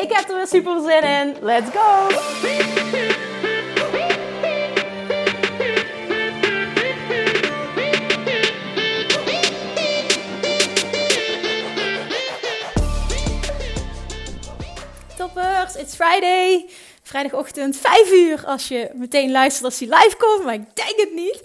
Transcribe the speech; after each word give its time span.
Ik 0.00 0.12
heb 0.12 0.28
er 0.28 0.36
weer 0.36 0.46
super 0.46 0.80
zin 0.80 1.02
in. 1.02 1.36
Let's 1.40 1.70
go! 1.70 2.08
Toppers, 15.16 15.76
it's 15.76 15.94
Friday. 15.94 16.68
Vrijdagochtend 17.02 17.76
5 17.76 18.12
uur 18.12 18.44
als 18.46 18.68
je 18.68 18.90
meteen 18.94 19.30
luistert 19.30 19.64
als 19.64 19.78
die 19.78 19.88
live 19.88 20.16
komt, 20.18 20.44
maar 20.44 20.54
ik 20.54 20.76
denk 20.76 20.96
het 20.96 21.14
niet. 21.14 21.42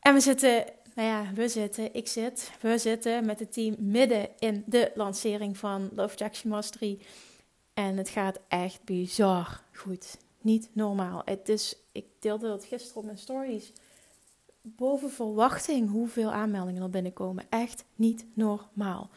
En 0.00 0.14
we 0.14 0.20
zitten, 0.20 0.64
nou 0.94 1.08
ja, 1.08 1.24
we 1.34 1.48
zitten, 1.48 1.94
ik 1.94 2.08
zit, 2.08 2.50
we 2.60 2.78
zitten 2.78 3.26
met 3.26 3.38
het 3.38 3.52
team 3.52 3.76
midden 3.78 4.28
in 4.38 4.62
de 4.66 4.90
lancering 4.94 5.58
van 5.58 5.90
Love 5.94 6.16
Jackson 6.16 6.50
Mastery. 6.50 6.98
En 7.78 7.96
het 7.96 8.08
gaat 8.08 8.38
echt 8.48 8.84
bizar 8.84 9.60
goed. 9.74 10.16
Niet 10.40 10.68
normaal. 10.72 11.22
Het 11.24 11.48
is, 11.48 11.76
ik 11.92 12.04
deelde 12.18 12.48
dat 12.48 12.64
gisteren 12.64 12.96
op 12.96 13.04
mijn 13.04 13.18
stories. 13.18 13.72
Boven 14.62 15.10
verwachting 15.10 15.90
hoeveel 15.90 16.32
aanmeldingen 16.32 16.82
er 16.82 16.90
binnenkomen. 16.90 17.46
Echt 17.48 17.84
niet 17.94 18.24
normaal. 18.34 19.10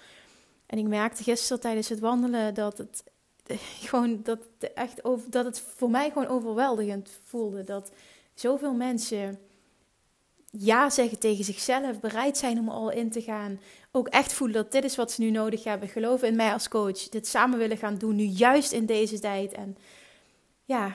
En 0.66 0.78
ik 0.78 0.88
merkte 0.88 1.24
gisteren 1.24 1.62
tijdens 1.62 1.90
het 1.90 2.00
wandelen 2.00 2.54
dat 2.54 2.78
het 2.78 3.04
gewoon 3.90 4.20
dat 4.24 4.40
echt 4.74 5.04
over, 5.04 5.32
dat 5.32 5.46
het 5.46 5.60
voor 5.60 5.90
mij 5.90 6.12
gewoon 6.12 6.28
overweldigend 6.28 7.10
voelde 7.24 7.64
dat 7.64 7.92
zoveel 8.34 8.74
mensen 8.74 9.40
ja 10.52 10.90
zeggen 10.90 11.20
tegen 11.20 11.44
zichzelf, 11.44 12.00
bereid 12.00 12.38
zijn 12.38 12.60
om 12.60 12.70
al 12.70 12.92
in 12.92 13.12
te 13.12 13.22
gaan, 13.22 13.60
ook 13.92 14.08
echt 14.08 14.34
voelen 14.34 14.56
dat 14.56 14.72
dit 14.72 14.84
is 14.84 14.96
wat 14.96 15.12
ze 15.12 15.22
nu 15.22 15.30
nodig 15.30 15.64
hebben, 15.64 15.90
geloven 15.90 16.28
in 16.28 16.36
mij 16.36 16.54
als 16.54 16.68
coach, 16.68 17.10
dit 17.10 17.28
samen 17.28 17.58
willen 17.58 17.78
gaan 17.78 17.98
doen, 17.98 18.16
nu 18.16 18.24
juist 18.24 18.72
in 18.72 18.86
deze 18.86 19.20
tijd. 19.20 19.52
En 19.54 19.78
ja, 20.66 20.94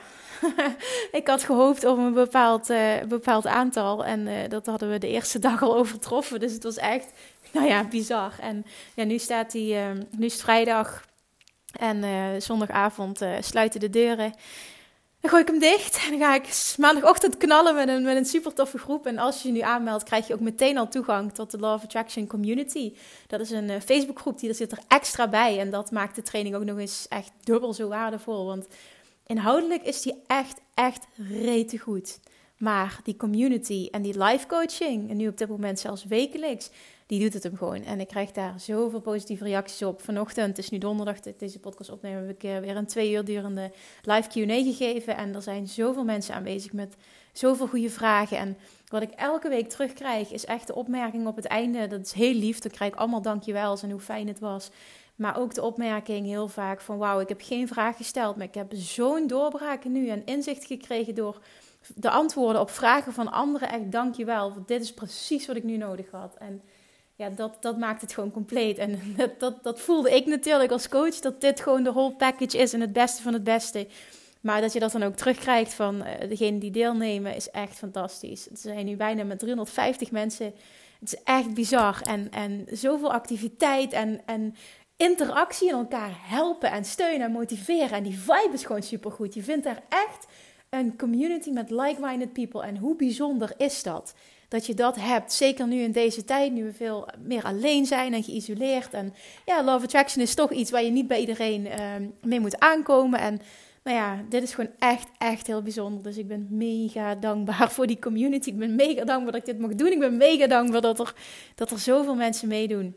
ik 1.19 1.27
had 1.27 1.43
gehoopt 1.43 1.85
op 1.85 1.97
een 1.97 2.13
bepaald, 2.13 2.69
uh, 2.69 3.03
bepaald 3.07 3.47
aantal 3.47 4.05
en 4.05 4.27
uh, 4.27 4.33
dat 4.49 4.65
hadden 4.65 4.89
we 4.89 4.97
de 4.97 5.07
eerste 5.07 5.39
dag 5.49 5.61
al 5.61 5.75
overtroffen, 5.75 6.39
dus 6.39 6.53
het 6.53 6.63
was 6.63 6.77
echt, 6.77 7.11
nou 7.53 7.67
ja, 7.67 7.87
bizar. 7.87 8.33
En 8.39 8.65
ja, 8.95 9.03
nu 9.03 9.17
staat 9.17 9.51
die, 9.51 9.73
uh, 9.73 9.91
nu 10.17 10.25
is 10.25 10.33
het 10.33 10.41
vrijdag 10.41 11.05
en 11.71 12.41
zondagavond 12.41 13.21
sluiten 13.39 13.79
de 13.79 13.89
deuren. 13.89 14.33
Dan 15.19 15.29
gooi 15.29 15.41
ik 15.41 15.47
hem 15.47 15.59
dicht 15.59 16.03
en 16.03 16.09
dan 16.09 16.19
ga 16.19 16.35
ik 16.35 16.73
maandagochtend 16.77 17.37
knallen 17.37 17.75
met 17.75 17.87
een, 17.87 18.03
met 18.03 18.17
een 18.17 18.25
super 18.25 18.53
toffe 18.53 18.77
groep. 18.77 19.05
En 19.05 19.17
als 19.17 19.41
je 19.41 19.47
je 19.47 19.53
nu 19.53 19.59
aanmeldt, 19.59 20.03
krijg 20.03 20.27
je 20.27 20.33
ook 20.33 20.39
meteen 20.39 20.77
al 20.77 20.87
toegang 20.87 21.33
tot 21.33 21.51
de 21.51 21.59
Law 21.59 21.73
of 21.73 21.83
Attraction 21.83 22.27
Community. 22.27 22.93
Dat 23.27 23.39
is 23.39 23.51
een 23.51 23.69
uh, 23.69 23.79
Facebookgroep, 23.79 24.39
die 24.39 24.49
er 24.49 24.55
zit 24.55 24.71
er 24.71 24.79
extra 24.87 25.27
bij. 25.27 25.59
En 25.59 25.69
dat 25.69 25.91
maakt 25.91 26.15
de 26.15 26.21
training 26.21 26.55
ook 26.55 26.63
nog 26.63 26.77
eens 26.77 27.05
echt 27.07 27.31
dubbel 27.43 27.73
zo 27.73 27.87
waardevol. 27.87 28.45
Want 28.45 28.67
inhoudelijk 29.25 29.83
is 29.83 30.01
die 30.01 30.21
echt, 30.27 30.59
echt 30.73 31.05
rete 31.15 31.77
goed. 31.77 32.19
Maar 32.57 32.99
die 33.03 33.15
community 33.15 33.87
en 33.91 34.01
die 34.01 34.23
live 34.23 34.47
coaching, 34.47 35.09
en 35.09 35.17
nu 35.17 35.27
op 35.27 35.37
dit 35.37 35.49
moment 35.49 35.79
zelfs 35.79 36.05
wekelijks, 36.05 36.69
die 37.07 37.19
doet 37.19 37.33
het 37.33 37.43
hem 37.43 37.57
gewoon. 37.57 37.83
En 37.83 37.99
ik 37.99 38.07
krijg 38.07 38.31
daar 38.31 38.59
zoveel 38.59 38.99
positieve 38.99 39.43
reacties 39.43 39.83
op. 39.83 40.01
Vanochtend, 40.01 40.47
het 40.47 40.57
is 40.57 40.69
nu 40.69 40.77
donderdag, 40.77 41.19
deze 41.19 41.59
podcast 41.59 41.89
opnemen, 41.89 42.27
heb 42.27 42.35
ik 42.35 42.43
eh, 42.43 42.57
weer 42.57 42.75
een 42.75 42.85
twee 42.85 43.11
uur 43.11 43.25
durende 43.25 43.71
live 44.01 44.29
Q&A 44.29 44.63
gegeven. 44.63 45.17
En 45.17 45.35
er 45.35 45.41
zijn 45.41 45.67
zoveel 45.67 46.03
mensen 46.03 46.35
aanwezig 46.35 46.73
met 46.73 46.95
zoveel 47.31 47.67
goede 47.67 47.89
vragen. 47.89 48.37
En 48.37 48.57
wat 48.87 49.01
ik 49.01 49.11
elke 49.11 49.49
week 49.49 49.69
terugkrijg, 49.69 50.31
is 50.31 50.45
echt 50.45 50.67
de 50.67 50.75
opmerking 50.75 51.27
op 51.27 51.35
het 51.35 51.45
einde. 51.45 51.87
Dat 51.87 52.05
is 52.05 52.11
heel 52.11 52.33
lief, 52.33 52.59
dan 52.59 52.71
krijg 52.71 52.91
ik 52.93 52.99
allemaal 52.99 53.21
dankjewels 53.21 53.83
en 53.83 53.91
hoe 53.91 53.99
fijn 53.99 54.27
het 54.27 54.39
was. 54.39 54.69
Maar 55.15 55.37
ook 55.37 55.53
de 55.53 55.61
opmerking 55.61 56.25
heel 56.25 56.47
vaak 56.47 56.81
van 56.81 56.97
wauw, 56.97 57.19
ik 57.19 57.29
heb 57.29 57.41
geen 57.41 57.67
vraag 57.67 57.97
gesteld, 57.97 58.35
maar 58.35 58.45
ik 58.45 58.53
heb 58.53 58.71
zo'n 58.75 59.27
doorbraak 59.27 59.85
nu 59.85 60.09
en 60.09 60.25
inzicht 60.25 60.65
gekregen 60.65 61.15
door 61.15 61.41
de 61.95 62.09
antwoorden 62.09 62.61
op 62.61 62.69
vragen 62.69 63.13
van 63.13 63.31
anderen. 63.31 63.69
Echt 63.69 63.91
dankjewel, 63.91 64.53
want 64.53 64.67
dit 64.67 64.81
is 64.81 64.93
precies 64.93 65.47
wat 65.47 65.55
ik 65.55 65.63
nu 65.63 65.77
nodig 65.77 66.11
had. 66.11 66.35
En 66.37 66.61
ja, 67.17 67.29
dat, 67.29 67.57
dat 67.59 67.77
maakt 67.77 68.01
het 68.01 68.13
gewoon 68.13 68.31
compleet. 68.31 68.77
En 68.77 68.99
dat, 69.17 69.39
dat, 69.39 69.63
dat 69.63 69.79
voelde 69.79 70.15
ik 70.15 70.25
natuurlijk 70.25 70.71
als 70.71 70.89
coach, 70.89 71.15
dat 71.19 71.41
dit 71.41 71.61
gewoon 71.61 71.83
de 71.83 71.91
whole 71.91 72.13
package 72.13 72.57
is 72.57 72.73
en 72.73 72.81
het 72.81 72.93
beste 72.93 73.21
van 73.21 73.33
het 73.33 73.43
beste. 73.43 73.87
Maar 74.41 74.61
dat 74.61 74.73
je 74.73 74.79
dat 74.79 74.91
dan 74.91 75.03
ook 75.03 75.15
terugkrijgt 75.15 75.73
van 75.73 75.95
uh, 75.95 76.29
degenen 76.29 76.59
die 76.59 76.71
deelnemen, 76.71 77.35
is 77.35 77.49
echt 77.49 77.77
fantastisch. 77.77 78.45
Het 78.45 78.59
zijn 78.59 78.85
nu 78.85 78.95
bijna 78.95 79.23
met 79.23 79.39
350 79.39 80.11
mensen. 80.11 80.45
Het 80.99 81.13
is 81.13 81.23
echt 81.23 81.53
bizar. 81.53 82.01
En, 82.01 82.31
en 82.31 82.65
zoveel 82.71 83.13
activiteit 83.13 83.93
en, 83.93 84.21
en 84.25 84.55
interactie 84.97 85.67
in 85.67 85.73
elkaar 85.73 86.11
helpen 86.13 86.71
en 86.71 86.85
steunen 86.85 87.27
en 87.27 87.31
motiveren. 87.31 87.97
En 87.97 88.03
die 88.03 88.19
vibe 88.19 88.53
is 88.53 88.65
gewoon 88.65 88.83
supergoed. 88.83 89.33
Je 89.33 89.43
vindt 89.43 89.63
daar 89.63 89.83
echt 89.89 90.27
een 90.69 90.97
community 90.97 91.49
met 91.49 91.69
like-minded 91.69 92.33
people. 92.33 92.61
En 92.61 92.77
hoe 92.77 92.95
bijzonder 92.95 93.53
is 93.57 93.83
dat? 93.83 94.13
Dat 94.47 94.65
je 94.65 94.73
dat 94.73 94.95
hebt. 94.95 95.33
Zeker 95.33 95.67
nu 95.67 95.81
in 95.81 95.91
deze 95.91 96.23
tijd, 96.23 96.51
nu 96.51 96.63
we 96.63 96.73
veel 96.73 97.07
meer 97.19 97.43
alleen 97.43 97.85
zijn 97.85 98.13
en 98.13 98.23
geïsoleerd. 98.23 98.93
En 98.93 99.13
ja, 99.45 99.63
Love 99.63 99.83
Attraction 99.83 100.23
is 100.23 100.33
toch 100.33 100.51
iets 100.51 100.71
waar 100.71 100.83
je 100.83 100.91
niet 100.91 101.07
bij 101.07 101.19
iedereen 101.19 101.65
uh, 101.65 101.73
mee 102.21 102.39
moet 102.39 102.59
aankomen. 102.59 103.19
En 103.19 103.41
nou 103.83 103.97
ja, 103.97 104.23
dit 104.29 104.43
is 104.43 104.53
gewoon 104.53 104.71
echt, 104.79 105.07
echt 105.17 105.47
heel 105.47 105.61
bijzonder. 105.61 106.03
Dus 106.03 106.17
ik 106.17 106.27
ben 106.27 106.47
mega 106.49 107.15
dankbaar 107.15 107.71
voor 107.75 107.87
die 107.87 107.99
community. 107.99 108.49
Ik 108.49 108.57
ben 108.57 108.75
mega 108.75 109.03
dankbaar 109.03 109.31
dat 109.31 109.41
ik 109.41 109.45
dit 109.45 109.59
mag 109.59 109.75
doen. 109.75 109.91
Ik 109.91 109.99
ben 109.99 110.17
mega 110.17 110.47
dankbaar 110.47 110.81
dat 110.81 110.99
er, 110.99 111.13
dat 111.55 111.71
er 111.71 111.79
zoveel 111.79 112.15
mensen 112.15 112.47
meedoen. 112.47 112.95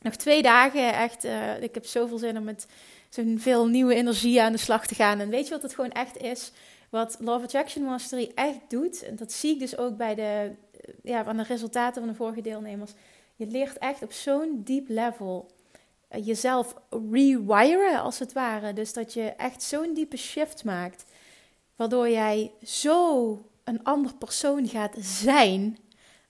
Nog 0.00 0.16
twee 0.16 0.42
dagen, 0.42 0.94
echt. 0.94 1.24
Uh, 1.24 1.62
ik 1.62 1.74
heb 1.74 1.86
zoveel 1.86 2.18
zin 2.18 2.36
om 2.36 2.44
met 2.44 2.66
zo'n 3.08 3.38
veel 3.40 3.66
nieuwe 3.66 3.94
energie 3.94 4.42
aan 4.42 4.52
de 4.52 4.58
slag 4.58 4.86
te 4.86 4.94
gaan. 4.94 5.20
En 5.20 5.28
weet 5.28 5.44
je 5.44 5.50
wat 5.50 5.62
het 5.62 5.74
gewoon 5.74 5.92
echt 5.92 6.16
is? 6.16 6.52
Wat 6.90 7.16
Love 7.20 7.44
Attraction 7.44 7.84
Mastery 7.84 8.30
echt 8.34 8.58
doet, 8.68 9.02
en 9.02 9.16
dat 9.16 9.32
zie 9.32 9.52
ik 9.52 9.58
dus 9.58 9.76
ook 9.76 9.96
bij 9.96 10.14
de 10.14 10.50
ja, 11.02 11.24
van 11.24 11.36
de 11.36 11.42
resultaten 11.42 12.02
van 12.02 12.10
de 12.10 12.16
vorige 12.16 12.40
deelnemers. 12.40 12.92
Je 13.36 13.46
leert 13.46 13.78
echt 13.78 14.02
op 14.02 14.12
zo'n 14.12 14.60
diep 14.64 14.88
level 14.88 15.50
eh, 16.08 16.26
jezelf 16.26 16.74
rewiren, 17.10 18.00
als 18.00 18.18
het 18.18 18.32
ware. 18.32 18.72
Dus 18.72 18.92
dat 18.92 19.12
je 19.12 19.22
echt 19.22 19.62
zo'n 19.62 19.94
diepe 19.94 20.16
shift 20.16 20.64
maakt, 20.64 21.04
waardoor 21.76 22.08
jij 22.08 22.52
zo 22.62 23.38
een 23.64 23.84
ander 23.84 24.14
persoon 24.14 24.68
gaat 24.68 24.96
zijn, 24.98 25.78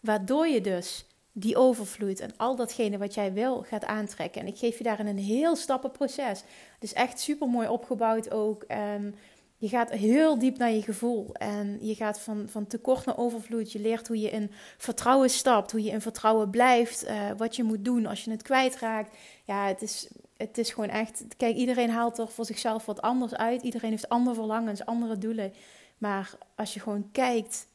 waardoor 0.00 0.46
je 0.46 0.60
dus 0.60 1.04
die 1.32 1.56
overvloed 1.56 2.20
en 2.20 2.36
al 2.36 2.56
datgene 2.56 2.98
wat 2.98 3.14
jij 3.14 3.32
wil 3.32 3.62
gaat 3.62 3.84
aantrekken. 3.84 4.40
En 4.40 4.46
ik 4.46 4.58
geef 4.58 4.78
je 4.78 4.84
daarin 4.84 5.06
een 5.06 5.18
heel 5.18 5.56
stappenproces. 5.56 6.42
Is 6.80 6.92
echt 6.92 7.20
super 7.20 7.48
mooi 7.48 7.68
opgebouwd 7.68 8.30
ook. 8.30 8.62
En 8.62 9.14
je 9.58 9.68
gaat 9.68 9.90
heel 9.90 10.38
diep 10.38 10.58
naar 10.58 10.70
je 10.70 10.82
gevoel 10.82 11.34
en 11.34 11.78
je 11.80 11.94
gaat 11.94 12.20
van, 12.20 12.48
van 12.48 12.66
tekort 12.66 13.04
naar 13.04 13.18
overvloed. 13.18 13.72
Je 13.72 13.80
leert 13.80 14.08
hoe 14.08 14.20
je 14.20 14.30
in 14.30 14.50
vertrouwen 14.76 15.30
stapt, 15.30 15.72
hoe 15.72 15.82
je 15.82 15.90
in 15.90 16.00
vertrouwen 16.00 16.50
blijft, 16.50 17.08
uh, 17.08 17.30
wat 17.36 17.56
je 17.56 17.62
moet 17.62 17.84
doen 17.84 18.06
als 18.06 18.24
je 18.24 18.30
het 18.30 18.42
kwijtraakt. 18.42 19.16
Ja, 19.44 19.66
het 19.66 19.82
is, 19.82 20.08
het 20.36 20.58
is 20.58 20.70
gewoon 20.70 20.88
echt. 20.88 21.24
Kijk, 21.36 21.56
iedereen 21.56 21.90
haalt 21.90 22.18
er 22.18 22.28
voor 22.28 22.44
zichzelf 22.44 22.86
wat 22.86 23.02
anders 23.02 23.34
uit. 23.34 23.62
Iedereen 23.62 23.90
heeft 23.90 24.08
andere 24.08 24.34
verlangens, 24.34 24.84
andere 24.84 25.18
doelen. 25.18 25.52
Maar 25.98 26.38
als 26.54 26.74
je 26.74 26.80
gewoon 26.80 27.08
kijkt 27.12 27.66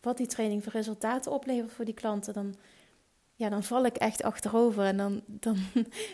wat 0.00 0.16
die 0.16 0.26
training 0.26 0.62
voor 0.62 0.72
resultaten 0.72 1.32
oplevert 1.32 1.72
voor 1.72 1.84
die 1.84 1.94
klanten, 1.94 2.34
dan, 2.34 2.54
ja, 3.40 3.48
dan 3.48 3.62
val 3.62 3.84
ik 3.84 3.96
echt 3.96 4.22
achterover. 4.22 4.84
En 4.84 4.96
dan, 4.96 5.20
dan, 5.26 5.56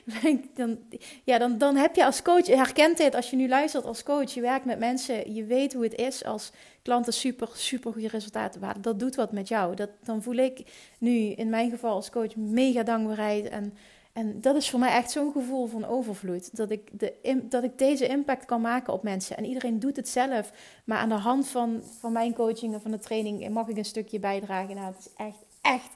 dan, 0.54 0.78
ja, 1.24 1.38
dan, 1.38 1.58
dan 1.58 1.76
heb 1.76 1.94
je 1.94 2.04
als 2.04 2.22
coach, 2.22 2.46
herkent 2.46 2.96
dit 2.96 3.14
als 3.14 3.30
je 3.30 3.36
nu 3.36 3.48
luistert 3.48 3.84
als 3.84 4.02
coach, 4.02 4.34
je 4.34 4.40
werkt 4.40 4.64
met 4.64 4.78
mensen, 4.78 5.34
je 5.34 5.44
weet 5.44 5.72
hoe 5.72 5.82
het 5.82 5.94
is 5.94 6.24
als 6.24 6.52
klanten 6.82 7.12
super, 7.12 7.48
super 7.52 7.92
goede 7.92 8.08
resultaten 8.08 8.60
waren. 8.60 8.82
Dat 8.82 8.98
doet 8.98 9.14
wat 9.14 9.32
met 9.32 9.48
jou. 9.48 9.74
Dat, 9.74 9.90
dan 10.02 10.22
voel 10.22 10.34
ik 10.34 10.62
nu 10.98 11.10
in 11.12 11.48
mijn 11.48 11.70
geval 11.70 11.94
als 11.94 12.10
coach 12.10 12.36
mega 12.36 12.82
dankbaarheid. 12.82 13.48
En, 13.48 13.74
en 14.12 14.40
dat 14.40 14.56
is 14.56 14.70
voor 14.70 14.80
mij 14.80 14.92
echt 14.92 15.10
zo'n 15.10 15.32
gevoel 15.32 15.66
van 15.66 15.84
overvloed. 15.84 16.56
Dat 16.56 16.70
ik, 16.70 16.90
de, 16.92 17.42
dat 17.48 17.64
ik 17.64 17.78
deze 17.78 18.06
impact 18.06 18.44
kan 18.44 18.60
maken 18.60 18.92
op 18.92 19.02
mensen. 19.02 19.36
En 19.36 19.44
iedereen 19.44 19.78
doet 19.78 19.96
het 19.96 20.08
zelf. 20.08 20.52
Maar 20.84 20.98
aan 20.98 21.08
de 21.08 21.14
hand 21.14 21.48
van, 21.48 21.82
van 22.00 22.12
mijn 22.12 22.34
coaching 22.34 22.74
en 22.74 22.80
van 22.80 22.90
de 22.90 22.98
training 22.98 23.48
mag 23.48 23.68
ik 23.68 23.76
een 23.76 23.84
stukje 23.84 24.18
bijdragen. 24.18 24.74
Nou, 24.74 24.86
het 24.86 24.98
is 24.98 25.12
echt, 25.16 25.38
echt 25.60 25.90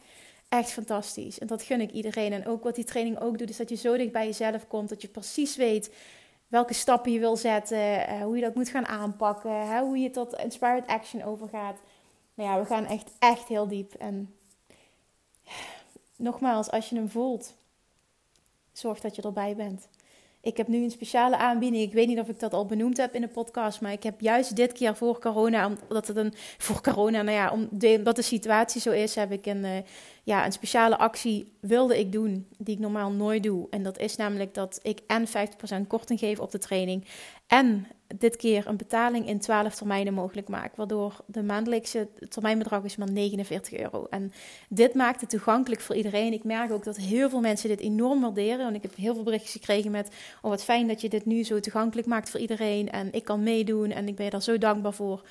echt 0.50 0.70
fantastisch. 0.70 1.38
En 1.38 1.46
dat 1.46 1.62
gun 1.62 1.80
ik 1.80 1.90
iedereen. 1.90 2.32
En 2.32 2.46
ook 2.46 2.62
wat 2.62 2.74
die 2.74 2.84
training 2.84 3.20
ook 3.20 3.38
doet, 3.38 3.50
is 3.50 3.56
dat 3.56 3.68
je 3.68 3.76
zo 3.76 3.96
dicht 3.96 4.12
bij 4.12 4.26
jezelf 4.26 4.66
komt. 4.66 4.88
Dat 4.88 5.02
je 5.02 5.08
precies 5.08 5.56
weet 5.56 5.90
welke 6.50 6.74
stappen 6.74 7.12
je 7.12 7.18
wil 7.18 7.36
zetten, 7.36 7.78
uh, 7.78 8.22
hoe 8.22 8.36
je 8.36 8.42
dat 8.42 8.54
moet 8.54 8.68
gaan 8.68 8.86
aanpakken, 8.86 9.78
hoe 9.78 9.98
je 9.98 10.10
tot 10.10 10.34
inspired 10.34 10.86
action 10.86 11.22
overgaat. 11.22 11.78
Nou 12.34 12.50
ja, 12.50 12.60
we 12.60 12.66
gaan 12.66 12.86
echt, 12.86 13.10
echt 13.18 13.48
heel 13.48 13.68
diep. 13.68 13.94
En 13.94 14.34
nogmaals, 16.16 16.70
als 16.70 16.88
je 16.88 16.96
hem 16.96 17.08
voelt, 17.08 17.54
zorg 18.72 19.00
dat 19.00 19.16
je 19.16 19.22
erbij 19.22 19.56
bent. 19.56 19.88
Ik 20.42 20.56
heb 20.56 20.68
nu 20.68 20.82
een 20.82 20.90
speciale 20.90 21.36
aanbieding. 21.36 21.82
Ik 21.82 21.92
weet 21.92 22.06
niet 22.06 22.18
of 22.18 22.28
ik 22.28 22.40
dat 22.40 22.52
al 22.52 22.66
benoemd 22.66 22.96
heb 22.96 23.14
in 23.14 23.20
de 23.20 23.28
podcast. 23.28 23.80
Maar 23.80 23.92
ik 23.92 24.02
heb 24.02 24.20
juist 24.20 24.56
dit 24.56 24.72
keer 24.72 24.96
voor 24.96 25.20
corona, 25.20 25.66
omdat 25.66 26.06
het 26.06 26.16
een. 26.16 26.34
Voor 26.58 26.80
corona, 26.80 27.22
nou 27.22 27.36
ja, 27.36 27.50
omdat 27.96 28.16
de 28.16 28.22
situatie 28.22 28.80
zo 28.80 28.90
is, 28.90 29.14
heb 29.14 29.32
ik 29.32 29.46
een, 29.46 29.64
uh, 29.64 29.76
ja, 30.24 30.44
een 30.46 30.52
speciale 30.52 30.98
actie 30.98 31.52
wilde 31.60 31.98
ik 31.98 32.12
doen. 32.12 32.46
Die 32.58 32.74
ik 32.74 32.80
normaal 32.80 33.10
nooit 33.10 33.42
doe. 33.42 33.66
En 33.70 33.82
dat 33.82 33.98
is 33.98 34.16
namelijk 34.16 34.54
dat 34.54 34.78
ik 34.82 35.00
en 35.06 35.26
50% 35.28 35.86
korting 35.86 36.18
geef 36.18 36.38
op 36.38 36.50
de 36.50 36.58
training. 36.58 37.04
En 37.46 37.86
dit 38.16 38.36
keer 38.36 38.66
een 38.66 38.76
betaling 38.76 39.26
in 39.26 39.38
12 39.38 39.74
termijnen 39.74 40.14
mogelijk 40.14 40.48
maak. 40.48 40.76
Waardoor 40.76 41.16
de 41.26 41.42
maandelijkse 41.42 42.08
termijnbedrag 42.28 42.84
is 42.84 42.96
maar 42.96 43.12
49 43.12 43.78
euro. 43.78 44.06
En 44.10 44.32
dit 44.68 44.94
maakt 44.94 45.20
het 45.20 45.30
toegankelijk 45.30 45.80
voor 45.80 45.96
iedereen. 45.96 46.32
Ik 46.32 46.44
merk 46.44 46.72
ook 46.72 46.84
dat 46.84 46.96
heel 46.96 47.30
veel 47.30 47.40
mensen 47.40 47.68
dit 47.68 47.80
enorm 47.80 48.20
waarderen. 48.20 48.64
Want 48.64 48.76
ik 48.76 48.82
heb 48.82 48.96
heel 48.96 49.14
veel 49.14 49.22
berichtjes 49.22 49.52
gekregen 49.52 49.90
met... 49.90 50.08
Oh, 50.42 50.50
wat 50.50 50.64
fijn 50.64 50.88
dat 50.88 51.00
je 51.00 51.08
dit 51.08 51.24
nu 51.24 51.44
zo 51.44 51.60
toegankelijk 51.60 52.08
maakt 52.08 52.30
voor 52.30 52.40
iedereen. 52.40 52.90
En 52.90 53.12
ik 53.12 53.24
kan 53.24 53.42
meedoen 53.42 53.90
en 53.90 54.08
ik 54.08 54.16
ben 54.16 54.24
je 54.24 54.30
daar 54.30 54.42
zo 54.42 54.58
dankbaar 54.58 54.94
voor. 54.94 55.22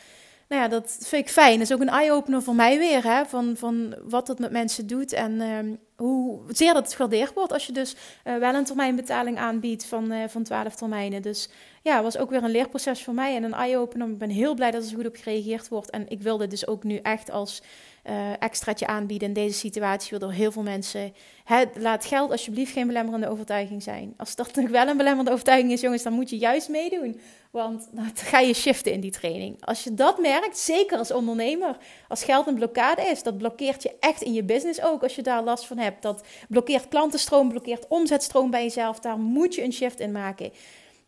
Nou 0.49 0.61
ja, 0.61 0.67
dat 0.67 0.97
vind 0.99 1.25
ik 1.25 1.31
fijn. 1.31 1.53
Dat 1.53 1.69
is 1.69 1.73
ook 1.73 1.81
een 1.81 1.89
eye-opener 1.89 2.41
voor 2.43 2.55
mij 2.55 2.77
weer. 2.77 3.03
Hè? 3.03 3.25
Van, 3.25 3.55
van 3.57 3.95
wat 4.03 4.27
het 4.27 4.39
met 4.39 4.51
mensen 4.51 4.87
doet. 4.87 5.13
En 5.13 5.31
uh, 5.31 5.75
hoe 5.95 6.39
zeer 6.47 6.73
dat 6.73 6.93
gewaardeerd 6.93 7.33
wordt. 7.33 7.53
Als 7.53 7.65
je 7.65 7.71
dus 7.71 7.95
uh, 8.25 8.37
wel 8.37 8.53
een 8.53 8.65
termijnbetaling 8.65 9.37
aanbiedt 9.37 9.85
van, 9.85 10.11
uh, 10.11 10.27
van 10.27 10.43
12 10.43 10.75
termijnen. 10.75 11.21
Dus 11.21 11.49
ja, 11.83 12.03
was 12.03 12.17
ook 12.17 12.29
weer 12.29 12.43
een 12.43 12.51
leerproces 12.51 13.03
voor 13.03 13.13
mij. 13.13 13.35
En 13.35 13.43
een 13.43 13.53
eye-opener. 13.53 14.07
Ik 14.07 14.17
ben 14.17 14.29
heel 14.29 14.53
blij 14.53 14.71
dat 14.71 14.83
er 14.83 14.89
zo 14.89 14.95
goed 14.95 15.07
op 15.07 15.15
gereageerd 15.15 15.67
wordt. 15.67 15.89
En 15.89 16.09
ik 16.09 16.21
wilde 16.21 16.47
dus 16.47 16.67
ook 16.67 16.83
nu 16.83 16.97
echt 16.97 17.31
als 17.31 17.61
uh, 18.05 18.31
extraatje 18.39 18.87
aanbieden 18.87 19.27
in 19.27 19.33
deze 19.33 19.57
situatie, 19.57 20.09
waardoor 20.11 20.31
heel 20.31 20.51
veel 20.51 20.63
mensen. 20.63 21.13
Het, 21.43 21.69
laat 21.77 22.05
geld 22.05 22.31
alsjeblieft 22.31 22.71
geen 22.71 22.87
belemmerende 22.87 23.29
overtuiging 23.29 23.83
zijn. 23.83 24.13
Als 24.17 24.35
dat 24.35 24.55
nog 24.55 24.69
wel 24.79 24.87
een 24.87 24.97
belemmerende 24.97 25.31
overtuiging 25.31 25.71
is, 25.71 25.81
jongens, 25.81 26.03
dan 26.03 26.13
moet 26.13 26.29
je 26.29 26.37
juist 26.37 26.69
meedoen. 26.69 27.19
Want 27.51 27.87
dan 27.91 28.11
ga 28.15 28.39
je 28.39 28.53
shiften 28.53 28.91
in 28.91 28.99
die 28.99 29.11
training. 29.11 29.65
Als 29.65 29.83
je 29.83 29.93
dat 29.93 30.19
merkt, 30.19 30.57
zeker 30.57 30.97
als 30.97 31.11
ondernemer, 31.11 31.77
als 32.07 32.23
geld 32.23 32.47
een 32.47 32.55
blokkade 32.55 33.01
is, 33.01 33.23
dat 33.23 33.37
blokkeert 33.37 33.83
je 33.83 33.95
echt 33.99 34.21
in 34.21 34.33
je 34.33 34.43
business 34.43 34.81
ook 34.81 35.03
als 35.03 35.15
je 35.15 35.21
daar 35.21 35.43
last 35.43 35.65
van 35.65 35.77
hebt. 35.77 36.01
Dat 36.01 36.23
blokkeert 36.49 36.87
klantenstroom, 36.87 37.49
blokkeert 37.49 37.87
omzetstroom 37.87 38.49
bij 38.49 38.63
jezelf. 38.63 38.99
Daar 38.99 39.19
moet 39.19 39.55
je 39.55 39.63
een 39.63 39.73
shift 39.73 39.99
in 39.99 40.11
maken. 40.11 40.51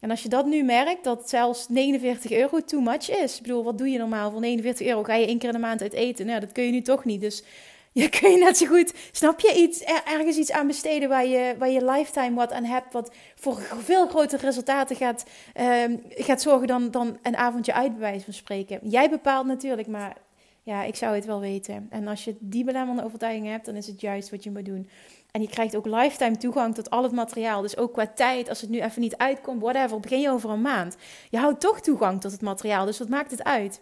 En 0.01 0.09
als 0.09 0.23
je 0.23 0.29
dat 0.29 0.45
nu 0.45 0.63
merkt, 0.63 1.03
dat 1.03 1.29
zelfs 1.29 1.69
49 1.69 2.31
euro 2.31 2.59
too 2.59 2.81
much 2.81 3.09
is. 3.09 3.35
Ik 3.35 3.41
bedoel, 3.41 3.63
wat 3.63 3.77
doe 3.77 3.89
je 3.89 3.97
normaal 3.97 4.31
voor 4.31 4.39
49 4.39 4.87
euro? 4.87 5.03
Ga 5.03 5.15
je 5.15 5.25
één 5.25 5.37
keer 5.37 5.49
in 5.49 5.55
de 5.55 5.61
maand 5.61 5.81
uit 5.81 5.93
eten? 5.93 6.25
Nou, 6.25 6.39
dat 6.39 6.51
kun 6.51 6.63
je 6.63 6.71
nu 6.71 6.81
toch 6.81 7.05
niet. 7.05 7.21
Dus 7.21 7.43
je 8.01 8.09
kun 8.09 8.31
je 8.31 8.37
net 8.37 8.57
zo 8.57 8.65
goed, 8.65 8.93
snap 9.11 9.39
je, 9.39 9.53
iets, 9.53 9.83
ergens 10.05 10.37
iets 10.37 10.51
aan 10.51 10.67
besteden 10.67 11.09
waar 11.09 11.25
je, 11.25 11.55
waar 11.57 11.69
je 11.69 11.85
lifetime 11.85 12.35
wat 12.35 12.51
aan 12.51 12.63
hebt. 12.63 12.93
Wat 12.93 13.11
voor 13.35 13.61
veel 13.79 14.07
grotere 14.07 14.45
resultaten 14.45 14.95
gaat, 14.95 15.25
um, 15.59 16.03
gaat 16.09 16.41
zorgen 16.41 16.67
dan, 16.67 16.91
dan 16.91 17.17
een 17.21 17.37
avondje 17.37 17.73
uit, 17.73 17.99
bij 17.99 18.19
van 18.19 18.33
spreken. 18.33 18.79
Jij 18.83 19.09
bepaalt 19.09 19.45
natuurlijk, 19.45 19.87
maar 19.87 20.17
ja, 20.63 20.83
ik 20.83 20.95
zou 20.95 21.15
het 21.15 21.25
wel 21.25 21.39
weten. 21.39 21.87
En 21.89 22.07
als 22.07 22.23
je 22.23 22.35
die 22.39 22.63
belemmerende 22.63 23.05
overtuiging 23.05 23.47
hebt, 23.47 23.65
dan 23.65 23.75
is 23.75 23.87
het 23.87 24.01
juist 24.01 24.29
wat 24.29 24.43
je 24.43 24.51
moet 24.51 24.65
doen. 24.65 24.89
En 25.31 25.41
je 25.41 25.47
krijgt 25.47 25.75
ook 25.75 25.85
lifetime 25.85 26.37
toegang 26.37 26.75
tot 26.75 26.89
al 26.89 27.03
het 27.03 27.11
materiaal. 27.11 27.61
Dus 27.61 27.77
ook 27.77 27.93
qua 27.93 28.07
tijd, 28.07 28.49
als 28.49 28.61
het 28.61 28.69
nu 28.69 28.81
even 28.81 29.01
niet 29.01 29.17
uitkomt, 29.17 29.61
whatever, 29.61 29.99
begin 29.99 30.19
je 30.19 30.29
over 30.29 30.49
een 30.49 30.61
maand. 30.61 30.95
Je 31.29 31.37
houdt 31.37 31.59
toch 31.59 31.81
toegang 31.81 32.21
tot 32.21 32.31
het 32.31 32.41
materiaal, 32.41 32.85
dus 32.85 32.99
wat 32.99 33.09
maakt 33.09 33.31
het 33.31 33.43
uit? 33.43 33.81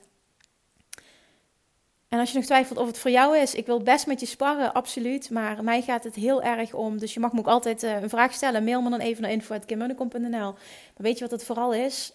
En 2.10 2.20
als 2.20 2.32
je 2.32 2.38
nog 2.38 2.46
twijfelt 2.46 2.80
of 2.80 2.88
het 2.88 3.00
voor 3.00 3.12
jou 3.12 3.38
is, 3.38 3.56
ik 3.56 3.66
wil 3.66 3.84
best 3.84 4.08
met 4.08 4.20
je 4.20 4.26
sparren, 4.26 4.74
absoluut. 4.74 5.30
Maar 5.30 5.64
mij 5.64 5.82
gaat 5.82 6.04
het 6.04 6.16
heel 6.16 6.42
erg 6.42 6.74
om. 6.74 6.98
Dus 6.98 7.14
je 7.14 7.20
mag 7.20 7.32
me 7.32 7.40
ook 7.40 7.48
altijd 7.48 7.84
uh, 7.84 8.02
een 8.02 8.10
vraag 8.10 8.34
stellen. 8.34 8.64
Mail 8.64 8.82
me 8.82 8.90
dan 8.90 9.00
even 9.00 9.22
naar 9.22 9.32
info.kimmunnekom.nl. 9.32 10.30
Maar 10.30 10.54
weet 10.96 11.18
je 11.18 11.24
wat 11.24 11.32
het 11.32 11.44
vooral 11.44 11.74
is? 11.74 12.14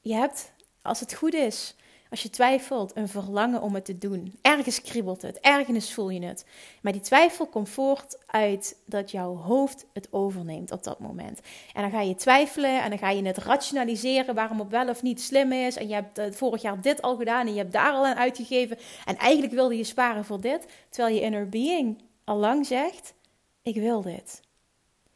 Je 0.00 0.14
hebt, 0.14 0.52
als 0.82 1.00
het 1.00 1.14
goed 1.14 1.34
is, 1.34 1.74
als 2.10 2.22
je 2.22 2.30
twijfelt, 2.30 2.96
een 2.96 3.08
verlangen 3.08 3.62
om 3.62 3.74
het 3.74 3.84
te 3.84 3.98
doen. 3.98 4.38
Ergens 4.42 4.82
kriebelt 4.82 5.22
het, 5.22 5.40
ergens 5.40 5.94
voel 5.94 6.10
je 6.10 6.24
het. 6.24 6.44
Maar 6.82 6.92
die 6.92 7.00
twijfel 7.00 7.46
komt 7.46 7.68
voort 7.68 8.18
uit 8.26 8.76
dat 8.86 9.10
jouw 9.10 9.36
hoofd 9.36 9.86
het 9.92 10.12
overneemt 10.12 10.70
op 10.70 10.84
dat 10.84 10.98
moment. 10.98 11.40
En 11.72 11.82
dan 11.82 11.90
ga 11.90 12.00
je 12.00 12.14
twijfelen 12.14 12.82
en 12.82 12.88
dan 12.90 12.98
ga 12.98 13.10
je 13.10 13.22
het 13.22 13.38
rationaliseren 13.38 14.34
waarom 14.34 14.58
het 14.58 14.68
wel 14.68 14.88
of 14.88 15.02
niet 15.02 15.20
slim 15.20 15.52
is. 15.52 15.76
En 15.76 15.88
je 15.88 15.94
hebt 15.94 16.18
uh, 16.18 16.24
vorig 16.30 16.62
jaar 16.62 16.80
dit 16.80 17.02
al 17.02 17.16
gedaan 17.16 17.46
en 17.46 17.52
je 17.52 17.58
hebt 17.58 17.72
daar 17.72 17.92
al 17.92 18.06
aan 18.06 18.16
uitgegeven. 18.16 18.78
En 19.04 19.16
eigenlijk 19.16 19.52
wilde 19.52 19.76
je 19.76 19.84
sparen 19.84 20.24
voor 20.24 20.40
dit. 20.40 20.66
Terwijl 20.90 21.14
je 21.14 21.20
inner 21.20 21.48
being 21.48 22.02
al 22.24 22.36
lang 22.36 22.66
zegt, 22.66 23.14
ik 23.62 23.74
wil 23.74 24.02
dit. 24.02 24.40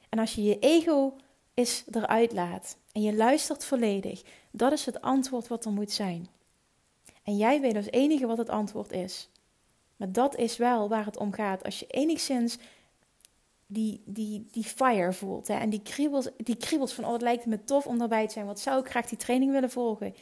En 0.09 0.19
als 0.19 0.35
je 0.35 0.43
je 0.43 0.59
ego 0.59 1.17
is 1.55 1.85
eruit 1.91 2.33
laat 2.33 2.77
en 2.93 3.03
je 3.03 3.15
luistert 3.15 3.65
volledig, 3.65 4.23
dat 4.51 4.73
is 4.73 4.87
het 4.87 5.01
antwoord 5.01 5.49
wat 5.49 5.65
er 5.65 5.73
moet 5.73 5.93
zijn. 5.93 6.29
En 7.23 7.37
jij 7.37 7.61
weet 7.61 7.77
als 7.77 7.91
enige 7.91 8.27
wat 8.27 8.39
het 8.39 8.49
antwoord 8.49 8.93
is. 8.93 9.29
Maar 9.97 10.13
dat 10.13 10.37
is 10.37 10.57
wel 10.57 10.89
waar 10.89 11.05
het 11.05 11.17
om 11.17 11.33
gaat. 11.33 11.65
Als 11.65 11.79
je 11.79 11.87
enigszins 11.87 12.59
die, 13.67 14.03
die, 14.05 14.47
die 14.51 14.65
fire 14.65 15.13
voelt. 15.13 15.49
Hè, 15.49 15.55
en 15.55 15.71
die 15.71 15.83
kriebels, 15.83 16.29
die 16.37 16.57
kriebels 16.57 16.93
van, 16.93 17.05
oh 17.05 17.13
het 17.13 17.23
lijkt 17.23 17.47
me 17.47 17.65
tof 17.65 17.87
om 17.87 17.99
daarbij 17.99 18.27
te 18.27 18.33
zijn. 18.33 18.47
Wat 18.47 18.61
zou 18.61 18.81
ik 18.81 18.91
graag 18.91 19.07
die 19.07 19.19
training 19.19 19.53
willen 19.53 19.71
volgen? 19.71 20.15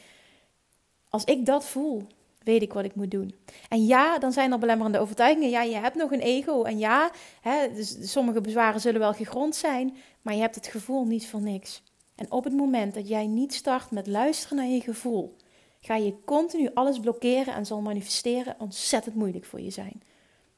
Als 1.08 1.24
ik 1.24 1.46
dat 1.46 1.64
voel, 1.64 2.06
weet 2.42 2.62
ik 2.62 2.72
wat 2.72 2.84
ik 2.84 2.94
moet 2.94 3.10
doen. 3.10 3.34
En 3.68 3.86
ja, 3.86 4.18
dan 4.18 4.32
zijn 4.32 4.52
er 4.52 4.58
belemmerende 4.58 4.98
overtuigingen. 4.98 5.50
Ja, 5.50 5.62
je 5.62 5.76
hebt 5.76 5.96
nog 5.96 6.12
een 6.12 6.20
ego. 6.20 6.62
En 6.62 6.78
ja, 6.78 7.10
hè, 7.40 7.72
dus 7.74 8.12
sommige 8.12 8.40
bezwaren 8.40 8.80
zullen 8.80 9.00
wel 9.00 9.14
gegrond 9.14 9.56
zijn. 9.56 9.96
Maar 10.22 10.34
je 10.34 10.40
hebt 10.40 10.54
het 10.54 10.66
gevoel 10.66 11.04
niet 11.04 11.28
voor 11.28 11.40
niks. 11.40 11.82
En 12.14 12.30
op 12.30 12.44
het 12.44 12.52
moment 12.52 12.94
dat 12.94 13.08
jij 13.08 13.26
niet 13.26 13.54
start 13.54 13.90
met 13.90 14.06
luisteren 14.06 14.56
naar 14.56 14.66
je 14.66 14.80
gevoel 14.80 15.36
ga 15.80 15.96
je 15.96 16.25
continu 16.25 16.70
alles 16.75 17.00
blokkeren 17.00 17.54
en 17.54 17.66
zal 17.66 17.80
manifesteren 17.80 18.56
ontzettend 18.58 19.14
moeilijk 19.14 19.44
voor 19.44 19.60
je 19.60 19.70
zijn. 19.70 20.03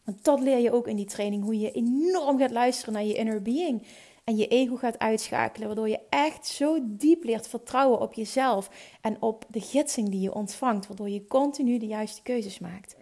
Want 0.05 0.25
dat 0.25 0.41
leer 0.41 0.59
je 0.59 0.73
ook 0.73 0.89
in 0.89 0.97
die 0.97 1.05
training, 1.05 1.45
hoe 1.45 1.59
je 1.59 1.71
enorm 1.71 2.39
gaat 2.39 2.51
luisteren 2.51 2.95
naar 2.95 3.05
je 3.05 3.15
inner 3.15 3.43
being 3.43 3.87
en 4.25 4.37
je 4.37 4.49
ego 4.49 4.77
gaat 4.77 4.99
uitschakelen, 4.99 5.67
waardoor 5.67 5.89
je 5.89 6.01
echt 6.09 6.47
zo 6.47 6.79
diep 6.83 7.25
leert 7.25 7.49
vertrouwen 7.49 8.01
op 8.01 8.15
jezelf 8.15 8.71
en 9.01 9.23
op 9.23 9.45
de 9.49 9.61
gidsing 9.61 10.09
die 10.09 10.21
je 10.21 10.35
ontvangt, 10.35 10.87
waardoor 10.87 11.09
je 11.09 11.27
continu 11.27 11.79
de 11.79 11.87
juiste 11.87 12.23
keuzes 12.23 12.59
maakt. 12.59 12.97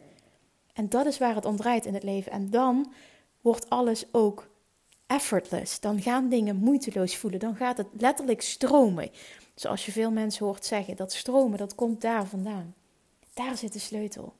En 0.78 0.88
dat 0.88 1.06
is 1.06 1.18
waar 1.18 1.34
het 1.34 1.44
om 1.44 1.56
draait 1.56 1.86
in 1.86 1.94
het 1.94 2.02
leven. 2.02 2.32
En 2.32 2.50
dan 2.50 2.92
wordt 3.40 3.70
alles 3.70 4.04
ook 4.12 4.50
effortless. 5.06 5.80
Dan 5.80 6.02
gaan 6.02 6.28
dingen 6.28 6.56
moeiteloos 6.56 7.16
voelen. 7.16 7.40
Dan 7.40 7.56
gaat 7.56 7.76
het 7.76 7.86
letterlijk 7.98 8.42
stromen. 8.42 9.10
Zoals 9.60 9.86
je 9.86 9.92
veel 9.92 10.10
mensen 10.10 10.46
hoort 10.46 10.64
zeggen, 10.64 10.96
dat 10.96 11.12
stromen, 11.12 11.58
dat 11.58 11.74
komt 11.74 12.00
daar 12.00 12.26
vandaan. 12.26 12.74
Daar 13.34 13.56
zit 13.56 13.72
de 13.72 13.78
sleutel. 13.78 14.34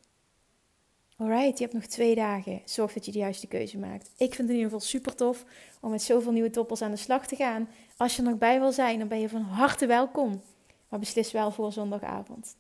Alright, 1.17 1.59
je 1.59 1.65
hebt 1.65 1.77
nog 1.77 1.87
twee 1.87 2.15
dagen. 2.15 2.63
Zorg 2.65 2.93
dat 2.93 3.05
je 3.05 3.13
de 3.13 3.19
juiste 3.19 3.47
keuze 3.47 3.79
maakt. 3.79 4.11
Ik 4.17 4.35
vind 4.35 4.37
het 4.37 4.49
in 4.49 4.55
ieder 4.55 4.71
geval 4.71 4.87
super 4.87 5.15
tof 5.15 5.45
om 5.81 5.91
met 5.91 6.03
zoveel 6.03 6.33
nieuwe 6.33 6.51
toppels 6.51 6.83
aan 6.83 6.91
de 6.91 6.97
slag 6.97 7.27
te 7.27 7.37
gaan. 7.37 7.69
Als 7.97 8.17
je 8.17 8.23
er 8.23 8.29
nog 8.29 8.39
bij 8.39 8.61
wil 8.61 8.73
zijn, 8.73 8.99
dan 8.99 9.09
ben 9.09 9.21
je 9.21 9.29
van 9.29 9.43
harte 9.43 9.87
welkom. 9.87 10.43
Maar 10.89 10.99
beslis 10.99 11.33
wel 11.33 11.51
voor 11.51 11.73
zondagavond. 11.73 12.57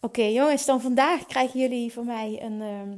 Oké 0.00 0.22
jongens, 0.22 0.64
dan 0.64 0.80
vandaag 0.80 1.26
krijgen 1.26 1.60
jullie 1.60 1.92
van 1.92 2.06
mij 2.06 2.42
een... 2.42 2.60
Ehm, 2.60 2.96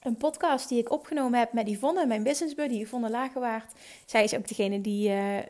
een 0.00 0.16
podcast 0.16 0.68
die 0.68 0.78
ik 0.78 0.90
opgenomen 0.90 1.38
heb 1.38 1.52
met 1.52 1.68
Yvonne, 1.68 2.06
mijn 2.06 2.22
business 2.22 2.54
buddy, 2.54 2.74
Yvonne 2.74 3.10
Lagerwaard. 3.10 3.72
Zij 4.04 4.24
is 4.24 4.34
ook 4.34 4.48
degene 4.48 4.80
die 4.80 5.08
uh, 5.08 5.36
uh, 5.36 5.42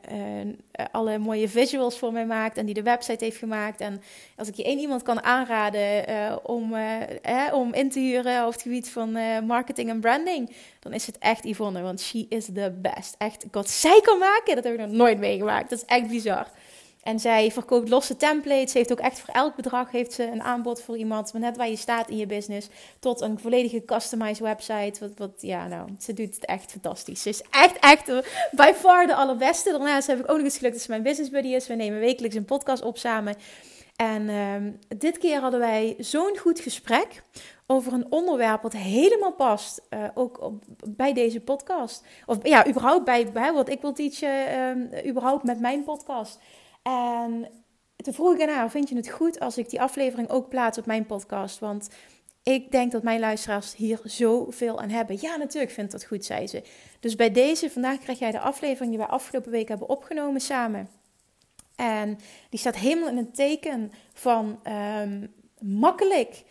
alle 0.91 1.19
mooie 1.19 1.49
visuals 1.49 1.99
voor 1.99 2.13
mij 2.13 2.27
maakt 2.27 2.57
en 2.57 2.67
die 2.67 2.75
de 2.75 2.83
website 2.83 3.25
heeft 3.25 3.37
gemaakt. 3.37 3.81
En 3.81 4.03
als 4.37 4.49
ik 4.49 4.55
je 4.55 4.65
één 4.65 4.79
iemand 4.79 5.03
kan 5.03 5.23
aanraden 5.23 6.45
om, 6.45 6.75
eh, 6.75 7.53
om 7.53 7.75
in 7.75 7.91
te 7.91 7.99
huren 7.99 8.47
op 8.47 8.53
het 8.53 8.63
gebied 8.63 8.91
van 8.91 9.13
marketing 9.47 9.89
en 9.89 10.01
branding, 10.01 10.55
dan 10.81 10.93
is 10.93 11.07
het 11.07 11.19
echt 11.19 11.45
Yvonne, 11.45 11.83
want 11.83 12.01
she 12.01 12.27
is 12.29 12.45
the 12.45 12.75
best. 12.83 13.15
Echt, 13.19 13.47
wat 13.51 13.71
zij 13.71 14.01
kan 14.03 14.19
maken, 14.19 14.55
dat 14.55 14.65
heb 14.65 14.73
ik 14.73 14.81
nog 14.81 14.91
nooit 14.91 15.19
meegemaakt. 15.19 15.71
Dat 15.71 15.79
is 15.79 15.85
echt 15.85 16.09
bizar. 16.09 16.47
En 17.03 17.21
zij 17.21 17.51
verkoopt 17.51 17.89
losse 17.89 18.17
templates. 18.17 18.73
Ze 18.73 18.79
heeft 18.79 18.93
ook 18.93 19.01
echt 19.01 19.19
voor 19.19 19.35
elk 19.35 19.57
bedrag 19.57 19.91
heeft 19.91 20.13
ze 20.13 20.25
een 20.25 20.43
aanbod 20.43 20.83
voor 20.83 20.97
iemand. 20.97 21.33
Net 21.33 21.57
waar 21.57 21.69
je 21.69 21.77
staat 21.77 22.09
in 22.09 22.17
je 22.17 22.27
business. 22.27 22.69
Tot 22.99 23.21
een 23.21 23.39
volledige 23.39 23.85
customized 23.85 24.39
website. 24.39 25.01
Wat, 25.01 25.11
wat, 25.17 25.33
ja, 25.41 25.67
nou, 25.67 25.89
ze 25.99 26.13
doet 26.13 26.35
het 26.35 26.45
echt 26.45 26.71
fantastisch. 26.71 27.23
Ze 27.23 27.29
is 27.29 27.43
echt, 27.51 27.79
echt 27.79 28.13
by 28.51 28.73
far 28.75 29.07
de 29.07 29.15
allerbeste. 29.15 29.71
Daarnaast 29.71 30.07
heb 30.07 30.19
ik 30.19 30.31
ook 30.31 30.37
nog 30.37 30.45
eens 30.45 30.57
gelukt 30.57 30.75
dat 30.75 30.85
ze 30.85 30.91
mijn 30.91 31.03
business 31.03 31.31
buddy 31.31 31.49
is. 31.49 31.67
We 31.67 31.75
nemen 31.75 32.01
wekelijks 32.01 32.37
een 32.37 32.45
podcast 32.45 32.83
op 32.83 32.99
samen. 32.99 33.35
En 33.97 34.29
ehm, 34.29 34.71
dit 34.99 35.19
keer 35.19 35.41
hadden 35.41 35.61
wij 35.61 35.95
zo'n 35.99 36.37
goed 36.39 36.61
gesprek 36.61 37.23
over 37.67 37.93
een 37.93 38.07
onderwerp 38.09 38.63
wat 38.63 38.73
helemaal 38.73 39.33
past, 39.33 39.83
uh, 39.91 40.05
ook 40.15 40.41
op, 40.41 40.65
bij 40.87 41.13
deze 41.13 41.41
podcast. 41.41 42.05
Of 42.27 42.39
ja, 42.43 42.69
überhaupt 42.69 43.05
bij, 43.05 43.33
bij 43.33 43.53
wat 43.53 43.69
ik 43.69 43.81
wil 43.81 43.93
teachen, 43.93 44.59
um, 44.59 44.91
überhaupt 45.07 45.45
met 45.45 45.61
mijn 45.61 45.85
podcast. 45.85 46.39
En 46.83 47.49
toen 47.97 48.15
vroeg 48.15 48.35
ik 48.35 48.49
haar, 48.49 48.71
vind 48.71 48.89
je 48.89 48.97
het 48.97 49.11
goed 49.11 49.41
als 49.41 49.59
ik 49.59 49.71
die 49.71 49.81
aflevering 49.81 50.29
ook 50.29 50.49
plaats 50.49 50.79
op 50.79 50.87
mijn 50.87 51.07
podcast? 51.07 51.59
Want 51.59 51.89
ik 52.43 52.71
denk 52.71 52.93
dat 52.93 53.03
mijn 53.03 53.21
luisteraars 53.21 53.77
hier 53.77 54.01
zoveel 54.05 54.81
aan 54.81 54.89
hebben. 54.89 55.19
Ja, 55.21 55.37
natuurlijk 55.37 55.73
vindt 55.73 55.93
dat 55.93 56.05
goed, 56.05 56.25
zei 56.25 56.47
ze. 56.47 56.63
Dus 57.01 57.17
bij 57.17 57.31
deze, 57.31 57.71
vandaag 57.71 57.99
krijg 57.99 58.19
jij 58.19 58.31
de 58.31 58.41
aflevering 58.41 58.91
die 58.91 58.99
wij 58.99 59.09
afgelopen 59.09 59.51
week 59.51 59.69
hebben 59.69 59.89
opgenomen 59.89 60.41
samen. 60.41 60.89
En 61.77 62.19
die 62.51 62.61
staat 62.61 62.77
helemaal 62.77 63.09
in 63.09 63.17
een 63.17 63.33
teken 63.33 63.93
van 64.13 64.61
um, 64.99 65.35
makkelijk 65.59 66.45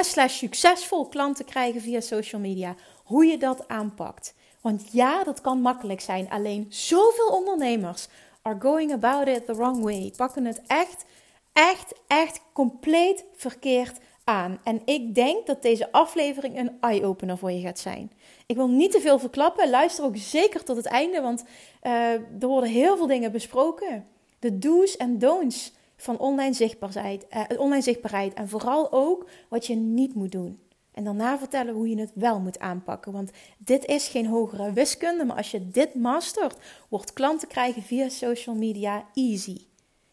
slash 0.00 0.36
succesvol 0.36 1.08
klanten 1.08 1.44
krijgen 1.44 1.80
via 1.80 2.00
social 2.00 2.40
media. 2.40 2.74
Hoe 3.04 3.24
je 3.24 3.38
dat 3.38 3.68
aanpakt. 3.68 4.34
Want 4.60 4.92
ja, 4.92 5.24
dat 5.24 5.40
kan 5.40 5.60
makkelijk 5.60 6.00
zijn. 6.00 6.30
Alleen 6.30 6.66
zoveel 6.68 7.28
ondernemers 7.28 8.08
are 8.46 8.56
going 8.58 8.92
about 8.92 9.28
it 9.28 9.46
the 9.46 9.54
wrong 9.54 9.82
way. 9.82 10.12
Pakken 10.16 10.44
het 10.44 10.60
echt, 10.66 11.04
echt, 11.52 11.92
echt 12.06 12.40
compleet 12.52 13.24
verkeerd 13.34 13.98
aan. 14.24 14.58
En 14.64 14.82
ik 14.84 15.14
denk 15.14 15.46
dat 15.46 15.62
deze 15.62 15.92
aflevering 15.92 16.58
een 16.58 16.76
eye-opener 16.80 17.38
voor 17.38 17.50
je 17.50 17.60
gaat 17.60 17.78
zijn. 17.78 18.12
Ik 18.46 18.56
wil 18.56 18.68
niet 18.68 18.90
te 18.90 19.00
veel 19.00 19.18
verklappen. 19.18 19.70
Luister 19.70 20.04
ook 20.04 20.16
zeker 20.16 20.64
tot 20.64 20.76
het 20.76 20.86
einde, 20.86 21.20
want 21.20 21.44
uh, 21.82 22.12
er 22.12 22.46
worden 22.46 22.70
heel 22.70 22.96
veel 22.96 23.06
dingen 23.06 23.32
besproken. 23.32 24.06
De 24.38 24.58
do's 24.58 24.96
en 24.96 25.18
don'ts 25.18 25.72
van 25.96 26.18
online 26.18 26.52
zichtbaarheid, 26.52 27.26
uh, 27.30 27.60
online 27.60 27.82
zichtbaarheid. 27.82 28.34
En 28.34 28.48
vooral 28.48 28.92
ook 28.92 29.28
wat 29.48 29.66
je 29.66 29.74
niet 29.74 30.14
moet 30.14 30.32
doen. 30.32 30.60
En 30.96 31.04
daarna 31.04 31.38
vertellen 31.38 31.74
hoe 31.74 31.88
je 31.88 32.00
het 32.00 32.10
wel 32.14 32.40
moet 32.40 32.58
aanpakken. 32.58 33.12
Want 33.12 33.30
dit 33.58 33.84
is 33.84 34.08
geen 34.08 34.26
hogere 34.26 34.72
wiskunde, 34.72 35.24
maar 35.24 35.36
als 35.36 35.50
je 35.50 35.68
dit 35.68 35.94
mastert, 35.94 36.58
wordt 36.88 37.12
klanten 37.12 37.48
krijgen 37.48 37.82
via 37.82 38.08
social 38.08 38.54
media 38.54 39.06
easy. 39.14 39.66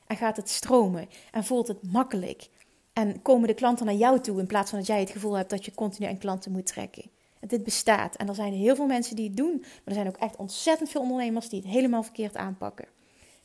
En 0.07 0.17
gaat 0.17 0.37
het 0.37 0.49
stromen 0.49 1.09
en 1.31 1.43
voelt 1.43 1.67
het 1.67 1.91
makkelijk. 1.91 2.49
En 2.93 3.21
komen 3.21 3.47
de 3.47 3.53
klanten 3.53 3.85
naar 3.85 3.95
jou 3.95 4.19
toe 4.19 4.39
in 4.39 4.45
plaats 4.45 4.69
van 4.69 4.79
dat 4.79 4.87
jij 4.87 4.99
het 4.99 5.09
gevoel 5.09 5.37
hebt 5.37 5.49
dat 5.49 5.65
je 5.65 5.73
continu 5.73 6.07
aan 6.07 6.17
klanten 6.17 6.51
moet 6.51 6.65
trekken. 6.65 7.03
En 7.39 7.47
dit 7.47 7.63
bestaat. 7.63 8.15
En 8.15 8.27
er 8.27 8.35
zijn 8.35 8.53
heel 8.53 8.75
veel 8.75 8.85
mensen 8.85 9.15
die 9.15 9.27
het 9.27 9.37
doen, 9.37 9.57
maar 9.59 9.81
er 9.83 9.93
zijn 9.93 10.07
ook 10.07 10.17
echt 10.17 10.35
ontzettend 10.35 10.89
veel 10.89 11.01
ondernemers 11.01 11.49
die 11.49 11.61
het 11.61 11.69
helemaal 11.69 12.03
verkeerd 12.03 12.35
aanpakken. 12.35 12.85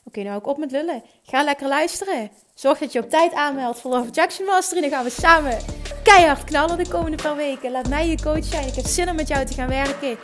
Oké, 0.08 0.22
nou 0.22 0.36
ook 0.36 0.46
op 0.46 0.58
met 0.58 0.70
lullen. 0.70 1.02
Ga 1.22 1.42
lekker 1.42 1.68
luisteren. 1.68 2.30
Zorg 2.54 2.78
dat 2.78 2.92
je 2.92 3.02
op 3.02 3.10
tijd 3.10 3.32
aanmeldt 3.32 3.80
voor 3.80 3.90
de 4.02 4.10
Jackson 4.10 4.46
Mastery. 4.46 4.80
Dan 4.80 4.90
gaan 4.90 5.04
we 5.04 5.10
samen 5.10 5.58
keihard 6.02 6.44
knallen 6.44 6.78
de 6.78 6.88
komende 6.88 7.22
paar 7.22 7.36
weken. 7.36 7.70
Laat 7.70 7.88
mij 7.88 8.08
je 8.08 8.22
coach 8.22 8.44
zijn. 8.44 8.66
Ik 8.66 8.74
heb 8.74 8.86
zin 8.86 9.08
om 9.08 9.16
met 9.16 9.28
jou 9.28 9.46
te 9.46 9.52
gaan 9.52 9.68
werken. 9.68 10.18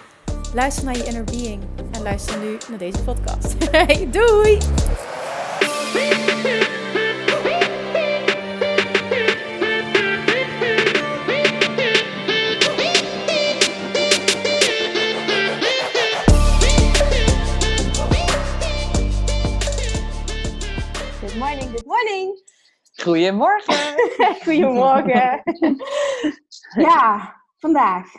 Luister 0.54 0.84
naar 0.84 0.96
je 0.96 1.04
inner 1.04 1.24
being. 1.24 1.62
En 1.92 2.02
luister 2.02 2.38
nu 2.38 2.58
naar 2.68 2.78
deze 2.78 3.02
podcast. 3.02 3.54
Hey, 21.86 22.04
doei! 22.04 22.42
Goedemorgen. 23.02 23.94
Goedemorgen. 24.44 25.42
ja, 26.88 27.34
vandaag. 27.56 28.12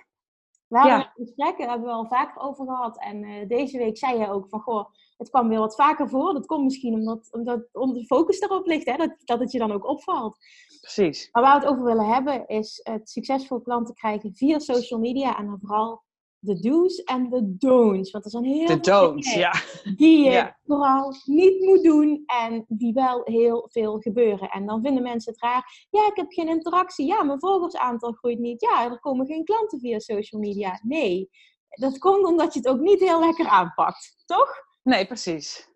We 0.67 0.77
hadden 0.77 0.97
ja. 0.97 1.11
gesprekken, 1.15 1.65
daar 1.65 1.69
hebben 1.69 1.87
we 1.87 1.95
al 1.95 2.07
vaker 2.07 2.41
over 2.41 2.65
gehad. 2.65 2.99
En 2.99 3.23
uh, 3.23 3.47
deze 3.47 3.77
week 3.77 3.97
zei 3.97 4.19
je 4.19 4.29
ook 4.29 4.49
van, 4.49 4.59
goh, 4.59 4.89
het 5.17 5.29
kwam 5.29 5.49
weer 5.49 5.59
wat 5.59 5.75
vaker 5.75 6.09
voor. 6.09 6.33
Dat 6.33 6.45
komt 6.45 6.63
misschien 6.63 6.93
omdat, 6.93 7.27
omdat, 7.31 7.69
omdat 7.71 7.95
de 7.95 8.05
focus 8.05 8.39
erop 8.39 8.65
ligt, 8.65 8.85
hè? 8.85 8.95
Dat, 8.95 9.15
dat 9.23 9.39
het 9.39 9.51
je 9.51 9.59
dan 9.59 9.71
ook 9.71 9.87
opvalt. 9.87 10.37
Precies. 10.81 11.29
Maar 11.31 11.43
waar 11.43 11.59
we 11.59 11.65
het 11.65 11.73
over 11.73 11.85
willen 11.85 12.07
hebben, 12.07 12.47
is 12.47 12.79
het 12.83 13.09
succesvol 13.09 13.61
klanten 13.61 13.95
krijgen 13.95 14.35
via 14.35 14.59
social 14.59 14.99
media. 14.99 15.37
En 15.37 15.45
dan 15.45 15.59
vooral 15.61 16.03
de 16.45 16.59
do's 16.59 17.03
en 17.03 17.29
de 17.29 17.57
don'ts. 17.57 18.11
Want 18.11 18.25
er 18.25 18.31
zijn 18.31 18.43
heel 18.43 18.65
de 18.65 18.79
veel 18.81 18.81
don'ts, 18.81 19.33
ja. 19.33 19.53
die 19.95 20.23
je 20.23 20.53
vooral 20.65 21.13
niet 21.25 21.61
moet 21.61 21.83
doen 21.83 22.23
en 22.25 22.65
die 22.67 22.93
wel 22.93 23.21
heel 23.23 23.69
veel 23.71 23.99
gebeuren. 23.99 24.49
En 24.49 24.65
dan 24.65 24.81
vinden 24.81 25.03
mensen 25.03 25.31
het 25.31 25.41
raar. 25.41 25.87
Ja, 25.89 26.07
ik 26.07 26.15
heb 26.15 26.31
geen 26.31 26.47
interactie. 26.47 27.05
Ja, 27.05 27.23
mijn 27.23 27.39
volgersaantal 27.39 28.11
groeit 28.11 28.39
niet. 28.39 28.61
Ja, 28.61 28.91
er 28.91 28.99
komen 28.99 29.25
geen 29.25 29.43
klanten 29.43 29.79
via 29.79 29.99
social 29.99 30.41
media. 30.41 30.79
Nee, 30.83 31.29
dat 31.69 31.97
komt 31.97 32.25
omdat 32.25 32.53
je 32.53 32.59
het 32.59 32.67
ook 32.67 32.79
niet 32.79 32.99
heel 32.99 33.19
lekker 33.19 33.47
aanpakt, 33.47 34.23
toch? 34.25 34.49
Nee, 34.83 35.05
precies. 35.05 35.73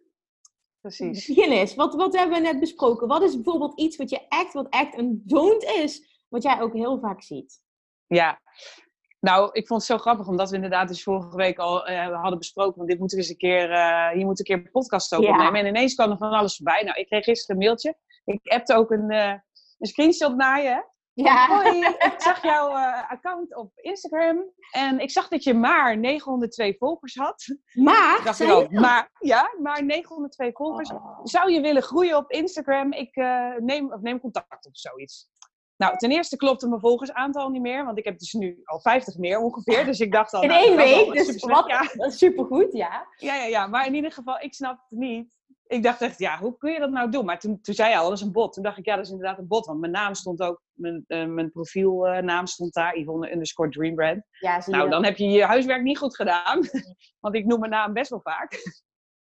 Precies. 0.81 1.27
Begin 1.27 1.51
eens. 1.51 1.75
Wat, 1.75 1.95
wat 1.95 2.15
hebben 2.15 2.37
we 2.37 2.43
net 2.43 2.59
besproken? 2.59 3.07
Wat 3.07 3.21
is 3.21 3.35
bijvoorbeeld 3.35 3.79
iets 3.79 3.97
wat 3.97 4.09
je 4.09 4.27
echt, 4.27 4.53
wat 4.53 4.67
echt 4.69 4.97
een 4.97 5.21
don't 5.25 5.63
is, 5.63 6.23
wat 6.29 6.43
jij 6.43 6.61
ook 6.61 6.73
heel 6.73 6.99
vaak 6.99 7.23
ziet? 7.23 7.61
Ja, 8.07 8.41
nou, 9.19 9.49
ik 9.51 9.67
vond 9.67 9.81
het 9.81 9.89
zo 9.89 9.97
grappig, 9.97 10.27
omdat 10.27 10.49
we 10.49 10.55
inderdaad 10.55 10.87
dus 10.87 11.03
vorige 11.03 11.35
week 11.35 11.57
al 11.57 11.89
uh, 11.89 12.21
hadden 12.21 12.37
besproken, 12.37 12.75
want 12.75 12.89
dit 12.89 12.99
moet 12.99 13.11
er 13.11 13.17
eens 13.17 13.29
een 13.29 13.37
keer, 13.37 13.69
uh, 13.71 14.09
hier 14.09 14.25
moet 14.25 14.39
een 14.39 14.45
keer 14.45 14.55
een 14.55 14.71
podcast 14.71 15.15
over 15.15 15.29
opnemen. 15.29 15.59
En 15.59 15.65
ineens 15.65 15.93
kwam 15.93 16.11
er 16.11 16.17
van 16.17 16.31
alles 16.31 16.55
voorbij. 16.55 16.83
Nou, 16.83 16.99
ik 16.99 17.07
kreeg 17.07 17.23
gisteren 17.23 17.55
een 17.55 17.61
mailtje. 17.65 17.95
Ik 18.25 18.39
appte 18.43 18.75
ook 18.75 18.91
een, 18.91 19.11
uh, 19.11 19.33
een 19.77 19.87
screenshot 19.87 20.35
naar 20.35 20.61
je. 20.61 20.87
Ja. 21.13 21.47
Hoi, 21.47 21.79
ik 21.85 22.15
zag 22.17 22.43
jouw 22.43 22.69
account 23.09 23.55
op 23.55 23.71
Instagram 23.75 24.53
en 24.71 24.99
ik 24.99 25.11
zag 25.11 25.27
dat 25.27 25.43
je 25.43 25.53
maar 25.53 25.97
902 25.97 26.75
volgers 26.77 27.15
had. 27.15 27.57
Maar? 27.73 28.21
Dacht 28.23 28.39
ik 28.39 28.49
ook, 28.49 28.71
maar 28.71 29.09
ja, 29.19 29.53
maar 29.61 29.83
902 29.83 30.51
volgers. 30.53 30.91
Oh. 30.91 31.19
Zou 31.23 31.51
je 31.51 31.61
willen 31.61 31.81
groeien 31.81 32.17
op 32.17 32.31
Instagram? 32.31 32.93
Ik 32.93 33.15
neem, 33.57 33.93
of 33.93 34.01
neem 34.01 34.19
contact 34.19 34.65
of 34.65 34.77
zoiets. 34.77 35.29
Nou, 35.79 35.97
ten 35.97 36.11
eerste 36.11 36.35
klopte 36.35 36.67
mijn 36.67 36.81
volgersaantal 36.81 37.49
niet 37.49 37.61
meer, 37.61 37.85
want 37.85 37.97
ik 37.97 38.05
heb 38.05 38.19
dus 38.19 38.33
nu 38.33 38.61
al 38.63 38.79
50 38.79 39.17
meer 39.17 39.39
ongeveer. 39.39 39.85
Dus 39.85 39.99
ik 39.99 40.11
dacht 40.11 40.33
al. 40.33 40.41
In 40.43 40.47
nou, 40.47 40.63
één 40.63 40.75
week, 40.75 41.13
dus 41.13 41.45
wat, 41.45 41.67
ja. 41.67 41.89
dat 41.93 42.11
is 42.11 42.17
supergoed, 42.17 42.73
ja. 42.73 43.07
Ja, 43.15 43.35
ja, 43.35 43.45
ja, 43.45 43.67
maar 43.67 43.85
in 43.85 43.95
ieder 43.95 44.11
geval, 44.11 44.39
ik 44.39 44.53
snapte 44.53 44.85
het 44.89 44.99
niet. 44.99 45.27
Ik 45.65 45.83
dacht 45.83 46.01
echt, 46.01 46.19
ja, 46.19 46.39
hoe 46.39 46.57
kun 46.57 46.71
je 46.71 46.79
dat 46.79 46.89
nou 46.89 47.11
doen? 47.11 47.25
Maar 47.25 47.39
toen, 47.39 47.61
toen 47.61 47.73
zei 47.73 47.89
je 47.89 47.97
al, 47.97 48.09
dat 48.09 48.17
is 48.17 48.23
een 48.23 48.31
bot. 48.31 48.53
Toen 48.53 48.63
dacht 48.63 48.77
ik, 48.77 48.85
ja, 48.85 48.95
dat 48.95 49.05
is 49.05 49.11
inderdaad 49.11 49.37
een 49.37 49.47
bot. 49.47 49.65
Want 49.65 49.79
mijn 49.79 49.91
naam 49.91 50.13
stond 50.13 50.41
ook, 50.41 50.61
mijn, 50.73 51.03
uh, 51.07 51.25
mijn 51.25 51.51
profielnaam 51.51 52.45
stond 52.45 52.73
daar, 52.73 52.97
Yvonne 52.97 53.31
underscore 53.31 53.69
Dreambrand. 53.69 54.23
Ja, 54.31 54.61
zie 54.61 54.73
nou, 54.73 54.89
dan 54.89 55.05
heb 55.05 55.17
je 55.17 55.25
je 55.25 55.43
huiswerk 55.43 55.83
niet 55.83 55.97
goed 55.97 56.15
gedaan. 56.15 56.67
want 57.23 57.35
ik 57.35 57.45
noem 57.45 57.59
mijn 57.59 57.71
naam 57.71 57.93
best 57.93 58.09
wel 58.09 58.21
vaak. 58.21 58.53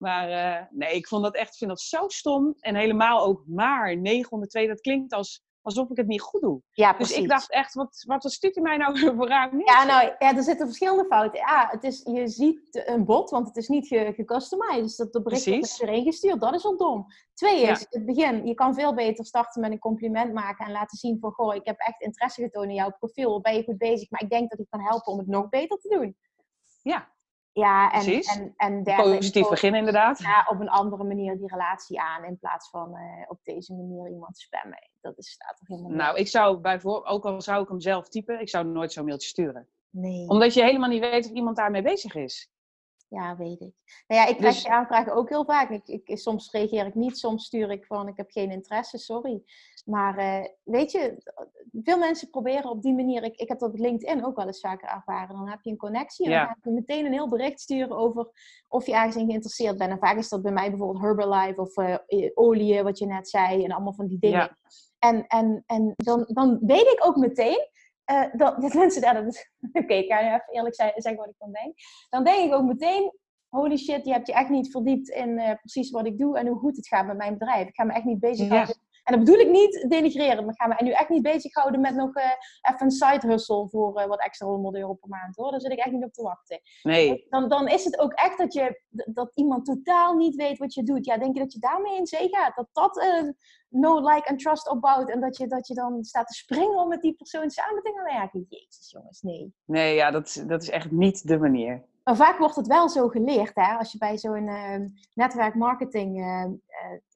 Maar 0.02 0.30
uh, 0.30 0.66
nee, 0.70 0.94
ik 0.94 1.06
vond 1.06 1.22
dat 1.22 1.34
echt, 1.34 1.56
vind 1.56 1.70
dat 1.70 1.80
zo 1.80 2.08
stom. 2.08 2.54
En 2.58 2.74
helemaal 2.74 3.24
ook 3.24 3.42
maar 3.46 3.96
902, 3.96 4.66
dat 4.66 4.80
klinkt 4.80 5.12
als 5.12 5.42
alsof 5.62 5.90
ik 5.90 5.96
het 5.96 6.06
niet 6.06 6.20
goed 6.20 6.40
doe. 6.40 6.60
Ja, 6.70 6.92
precies. 6.92 7.14
Dus 7.14 7.24
ik 7.24 7.30
dacht 7.30 7.50
echt, 7.50 7.74
wat, 7.74 8.04
wat 8.06 8.32
stuurt 8.32 8.54
hij 8.54 8.62
mij 8.64 8.76
nou 8.76 8.98
voor 9.16 9.28
raar? 9.28 9.56
Ja, 9.56 9.84
nou, 9.84 10.14
ja, 10.18 10.36
er 10.36 10.42
zitten 10.42 10.66
verschillende 10.66 11.04
fouten. 11.04 11.38
Ja, 11.38 11.68
het 11.70 11.84
is, 11.84 12.02
je 12.04 12.28
ziet 12.28 12.82
een 12.86 13.04
bot, 13.04 13.30
want 13.30 13.46
het 13.46 13.56
is 13.56 13.68
niet 13.68 13.86
gecustomized. 13.86 14.82
Dus 14.82 14.96
dat 14.96 15.12
de 15.12 15.22
bericht 15.22 15.46
is 15.46 15.80
erin 15.80 16.04
gestuurd, 16.04 16.40
dat 16.40 16.54
is 16.54 16.64
al 16.64 16.76
dom. 16.76 17.06
Twee 17.34 17.62
is, 17.62 17.86
het 17.90 18.06
begin, 18.06 18.46
je 18.46 18.54
kan 18.54 18.74
veel 18.74 18.94
beter 18.94 19.24
starten 19.24 19.60
met 19.60 19.72
een 19.72 19.78
compliment 19.78 20.32
maken 20.32 20.66
en 20.66 20.72
laten 20.72 20.98
zien 20.98 21.18
van, 21.20 21.32
goh, 21.32 21.54
ik 21.54 21.66
heb 21.66 21.78
echt 21.78 22.00
interesse 22.00 22.42
getoond 22.42 22.68
in 22.68 22.74
jouw 22.74 22.90
profiel, 22.98 23.40
ben 23.40 23.54
je 23.54 23.64
goed 23.64 23.78
bezig, 23.78 24.10
maar 24.10 24.22
ik 24.22 24.30
denk 24.30 24.50
dat 24.50 24.58
ik 24.58 24.66
kan 24.70 24.80
helpen 24.80 25.12
om 25.12 25.18
het 25.18 25.26
nog 25.26 25.48
beter 25.48 25.78
te 25.78 25.88
doen. 25.88 26.16
Ja, 26.82 27.12
ja, 27.52 27.92
en, 27.92 28.22
en, 28.22 28.54
en 28.56 28.82
derde, 28.82 29.02
Positief 29.02 29.48
beginnen 29.48 29.78
inderdaad. 29.78 30.18
Ja, 30.18 30.46
op 30.50 30.60
een 30.60 30.68
andere 30.68 31.04
manier 31.04 31.38
die 31.38 31.48
relatie 31.48 32.00
aan 32.00 32.24
in 32.24 32.38
plaats 32.38 32.70
van 32.70 32.96
uh, 32.96 33.24
op 33.28 33.38
deze 33.42 33.74
manier 33.74 34.10
iemand 34.10 34.38
spammen. 34.38 34.90
Dat 35.00 35.18
is, 35.18 35.30
staat 35.30 35.56
toch 35.58 35.68
helemaal 35.68 35.90
Nou, 35.90 36.18
ik 36.18 36.28
zou 36.28 36.58
bijvoorbeeld, 36.58 37.06
ook 37.06 37.24
al 37.24 37.40
zou 37.40 37.62
ik 37.62 37.68
hem 37.68 37.80
zelf 37.80 38.08
typen, 38.08 38.40
ik 38.40 38.48
zou 38.48 38.66
nooit 38.66 38.92
zo'n 38.92 39.04
mailtje 39.04 39.28
sturen. 39.28 39.68
Nee. 39.90 40.28
Omdat 40.28 40.54
je 40.54 40.62
helemaal 40.62 40.88
niet 40.88 41.00
weet 41.00 41.26
of 41.26 41.32
iemand 41.32 41.56
daarmee 41.56 41.82
bezig 41.82 42.14
is. 42.14 42.51
Ja, 43.12 43.36
weet 43.36 43.60
ik. 43.60 43.74
Nou 44.06 44.20
ja, 44.20 44.26
ik 44.26 44.36
krijg 44.36 44.54
dus... 44.54 44.62
die 44.62 44.72
aanvragen 44.72 45.14
ook 45.14 45.28
heel 45.28 45.44
vaak. 45.44 45.70
Ik, 45.70 45.86
ik, 45.86 46.18
soms 46.18 46.50
reageer 46.50 46.86
ik 46.86 46.94
niet, 46.94 47.18
soms 47.18 47.44
stuur 47.44 47.70
ik 47.70 47.86
van 47.86 48.08
ik 48.08 48.16
heb 48.16 48.30
geen 48.30 48.50
interesse, 48.50 48.98
sorry. 48.98 49.42
Maar 49.84 50.18
uh, 50.18 50.46
weet 50.62 50.92
je, 50.92 51.22
veel 51.72 51.98
mensen 51.98 52.30
proberen 52.30 52.70
op 52.70 52.82
die 52.82 52.94
manier. 52.94 53.22
Ik, 53.22 53.36
ik 53.36 53.48
heb 53.48 53.58
dat 53.58 53.72
op 53.72 53.78
LinkedIn 53.78 54.24
ook 54.24 54.36
wel 54.36 54.46
eens 54.46 54.60
vaker 54.60 54.88
ervaren. 54.88 55.36
Dan 55.36 55.48
heb 55.48 55.58
je 55.62 55.70
een 55.70 55.76
connectie 55.76 56.24
en 56.24 56.30
dan 56.30 56.46
ga 56.46 56.56
je 56.62 56.70
meteen 56.70 57.06
een 57.06 57.12
heel 57.12 57.28
bericht 57.28 57.60
sturen 57.60 57.96
over 57.96 58.30
of 58.68 58.86
je 58.86 58.92
ergens 58.92 59.16
in 59.16 59.26
geïnteresseerd 59.26 59.78
bent. 59.78 59.90
En 59.90 59.98
vaak 59.98 60.16
is 60.16 60.28
dat 60.28 60.42
bij 60.42 60.52
mij 60.52 60.68
bijvoorbeeld 60.70 61.04
Herbalife 61.04 61.60
of 61.60 61.76
uh, 61.76 61.96
olie, 62.34 62.82
wat 62.82 62.98
je 62.98 63.06
net 63.06 63.28
zei, 63.28 63.64
en 63.64 63.72
allemaal 63.72 63.94
van 63.94 64.06
die 64.06 64.18
dingen. 64.18 64.38
Ja. 64.38 64.56
En, 64.98 65.26
en, 65.26 65.62
en 65.66 65.92
dan, 65.96 66.24
dan 66.28 66.58
weet 66.60 66.86
ik 66.86 67.06
ook 67.06 67.16
meteen 67.16 67.68
uh, 68.12 68.24
dat, 68.32 68.60
dat 68.60 68.74
mensen 68.82 69.02
daar... 69.02 69.16
Oké, 69.26 69.78
okay, 69.78 69.98
ik 69.98 70.12
ga 70.12 70.20
even 70.20 70.42
eerlijk 70.52 70.74
zeggen 70.74 71.16
wat 71.16 71.28
ik 71.28 71.38
dan 71.38 71.52
denk. 71.52 71.74
Dan 72.08 72.24
denk 72.24 72.46
ik 72.46 72.54
ook 72.54 72.66
meteen, 72.66 73.12
holy 73.48 73.76
shit, 73.76 74.04
je 74.04 74.12
hebt 74.12 74.26
je 74.26 74.32
echt 74.32 74.48
niet 74.48 74.70
verdiept 74.70 75.08
in 75.08 75.28
uh, 75.28 75.54
precies 75.54 75.90
wat 75.90 76.06
ik 76.06 76.18
doe 76.18 76.38
en 76.38 76.46
hoe 76.46 76.58
goed 76.58 76.76
het 76.76 76.88
gaat 76.88 77.06
met 77.06 77.16
mijn 77.16 77.38
bedrijf. 77.38 77.68
Ik 77.68 77.74
ga 77.74 77.84
me 77.84 77.92
echt 77.92 78.04
niet 78.04 78.20
bezighouden 78.20 78.76
En 79.02 79.16
dat 79.16 79.24
bedoel 79.24 79.40
ik 79.40 79.50
niet 79.50 79.86
denigreren. 79.88 80.44
Maar 80.44 80.54
ga 80.56 80.66
me 80.66 80.74
nu 80.78 80.90
echt 80.90 81.08
niet 81.08 81.22
bezighouden 81.22 81.80
met 81.80 81.94
nog 81.94 82.16
uh, 82.16 82.24
even 82.62 82.86
een 82.86 82.90
side 82.90 83.26
hustle 83.26 83.68
voor 83.68 84.00
uh, 84.00 84.06
wat 84.06 84.20
extra 84.20 84.46
100 84.46 84.76
euro 84.76 84.94
per 84.94 85.08
maand 85.08 85.36
hoor. 85.36 85.50
Daar 85.50 85.60
zit 85.60 85.72
ik 85.72 85.78
echt 85.78 85.92
niet 85.92 86.04
op 86.04 86.12
te 86.12 86.22
wachten. 86.22 86.60
Nee. 86.82 87.26
Dan, 87.28 87.48
dan 87.48 87.68
is 87.68 87.84
het 87.84 87.98
ook 87.98 88.12
echt 88.12 88.38
dat, 88.38 88.52
je, 88.52 88.80
dat 88.88 89.30
iemand 89.34 89.64
totaal 89.64 90.14
niet 90.14 90.34
weet 90.34 90.58
wat 90.58 90.74
je 90.74 90.82
doet. 90.82 91.06
Ja, 91.06 91.18
denk 91.18 91.34
je 91.34 91.42
dat 91.42 91.52
je 91.52 91.58
daarmee 91.58 91.96
in 91.96 92.06
zee 92.06 92.28
gaat? 92.28 92.56
Dat 92.56 92.68
dat 92.72 92.96
uh, 92.96 93.30
no 93.68 94.00
like 94.00 94.28
and 94.28 94.38
trust 94.38 94.68
opbouwt. 94.68 95.10
En 95.10 95.20
dat 95.20 95.36
je, 95.36 95.46
dat 95.46 95.66
je 95.66 95.74
dan 95.74 96.04
staat 96.04 96.26
te 96.26 96.34
springen 96.34 96.78
om 96.78 96.88
met 96.88 97.02
die 97.02 97.14
persoon 97.14 97.50
samen 97.50 97.82
te 97.82 97.92
gaan 97.94 98.18
werken. 98.18 98.46
Jezus 98.48 98.90
jongens, 98.90 99.22
nee. 99.22 99.54
Nee, 99.64 99.94
ja, 99.94 100.10
dat, 100.10 100.44
dat 100.46 100.62
is 100.62 100.70
echt 100.70 100.90
niet 100.90 101.28
de 101.28 101.38
manier. 101.38 101.84
Maar 102.04 102.16
vaak 102.16 102.38
wordt 102.38 102.56
het 102.56 102.66
wel 102.66 102.88
zo 102.88 103.08
geleerd, 103.08 103.54
hè? 103.54 103.76
Als 103.76 103.92
je 103.92 103.98
bij 103.98 104.18
zo'n 104.18 104.50
netwerkmarketing, 105.14 106.18
uh, 106.18 106.44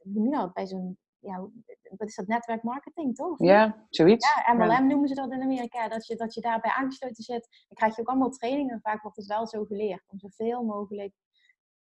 hoe 0.03 0.13
noem 0.13 0.25
je 0.25 0.31
dat? 0.31 0.53
Bij 0.53 0.67
zo'n, 0.67 0.99
ja, 1.19 1.49
wat 1.97 2.09
is 2.09 2.15
dat, 2.15 2.27
netwerkmarketing, 2.27 3.15
toch? 3.15 3.39
Ja, 3.39 3.87
zoiets. 3.91 4.27
Ja, 4.35 4.55
MLM 4.55 4.71
ja. 4.71 4.81
noemen 4.81 5.09
ze 5.09 5.15
dat 5.15 5.33
in 5.33 5.43
Amerika. 5.43 5.89
Dat 5.89 6.07
je, 6.07 6.17
dat 6.17 6.35
je 6.35 6.41
daarbij 6.41 6.71
aangesloten 6.71 7.23
zit, 7.23 7.49
dan 7.69 7.77
krijg 7.77 7.95
je 7.95 8.01
ook 8.01 8.09
allemaal 8.09 8.31
trainingen. 8.31 8.81
Vaak 8.83 9.03
wordt 9.03 9.17
het 9.17 9.27
wel 9.27 9.47
zo 9.47 9.65
geleerd 9.65 10.03
om 10.07 10.19
zoveel 10.19 10.63
mogelijk 10.63 11.13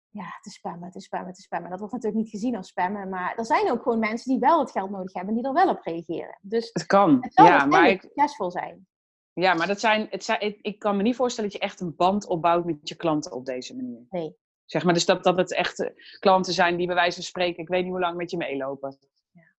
ja, 0.09 0.39
te 0.41 0.49
spammen, 0.49 0.91
te 0.91 0.99
spammen, 0.99 1.33
te 1.33 1.41
spammen. 1.41 1.69
Dat 1.69 1.79
wordt 1.79 1.93
natuurlijk 1.93 2.23
niet 2.23 2.31
gezien 2.31 2.55
als 2.55 2.67
spammen, 2.67 3.09
maar 3.09 3.35
er 3.35 3.45
zijn 3.45 3.71
ook 3.71 3.81
gewoon 3.81 3.99
mensen 3.99 4.31
die 4.31 4.39
wel 4.39 4.59
het 4.59 4.71
geld 4.71 4.89
nodig 4.89 5.13
hebben 5.13 5.35
en 5.35 5.41
die 5.41 5.49
er 5.49 5.65
wel 5.65 5.69
op 5.69 5.81
reageren. 5.81 6.37
Dus 6.41 6.69
het 6.73 6.85
kan, 6.85 7.17
het 7.21 7.33
zal 7.33 7.45
ja, 7.45 7.65
maar 7.65 7.89
ik... 7.89 8.01
succesvol 8.01 8.51
zijn. 8.51 8.87
Ja, 9.33 9.53
maar 9.53 9.67
dat 9.67 9.79
zijn, 9.79 10.07
het 10.09 10.23
zijn, 10.23 10.41
ik, 10.41 10.59
ik 10.61 10.79
kan 10.79 10.97
me 10.97 11.03
niet 11.03 11.15
voorstellen 11.15 11.49
dat 11.51 11.59
je 11.59 11.67
echt 11.67 11.79
een 11.79 11.95
band 11.95 12.27
opbouwt 12.27 12.65
met 12.65 12.89
je 12.89 12.95
klanten 12.95 13.31
op 13.31 13.45
deze 13.45 13.75
manier. 13.75 14.05
Nee. 14.09 14.35
Zeg 14.65 14.83
maar, 14.83 14.93
dus 14.93 15.05
dat, 15.05 15.23
dat 15.23 15.37
het 15.37 15.53
echt 15.53 15.91
klanten 16.19 16.53
zijn 16.53 16.77
die 16.77 16.87
bij 16.87 16.95
wijze 16.95 17.15
van 17.15 17.23
spreken, 17.23 17.63
ik 17.63 17.67
weet 17.67 17.83
niet 17.83 17.91
hoe 17.91 17.99
lang 17.99 18.17
met 18.17 18.31
je 18.31 18.37
meelopen. 18.37 18.97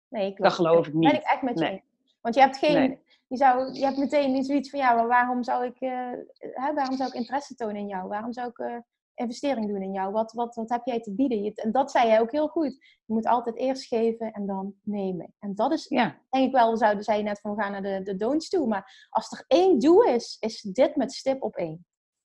Nee, 0.09 0.27
ik 0.31 0.37
dat 0.43 0.53
geloof 0.53 0.87
ik 0.87 0.95
niet. 0.95 1.11
Ben 1.11 1.21
ik 1.21 1.27
echt 1.27 1.43
met 1.43 1.59
je 1.59 1.65
nee. 1.65 1.83
Want 2.21 2.35
je 2.35 2.41
hebt 2.41 2.57
geen, 2.59 2.75
Nee. 2.75 3.01
je, 3.27 3.37
zou, 3.37 3.73
je 3.73 3.85
hebt 3.85 3.97
meteen 3.97 4.45
zoiets 4.45 4.71
van, 4.71 4.79
ja, 4.79 4.95
maar 4.95 5.07
waarom 5.07 5.43
zou 5.45 5.65
ik, 5.65 5.81
uh, 5.81 6.13
hè, 6.39 6.75
waarom 6.75 6.97
zou 6.97 7.09
ik 7.09 7.15
interesse 7.15 7.55
tonen 7.55 7.77
in 7.77 7.87
jou? 7.87 8.09
Waarom 8.09 8.33
zou 8.33 8.49
ik 8.49 8.59
uh, 8.59 8.77
investering 9.15 9.69
doen 9.69 9.83
in 9.83 9.93
jou? 9.93 10.13
Wat, 10.13 10.33
wat, 10.33 10.55
wat 10.55 10.69
heb 10.69 10.85
jij 10.85 11.01
te 11.01 11.15
bieden? 11.15 11.43
Je, 11.43 11.55
en 11.55 11.73
dat 11.73 11.91
zei 11.91 12.07
jij 12.07 12.21
ook 12.21 12.33
heel 12.33 12.49
goed. 12.49 12.73
Je 13.05 13.13
moet 13.13 13.27
altijd 13.27 13.57
eerst 13.57 13.87
geven 13.87 14.33
en 14.33 14.47
dan 14.47 14.75
nemen. 14.83 15.35
En 15.39 15.55
dat 15.55 15.73
is, 15.73 15.89
Ja, 15.89 16.19
denk 16.31 16.47
ik 16.47 16.53
wel, 16.53 16.71
we 16.71 16.77
zouden 16.77 17.05
zei 17.05 17.19
je 17.19 17.25
net 17.25 17.41
van, 17.41 17.55
we 17.55 17.63
gaan 17.63 17.73
naar 17.73 17.83
de, 17.83 18.03
de 18.03 18.17
don'ts 18.17 18.49
toe. 18.49 18.67
Maar 18.67 19.07
als 19.11 19.33
er 19.33 19.45
één 19.47 19.79
doel 19.79 20.03
is, 20.03 20.37
is 20.41 20.61
dit 20.61 20.97
met 20.97 21.13
stip 21.13 21.43
op 21.43 21.55
één. 21.55 21.87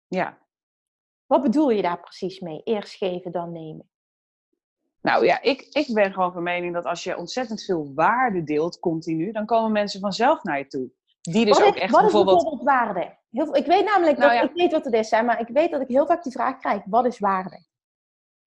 ja. 0.08 0.46
Wat 1.26 1.42
bedoel 1.42 1.70
je 1.70 1.82
daar 1.82 2.00
precies 2.00 2.40
mee? 2.40 2.60
Eerst 2.64 2.94
geven, 2.94 3.32
dan 3.32 3.52
nemen. 3.52 3.90
Nou 5.02 5.24
ja, 5.24 5.42
ik, 5.42 5.60
ik 5.60 5.94
ben 5.94 6.12
gewoon 6.12 6.32
van 6.32 6.42
mening 6.42 6.74
dat 6.74 6.84
als 6.84 7.04
je 7.04 7.16
ontzettend 7.16 7.64
veel 7.64 7.92
waarde 7.94 8.44
deelt, 8.44 8.78
continu, 8.78 9.32
dan 9.32 9.46
komen 9.46 9.72
mensen 9.72 10.00
vanzelf 10.00 10.42
naar 10.42 10.58
je 10.58 10.66
toe. 10.66 10.90
Die 11.20 11.44
dus 11.44 11.58
wat 11.58 11.68
ook 11.68 11.74
echt 11.74 11.90
wat 11.90 12.00
is 12.00 12.10
bijvoorbeeld... 12.10 12.42
bijvoorbeeld 12.42 12.68
waarde? 12.68 13.16
Heel 13.30 13.44
veel, 13.44 13.56
ik 13.56 13.66
weet 13.66 13.84
namelijk, 13.84 14.18
Nou 14.18 14.30
dat, 14.30 14.40
ja. 14.40 14.48
ik 14.48 14.54
weet 14.54 14.72
wat 14.72 14.84
het 14.84 14.94
is, 14.94 15.10
hè, 15.10 15.22
maar 15.22 15.40
ik 15.40 15.48
weet 15.48 15.70
dat 15.70 15.80
ik 15.80 15.88
heel 15.88 16.06
vaak 16.06 16.22
die 16.22 16.32
vraag 16.32 16.58
krijg. 16.58 16.82
Wat 16.84 17.06
is 17.06 17.18
waarde? 17.18 17.66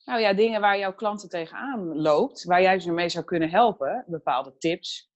Nou 0.06 0.20
ja, 0.20 0.34
dingen 0.34 0.62
waar 0.62 0.78
jouw 0.78 0.94
klanten 0.94 1.30
tegenaan 1.30 1.96
loopt, 2.02 2.44
waar 2.44 2.62
jij 2.62 2.80
ze 2.80 2.92
mee 2.92 3.10
zou 3.10 3.26
kunnen 3.26 3.50
helpen, 3.50 4.04
bepaalde 4.08 4.58
tips. 4.58 5.12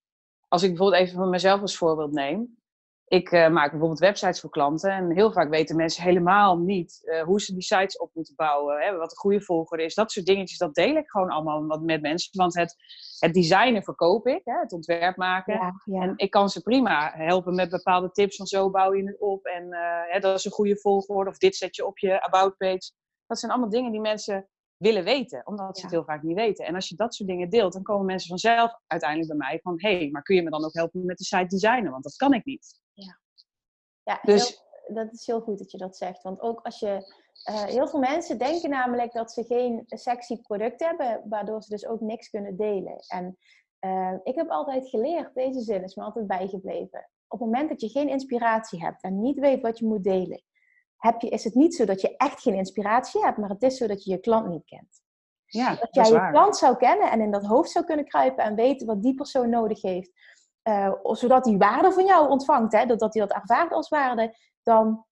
Als 0.48 0.64
ik 0.64 0.70
bijvoorbeeld 0.70 1.02
even 1.02 1.18
van 1.18 1.30
mezelf 1.30 1.62
als 1.62 1.78
voorbeeld 1.78 2.12
neem. 2.12 2.58
Ik 3.08 3.32
eh, 3.32 3.50
maak 3.50 3.70
bijvoorbeeld 3.70 4.00
websites 4.00 4.40
voor 4.40 4.50
klanten 4.50 4.92
en 4.92 5.12
heel 5.12 5.32
vaak 5.32 5.50
weten 5.50 5.76
mensen 5.76 6.04
helemaal 6.04 6.58
niet 6.58 7.02
eh, 7.04 7.22
hoe 7.24 7.42
ze 7.42 7.54
die 7.54 7.62
sites 7.64 7.98
op 7.98 8.10
moeten 8.14 8.36
bouwen, 8.36 8.82
hè, 8.82 8.98
wat 8.98 9.12
een 9.12 9.18
goede 9.18 9.42
volger 9.42 9.80
is. 9.80 9.94
Dat 9.96 10.12
soort 10.12 10.26
dingetjes, 10.26 10.58
dat 10.58 10.76
deel 10.76 10.96
ik 10.96 11.10
gewoon 11.10 11.30
allemaal 11.30 11.80
met 11.80 12.02
mensen. 12.02 12.38
Want 12.38 12.56
het, 12.56 12.76
het 13.20 13.34
designen 13.34 13.84
verkoop 13.84 14.28
ik, 14.28 14.42
hè, 14.44 14.60
het 14.60 14.72
ontwerp 14.72 15.16
maken. 15.18 15.54
Ja, 15.54 15.74
ja. 15.86 16.02
En 16.02 16.14
ik 16.16 16.30
kan 16.30 16.50
ze 16.50 16.62
prima 16.62 17.12
helpen 17.16 17.56
met 17.56 17.70
bepaalde 17.70 18.12
tips 18.12 18.36
van 18.36 18.46
zo 18.46 18.70
bouw 18.70 18.94
je 18.94 19.04
het 19.08 19.20
op 19.20 19.46
en 19.46 19.72
eh, 19.72 19.82
hè, 20.14 20.20
dat 20.20 20.38
is 20.38 20.46
een 20.46 20.52
goede 20.52 20.78
volgorde 20.78 21.30
of 21.30 21.38
dit 21.38 21.56
zet 21.56 21.76
je 21.76 21.86
op 21.86 21.98
je 21.98 22.22
about 22.22 22.58
page. 22.58 22.92
Dat 23.28 23.40
zijn 23.40 23.52
allemaal 23.52 23.70
dingen 23.70 23.92
die 23.92 24.02
mensen 24.02 24.48
willen 24.78 25.04
weten, 25.04 25.42
omdat 25.48 25.76
ze 25.76 25.82
Ja. 25.82 25.88
het 25.88 25.92
heel 25.92 26.06
vaak 26.06 26.22
niet 26.24 26.36
weten. 26.36 26.66
En 26.66 26.76
als 26.76 26.90
je 26.90 26.96
dat 26.96 27.16
soort 27.16 27.30
dingen 27.30 27.50
deelt, 27.50 27.74
dan 27.74 27.84
komen 27.84 28.06
mensen 28.06 28.30
vanzelf 28.30 28.80
uiteindelijk 28.88 29.30
bij 29.30 29.48
mij 29.48 29.60
van 29.64 29.74
hé, 29.78 29.98
hey, 29.98 30.10
maar 30.12 30.22
kun 30.22 30.36
je 30.36 30.44
me 30.44 30.50
dan 30.50 30.66
ook 30.66 30.74
helpen 30.74 31.06
met 31.06 31.18
de 31.18 31.24
site 31.24 31.48
designen? 31.48 31.92
Want 31.92 32.04
dat 32.04 32.16
kan 32.16 32.34
ik 32.34 32.46
niet. 32.46 32.84
Ja, 34.06 34.20
Dus- 34.24 34.48
heel- 34.84 34.96
dat 34.96 35.14
is 35.14 35.26
heel 35.26 35.42
goed 35.42 35.58
dat 35.58 35.72
je 35.72 35.78
dat 35.78 35.98
zegt. 35.98 36.24
Want 36.24 36.42
ook 36.42 36.60
als 36.64 36.80
je. 36.80 37.24
eh, 37.44 37.64
heel 37.64 37.88
veel 37.88 38.00
mensen 38.00 38.38
denken 38.38 38.70
namelijk 38.70 39.14
dat 39.14 39.32
ze 39.32 39.44
geen 39.44 39.84
sexy 39.86 40.42
product 40.42 40.80
hebben, 40.84 41.22
waardoor 41.30 41.62
ze 41.64 41.70
dus 41.70 41.86
ook 41.88 42.02
niks 42.02 42.30
kunnen 42.30 42.56
delen. 42.58 42.96
En 43.08 43.38
eh, 43.80 44.14
ik 44.24 44.36
heb 44.36 44.50
altijd 44.50 44.90
geleerd, 44.90 45.34
deze 45.34 45.60
zin 45.62 45.84
is 45.84 45.96
me 45.96 46.04
altijd 46.04 46.28
bijgebleven. 46.28 47.10
Op 47.28 47.40
het 47.40 47.50
moment 47.50 47.70
dat 47.70 47.82
je 47.82 47.90
geen 47.90 48.10
inspiratie 48.10 48.84
hebt 48.84 49.02
en 49.04 49.22
niet 49.22 49.40
weet 49.40 49.62
wat 49.62 49.80
je 49.80 49.86
moet 49.86 50.04
delen, 50.04 50.42
heb 50.98 51.22
je, 51.22 51.30
is 51.30 51.44
het 51.44 51.54
niet 51.56 51.76
zo 51.76 51.86
dat 51.86 52.02
je 52.02 52.18
echt 52.18 52.42
geen 52.42 52.54
inspiratie 52.56 53.22
hebt, 53.24 53.38
maar 53.38 53.50
het 53.50 53.64
is 53.64 53.78
zo 53.78 53.88
dat 53.88 54.04
je 54.04 54.12
je 54.12 54.18
klant 54.20 54.48
niet 54.48 54.66
kent. 54.66 55.02
Ja, 55.46 55.70
Dat 55.70 55.80
dat 55.80 55.96
jij 55.96 56.04
je 56.24 56.30
klant 56.32 56.58
zou 56.58 56.76
kennen 56.78 57.12
en 57.12 57.22
in 57.22 57.32
dat 57.32 57.46
hoofd 57.46 57.70
zou 57.72 57.86
kunnen 57.86 58.06
kruipen 58.06 58.44
en 58.44 58.56
weten 58.56 58.88
wat 58.88 59.02
die 59.04 59.16
persoon 59.16 59.50
nodig 59.50 59.82
heeft. 59.82 60.12
Eh, 60.66 60.94
zodat 61.02 61.46
hij 61.46 61.58
waarde 61.58 61.92
van 61.92 62.06
jou 62.06 62.30
ontvangt, 62.30 62.74
hè, 62.74 62.86
dat 62.86 63.14
hij 63.14 63.26
dat 63.26 63.34
ervaart 63.36 63.72
als 63.72 63.90
waarde, 63.90 64.36
dan 64.64 65.06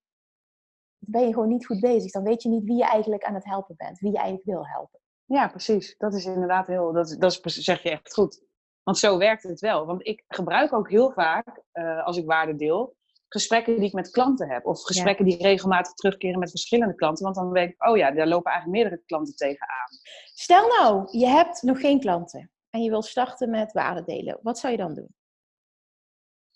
ben 0.98 1.22
je 1.28 1.34
gewoon 1.34 1.48
niet 1.50 1.66
goed 1.66 1.80
bezig. 1.80 2.12
Dan 2.12 2.24
weet 2.24 2.44
je 2.44 2.50
niet 2.50 2.64
wie 2.64 2.78
je 2.78 2.86
eigenlijk 2.86 3.24
aan 3.24 3.34
het 3.34 3.46
helpen 3.46 3.76
bent, 3.78 4.00
wie 4.00 4.12
je 4.12 4.18
eigenlijk 4.18 4.46
wil 4.46 4.68
helpen. 4.68 5.00
Ja, 5.26 5.48
precies. 5.48 5.96
Dat 5.98 6.14
is 6.14 6.26
inderdaad 6.26 6.68
heel, 6.68 6.92
dat, 6.94 7.10
is- 7.10 7.18
dat 7.18 7.40
is, 7.44 7.56
zeg 7.56 7.84
je 7.84 7.90
echt 7.90 8.14
goed. 8.14 8.44
Want 8.84 8.98
zo 8.98 9.18
werkt 9.18 9.44
het 9.44 9.60
wel. 9.60 9.86
Want 9.86 10.08
ik 10.08 10.24
gebruik 10.28 10.74
ook 10.74 10.90
heel 10.90 11.12
vaak, 11.12 11.62
eh, 11.72 12.06
als 12.06 12.18
ik 12.18 12.26
waarde 12.26 12.56
deel, 12.56 12.96
gesprekken 13.28 13.76
die 13.76 13.86
ik 13.86 13.94
met 13.94 14.10
klanten 14.10 14.50
heb. 14.50 14.66
Of 14.66 14.82
gesprekken 14.82 15.26
die 15.26 15.38
regelmatig 15.42 15.94
terugkeren 15.94 16.40
met 16.40 16.50
verschillende 16.50 16.96
klanten. 16.96 17.24
Want 17.24 17.36
dan 17.36 17.50
weet 17.52 17.70
ik, 17.70 17.88
oh 17.88 17.98
ja, 17.98 18.12
daar 18.12 18.28
lopen 18.28 18.52
eigenlijk 18.52 18.82
meerdere 18.82 19.02
klanten 19.06 19.36
tegenaan. 19.36 19.88
Stel 20.34 20.68
nou, 20.68 21.18
je 21.18 21.28
hebt 21.28 21.62
nog 21.62 21.80
geen 21.80 22.00
klanten 22.00 22.52
en 22.70 22.82
je 22.84 22.90
wil 22.90 23.02
starten 23.02 23.50
met 23.50 23.72
waarde 23.72 24.04
delen. 24.04 24.40
Wat 24.42 24.60
zou 24.60 24.72
je 24.74 24.80
dan 24.80 24.94
doen? 24.94 25.16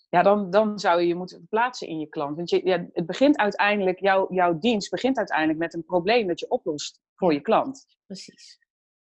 Ja, 0.08 0.22
dan, 0.22 0.50
dan 0.50 0.78
zou 0.78 1.00
je 1.00 1.06
je 1.06 1.14
moeten 1.14 1.46
plaatsen 1.48 1.88
in 1.88 1.98
je 1.98 2.06
klant. 2.08 2.36
Want 2.36 2.50
je, 2.50 2.60
ja, 2.64 2.86
het 2.92 3.06
begint 3.06 3.36
uiteindelijk, 3.36 4.00
jouw 4.00 4.26
jouw 4.30 4.58
dienst 4.58 4.90
begint 4.90 5.16
uiteindelijk 5.18 5.58
met 5.58 5.74
een 5.74 5.84
probleem 5.84 6.26
dat 6.26 6.40
je 6.40 6.48
oplost 6.48 7.00
voor 7.14 7.32
je 7.32 7.40
klant. 7.40 7.86
Precies. 8.06 8.58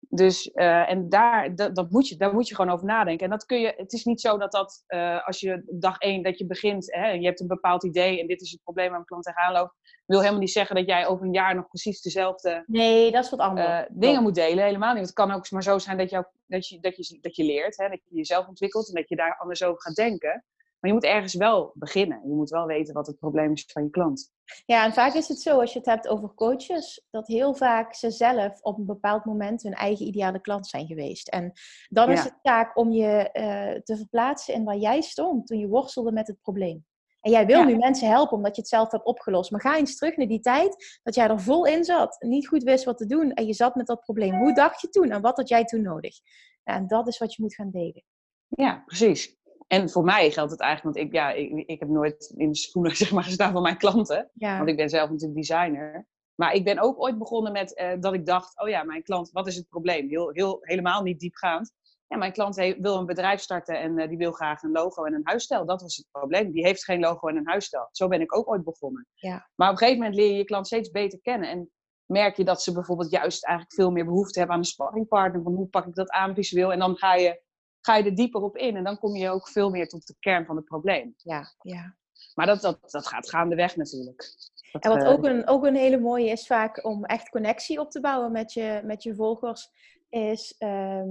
Dus, 0.08 0.50
eh, 0.50 0.90
en 0.90 1.08
daar, 1.08 1.54
dat, 1.54 1.76
dat 1.76 1.90
moet 1.90 2.08
je, 2.08 2.16
daar 2.16 2.34
moet 2.34 2.48
je 2.48 2.54
gewoon 2.54 2.72
over 2.72 2.86
nadenken. 2.86 3.24
En 3.24 3.30
dat 3.30 3.44
kun 3.44 3.60
je, 3.60 3.74
het 3.76 3.92
is 3.92 4.04
niet 4.04 4.20
zo 4.20 4.38
dat 4.38 4.52
dat, 4.52 4.84
eh, 4.86 5.26
als 5.26 5.40
je 5.40 5.62
dag 5.70 5.98
één 5.98 6.22
dat 6.22 6.38
je 6.38 6.46
begint, 6.46 6.92
hè, 6.94 7.02
en 7.06 7.20
je 7.20 7.26
hebt 7.26 7.40
een 7.40 7.46
bepaald 7.46 7.84
idee 7.84 8.20
en 8.20 8.26
dit 8.26 8.40
is 8.40 8.50
het 8.50 8.62
probleem 8.62 8.84
waar 8.86 8.94
mijn 8.94 9.04
klant 9.06 9.24
tegenaan 9.24 9.52
loopt, 9.52 9.74
wil 10.06 10.18
helemaal 10.20 10.40
niet 10.40 10.50
zeggen 10.50 10.76
dat 10.76 10.86
jij 10.86 11.06
over 11.06 11.26
een 11.26 11.32
jaar 11.32 11.54
nog 11.54 11.68
precies 11.68 12.02
dezelfde 12.02 12.62
Nee, 12.66 13.10
dat 13.10 13.24
is 13.24 13.30
wat 13.30 13.40
anders. 13.40 13.68
eh, 13.68 13.84
dingen 13.90 14.22
moet 14.22 14.34
delen. 14.34 14.64
Helemaal 14.64 14.94
niet. 14.94 15.02
Het 15.02 15.12
kan 15.12 15.32
ook 15.32 15.50
maar 15.50 15.62
zo 15.62 15.78
zijn 15.78 15.98
dat, 15.98 16.10
jou, 16.10 16.24
dat, 16.46 16.68
je, 16.68 16.80
dat, 16.80 16.96
je, 16.96 17.18
dat 17.20 17.36
je 17.36 17.44
leert, 17.44 17.76
hè, 17.76 17.88
dat 17.88 18.00
je 18.04 18.16
jezelf 18.16 18.48
ontwikkelt 18.48 18.88
en 18.88 18.94
dat 18.94 19.08
je 19.08 19.16
daar 19.16 19.36
anders 19.38 19.62
over 19.62 19.80
gaat 19.82 19.94
denken. 19.94 20.44
Maar 20.82 20.90
je 20.90 20.96
moet 20.96 21.06
ergens 21.06 21.34
wel 21.34 21.70
beginnen. 21.74 22.20
Je 22.28 22.34
moet 22.34 22.50
wel 22.50 22.66
weten 22.66 22.94
wat 22.94 23.06
het 23.06 23.18
probleem 23.18 23.52
is 23.52 23.64
van 23.72 23.82
je 23.82 23.90
klant. 23.90 24.32
Ja, 24.66 24.84
en 24.84 24.92
vaak 24.92 25.14
is 25.14 25.28
het 25.28 25.40
zo, 25.40 25.60
als 25.60 25.72
je 25.72 25.78
het 25.78 25.88
hebt 25.88 26.08
over 26.08 26.34
coaches, 26.34 27.06
dat 27.10 27.26
heel 27.26 27.54
vaak 27.54 27.94
ze 27.94 28.10
zelf 28.10 28.60
op 28.62 28.78
een 28.78 28.86
bepaald 28.86 29.24
moment 29.24 29.62
hun 29.62 29.72
eigen 29.74 30.06
ideale 30.06 30.40
klant 30.40 30.66
zijn 30.66 30.86
geweest. 30.86 31.28
En 31.28 31.52
dan 31.88 32.10
is 32.10 32.18
Ja. 32.18 32.24
het 32.24 32.38
taak 32.42 32.76
om 32.76 32.90
je 32.90 33.30
eh, 33.32 33.80
te 33.82 33.96
verplaatsen 33.96 34.54
in 34.54 34.64
waar 34.64 34.76
jij 34.76 35.00
stond 35.00 35.46
toen 35.46 35.58
je 35.58 35.68
worstelde 35.68 36.12
met 36.12 36.26
het 36.26 36.40
probleem. 36.40 36.86
En 37.20 37.30
jij 37.30 37.46
wil 37.46 37.58
Ja. 37.58 37.64
nu 37.64 37.76
mensen 37.76 38.08
helpen 38.08 38.36
omdat 38.36 38.54
je 38.56 38.60
het 38.60 38.70
zelf 38.70 38.90
hebt 38.90 39.04
opgelost. 39.04 39.50
Maar 39.50 39.60
ga 39.60 39.76
eens 39.76 39.96
terug 39.96 40.16
naar 40.16 40.26
die 40.26 40.40
tijd 40.40 40.98
dat 41.02 41.14
jij 41.14 41.28
er 41.28 41.40
vol 41.40 41.66
in 41.66 41.84
zat, 41.84 42.16
niet 42.20 42.48
goed 42.48 42.62
wist 42.62 42.84
wat 42.84 42.98
te 42.98 43.06
doen 43.06 43.32
en 43.32 43.46
je 43.46 43.54
zat 43.54 43.74
met 43.74 43.86
dat 43.86 44.00
probleem. 44.00 44.34
Hoe 44.38 44.54
dacht 44.54 44.80
je 44.80 44.88
toen 44.88 45.10
en 45.10 45.20
wat 45.20 45.36
had 45.36 45.48
jij 45.48 45.64
toen 45.64 45.82
nodig? 45.82 46.16
En 46.64 46.86
dat 46.86 47.08
is 47.08 47.18
wat 47.18 47.34
je 47.34 47.42
moet 47.42 47.54
gaan 47.54 47.70
delen. 47.70 48.04
Ja, 48.48 48.82
precies. 48.86 49.36
En 49.72 49.90
voor 49.90 50.04
mij 50.04 50.30
geldt 50.30 50.50
het 50.50 50.60
eigenlijk, 50.60 50.96
want 50.96 51.06
ik, 51.06 51.14
ja, 51.14 51.30
ik, 51.30 51.66
ik 51.66 51.80
heb 51.80 51.88
nooit 51.88 52.32
in 52.36 52.48
de 52.48 52.56
schoenen 52.56 52.96
zeg 53.02 53.12
maar, 53.12 53.24
gestaan 53.24 53.52
van 53.52 53.62
mijn 53.62 53.76
klanten. 53.76 54.30
Ja, 54.34 54.56
Want 54.56 54.68
ik 54.68 54.76
ben 54.76 54.88
zelf 54.88 55.10
natuurlijk 55.10 55.46
designer. 55.46 56.06
Maar 56.34 56.54
ik 56.54 56.64
ben 56.64 56.78
ook 56.78 57.00
ooit 57.00 57.18
begonnen 57.18 57.52
met 57.52 57.74
eh, 57.74 58.00
dat 58.00 58.14
ik 58.14 58.26
dacht, 58.26 58.60
oh 58.60 58.68
ja, 58.68 58.82
mijn 58.82 59.02
klant, 59.02 59.30
wat 59.30 59.46
is 59.46 59.56
het 59.56 59.68
probleem? 59.68 60.08
Heel, 60.08 60.30
heel, 60.30 60.58
helemaal 60.60 61.02
niet 61.02 61.20
diepgaand. 61.20 61.72
Ja, 62.06 62.16
mijn 62.16 62.32
klant 62.32 62.54
wil 62.56 62.96
een 62.96 63.06
bedrijf 63.06 63.40
starten 63.40 63.80
en 63.80 63.98
eh, 63.98 64.08
die 64.08 64.18
wil 64.18 64.32
graag 64.32 64.62
een 64.62 64.70
logo 64.70 65.04
en 65.04 65.14
een 65.14 65.20
huisstijl. 65.24 65.66
Dat 65.66 65.82
was 65.82 65.96
het 65.96 66.06
probleem. 66.10 66.52
Die 66.52 66.64
heeft 66.64 66.84
geen 66.84 67.00
logo 67.00 67.28
en 67.28 67.36
een 67.36 67.48
huisstijl. 67.48 67.88
Zo 67.90 68.08
ben 68.08 68.20
ik 68.20 68.36
ook 68.36 68.48
ooit 68.48 68.64
begonnen. 68.64 69.06
Ja. 69.14 69.50
Maar 69.54 69.68
op 69.68 69.72
een 69.72 69.78
gegeven 69.78 70.02
moment 70.02 70.20
leer 70.20 70.30
je 70.30 70.36
je 70.36 70.44
klant 70.44 70.66
steeds 70.66 70.90
beter 70.90 71.20
kennen. 71.20 71.48
En 71.48 71.70
merk 72.06 72.36
je 72.36 72.44
dat 72.44 72.62
ze 72.62 72.72
bijvoorbeeld 72.72 73.10
juist 73.10 73.44
eigenlijk 73.44 73.74
veel 73.74 73.90
meer 73.90 74.04
behoefte 74.04 74.38
hebben 74.38 74.56
aan 74.56 74.62
een 74.62 74.68
sparringpartner. 74.68 75.42
Van 75.42 75.54
hoe 75.54 75.68
pak 75.68 75.86
ik 75.86 75.94
dat 75.94 76.10
aan 76.10 76.34
visueel? 76.34 76.72
En 76.72 76.78
dan 76.78 76.96
ga 76.96 77.14
je, 77.14 77.42
ga 77.82 77.96
je 77.96 78.04
er 78.04 78.14
dieper 78.14 78.42
op 78.42 78.56
in. 78.56 78.76
En 78.76 78.84
dan 78.84 78.98
kom 78.98 79.16
je 79.16 79.30
ook 79.30 79.48
veel 79.48 79.70
meer 79.70 79.88
tot 79.88 80.06
de 80.06 80.14
kern 80.20 80.46
van 80.46 80.56
het 80.56 80.64
probleem. 80.64 81.14
ja, 81.16 81.52
ja. 81.60 81.96
Maar 82.34 82.46
dat, 82.46 82.60
dat, 82.60 82.90
dat 82.90 83.06
gaat 83.06 83.30
gaandeweg 83.30 83.76
natuurlijk. 83.76 84.34
Dat, 84.72 84.82
En 84.82 84.90
wat 84.90 85.02
eh, 85.02 85.10
ook 85.10 85.24
een, 85.24 85.48
ook 85.48 85.64
een 85.64 85.74
hele 85.74 85.98
mooie 85.98 86.30
is 86.30 86.46
vaak 86.46 86.84
om 86.84 87.04
echt 87.04 87.28
connectie 87.28 87.80
op 87.80 87.90
te 87.90 88.00
bouwen 88.00 88.32
met 88.32 88.52
je, 88.52 88.80
met 88.84 89.02
je 89.02 89.14
volgers, 89.14 89.70
is 90.08 90.54
ehm, 90.58 91.08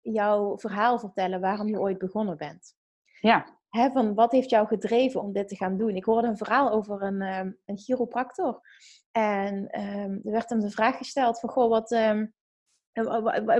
jouw 0.00 0.58
verhaal 0.58 0.98
vertellen 0.98 1.40
waarom 1.40 1.68
je 1.68 1.80
ooit 1.80 1.98
begonnen 1.98 2.36
bent. 2.36 2.74
Ja. 3.20 3.58
Hè, 3.68 3.90
van 3.90 4.14
wat 4.14 4.32
heeft 4.32 4.50
jou 4.50 4.66
gedreven 4.66 5.22
om 5.22 5.32
dit 5.32 5.48
te 5.48 5.56
gaan 5.56 5.76
doen? 5.76 5.96
Ik 5.96 6.04
hoorde 6.04 6.28
een 6.28 6.36
verhaal 6.36 6.70
over 6.70 7.02
een, 7.02 7.22
um, 7.22 7.58
een 7.64 7.78
chiropractor. 7.78 8.60
En 9.10 9.68
ehm, 9.68 10.12
er 10.12 10.32
werd 10.32 10.50
hem 10.50 10.60
de 10.60 10.70
vraag 10.70 10.96
gesteld 10.96 11.40
van, 11.40 11.48
goh, 11.48 11.68
wat, 11.68 11.92
ehm, 11.92 12.26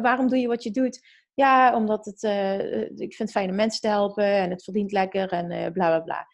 waarom 0.03 0.29
doe 0.29 0.38
je 0.38 0.49
wat 0.49 0.62
je 0.62 0.70
doet? 0.70 1.01
Ja, 1.40 1.74
omdat 1.74 2.05
het, 2.05 2.22
uh, 2.22 2.83
ik 2.83 3.14
vind 3.14 3.18
het 3.18 3.31
fijn 3.31 3.50
om 3.50 3.57
mensen 3.57 3.81
te 3.81 3.88
helpen 3.88 4.24
en 4.24 4.50
het 4.50 4.64
verdient 4.64 4.92
lekker 4.92 5.29
en 5.29 5.50
uh, 5.50 5.70
bla 5.72 5.87
bla 5.88 6.00
bla. 6.00 6.26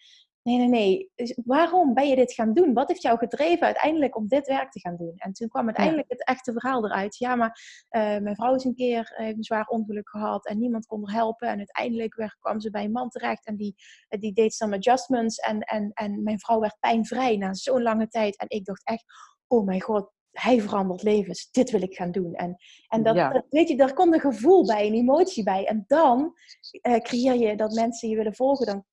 Nee, 0.43 0.59
nee, 0.59 0.69
nee. 0.69 1.11
Waarom 1.45 1.95
ben 1.95 2.09
je 2.09 2.17
dit 2.17 2.33
gaan 2.33 2.53
doen? 2.53 2.73
Wat 2.73 2.89
heeft 2.89 3.03
jou 3.03 3.19
gedreven 3.19 3.67
uiteindelijk 3.67 4.17
om 4.17 4.29
dit 4.29 4.47
werk 4.47 4.71
te 4.71 4.81
gaan 4.81 4.97
doen? 4.97 5.13
En 5.17 5.33
toen 5.33 5.49
kwam 5.49 5.65
uiteindelijk 5.65 6.09
het 6.09 6.25
echte 6.25 6.53
verhaal 6.53 6.85
eruit. 6.85 7.17
Ja, 7.17 7.35
maar 7.35 7.61
uh, 7.91 8.19
mijn 8.19 8.35
vrouw 8.35 8.55
is 8.55 8.65
een 8.65 8.75
keer 8.75 9.15
een 9.17 9.45
zwaar 9.45 9.67
ongeluk 9.67 10.09
gehad 10.09 10.47
en 10.47 10.59
niemand 10.59 10.87
kon 10.87 11.07
haar 11.07 11.17
helpen. 11.17 11.49
En 11.49 11.59
uiteindelijk 11.59 12.15
werd, 12.15 12.37
kwam 12.39 12.61
ze 12.61 12.71
bij 12.71 12.85
een 12.85 12.93
man 12.93 13.09
terecht 13.09 13.47
en 13.47 13.57
die, 13.57 13.75
die 14.09 14.33
deed 14.33 14.55
some 14.55 14.77
adjustments. 14.77 15.37
En, 15.37 15.61
en, 15.61 15.91
en 15.93 16.23
mijn 16.23 16.41
vrouw 16.41 16.61
werd 16.61 16.77
pijnvrij 16.81 17.37
na 17.37 17.55
zo'n 17.55 17.83
lange 17.83 18.09
tijd. 18.09 18.39
En 18.39 18.49
ik 18.49 18.65
dacht 18.65 18.85
echt, 18.85 19.05
oh 19.47 19.65
mijn 19.65 19.81
god, 19.81 20.11
hij 20.41 20.61
verandert 20.61 21.03
levens. 21.03 21.51
Dit 21.51 21.71
wil 21.71 21.83
ik 21.83 21.95
gaan 21.95 22.11
doen. 22.11 22.35
En, 22.35 22.57
en 22.89 23.03
dat, 23.03 23.17
dat, 23.17 23.47
weet 23.51 23.69
je, 23.69 23.77
daar 23.77 23.93
komt 23.93 24.15
een 24.15 24.21
gevoel 24.21 24.67
bij, 24.67 24.87
een 24.87 24.95
emotie 24.95 25.43
bij. 25.43 25.67
En 25.67 25.85
dan 25.87 26.35
uh, 26.83 26.97
creëer 26.97 27.35
je 27.35 27.57
dat 27.57 27.73
mensen 27.73 28.09
je 28.09 28.17
willen 28.17 28.35
volgen. 28.35 28.67
Dan, 28.67 28.85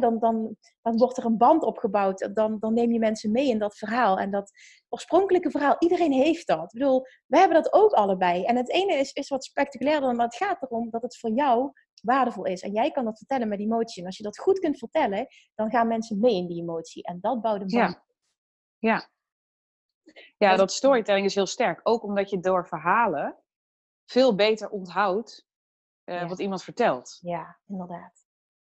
dan, 0.00 0.18
dan, 0.18 0.56
dan 0.82 0.96
wordt 0.96 1.16
er 1.16 1.24
een 1.24 1.36
band 1.36 1.62
opgebouwd. 1.62 2.30
Dan, 2.34 2.58
dan 2.58 2.74
neem 2.74 2.92
je 2.92 2.98
mensen 2.98 3.30
mee 3.30 3.48
in 3.48 3.58
dat 3.58 3.76
verhaal. 3.76 4.18
En 4.18 4.30
dat 4.30 4.52
oorspronkelijke 4.88 5.50
verhaal, 5.50 5.76
iedereen 5.78 6.12
heeft 6.12 6.46
dat. 6.46 6.62
Ik 6.62 6.78
bedoel, 6.78 7.06
we 7.26 7.38
hebben 7.38 7.62
dat 7.62 7.72
ook 7.72 7.92
allebei. 7.92 8.44
En 8.44 8.56
het 8.56 8.70
ene 8.70 8.94
is, 8.94 9.12
is 9.12 9.28
wat 9.28 9.44
spectaculairder, 9.44 10.14
maar 10.14 10.26
het 10.26 10.36
gaat 10.36 10.62
erom 10.62 10.90
dat 10.90 11.02
het 11.02 11.18
voor 11.18 11.30
jou 11.30 11.72
waardevol 12.02 12.44
is. 12.44 12.62
En 12.62 12.72
jij 12.72 12.90
kan 12.90 13.04
dat 13.04 13.18
vertellen 13.18 13.48
met 13.48 13.60
emotie. 13.60 14.00
En 14.00 14.06
als 14.06 14.16
je 14.16 14.22
dat 14.22 14.38
goed 14.38 14.58
kunt 14.58 14.78
vertellen, 14.78 15.26
dan 15.54 15.70
gaan 15.70 15.88
mensen 15.88 16.20
mee 16.20 16.34
in 16.34 16.46
die 16.46 16.60
emotie. 16.60 17.02
En 17.02 17.18
dat 17.20 17.40
bouwt 17.40 17.60
een 17.60 17.80
band. 17.80 18.00
Ja. 18.78 18.90
ja, 18.90 19.08
ja, 20.36 20.56
dat 20.56 20.72
storytelling 20.72 21.26
is 21.26 21.34
heel 21.34 21.46
sterk. 21.46 21.80
Ook 21.82 22.02
omdat 22.02 22.30
je 22.30 22.40
door 22.40 22.66
verhalen 22.66 23.36
veel 24.04 24.34
beter 24.34 24.68
onthoudt 24.70 25.46
uh, 26.04 26.28
wat 26.28 26.40
iemand 26.40 26.62
vertelt. 26.62 27.18
Ja, 27.20 27.58
inderdaad. 27.66 28.26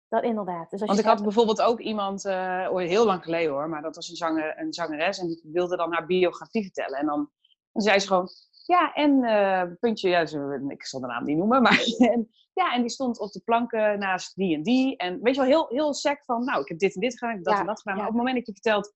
Dat 0.08 0.24
inderdaad. 0.24 0.70
Dus 0.70 0.80
als 0.80 0.90
Want 0.90 1.00
ik 1.00 1.06
had 1.06 1.24
bijvoorbeeld 1.24 1.62
ook 1.62 1.80
iemand, 1.80 2.26
uh, 2.26 2.68
heel 2.76 3.06
lang 3.06 3.24
geleden 3.24 3.52
hoor, 3.52 3.70
maar 3.70 3.82
dat 3.82 3.96
was 3.96 4.10
een, 4.10 4.16
zanger, 4.16 4.60
een 4.60 4.74
zangeres 4.74 5.20
en 5.20 5.28
die 5.28 5.42
wilde 5.44 5.78
dan 5.78 5.94
haar 5.94 6.06
biografie 6.06 6.64
vertellen. 6.64 7.00
En 7.00 7.06
dan, 7.06 7.30
zei 7.72 8.00
ze 8.00 8.08
gewoon, 8.08 8.30
ja, 8.66 8.94
en 8.94 9.24
uh, 9.24 9.76
puntje, 9.80 10.10
ja, 10.10 10.26
ze, 10.26 10.66
ik 10.68 10.86
zal 10.86 11.00
de 11.00 11.08
naam 11.08 11.24
niet 11.24 11.38
noemen, 11.38 11.62
maar 11.62 11.84
en, 12.14 12.30
ja, 12.54 12.74
en 12.74 12.82
die 12.82 12.90
stond 12.90 13.20
op 13.20 13.32
de 13.32 13.42
planken 13.46 14.00
naast 14.00 14.36
die 14.36 14.56
en 14.56 14.64
die. 14.64 14.98
En 14.98 15.22
weet 15.22 15.36
je 15.36 15.42
wel, 15.42 15.50
heel, 15.50 15.68
heel 15.70 15.94
sec 15.94 16.24
van, 16.24 16.44
nou, 16.44 16.62
ik 16.62 16.68
heb 16.68 16.80
dit 16.80 16.96
en 16.96 17.02
dit 17.02 17.18
gedaan, 17.18 17.30
ik 17.30 17.36
heb 17.36 17.46
dat 17.46 17.60
en 17.60 17.66
dat 17.66 17.82
gedaan. 17.82 17.98
Maar 17.98 18.08
op 18.08 18.12
het 18.14 18.24
moment 18.24 18.38
dat 18.38 18.46
je 18.46 18.62
vertelt, 18.62 18.94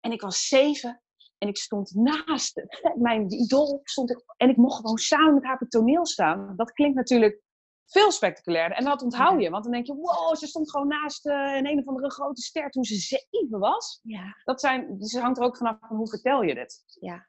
en 0.00 0.12
ik 0.12 0.20
was 0.20 0.48
zeven 0.48 1.02
en 1.38 1.48
ik 1.48 1.56
stond 1.56 1.94
naast 1.94 2.62
mijn 3.08 3.30
idool. 3.32 3.80
Stond 3.84 4.10
ik, 4.10 4.22
en 4.36 4.48
ik 4.48 4.56
mocht 4.56 4.76
gewoon 4.76 4.98
samen 4.98 5.34
met 5.34 5.44
haar 5.44 5.54
op 5.54 5.60
het 5.60 5.70
toneel 5.70 6.06
staan. 6.06 6.52
Dat 6.56 6.72
klinkt 6.72 6.96
natuurlijk 6.96 7.44
veel 7.86 8.10
spectaculairder. 8.10 8.78
En 8.78 8.84
dat 8.84 9.02
onthoud 9.02 9.42
je. 9.42 9.50
Want 9.50 9.62
dan 9.62 9.72
denk 9.72 9.86
je, 9.86 9.94
wow, 9.94 10.36
ze 10.36 10.46
stond 10.46 10.70
gewoon 10.70 10.88
naast 10.88 11.26
uh, 11.26 11.56
een 11.56 11.66
een 11.66 11.78
of 11.78 11.86
andere 11.86 12.10
grote 12.10 12.42
ster 12.42 12.70
toen 12.70 12.84
ze 12.84 12.94
zeven 12.94 13.58
was. 13.58 14.00
Ja. 14.02 14.36
Dat 14.44 14.60
zijn, 14.60 14.98
dus 14.98 15.12
het 15.12 15.22
hangt 15.22 15.38
er 15.38 15.44
ook 15.44 15.56
vanaf 15.56 15.76
van 15.80 15.96
hoe 15.96 16.08
vertel 16.08 16.42
je 16.42 16.54
dit. 16.54 16.84
Ja, 17.00 17.28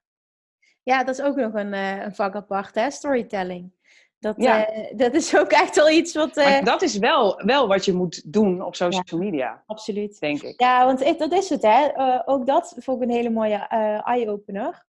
ja 0.84 1.04
dat 1.04 1.20
is 1.20 1.26
ook 1.26 1.36
nog 1.36 1.54
een, 1.54 1.74
uh, 1.74 2.04
een 2.04 2.16
vak 2.16 2.36
apart, 2.36 2.76
hè? 2.76 2.92
storytelling. 2.92 3.76
Dat, 4.20 4.36
ja. 4.38 4.76
uh, 4.76 4.98
dat 4.98 5.14
is 5.14 5.38
ook 5.38 5.52
echt 5.52 5.76
wel 5.76 5.90
iets 5.90 6.14
wat. 6.14 6.38
Uh... 6.38 6.64
dat 6.64 6.82
is 6.82 6.98
wel, 6.98 7.42
wel 7.46 7.68
wat 7.68 7.86
je 7.86 7.94
moet 7.94 8.34
doen 8.34 8.62
op 8.62 8.76
social 8.76 9.20
media. 9.20 9.64
Absoluut. 9.66 10.20
Denk 10.20 10.42
ik. 10.42 10.62
Ja, 10.62 10.86
want 10.86 11.02
ik, 11.02 11.20
dat 11.20 11.32
is 11.32 11.50
het, 11.50 11.62
hè. 11.62 11.98
Uh, 11.98 12.22
ook 12.26 12.46
dat 12.46 12.76
vond 12.78 13.02
ik 13.02 13.10
een 13.10 13.16
hele 13.16 13.30
mooie 13.30 13.68
eye-opener. 14.04 14.86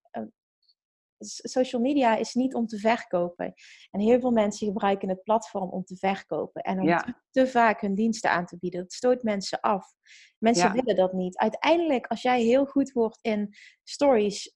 social 1.43 1.83
media 1.83 2.17
is 2.17 2.35
niet 2.35 2.55
om 2.55 2.67
te 2.67 2.79
verkopen. 2.79 3.55
En 3.91 4.01
heel 4.01 4.21
veel 4.21 4.31
mensen 4.31 4.67
gebruiken 4.67 5.09
het 5.09 5.23
platform 5.23 5.71
om 5.71 5.85
te 5.85 5.97
verkopen. 5.97 6.63
En 6.63 6.81
om 6.81 6.87
ja. 6.87 6.99
te, 6.99 7.15
te, 7.31 7.47
vaak 7.47 7.81
hun 7.81 7.95
diensten 7.95 8.31
aan 8.31 8.47
te 8.47 8.57
bieden. 8.59 8.81
Dat 8.81 8.93
stoot 8.93 9.23
mensen 9.23 9.61
af. 9.61 9.87
Mensen 10.39 10.73
willen 10.73 10.97
dat 10.97 11.13
niet. 11.13 11.39
Uiteindelijk, 11.39 12.07
als 12.07 12.23
jij 12.23 12.43
heel 12.43 12.65
goed 12.65 12.93
wordt 12.93 13.19
in 13.21 13.55
stories 13.85 14.53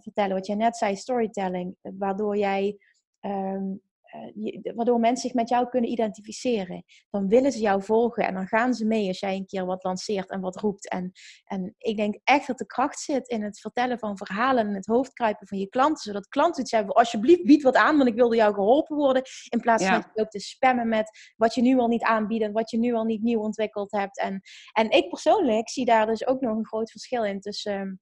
vertellen, 0.00 0.34
wat 0.34 0.46
jij 0.46 0.56
net 0.56 0.76
zei, 0.76 0.96
storytelling, 0.96 1.76
waardoor 1.80 2.36
jij 2.36 2.78
Um, 3.26 3.80
uh, 4.14 4.74
waardoor 4.74 5.00
mensen 5.00 5.28
zich 5.28 5.34
met 5.34 5.48
jou 5.48 5.68
kunnen 5.68 5.90
identificeren. 5.90 6.84
Dan 7.10 7.28
willen 7.28 7.52
ze 7.52 7.58
jou 7.60 7.82
volgen 7.82 8.26
en 8.26 8.34
dan 8.34 8.46
gaan 8.46 8.74
ze 8.74 8.86
mee 8.86 9.08
als 9.08 9.20
jij 9.20 9.36
een 9.36 9.46
keer 9.46 9.66
wat 9.66 9.84
lanceert 9.84 10.30
en 10.30 10.40
wat 10.40 10.56
roept. 10.56 10.88
En, 10.88 11.12
en 11.44 11.74
ik 11.78 11.96
denk 11.96 12.18
echt 12.24 12.46
dat 12.46 12.58
de 12.58 12.66
kracht 12.66 12.98
zit 13.00 13.28
in 13.28 13.42
het 13.42 13.60
vertellen 13.60 13.98
van 13.98 14.16
verhalen 14.16 14.66
en 14.66 14.74
het 14.74 14.86
hoofdkruipen 14.86 15.46
van 15.46 15.58
je 15.58 15.68
klanten. 15.68 16.02
Zodat 16.02 16.28
klanten 16.28 16.62
iets 16.62 16.70
hebben, 16.70 16.94
alsjeblieft 16.94 17.44
bied 17.44 17.62
wat 17.62 17.76
aan, 17.76 17.96
want 17.96 18.08
ik 18.08 18.14
wil 18.14 18.26
door 18.26 18.36
jou 18.36 18.54
geholpen 18.54 18.96
worden. 18.96 19.22
In 19.48 19.60
plaats 19.60 19.84
van 19.84 19.94
ja. 19.94 20.10
ook 20.14 20.30
te 20.30 20.40
spammen 20.40 20.88
met 20.88 21.32
wat 21.36 21.54
je 21.54 21.62
nu 21.62 21.78
al 21.78 21.88
niet 21.88 22.02
aanbiedt 22.02 22.44
en 22.44 22.52
wat 22.52 22.70
je 22.70 22.78
nu 22.78 22.94
al 22.94 23.04
niet 23.04 23.22
nieuw 23.22 23.40
ontwikkeld 23.40 23.92
hebt. 23.92 24.18
En, 24.18 24.40
en 24.72 24.90
ik 24.90 25.08
persoonlijk 25.08 25.68
zie 25.68 25.84
daar 25.84 26.06
dus 26.06 26.26
ook 26.26 26.40
nog 26.40 26.56
een 26.56 26.66
groot 26.66 26.90
verschil 26.90 27.24
in 27.24 27.40
tussen 27.40 28.00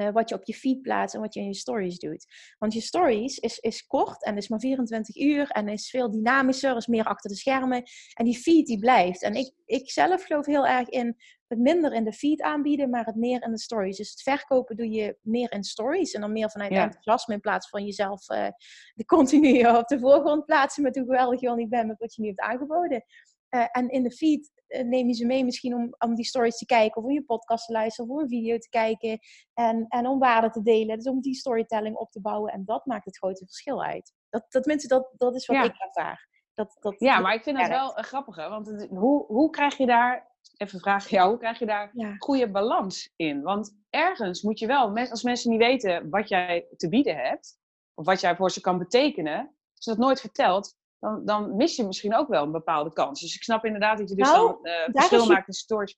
uh, 0.00 0.10
wat 0.10 0.28
je 0.28 0.34
op 0.34 0.44
je 0.44 0.54
feed 0.54 0.82
plaatst 0.82 1.14
en 1.14 1.20
wat 1.20 1.34
je 1.34 1.40
in 1.40 1.46
je 1.46 1.54
stories 1.54 1.98
doet. 1.98 2.26
Want 2.58 2.72
je 2.72 2.80
stories 2.80 3.38
is, 3.38 3.58
is 3.58 3.86
kort 3.86 4.24
en 4.24 4.36
is 4.36 4.48
maar 4.48 4.60
24 4.60 5.16
uur 5.16 5.48
en 5.50 5.68
is 5.68 5.90
veel 5.90 6.10
dynamischer, 6.10 6.76
is 6.76 6.86
meer 6.86 7.04
achter 7.04 7.30
de 7.30 7.36
schermen. 7.36 7.82
En 8.14 8.24
die 8.24 8.38
feed 8.38 8.66
die 8.66 8.78
blijft. 8.78 9.22
En 9.22 9.34
ik, 9.34 9.52
ik 9.64 9.90
zelf 9.90 10.24
geloof 10.24 10.46
heel 10.46 10.66
erg 10.66 10.88
in 10.88 11.16
het 11.46 11.58
minder 11.58 11.92
in 11.92 12.04
de 12.04 12.12
feed 12.12 12.42
aanbieden, 12.42 12.90
maar 12.90 13.04
het 13.04 13.14
meer 13.14 13.42
in 13.42 13.50
de 13.50 13.58
stories. 13.58 13.96
Dus 13.96 14.10
het 14.10 14.22
verkopen 14.22 14.76
doe 14.76 14.90
je 14.90 15.18
meer 15.20 15.52
in 15.52 15.64
stories 15.64 16.12
en 16.12 16.20
dan 16.20 16.32
meer 16.32 16.50
vanuit 16.50 16.72
Ja. 16.72 16.82
enthousiasme 16.82 17.34
in 17.34 17.40
plaats 17.40 17.68
van 17.68 17.84
jezelf 17.84 18.28
uh, 18.30 18.46
de 18.94 19.04
continu 19.04 19.66
op 19.78 19.86
de 19.88 19.98
voorgrond 19.98 20.44
plaatsen 20.44 20.82
met 20.82 20.96
hoe 20.96 21.04
geweldig 21.04 21.40
je 21.40 21.48
al 21.48 21.54
niet 21.54 21.68
bent 21.68 21.86
met 21.86 21.98
wat 21.98 22.14
je 22.14 22.22
nu 22.22 22.28
hebt 22.28 22.40
aangeboden. 22.40 23.04
Uh, 23.50 23.66
en 23.70 23.88
in 23.88 24.02
de 24.02 24.10
feed 24.10 24.50
neem 24.68 25.06
je 25.06 25.14
ze 25.14 25.26
mee 25.26 25.44
misschien 25.44 25.74
om, 25.74 25.94
om 25.98 26.14
die 26.14 26.24
stories 26.24 26.56
te 26.58 26.66
kijken, 26.66 26.96
of 27.02 27.04
om 27.08 27.12
je 27.12 27.24
podcast 27.24 27.66
te 27.66 27.72
luisteren, 27.72 28.10
of 28.10 28.16
om 28.16 28.22
een 28.22 28.28
video 28.28 28.58
te 28.58 28.68
kijken. 28.68 29.18
En, 29.54 29.84
en 29.88 30.06
om 30.06 30.18
waarde 30.18 30.50
te 30.50 30.62
delen. 30.62 30.96
Dus 30.96 31.06
om 31.08 31.20
die 31.20 31.34
storytelling 31.34 31.96
op 31.96 32.10
te 32.10 32.20
bouwen. 32.20 32.52
En 32.52 32.64
dat 32.64 32.86
maakt 32.86 33.04
het 33.04 33.16
grote 33.18 33.44
verschil 33.44 33.82
uit. 33.84 34.12
Dat, 34.28 34.44
dat, 34.48 34.64
mensen, 34.64 34.88
dat, 34.88 35.12
dat 35.16 35.34
is 35.34 35.46
wat 35.46 35.56
Ja. 35.56 35.62
ik 35.64 35.74
ervaar. 35.78 36.28
Dat, 36.54 36.76
dat, 36.80 36.94
Ja, 36.98 37.18
maar 37.20 37.34
ik 37.34 37.42
vind 37.42 37.56
dat 37.58 37.66
werkt. 37.68 37.82
wel 37.84 37.98
een 37.98 38.04
grappige. 38.04 38.48
Want 38.48 38.66
het- 38.66 38.88
hoe, 38.90 39.26
hoe 39.26 39.50
krijg 39.50 39.76
je 39.76 39.86
daar, 39.86 40.32
even 40.56 40.80
vraag 40.80 41.08
jou, 41.08 41.28
hoe 41.28 41.38
krijg 41.38 41.58
je 41.58 41.66
daar 41.66 41.90
Ja. 41.92 42.14
goede 42.18 42.50
balans 42.50 43.12
in? 43.16 43.42
Want 43.42 43.76
ergens 43.90 44.42
moet 44.42 44.58
je 44.58 44.66
wel, 44.66 44.96
als 44.96 45.22
mensen 45.22 45.50
niet 45.50 45.58
weten 45.58 46.10
wat 46.10 46.28
jij 46.28 46.66
te 46.76 46.88
bieden 46.88 47.16
hebt, 47.16 47.58
of 47.94 48.04
wat 48.06 48.20
jij 48.20 48.36
voor 48.36 48.50
ze 48.50 48.60
kan 48.60 48.78
betekenen, 48.78 49.38
als 49.74 49.84
je 49.84 49.90
dat 49.90 49.98
nooit 49.98 50.20
vertelt, 50.20 50.76
dan, 51.04 51.24
dan 51.24 51.56
mis 51.56 51.76
je 51.76 51.84
misschien 51.86 52.14
ook 52.14 52.28
wel 52.28 52.42
een 52.42 52.52
bepaalde 52.52 52.92
kans. 52.92 53.20
Dus 53.20 53.34
ik 53.34 53.42
snap 53.42 53.64
inderdaad 53.64 53.98
dat 53.98 54.08
je 54.08 54.14
dus 54.14 54.28
Nou, 54.30 54.46
dan 54.62 54.72
is 54.72 54.90
verschil 54.92 55.22
je- 55.22 55.28
maakt 55.32 55.46
in 55.46 55.52
stories. 55.52 55.96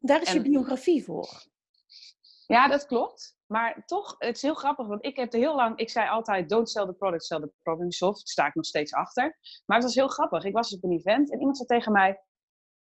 Daar 0.00 0.22
is 0.22 0.30
je 0.32 0.36
En- 0.36 0.42
biografie 0.42 1.04
voor. 1.04 1.28
Ja, 2.46 2.68
dat 2.68 2.86
klopt. 2.86 3.34
Maar 3.46 3.82
toch, 3.86 4.14
het 4.18 4.36
is 4.36 4.42
heel 4.42 4.54
grappig, 4.54 4.86
want 4.86 5.04
ik 5.04 5.16
heb 5.16 5.32
er 5.32 5.38
heel 5.38 5.54
lang, 5.54 5.78
ik 5.78 5.90
zei 5.90 6.08
altijd, 6.08 6.48
don't 6.48 6.70
sell 6.70 6.86
the 6.86 6.92
product, 6.92 7.24
sell 7.24 7.40
the 7.40 7.52
problem 7.62 7.90
solved. 7.90 8.16
Daar 8.18 8.26
sta 8.26 8.46
ik 8.46 8.54
nog 8.54 8.64
steeds 8.64 8.92
achter. 8.92 9.38
Maar 9.64 9.76
het 9.76 9.86
was 9.86 9.94
heel 9.94 10.08
grappig. 10.08 10.44
Ik 10.44 10.52
was 10.54 10.74
op 10.74 10.84
een 10.84 10.92
event 10.92 11.32
en 11.32 11.38
iemand 11.38 11.56
zei 11.56 11.68
tegen 11.68 11.92
mij, 11.92 12.20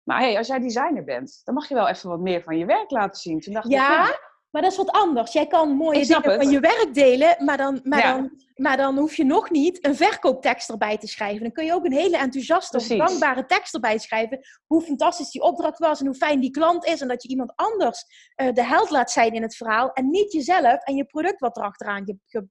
maar 0.03 0.19
hey, 0.19 0.37
als 0.37 0.47
jij 0.47 0.59
designer 0.59 1.03
bent, 1.03 1.41
dan 1.43 1.53
mag 1.53 1.67
je 1.67 1.73
wel 1.73 1.87
even 1.87 2.09
wat 2.09 2.19
meer 2.19 2.41
van 2.43 2.57
je 2.57 2.65
werk 2.65 2.91
laten 2.91 3.21
zien. 3.21 3.39
Toen 3.39 3.53
dacht 3.53 3.65
ik, 3.65 3.71
Ja, 3.71 4.19
maar 4.51 4.61
dat 4.61 4.71
is 4.71 4.77
wat 4.77 4.91
anders. 4.91 5.31
Jij 5.33 5.47
kan 5.47 5.69
mooie 5.75 6.05
dingen 6.05 6.29
het. 6.31 6.41
van 6.43 6.51
je 6.51 6.59
werk 6.59 6.93
delen, 6.93 7.45
maar 7.45 7.57
dan, 7.57 7.79
maar, 7.83 7.99
Ja. 7.99 8.13
dan, 8.13 8.31
maar 8.55 8.77
dan 8.77 8.97
hoef 8.97 9.15
je 9.15 9.23
nog 9.25 9.49
niet 9.49 9.85
een 9.85 9.95
verkooptekst 9.95 10.69
erbij 10.69 10.97
te 10.97 11.07
schrijven. 11.07 11.41
Dan 11.41 11.51
kun 11.51 11.65
je 11.65 11.73
ook 11.73 11.85
een 11.85 11.91
hele 11.93 12.17
enthousiaste, 12.17 12.77
Precies. 12.77 12.97
dankbare 12.97 13.45
tekst 13.45 13.73
erbij 13.73 13.97
schrijven. 13.97 14.39
Hoe 14.65 14.81
fantastisch 14.81 15.31
die 15.31 15.41
opdracht 15.41 15.79
was 15.79 15.99
en 15.99 16.05
hoe 16.05 16.15
fijn 16.15 16.39
die 16.39 16.51
klant 16.51 16.85
is. 16.85 17.01
En 17.01 17.07
dat 17.07 17.23
je 17.23 17.29
iemand 17.29 17.53
anders 17.55 18.03
eh, 18.35 18.53
de 18.53 18.63
held 18.63 18.89
laat 18.89 19.11
zijn 19.11 19.33
in 19.33 19.41
het 19.41 19.55
verhaal. 19.55 19.91
En 19.93 20.09
niet 20.09 20.31
jezelf 20.31 20.83
en 20.83 20.95
je 20.95 21.05
product 21.05 21.39
wat 21.39 21.57
erachteraan 21.57 22.03
je, 22.05 22.17
je, 22.25 22.47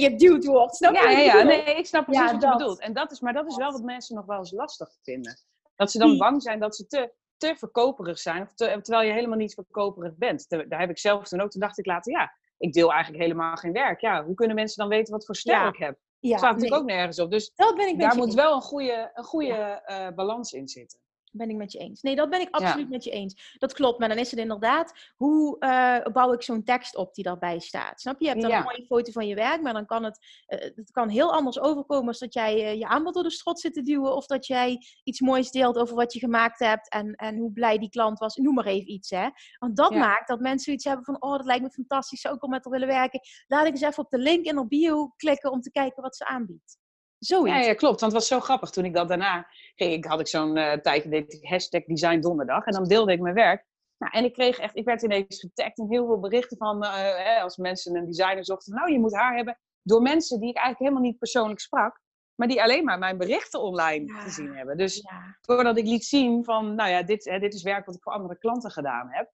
je 0.00 0.14
duwd 0.22 0.44
wordt. 0.44 0.76
Snap 0.76 0.94
Ja, 0.94 1.10
ja, 1.10 1.42
nee, 1.42 1.64
ik 1.64 1.86
snap 1.86 2.04
precies 2.04 2.24
Ja, 2.24 2.32
wat 2.32 2.40
je 2.42 2.48
dat. 2.48 2.58
bedoelt. 2.58 2.80
En 2.80 2.92
dat, 2.92 3.12
is, 3.12 3.20
maar 3.20 3.32
dat 3.32 3.46
is 3.46 3.56
wel 3.56 3.72
wat 3.72 3.82
mensen 3.82 4.16
nog 4.16 4.24
wel 4.26 4.38
eens 4.38 4.52
lastig 4.52 4.88
vinden. 5.02 5.38
Dat 5.76 5.90
ze 5.90 5.98
dan 5.98 6.16
bang 6.18 6.42
zijn 6.42 6.60
dat 6.60 6.76
ze 6.76 6.86
te, 6.86 7.12
te 7.40 7.54
verkoperig 7.56 8.18
zijn, 8.18 8.42
of 8.42 8.54
te- 8.54 8.78
terwijl 8.82 9.06
je 9.06 9.12
helemaal 9.12 9.36
niet 9.38 9.54
verkoperig 9.54 10.16
bent. 10.16 10.48
Daar 10.48 10.80
heb 10.80 10.90
ik 10.90 10.98
zelf 10.98 11.28
toen 11.28 11.40
ook, 11.40 11.50
toen 11.50 11.60
dacht 11.60 11.78
ik 11.78 11.86
later, 11.86 12.12
ja, 12.12 12.32
ik 12.58 12.72
deel 12.72 12.92
eigenlijk 12.92 13.22
helemaal 13.22 13.56
geen 13.56 13.72
werk. 13.72 14.00
Ja, 14.00 14.24
hoe 14.24 14.34
kunnen 14.34 14.56
mensen 14.56 14.78
dan 14.78 14.88
weten 14.88 15.12
wat 15.12 15.26
voor 15.26 15.36
stijl 15.36 15.60
Ja. 15.62 15.68
ik 15.68 15.76
heb? 15.76 15.98
Ja, 16.18 16.36
staat 16.36 16.50
natuurlijk 16.54 16.70
nee, 16.70 16.80
ook 16.80 16.96
nergens 16.96 17.18
op. 17.18 17.30
Dus 17.30 17.52
dat 17.54 17.76
ben 17.76 17.88
ik 17.88 17.96
met 17.96 18.06
daar 18.06 18.16
moet 18.16 18.34
wel 18.34 18.54
een 18.54 18.60
goede, 18.60 19.10
een 19.14 19.24
goede 19.24 19.54
eh, 19.54 20.08
balans 20.14 20.52
in 20.52 20.68
zitten. 20.68 21.00
Ben 21.32 21.50
ik 21.50 21.56
met 21.56 21.72
je 21.72 21.78
eens. 21.78 22.02
Nee, 22.02 22.16
dat 22.16 22.30
ben 22.30 22.40
ik 22.40 22.48
absoluut 22.50 22.90
met 22.90 23.04
je 23.04 23.10
eens. 23.10 23.56
Dat 23.58 23.72
klopt. 23.72 23.98
Maar 23.98 24.08
dan 24.08 24.18
is 24.18 24.30
het 24.30 24.40
inderdaad, 24.40 25.12
hoe 25.16 25.56
uh, 25.60 26.12
bouw 26.12 26.32
ik 26.32 26.42
zo'n 26.42 26.64
tekst 26.64 26.96
op 26.96 27.14
die 27.14 27.24
daarbij 27.24 27.58
staat? 27.58 28.00
Snap 28.00 28.18
je? 28.18 28.24
Je 28.24 28.30
hebt 28.30 28.42
dan 28.42 28.52
een 28.52 28.62
mooie 28.62 28.84
foto 28.86 29.12
van 29.12 29.26
je 29.26 29.34
werk, 29.34 29.62
maar 29.62 29.72
dan 29.72 29.86
kan 29.86 30.04
het, 30.04 30.18
uh, 30.48 30.58
het 30.60 30.90
kan 30.90 31.08
heel 31.08 31.32
anders 31.32 31.60
overkomen 31.60 32.08
als 32.08 32.18
dat 32.18 32.34
jij 32.34 32.54
uh, 32.54 32.78
je 32.78 32.86
aanbod 32.86 33.14
door 33.14 33.22
de 33.22 33.30
strot 33.30 33.60
zit 33.60 33.74
te 33.74 33.82
duwen. 33.82 34.16
Of 34.16 34.26
dat 34.26 34.46
jij 34.46 34.82
iets 35.04 35.20
moois 35.20 35.50
deelt 35.50 35.76
over 35.76 35.96
wat 35.96 36.12
je 36.12 36.18
gemaakt 36.18 36.58
hebt 36.58 36.88
en, 36.88 37.14
en 37.14 37.36
hoe 37.36 37.52
blij 37.52 37.78
die 37.78 37.90
klant 37.90 38.18
was. 38.18 38.36
Noem 38.36 38.54
maar 38.54 38.66
even 38.66 38.90
iets, 38.90 39.10
hè. 39.10 39.28
Want 39.58 39.76
dat 39.76 39.90
maakt 39.94 40.28
dat 40.28 40.40
mensen 40.40 40.72
iets 40.72 40.84
hebben 40.84 41.04
van, 41.04 41.22
oh, 41.22 41.36
dat 41.36 41.46
lijkt 41.46 41.62
me 41.62 41.70
fantastisch, 41.70 42.20
zou 42.20 42.34
ik 42.34 42.42
al 42.42 42.48
met 42.48 42.64
haar 42.64 42.72
willen 42.72 42.88
werken. 42.88 43.20
Laat 43.46 43.66
ik 43.66 43.72
eens 43.72 43.80
even 43.80 44.04
op 44.04 44.10
de 44.10 44.18
link 44.18 44.44
in 44.44 44.56
haar 44.56 44.66
bio 44.66 45.12
klikken 45.16 45.50
om 45.50 45.60
te 45.60 45.70
kijken 45.70 46.02
wat 46.02 46.16
ze 46.16 46.26
aanbiedt. 46.26 46.79
Zoiets. 47.20 47.56
Ja, 47.56 47.62
ja, 47.62 47.74
klopt. 47.74 48.00
Want 48.00 48.12
het 48.12 48.20
was 48.20 48.30
zo 48.30 48.40
grappig. 48.40 48.70
Toen 48.70 48.84
ik 48.84 48.94
dat 48.94 49.08
daarna 49.08 49.46
ging, 49.74 49.92
ik, 49.92 50.04
had 50.04 50.20
ik 50.20 50.28
zo'n 50.28 50.56
uh, 50.56 50.72
tijdje, 50.72 51.08
deed 51.08 51.32
ik 51.32 51.48
hashtag 51.48 51.84
design 51.84 52.20
donderdag. 52.20 52.64
En 52.64 52.72
dan 52.72 52.84
deelde 52.84 53.12
ik 53.12 53.20
mijn 53.20 53.34
werk. 53.34 53.66
Nou, 53.98 54.12
en 54.12 54.24
ik 54.24 54.32
kreeg 54.32 54.58
echt, 54.58 54.76
ik 54.76 54.84
werd 54.84 55.02
ineens 55.02 55.40
getagd 55.40 55.78
in 55.78 55.86
heel 55.90 56.06
veel 56.06 56.20
berichten 56.20 56.56
van, 56.56 56.84
uh, 56.84 56.92
hè, 56.94 57.40
als 57.40 57.56
mensen 57.56 57.96
een 57.96 58.06
designer 58.06 58.44
zochten, 58.44 58.74
nou, 58.74 58.92
je 58.92 58.98
moet 58.98 59.14
haar 59.14 59.36
hebben. 59.36 59.58
Door 59.82 60.02
mensen 60.02 60.40
die 60.40 60.48
ik 60.48 60.56
eigenlijk 60.56 60.84
helemaal 60.84 61.10
niet 61.10 61.18
persoonlijk 61.18 61.60
sprak. 61.60 62.00
Maar 62.34 62.48
die 62.48 62.62
alleen 62.62 62.84
maar 62.84 62.98
mijn 62.98 63.18
berichten 63.18 63.60
online 63.60 64.12
gezien 64.12 64.54
hebben. 64.54 64.76
Dus 64.76 64.96
ja. 64.96 65.36
doordat 65.40 65.78
ik 65.78 65.86
liet 65.86 66.04
zien 66.04 66.44
van, 66.44 66.74
nou 66.74 66.90
ja, 66.90 67.02
dit, 67.02 67.24
hè, 67.24 67.38
dit 67.38 67.54
is 67.54 67.62
werk 67.62 67.86
wat 67.86 67.94
ik 67.94 68.02
voor 68.02 68.12
andere 68.12 68.38
klanten 68.38 68.70
gedaan 68.70 69.08
heb. 69.10 69.30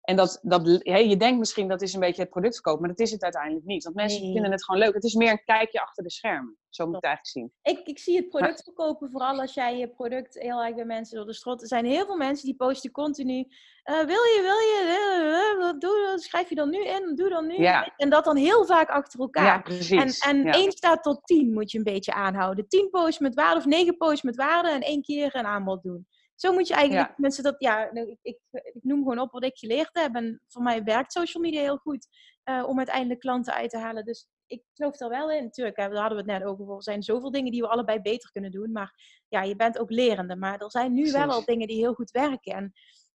En 0.00 0.16
dat, 0.16 0.38
dat, 0.42 0.80
je 0.84 1.16
denkt 1.16 1.38
misschien 1.38 1.68
dat 1.68 1.82
is 1.82 1.94
een 1.94 2.00
beetje 2.00 2.22
het 2.22 2.30
productverkoop, 2.30 2.80
maar 2.80 2.88
dat 2.88 2.98
is 2.98 3.10
het 3.10 3.22
uiteindelijk 3.22 3.64
niet. 3.64 3.84
Want 3.84 3.96
mensen 3.96 4.32
vinden 4.32 4.50
het 4.50 4.64
gewoon 4.64 4.80
leuk. 4.80 4.94
Het 4.94 5.04
is 5.04 5.14
meer 5.14 5.30
een 5.30 5.44
kijkje 5.44 5.80
achter 5.80 6.02
de 6.02 6.10
schermen. 6.10 6.56
Zo 6.76 6.84
moet 6.84 7.00
je 7.00 7.08
het 7.08 7.16
eigenlijk 7.16 7.52
zien. 7.62 7.76
Ik, 7.76 7.86
ik 7.86 7.98
zie 7.98 8.16
het 8.16 8.28
product 8.28 8.62
verkopen 8.62 9.10
vooral 9.10 9.40
als 9.40 9.54
jij 9.54 9.78
je 9.78 9.88
product 9.88 10.34
heel 10.34 10.62
erg 10.62 10.74
bij 10.74 10.84
mensen 10.84 11.16
door 11.16 11.26
de 11.26 11.34
strot. 11.34 11.60
Er 11.60 11.68
zijn 11.68 11.84
heel 11.84 12.06
veel 12.06 12.16
mensen 12.16 12.46
die 12.46 12.56
posten 12.56 12.90
continu. 12.90 13.38
Uh, 13.38 13.96
wil 13.96 14.06
je, 14.06 14.38
wil 14.42 14.58
je, 14.58 15.72
uh, 15.72 15.78
doe, 15.78 16.12
schrijf 16.18 16.48
je 16.48 16.54
dan 16.54 16.70
nu 16.70 16.84
in, 16.84 17.14
doe 17.14 17.28
dan 17.28 17.46
nu. 17.46 17.58
Ja. 17.58 17.92
En 17.96 18.10
dat 18.10 18.24
dan 18.24 18.36
heel 18.36 18.66
vaak 18.66 18.88
achter 18.88 19.20
elkaar. 19.20 19.44
Ja, 19.44 19.58
precies. 19.58 20.18
En, 20.18 20.36
en 20.36 20.44
ja. 20.44 20.52
één 20.52 20.72
staat 20.72 21.02
tot 21.02 21.26
tien 21.26 21.52
moet 21.52 21.70
je 21.70 21.78
een 21.78 21.84
beetje 21.84 22.12
aanhouden. 22.12 22.68
Tien 22.68 22.90
posts 22.90 23.18
met 23.18 23.34
waarde 23.34 23.58
of 23.58 23.66
negen 23.66 23.96
posts 23.96 24.22
met 24.22 24.36
waarde 24.36 24.68
en 24.68 24.80
één 24.80 25.02
keer 25.02 25.34
een 25.34 25.46
aanbod 25.46 25.82
doen. 25.82 26.06
Zo 26.34 26.52
moet 26.52 26.68
je 26.68 26.74
eigenlijk 26.74 27.18
mensen 27.18 27.42
dat, 27.42 27.54
ja, 27.58 27.88
nou, 27.92 28.10
ik, 28.10 28.18
ik, 28.22 28.38
ik, 28.50 28.82
noem 28.82 28.98
gewoon 28.98 29.18
op 29.18 29.32
wat 29.32 29.44
ik 29.44 29.58
geleerd 29.58 29.90
heb. 29.92 30.14
En 30.14 30.42
voor 30.48 30.62
mij 30.62 30.84
werkt 30.84 31.12
social 31.12 31.42
media 31.42 31.60
heel 31.60 31.76
goed 31.76 32.06
uh, 32.44 32.64
om 32.68 32.78
uiteindelijk 32.78 33.20
klanten 33.20 33.54
uit 33.54 33.70
te 33.70 33.78
halen. 33.78 34.04
Dus 34.04 34.28
ik 34.46 34.62
geloof 34.74 35.00
er 35.00 35.08
wel 35.08 35.30
in. 35.30 35.42
Natuurlijk, 35.42 35.76
daar 35.76 35.94
hadden 35.94 36.24
we 36.24 36.32
het 36.32 36.40
net 36.40 36.48
over. 36.48 36.74
Er 36.74 36.82
zijn 36.82 37.02
zoveel 37.02 37.30
dingen 37.30 37.52
die 37.52 37.60
we 37.60 37.68
allebei 37.68 38.00
beter 38.00 38.30
kunnen 38.30 38.50
doen. 38.50 38.72
Maar 38.72 39.22
ja, 39.28 39.42
je 39.42 39.56
bent 39.56 39.78
ook 39.78 39.90
lerende. 39.90 40.36
Maar 40.36 40.60
er 40.60 40.70
zijn 40.70 40.92
nu 40.92 41.12
wel 41.12 41.30
al 41.30 41.44
dingen 41.44 41.66
die 41.66 41.76
heel 41.76 41.94
goed 41.94 42.10
werken. 42.10 42.52
En, 42.52 42.72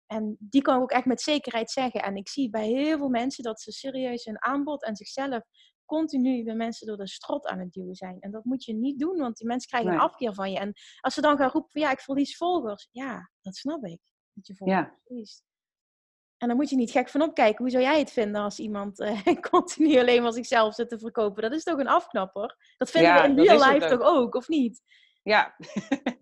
en 0.06 0.36
die 0.39 0.62
kan 0.62 0.76
ik 0.76 0.82
ook 0.82 0.92
echt 0.92 1.06
met 1.06 1.22
zekerheid 1.22 1.72
zeggen. 1.72 2.02
En 2.04 2.15
ik 2.15 2.30
zie 2.30 2.50
bij 2.50 2.68
heel 2.68 2.98
veel 2.98 3.10
mensen 3.10 3.44
dat 3.44 3.62
ze 3.62 3.72
serieus 3.72 4.26
hun 4.26 4.44
aanbod 4.44 4.84
en 4.84 4.96
zichzelf 4.96 5.44
continu 5.86 6.44
de 6.44 6.54
mensen 6.54 6.88
door 6.88 6.98
de 6.98 7.08
strot 7.08 7.48
aan 7.48 7.60
het 7.60 7.72
duwen 7.72 7.96
zijn. 7.96 8.20
En 8.20 8.32
dat 8.32 8.44
moet 8.44 8.63
je 8.63 8.74
niet 8.74 9.00
doen, 9.00 9.18
want 9.18 9.38
die 9.38 9.48
mensen 9.48 9.70
krijgen 9.70 9.94
een 9.94 10.00
afkeer 10.00 10.34
van 10.34 10.52
je. 10.52 10.60
En 10.60 10.74
als 11.00 11.13
ze 11.13 11.22
dan 11.22 11.38
gaan 11.38 11.50
roepen 11.50 11.72
van 11.72 11.82
ja, 11.82 11.92
ik 11.92 12.00
verlies 12.00 12.38
volgers. 12.38 12.89
Ja, 12.92 13.32
dat 13.42 13.56
snap 13.56 13.84
ik. 13.86 14.02
Dat 14.34 14.48
je 14.48 14.56
volgers 14.56 14.80
ja. 14.80 15.00
verliest. 15.06 15.44
En 16.39 16.47
dan 16.47 16.58
moet 16.58 16.69
je 16.69 16.75
niet 16.75 16.91
gek 16.91 17.10
van 17.10 17.21
opkijken. 17.21 17.58
Hoe 17.58 17.69
zou 17.69 17.84
jij 17.84 17.99
het 17.99 18.12
vinden 18.12 18.41
als 18.41 18.60
iemand 18.60 18.99
uh, 18.99 19.21
continu 19.52 19.99
alleen 19.99 20.21
maar 20.21 20.34
zichzelf 20.34 20.73
zit 20.73 20.89
te 20.89 20.99
verkopen? 20.99 21.41
Dat 21.41 21.52
is 21.52 21.63
toch 21.63 21.80
een 21.80 21.88
afknapper? 21.88 22.58
Dat 22.78 22.91
vinden 22.91 23.13
we 23.13 23.28
in 23.28 23.39
real 23.39 23.71
life 23.71 23.88
toch 23.88 24.02
ook, 24.02 24.36
of 24.36 24.47
niet? 24.47 24.82
Ja. 25.23 25.56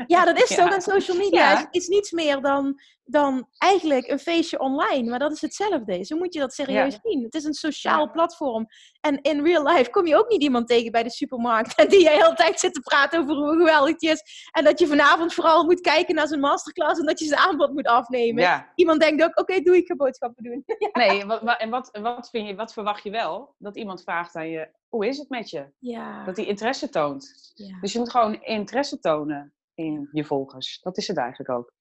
ja, 0.07 0.25
dat 0.25 0.41
is 0.41 0.55
toch. 0.55 0.73
En 0.73 0.81
social 0.81 1.17
media 1.17 1.59
is, 1.59 1.65
is, 1.69 1.87
niets 1.87 2.11
meer 2.11 2.41
dan, 2.41 2.81
dan 3.07 3.47
eigenlijk 3.57 4.07
een 4.07 4.19
feestje 4.19 4.59
online. 4.59 5.09
Maar 5.09 5.19
dat 5.19 5.31
is 5.31 5.41
hetzelfde. 5.41 6.05
Zo 6.05 6.17
moet 6.17 6.33
je 6.33 6.39
dat 6.39 6.53
serieus 6.53 6.99
zien. 7.03 7.23
Het 7.23 7.33
is 7.33 7.43
een 7.43 7.53
sociaal 7.53 8.11
platform. 8.11 8.67
En 9.01 9.21
in 9.21 9.43
real 9.43 9.67
life 9.67 9.89
kom 9.89 10.07
je 10.07 10.17
ook 10.17 10.29
niet 10.29 10.41
iemand 10.41 10.67
tegen 10.67 10.91
bij 10.91 11.03
de 11.03 11.09
supermarkt. 11.09 11.75
En 11.75 11.89
die 11.89 11.99
je 11.99 12.05
de 12.05 12.11
hele 12.11 12.33
tijd 12.33 12.59
zit 12.59 12.73
te 12.73 12.81
praten 12.81 13.19
over 13.19 13.35
hoe 13.35 13.57
geweldig 13.57 13.91
het 13.91 14.01
is. 14.01 14.49
En 14.51 14.63
dat 14.63 14.79
je 14.79 14.87
vanavond 14.87 15.33
vooral 15.33 15.63
moet 15.63 15.81
kijken 15.81 16.15
naar 16.15 16.27
zijn 16.27 16.39
masterclass. 16.39 16.99
En 16.99 17.05
dat 17.05 17.19
je 17.19 17.25
zijn 17.25 17.39
aanbod 17.39 17.73
moet 17.73 17.87
afnemen. 17.87 18.65
Iemand 18.75 18.99
denkt 18.99 19.23
ook, 19.23 19.39
oké, 19.39 19.59
doe 19.59 19.75
ik 19.75 19.87
ga 19.87 19.95
boodschappen 19.95 20.43
doen. 20.43 20.63
nee, 20.91 21.25
wat, 21.25 21.59
en 21.59 21.69
wat, 21.69 21.89
wat, 22.01 22.29
vind 22.29 22.47
je, 22.47 22.55
wat 22.55 22.73
verwacht 22.73 23.03
je 23.03 23.09
wel? 23.09 23.55
Dat 23.57 23.75
iemand 23.75 24.03
vraagt 24.03 24.35
aan 24.35 24.49
je, 24.49 24.69
hoe 24.87 25.07
is 25.07 25.17
het 25.17 25.29
met 25.29 25.49
je? 25.49 25.71
Ja. 25.79 26.25
Dat 26.25 26.35
hij 26.35 26.45
interesse 26.45 26.89
toont. 26.89 27.51
Ja. 27.53 27.79
Dus 27.81 27.93
je 27.93 27.99
moet 27.99 28.11
gewoon 28.11 28.43
interesse 28.43 28.99
tonen 28.99 29.53
in 29.73 30.09
je 30.11 30.25
volgers. 30.25 30.79
Dat 30.81 30.97
is 30.97 31.07
het 31.07 31.17
eigenlijk 31.17 31.49
ook. 31.49 31.73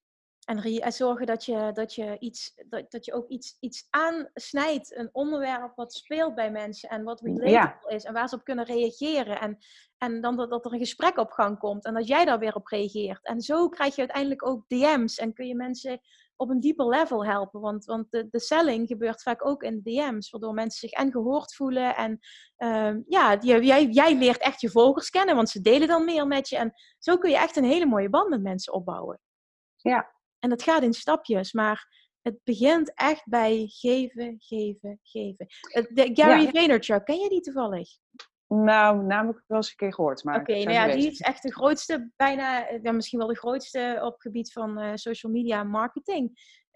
En 0.47 0.93
zorgen 0.93 1.25
dat 1.25 1.45
je, 1.45 1.69
dat 1.73 1.95
je, 1.95 2.17
iets, 2.19 2.53
dat, 2.69 2.91
dat 2.91 3.05
je 3.05 3.13
ook 3.13 3.27
iets, 3.29 3.57
iets 3.59 3.87
aansnijdt, 3.89 4.95
een 4.95 5.09
onderwerp 5.11 5.75
wat 5.75 5.93
speelt 5.93 6.35
bij 6.35 6.51
mensen 6.51 6.89
en 6.89 7.03
wat 7.03 7.21
relatable 7.21 7.95
is 7.95 8.03
en 8.03 8.13
waar 8.13 8.29
ze 8.29 8.35
op 8.35 8.43
kunnen 8.43 8.65
reageren. 8.65 9.39
En, 9.39 9.57
en 9.97 10.21
dan 10.21 10.35
dat, 10.35 10.49
dat 10.49 10.65
er 10.65 10.73
een 10.73 10.79
gesprek 10.79 11.17
op 11.17 11.31
gang 11.31 11.59
komt 11.59 11.85
en 11.85 11.93
dat 11.93 12.07
jij 12.07 12.25
daar 12.25 12.39
weer 12.39 12.55
op 12.55 12.67
reageert. 12.67 13.25
En 13.25 13.41
zo 13.41 13.69
krijg 13.69 13.95
je 13.95 14.01
uiteindelijk 14.01 14.47
ook 14.47 14.67
DM's 14.67 15.17
en 15.17 15.33
kun 15.33 15.47
je 15.47 15.55
mensen 15.55 15.99
op 16.35 16.49
een 16.49 16.59
dieper 16.59 16.87
level 16.87 17.25
helpen. 17.25 17.61
Want, 17.61 17.85
want 17.85 18.11
de, 18.11 18.27
de 18.29 18.39
selling 18.39 18.87
gebeurt 18.87 19.21
vaak 19.21 19.45
ook 19.45 19.63
in 19.63 19.81
DM's, 19.83 20.29
waardoor 20.29 20.53
mensen 20.53 20.89
zich 20.89 20.99
en 20.99 21.11
gehoord 21.11 21.55
voelen. 21.55 21.95
En 21.95 22.19
uh, 22.57 23.03
ja, 23.07 23.37
jij, 23.39 23.85
jij 23.85 24.15
leert 24.15 24.41
echt 24.41 24.61
je 24.61 24.69
volgers 24.69 25.09
kennen, 25.09 25.35
want 25.35 25.49
ze 25.49 25.61
delen 25.61 25.87
dan 25.87 26.05
meer 26.05 26.27
met 26.27 26.49
je. 26.49 26.57
En 26.57 26.73
zo 26.99 27.17
kun 27.17 27.29
je 27.29 27.37
echt 27.37 27.55
een 27.55 27.63
hele 27.63 27.85
mooie 27.85 28.09
band 28.09 28.29
met 28.29 28.41
mensen 28.41 28.73
opbouwen. 28.73 29.19
Ja. 29.75 30.15
En 30.39 30.49
dat 30.49 30.63
gaat 30.63 30.83
in 30.83 30.93
stapjes, 30.93 31.53
maar 31.53 31.87
het 32.21 32.39
begint 32.43 32.91
echt 32.93 33.25
bij 33.25 33.65
geven, 33.67 34.35
geven, 34.39 34.99
geven. 35.03 35.45
De 35.93 36.09
Gary 36.13 36.41
ja. 36.41 36.49
Vaynerchuk, 36.49 37.05
ken 37.05 37.19
je 37.19 37.29
die 37.29 37.41
toevallig? 37.41 37.89
Nou, 38.47 39.03
namelijk 39.03 39.43
wel 39.47 39.57
eens 39.57 39.69
een 39.69 39.75
keer 39.75 39.93
gehoord. 39.93 40.25
Oké, 40.25 40.37
okay, 40.37 40.63
nou 40.63 40.73
ja, 40.73 40.95
die 40.95 41.11
is 41.11 41.19
echt 41.19 41.43
de 41.43 41.53
grootste, 41.53 42.11
bijna, 42.15 42.69
ja, 42.81 42.91
misschien 42.91 43.19
wel 43.19 43.27
de 43.27 43.37
grootste 43.37 43.99
op 44.01 44.11
het 44.11 44.21
gebied 44.21 44.51
van 44.51 44.81
uh, 44.81 44.91
social 44.93 45.31
media 45.31 45.63
marketing. 45.63 46.31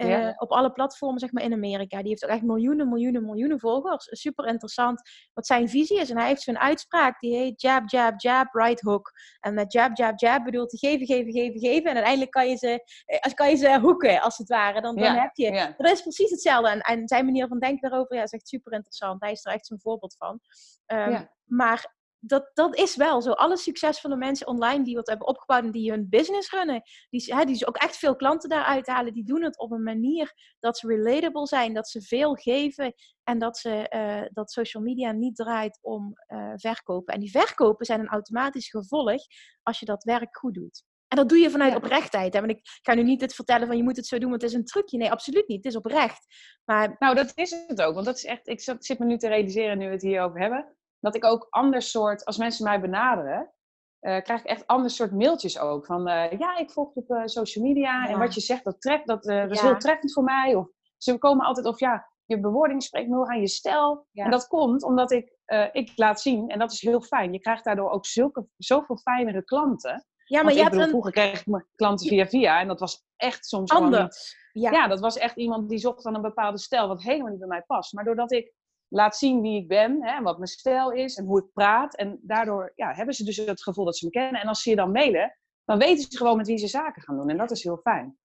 Uh, 0.05 0.31
Op 0.37 0.51
alle 0.51 0.71
platformen, 0.71 1.19
zeg 1.19 1.31
maar, 1.31 1.43
in 1.43 1.53
Amerika. 1.53 1.97
Die 1.99 2.09
heeft 2.09 2.23
ook 2.23 2.29
echt 2.29 2.41
miljoenen, 2.41 2.89
miljoenen, 2.89 3.25
miljoenen 3.25 3.59
volgers. 3.59 4.07
Super 4.09 4.45
interessant 4.45 5.01
wat 5.33 5.45
zijn 5.45 5.69
visie 5.69 5.99
is. 5.99 6.09
En 6.09 6.17
hij 6.17 6.27
heeft 6.27 6.41
zo'n 6.41 6.59
uitspraak, 6.59 7.19
die 7.19 7.35
heet 7.35 7.61
jab, 7.61 7.89
jab, 7.89 8.21
jab, 8.21 8.53
right 8.53 8.81
hook. 8.81 9.11
En 9.39 9.53
met 9.53 9.73
jab, 9.73 9.97
jab, 9.97 10.19
jab 10.19 10.43
bedoelt 10.43 10.71
hij 10.71 10.91
geven, 10.91 11.05
geven, 11.05 11.31
geven, 11.31 11.59
geven. 11.59 11.89
En 11.89 11.93
uiteindelijk 11.93 12.31
kan 12.31 12.49
je 12.49 12.55
ze, 12.55 12.83
eh, 13.05 13.33
kan 13.33 13.49
je 13.49 13.55
ze 13.55 13.79
hoeken, 13.79 14.21
als 14.21 14.37
het 14.37 14.49
ware. 14.49 14.81
Dan, 14.81 14.95
dan 14.95 15.15
heb 15.15 15.31
je... 15.33 15.51
Ja. 15.51 15.73
Dat 15.77 15.91
is 15.91 16.01
precies 16.01 16.29
hetzelfde. 16.29 16.69
En, 16.69 16.79
en 16.79 17.07
zijn 17.07 17.25
manier 17.25 17.47
van 17.47 17.59
denken 17.59 17.89
daarover, 17.89 18.15
ja, 18.15 18.23
is 18.23 18.31
echt 18.31 18.47
super 18.47 18.73
interessant. 18.73 19.21
Hij 19.21 19.31
is 19.31 19.45
er 19.45 19.53
echt 19.53 19.65
zo'n 19.65 19.79
voorbeeld 19.79 20.15
van. 20.17 20.39
Um, 20.87 21.29
maar 21.45 21.99
dat, 22.23 22.51
dat 22.53 22.75
is 22.75 22.95
wel 22.95 23.21
zo. 23.21 23.31
Alle 23.31 23.57
succesvolle 23.57 24.15
mensen 24.15 24.47
online 24.47 24.83
die 24.83 24.95
wat 24.95 25.07
hebben 25.07 25.27
opgebouwd 25.27 25.63
en 25.63 25.71
die 25.71 25.91
hun 25.91 26.09
business 26.09 26.51
runnen, 26.51 26.81
die, 27.09 27.35
hè, 27.35 27.45
die 27.45 27.55
ze 27.55 27.67
ook 27.67 27.77
echt 27.77 27.97
veel 27.97 28.15
klanten 28.15 28.49
daaruit 28.49 28.87
halen, 28.87 29.13
die 29.13 29.23
doen 29.23 29.43
het 29.43 29.59
op 29.59 29.71
een 29.71 29.83
manier 29.83 30.55
dat 30.59 30.77
ze 30.77 30.87
relatable 30.87 31.47
zijn, 31.47 31.73
dat 31.73 31.89
ze 31.89 32.01
veel 32.01 32.33
geven 32.33 32.93
en 33.23 33.39
dat, 33.39 33.57
ze, 33.57 33.85
uh, 33.95 34.29
dat 34.33 34.51
social 34.51 34.83
media 34.83 35.11
niet 35.11 35.35
draait 35.35 35.79
om 35.81 36.13
uh, 36.27 36.53
verkopen. 36.55 37.13
En 37.13 37.19
die 37.19 37.31
verkopen 37.31 37.85
zijn 37.85 37.99
een 37.99 38.07
automatisch 38.07 38.69
gevolg 38.69 39.21
als 39.63 39.79
je 39.79 39.85
dat 39.85 40.03
werk 40.03 40.37
goed 40.37 40.53
doet. 40.53 40.83
En 41.07 41.17
dat 41.17 41.29
doe 41.29 41.37
je 41.37 41.49
vanuit 41.49 41.75
oprechtheid. 41.75 42.33
Hè? 42.33 42.39
Want 42.39 42.51
ik 42.51 42.59
ga 42.81 42.93
nu 42.93 43.03
niet 43.03 43.19
dit 43.19 43.35
vertellen 43.35 43.67
van 43.67 43.77
je 43.77 43.83
moet 43.83 43.95
het 43.95 44.07
zo 44.07 44.17
doen, 44.17 44.29
want 44.29 44.41
het 44.41 44.51
is 44.51 44.57
een 44.57 44.65
trucje. 44.65 44.97
Nee, 44.97 45.11
absoluut 45.11 45.47
niet. 45.47 45.63
Het 45.63 45.73
is 45.73 45.75
oprecht. 45.75 46.25
Maar... 46.65 46.95
Nou, 46.99 47.15
dat 47.15 47.31
is 47.35 47.51
het 47.67 47.81
ook. 47.81 47.93
Want 47.93 48.05
dat 48.05 48.17
is 48.17 48.25
echt, 48.25 48.47
ik 48.47 48.59
zit 48.79 48.99
me 48.99 49.05
nu 49.05 49.17
te 49.17 49.27
realiseren 49.27 49.77
nu 49.77 49.85
we 49.85 49.91
het 49.91 50.01
hierover 50.01 50.39
hebben 50.39 50.75
dat 51.01 51.15
ik 51.15 51.25
ook 51.25 51.47
ander 51.49 51.81
soort, 51.81 52.25
als 52.25 52.37
mensen 52.37 52.65
mij 52.65 52.81
benaderen, 52.81 53.53
uh, 54.01 54.21
krijg 54.21 54.39
ik 54.39 54.45
echt 54.45 54.67
ander 54.67 54.89
soort 54.89 55.11
mailtjes 55.11 55.59
ook. 55.59 55.85
Van 55.85 56.09
uh, 56.09 56.31
ja, 56.31 56.57
ik 56.57 56.71
volg 56.71 56.93
op 56.93 57.09
uh, 57.09 57.21
social 57.25 57.65
media 57.65 58.07
en 58.07 58.19
wat 58.19 58.33
je 58.33 58.41
zegt, 58.41 58.63
dat, 58.63 58.81
treft, 58.81 59.07
dat, 59.07 59.23
dat 59.23 59.51
is 59.51 59.61
heel 59.61 59.77
treffend 59.77 60.13
voor 60.13 60.23
mij. 60.23 60.55
Of 60.55 60.67
ze 60.97 61.17
komen 61.17 61.45
altijd, 61.45 61.65
of 61.65 61.79
ja, 61.79 62.09
je 62.25 62.39
bewoording 62.39 62.83
spreekt 62.83 63.09
me 63.09 63.27
aan 63.27 63.39
je 63.39 63.47
stijl. 63.47 64.07
En 64.13 64.31
dat 64.31 64.47
komt 64.47 64.83
omdat 64.83 65.11
ik, 65.11 65.37
ik 65.71 65.91
laat 65.95 66.21
zien, 66.21 66.49
en 66.49 66.59
dat 66.59 66.71
is 66.71 66.81
heel 66.81 67.01
fijn. 67.01 67.33
Je 67.33 67.39
krijgt 67.39 67.63
daardoor 67.63 67.89
ook 67.89 68.05
zulke, 68.05 68.47
zoveel 68.57 68.97
fijnere 68.97 69.43
klanten. 69.43 70.05
Ja, 70.25 70.43
maar 70.43 70.53
je 70.53 70.63
hebt 70.63 70.75
een... 70.75 70.89
Vroeger 70.89 71.11
kreeg 71.11 71.39
ik 71.39 71.45
mijn 71.45 71.67
klanten 71.75 72.07
via 72.07 72.27
via 72.27 72.59
en 72.59 72.67
dat 72.67 72.79
was 72.79 73.05
echt 73.15 73.45
soms 73.45 73.71
Anders. 73.71 74.39
Ja. 74.51 74.71
ja, 74.71 74.87
dat 74.87 74.99
was 74.99 75.17
echt 75.17 75.35
iemand 75.35 75.69
die 75.69 75.77
zocht 75.77 76.03
dan 76.03 76.15
een 76.15 76.21
bepaalde 76.21 76.57
stijl 76.57 76.87
wat 76.87 77.03
helemaal 77.03 77.29
niet 77.29 77.39
bij 77.39 77.47
mij 77.47 77.63
past. 77.67 77.93
Maar 77.93 78.03
doordat 78.03 78.31
ik 78.31 78.53
laat 78.91 79.15
zien 79.15 79.41
wie 79.41 79.61
ik 79.61 79.67
ben, 79.67 80.03
hè, 80.03 80.21
wat 80.21 80.37
mijn 80.37 80.49
stijl 80.49 80.91
is 80.91 81.15
en 81.15 81.25
hoe 81.25 81.39
ik 81.39 81.53
praat. 81.53 81.95
En 81.95 82.19
daardoor 82.21 82.71
ja, 82.75 82.93
hebben 82.93 83.15
ze 83.15 83.23
dus 83.23 83.37
het 83.37 83.63
gevoel 83.63 83.85
dat 83.85 83.97
ze 83.97 84.05
me 84.05 84.11
kennen. 84.11 84.41
En 84.41 84.47
als 84.47 84.61
ze 84.61 84.69
je 84.69 84.75
dan 84.75 84.91
mailen, 84.91 85.37
dan 85.65 85.77
weten 85.77 86.11
ze 86.11 86.17
gewoon 86.17 86.37
met 86.37 86.47
wie 86.47 86.57
ze 86.57 86.67
zaken 86.67 87.01
gaan 87.01 87.17
doen. 87.17 87.29
En 87.29 87.37
dat 87.37 87.51
is 87.51 87.63
heel 87.63 87.77
fijn. 87.77 88.17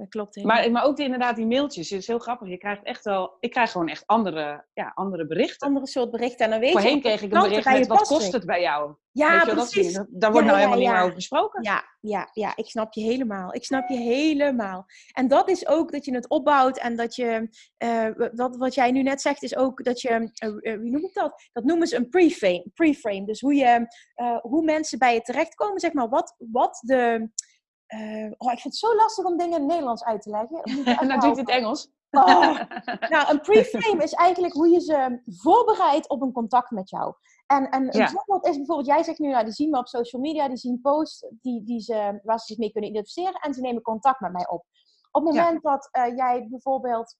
Dat 0.00 0.08
klopt 0.08 0.34
helemaal. 0.34 0.56
Maar, 0.56 0.70
maar 0.70 0.84
ook 0.84 0.96
die, 0.96 1.04
inderdaad 1.04 1.36
die 1.36 1.46
mailtjes, 1.46 1.90
het 1.90 1.98
is 1.98 2.06
heel 2.06 2.18
grappig. 2.18 2.48
Je 2.48 2.58
krijgt 2.58 2.82
echt 2.82 3.04
wel, 3.04 3.36
ik 3.40 3.50
krijg 3.50 3.70
gewoon 3.70 3.88
echt 3.88 4.06
andere, 4.06 4.66
ja, 4.72 4.92
andere 4.94 5.26
berichten. 5.26 5.66
andere 5.66 5.86
soort 5.86 6.10
berichten. 6.10 6.44
En 6.44 6.50
dan 6.50 6.60
weet 6.60 6.72
Voorheen 6.72 6.94
je, 6.94 7.00
kreeg 7.00 7.22
ik 7.22 7.32
een 7.32 7.40
bericht 7.42 7.64
met 7.64 7.86
wat 7.86 8.06
kost 8.06 8.32
het 8.32 8.46
bij 8.46 8.60
jou? 8.60 8.94
Ja, 9.12 9.30
Weet 9.30 9.40
je 9.40 9.46
wel, 9.46 9.54
dat 9.54 9.70
soort 9.70 9.84
precies. 9.84 10.04
Daar 10.10 10.32
wordt 10.32 10.46
Ja, 10.46 10.52
nou 10.52 10.62
ja, 10.62 10.68
helemaal 10.68 10.78
niet 10.78 10.88
meer 10.88 11.00
over 11.00 11.14
gesproken. 11.14 11.62
Ja, 11.62 11.84
ja, 12.00 12.28
ja, 12.32 12.56
ik 12.56 12.66
snap 12.66 12.92
je 12.92 13.00
helemaal. 13.02 13.54
Ik 13.54 13.64
snap 13.64 13.88
je 13.88 13.96
helemaal. 13.96 14.84
En 15.12 15.28
dat 15.28 15.48
is 15.48 15.66
ook 15.66 15.92
dat 15.92 16.04
je 16.04 16.14
het 16.14 16.28
opbouwt 16.28 16.78
en 16.78 16.96
dat 16.96 17.14
je, 17.14 17.48
eh, 17.76 18.06
wat, 18.34 18.56
wat 18.56 18.74
jij 18.74 18.90
nu 18.90 19.02
net 19.02 19.20
zegt, 19.20 19.42
is 19.42 19.56
ook 19.56 19.84
dat 19.84 20.00
je, 20.00 20.08
eh, 20.08 20.72
eh, 20.72 20.80
wie 20.80 20.90
noem 20.90 21.04
ik 21.04 21.14
dat? 21.14 21.48
Dat 21.52 21.64
noemen 21.64 21.86
ze 21.86 21.96
een 21.96 22.08
preframe. 22.08 22.66
preframe. 22.74 23.26
Dus 23.26 23.40
hoe, 23.40 23.54
je, 23.54 23.86
hoe 24.40 24.64
mensen 24.64 24.98
bij 24.98 25.14
je 25.14 25.20
terechtkomen, 25.20 25.80
zeg 25.80 25.92
maar, 25.92 26.08
wat, 26.08 26.34
wat 26.38 26.80
de. 26.84 27.30
Eh, 27.90 28.32
oh, 28.38 28.52
ik 28.52 28.58
vind 28.60 28.62
het 28.62 28.76
zo 28.76 28.94
lastig 28.94 29.24
om 29.24 29.36
dingen 29.36 29.54
in 29.54 29.60
het 29.60 29.70
Nederlands 29.70 30.04
uit 30.04 30.22
te 30.22 30.30
leggen. 30.30 30.62
En 31.00 31.08
dan 31.08 31.20
doet 31.20 31.36
het 31.36 31.48
Engels. 31.48 31.90
Oh. 32.10 32.60
Nou, 33.08 33.30
een 33.30 33.40
preframe 33.40 34.02
is 34.02 34.12
eigenlijk 34.12 34.52
hoe 34.54 34.68
je 34.68 34.80
ze 34.80 35.22
voorbereidt 35.26 36.08
op 36.08 36.22
een 36.22 36.32
contact 36.32 36.70
met 36.70 36.90
jou. 36.90 37.14
En, 37.46 37.70
en 37.70 37.82
een 37.94 38.00
Ja. 38.00 38.08
voorbeeld 38.08 38.46
is 38.46 38.56
bijvoorbeeld, 38.56 38.86
jij 38.86 39.02
zegt 39.02 39.18
nu, 39.18 39.28
nou, 39.30 39.44
die 39.44 39.52
zien 39.52 39.70
me 39.70 39.78
op 39.78 39.88
social 39.88 40.22
media, 40.22 40.48
die 40.48 40.56
zien 40.56 40.80
posts 40.80 41.26
die, 41.40 41.64
die 41.64 41.80
ze, 41.80 42.20
waar 42.22 42.38
ze 42.38 42.46
zich 42.46 42.58
mee 42.58 42.72
kunnen 42.72 42.90
identificeren 42.90 43.40
en 43.40 43.54
ze 43.54 43.60
nemen 43.60 43.82
contact 43.82 44.20
met 44.20 44.32
mij 44.32 44.48
op. 44.48 44.64
Op 45.10 45.24
het 45.24 45.34
Ja. 45.34 45.42
moment 45.42 45.62
dat 45.62 45.88
eh, 45.90 46.16
jij 46.16 46.46
bijvoorbeeld 46.50 47.16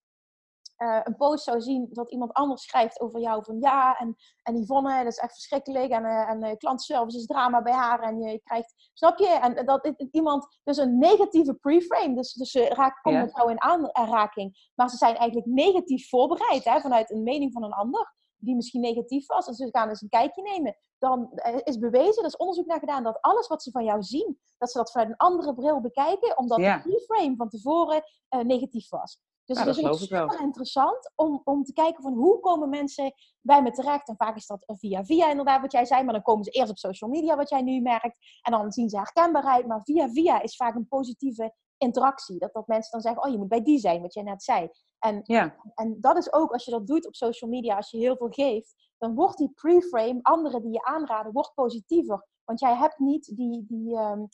eh, 0.80 1.00
een 1.04 1.16
post 1.16 1.44
zou 1.44 1.60
zien 1.60 1.88
dat 1.90 2.10
iemand 2.10 2.32
anders 2.32 2.62
schrijft 2.62 3.00
over 3.00 3.20
jou 3.20 3.44
van 3.44 3.60
ja, 3.60 3.98
en, 3.98 4.16
en 4.42 4.56
Yvonne, 4.56 4.96
dat 5.04 5.12
is 5.12 5.18
echt 5.18 5.32
verschrikkelijk 5.32 5.90
en, 5.90 6.04
eh, 6.04 6.28
en 6.30 6.42
eh, 6.42 6.56
klantenservice 6.56 7.18
is 7.18 7.26
drama 7.26 7.62
bij 7.62 7.72
haar 7.72 8.00
en 8.00 8.20
je 8.20 8.40
krijgt, 8.42 8.90
snap 8.92 9.18
je? 9.18 9.28
En 9.28 9.66
dat 9.66 9.92
iemand, 10.10 10.60
dus 10.64 10.76
een 10.76 10.98
negatieve 10.98 11.54
preframe, 11.54 12.14
dus, 12.14 12.32
dus 12.32 12.50
ze 12.50 12.90
komen 13.02 13.20
Ja. 13.20 13.24
met 13.24 13.36
jou 13.36 13.50
in 13.50 13.62
aanraking, 13.62 14.70
maar 14.74 14.88
ze 14.88 14.96
zijn 14.96 15.16
eigenlijk 15.16 15.48
negatief 15.50 16.08
voorbereid 16.08 16.64
hè, 16.64 16.80
vanuit 16.80 17.10
een 17.10 17.22
mening 17.22 17.52
van 17.52 17.62
een 17.62 17.72
ander, 17.72 18.14
die 18.36 18.54
misschien 18.54 18.80
negatief 18.80 19.26
was, 19.26 19.46
en 19.46 19.54
ze 19.54 19.68
gaan 19.70 19.88
eens 19.88 20.02
een 20.02 20.08
kijkje 20.08 20.42
nemen. 20.42 20.76
Dan 20.98 21.30
is 21.64 21.78
bewezen, 21.78 22.22
er 22.22 22.28
is 22.28 22.36
onderzoek 22.36 22.66
naar 22.66 22.78
gedaan, 22.78 23.02
dat 23.02 23.20
alles 23.20 23.46
wat 23.46 23.62
ze 23.62 23.70
van 23.70 23.84
jou 23.84 24.02
zien, 24.02 24.40
dat 24.58 24.70
ze 24.70 24.78
dat 24.78 24.90
vanuit 24.90 25.10
een 25.10 25.16
andere 25.16 25.54
bril 25.54 25.80
bekijken, 25.80 26.38
omdat 26.38 26.58
Ja. 26.58 26.76
de 26.76 26.82
preframe 26.82 27.36
van 27.36 27.48
tevoren 27.48 28.02
negatief 28.28 28.88
was. 28.88 29.20
Dus 29.50 29.58
Ja, 29.58 29.64
het 29.64 29.74
dat 29.74 29.84
is 29.84 29.90
ook 29.90 30.08
super 30.08 30.40
interessant 30.40 31.12
om, 31.14 31.40
om 31.44 31.64
te 31.64 31.72
kijken 31.72 32.02
van 32.02 32.12
hoe 32.12 32.40
komen 32.40 32.68
mensen 32.68 33.14
bij 33.40 33.62
me 33.62 33.70
terecht. 33.70 34.08
En 34.08 34.16
vaak 34.16 34.36
is 34.36 34.46
dat 34.46 34.64
via 34.66 35.04
via 35.04 35.30
inderdaad 35.30 35.60
wat 35.60 35.72
jij 35.72 35.84
zei, 35.84 36.02
maar 36.04 36.12
dan 36.12 36.22
komen 36.22 36.44
ze 36.44 36.50
eerst 36.50 36.70
op 36.70 36.78
social 36.78 37.10
media 37.10 37.36
wat 37.36 37.48
jij 37.48 37.62
nu 37.62 37.80
merkt. 37.80 38.16
En 38.42 38.52
dan 38.52 38.72
zien 38.72 38.88
ze 38.88 38.96
herkenbaarheid, 38.96 39.66
maar 39.66 39.82
via 39.82 40.08
via 40.08 40.42
is 40.42 40.56
vaak 40.56 40.74
een 40.74 40.88
positieve 40.88 41.54
interactie. 41.76 42.38
Dat, 42.38 42.52
dat 42.52 42.66
mensen 42.66 42.90
dan 42.90 43.00
zeggen, 43.00 43.22
oh 43.24 43.30
je 43.30 43.38
moet 43.38 43.48
bij 43.48 43.62
die 43.62 43.78
zijn, 43.78 44.02
wat 44.02 44.14
jij 44.14 44.22
net 44.22 44.42
zei. 44.42 44.70
En, 44.98 45.20
Ja, 45.24 45.56
en 45.74 45.96
dat 46.00 46.16
is 46.16 46.32
ook 46.32 46.52
als 46.52 46.64
je 46.64 46.70
dat 46.70 46.86
doet 46.86 47.06
op 47.06 47.14
social 47.14 47.50
media, 47.50 47.76
als 47.76 47.90
je 47.90 47.98
heel 47.98 48.16
veel 48.16 48.30
geeft, 48.30 48.90
dan 48.98 49.14
wordt 49.14 49.38
die 49.38 49.52
preframe, 49.54 50.18
anderen 50.22 50.62
die 50.62 50.72
je 50.72 50.82
aanraden, 50.82 51.32
wordt 51.32 51.54
positiever. 51.54 52.26
Want 52.44 52.60
jij 52.60 52.76
hebt 52.76 52.98
niet 52.98 53.36
die, 53.36 53.64
die 53.66 53.96
ehm, 53.96 54.24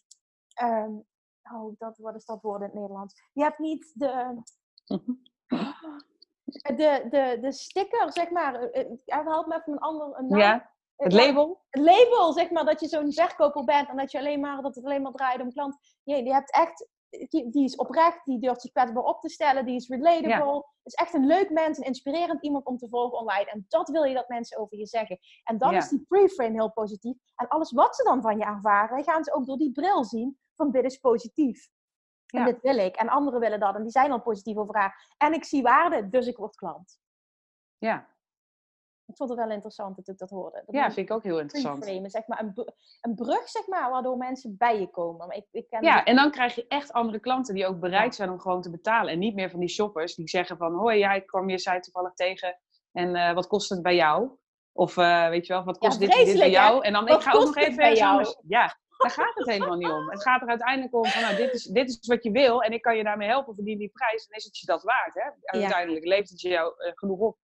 ehm, 0.55 0.93
oh, 1.55 1.75
dat, 1.79 1.99
wat 1.99 2.15
is 2.15 2.25
dat 2.25 2.43
woord 2.43 2.61
in 2.61 2.67
het 2.67 2.75
Nederlands? 2.75 3.31
Je 3.33 3.43
hebt 3.43 3.59
niet 3.59 3.93
de, 3.95 4.43
de, 6.53 7.07
de, 7.11 7.39
de 7.41 7.53
sticker, 7.53 8.13
zeg 8.13 8.31
maar. 8.31 8.55
eh, 8.63 8.81
eh, 9.05 9.27
Help 9.27 9.47
me 9.47 9.55
even 9.55 9.73
een 9.73 9.79
ander 9.79 10.19
een 10.19 10.27
naam. 10.29 10.39
ja. 10.41 10.71
het 10.97 11.13
label. 11.13 11.61
het 11.71 11.83
label, 11.85 12.33
zeg 12.33 12.51
maar, 12.51 12.65
dat 12.65 12.81
je 12.81 12.89
zo'n 12.89 13.13
verkoper 13.13 13.65
bent 13.65 13.89
en 13.89 13.97
dat 13.97 14.11
je 14.13 14.19
alleen 14.19 14.41
maar, 14.41 14.63
dat 14.63 14.75
het 14.75 14.85
alleen 14.85 15.03
maar 15.03 15.13
draait 15.13 15.41
om 15.41 15.53
klant. 15.53 15.77
Nee, 16.05 16.23
die 16.23 16.33
hebt 16.33 16.53
echt, 16.53 16.89
die, 17.29 17.51
die 17.51 17.65
is 17.65 17.77
oprecht, 17.77 18.25
die 18.25 18.39
durft 18.41 18.61
zich 18.61 18.73
kwetsbaar 18.73 19.03
op 19.03 19.21
te 19.21 19.29
stellen, 19.29 19.65
die 19.65 19.77
is 19.77 19.89
relatable. 19.89 20.55
Het 20.57 20.93
is 20.93 20.95
echt 20.95 21.15
een 21.15 21.27
leuk 21.27 21.51
mens, 21.51 21.79
een 21.79 21.85
inspirerend 21.85 22.43
iemand 22.43 22.67
om 22.67 22.77
te 22.77 22.89
volgen 22.89 23.19
online. 23.19 23.51
En 23.51 23.65
dat 23.69 23.89
wil 23.89 24.03
je 24.05 24.15
dat 24.15 24.29
mensen 24.29 24.59
over 24.59 24.79
je 24.79 24.87
zeggen. 24.87 25.19
En 25.45 25.59
dan 25.59 25.71
Ja. 25.73 25.79
is 25.79 25.89
die 25.89 26.05
preframe 26.09 26.53
heel 26.53 26.73
positief. 26.73 27.17
En 27.35 27.49
alles 27.49 27.73
wat 27.73 27.97
ze 27.97 28.03
dan 28.03 28.23
van 28.23 28.39
je 28.39 28.45
ervaren, 28.45 29.05
gaan 29.05 29.25
ze 29.25 29.35
ook 29.35 29.47
door 29.47 29.57
die 29.59 29.73
bril 29.73 30.05
zien 30.05 30.39
van 30.55 30.71
dit 30.71 30.85
is 30.85 30.97
positief. 30.99 31.69
En 32.27 32.39
Ja. 32.41 32.45
dit 32.45 32.61
wil 32.61 32.77
ik. 32.79 32.97
En 32.97 33.09
anderen 33.09 33.41
willen 33.41 33.61
dat. 33.61 33.75
En 33.75 33.83
die 33.83 33.91
zijn 33.91 34.13
al 34.13 34.21
positief 34.21 34.57
over 34.57 34.77
haar. 34.77 35.15
En 35.19 35.33
ik 35.33 35.45
zie 35.45 35.63
waarde, 35.63 36.09
dus 36.09 36.27
ik 36.27 36.37
word 36.37 36.57
klant. 36.57 36.99
Ja. 37.79 38.15
Ik 39.07 39.17
vond 39.17 39.31
het 39.31 39.39
wel 39.39 39.51
interessant 39.51 39.97
dat 39.97 40.09
ik 40.09 40.19
dat 40.19 40.31
hoorde. 40.31 40.63
Dat 40.67 40.75
ja, 40.75 40.91
vind 40.91 41.09
ik 41.11 41.15
ook 41.17 41.23
heel 41.23 41.41
interessant. 41.41 41.85
zeg 42.07 42.27
maar, 42.27 42.41
een, 42.41 42.53
br- 42.53 42.71
een 43.01 43.15
brug, 43.15 43.49
zeg 43.49 43.67
maar, 43.67 43.91
waardoor 43.91 44.17
mensen 44.17 44.57
bij 44.57 44.81
je 44.81 44.91
komen. 44.91 45.27
Maar 45.27 45.37
ik, 45.37 45.47
ik 45.51 45.69
ken 45.69 45.83
Ja, 45.83 46.05
en 46.05 46.17
dan 46.17 46.31
krijg 46.31 46.55
je 46.55 46.67
echt 46.69 46.93
andere 46.93 47.19
klanten 47.21 47.55
die 47.55 47.67
ook 47.67 47.81
bereid 47.81 48.15
zijn 48.15 48.31
om 48.31 48.41
gewoon 48.41 48.63
te 48.63 48.71
betalen. 48.71 49.13
En 49.13 49.19
niet 49.19 49.35
meer 49.35 49.51
van 49.51 49.61
die 49.61 49.69
shoppers 49.69 50.15
die 50.15 50.29
zeggen 50.29 50.57
van... 50.57 50.75
Hoi, 50.75 50.99
ja, 50.99 51.13
ik 51.13 51.27
kwam 51.27 51.49
je 51.49 51.59
site 51.59 51.81
toevallig 51.81 52.15
tegen. 52.15 52.59
En 52.93 53.15
eh, 53.15 53.35
wat 53.35 53.47
kost 53.47 53.71
het 53.71 53.83
bij 53.83 53.95
jou? 53.95 54.31
Of 54.73 54.97
eh, 54.97 55.29
weet 55.29 55.47
je 55.47 55.53
wel, 55.53 55.65
wat 55.65 55.77
Ja, 55.81 55.89
kost 55.89 56.01
dit, 56.01 56.13
dit 56.13 56.25
bij 56.39 56.51
hè? 56.51 56.53
jou? 56.53 56.85
En 56.85 56.93
dan, 56.93 57.05
Wat 57.05 57.17
ik 57.17 57.23
ga 57.23 57.33
ook 57.33 57.45
nog 57.45 57.57
even 57.57 57.77
bij 57.77 57.95
jou? 57.95 58.11
anders... 58.11 58.37
Ja, 58.47 58.79
daar 58.97 59.11
gaat 59.11 59.35
het 59.35 59.47
helemaal 59.47 59.77
niet 59.77 59.91
om. 59.91 60.11
Het 60.11 60.23
gaat 60.23 60.43
er 60.43 60.49
uiteindelijk 60.49 60.95
om 60.95 61.05
van, 61.05 61.23
nou, 61.23 61.37
dit 61.37 61.55
is, 61.55 61.65
dit 61.65 61.89
is 61.89 62.07
wat 62.07 62.23
je 62.23 62.31
wil. 62.31 62.63
En 62.63 62.73
ik 62.73 62.83
kan 62.83 62.97
je 62.97 63.03
daarmee 63.03 63.29
helpen, 63.29 63.55
verdien 63.55 63.79
die 63.79 63.91
prijs. 63.93 64.27
En 64.27 64.37
is 64.37 64.45
het 64.45 64.59
je 64.59 64.67
dat 64.67 64.83
waard, 64.83 65.15
hè? 65.15 65.59
Uiteindelijk 65.59 66.05
levert 66.05 66.31
het 66.31 66.41
je 66.41 66.49
jou 66.49 66.75
eh, 66.77 66.93
genoeg 66.95 67.19
op. 67.19 67.39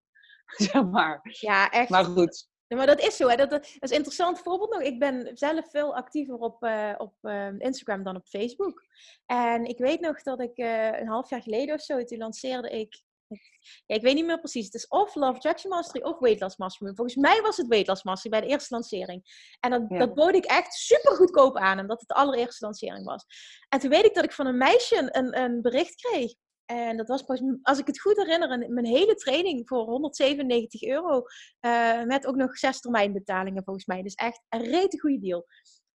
zeg 0.72 0.84
maar. 0.84 1.20
Ja, 1.22 1.70
echt. 1.70 1.88
Maar 1.88 2.04
goed. 2.04 2.50
Ja, 2.66 2.76
maar 2.76 2.86
dat 2.86 3.00
is 3.00 3.16
zo. 3.16 3.28
Hè. 3.28 3.36
Dat, 3.36 3.50
dat 3.50 3.64
is 3.64 3.90
een 3.90 3.96
interessant 3.96 4.38
voorbeeld 4.38 4.70
nog. 4.70 4.82
Ik 4.82 4.98
ben 4.98 5.30
zelf 5.34 5.70
veel 5.70 5.94
actiever 5.94 6.34
op, 6.34 6.62
eh, 6.62 6.94
op 6.98 7.14
eh, 7.20 7.58
Instagram 7.58 8.02
dan 8.02 8.16
op 8.16 8.26
Facebook. 8.26 8.86
En 9.26 9.64
ik 9.64 9.78
weet 9.78 10.00
nog 10.00 10.22
dat 10.22 10.40
ik 10.40 10.56
eh, 10.56 11.00
een 11.00 11.08
half 11.08 11.30
jaar 11.30 11.42
geleden 11.42 11.74
of 11.74 11.80
zo, 11.80 12.04
toen 12.04 12.18
lanceerde 12.18 12.70
ik... 12.70 13.02
Ja, 13.86 13.94
ik 13.96 14.02
weet 14.02 14.14
niet 14.14 14.24
meer 14.26 14.38
precies. 14.38 14.64
Het 14.64 14.74
is 14.74 14.88
of 14.88 15.14
Love 15.14 15.36
Attraction 15.36 15.70
Mastery 15.70 16.04
of 16.04 16.18
Weight 16.18 16.40
Loss 16.40 16.56
Mastery. 16.56 16.94
Volgens 16.94 17.16
mij 17.16 17.40
was 17.40 17.56
het 17.56 17.66
Weight 17.66 17.88
Loss 17.88 18.02
Mastery 18.02 18.30
bij 18.30 18.40
de 18.40 18.46
eerste 18.46 18.74
lancering. 18.74 19.22
En 19.60 19.70
dat, 19.70 19.82
Ja. 19.88 19.98
dat 19.98 20.14
bood 20.14 20.34
ik 20.34 20.44
echt 20.44 20.72
super 20.74 21.12
goedkoop 21.12 21.56
aan, 21.56 21.78
omdat 21.80 21.98
het 22.00 22.08
de 22.08 22.14
allereerste 22.14 22.64
lancering 22.64 23.04
was. 23.06 23.24
En 23.68 23.78
toen 23.78 23.90
weet 23.90 24.04
ik 24.04 24.14
dat 24.14 24.24
ik 24.24 24.32
van 24.32 24.46
een 24.46 24.56
meisje 24.58 25.08
een, 25.16 25.38
een 25.40 25.62
bericht 25.62 25.94
kreeg. 25.94 26.34
En 26.64 26.96
dat 26.96 27.08
was, 27.08 27.22
pas- 27.22 27.42
als 27.62 27.78
ik 27.78 27.86
het 27.86 28.00
goed 28.00 28.16
herinner, 28.16 28.50
een- 28.50 28.72
mijn 28.74 28.86
hele 28.86 29.14
training 29.14 29.68
voor 29.68 29.84
197 29.84 30.82
euro. 30.82 31.22
eh, 31.60 32.02
met 32.02 32.26
ook 32.26 32.36
nog 32.36 32.58
zes 32.58 32.80
termijnbetalingen 32.80 33.64
volgens 33.64 33.86
mij. 33.86 34.02
Dus 34.02 34.14
echt 34.14 34.42
een 34.48 34.64
rete 34.64 35.00
goede 35.00 35.18
deal. 35.20 35.46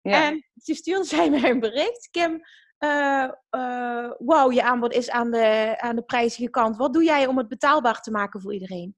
Ja. 0.01 0.25
En 0.25 0.45
ze 0.55 0.73
stuurde 0.73 1.03
zij 1.15 1.29
mij 1.29 1.49
een 1.49 1.59
bericht. 1.59 2.07
Kim, 2.11 2.41
eh, 2.77 3.23
eh, 3.49 4.11
wauw, 4.17 4.51
je 4.51 4.63
aanbod 4.63 4.93
is 4.93 5.09
aan 5.09 5.31
de, 5.31 5.75
aan 5.77 5.95
de 5.95 6.01
prijzige 6.01 6.49
kant. 6.49 6.77
Wat 6.77 6.93
doe 6.93 7.03
jij 7.03 7.27
om 7.27 7.37
het 7.37 7.47
betaalbaar 7.47 8.01
te 8.01 8.11
maken 8.11 8.41
voor 8.41 8.53
iedereen? 8.53 8.95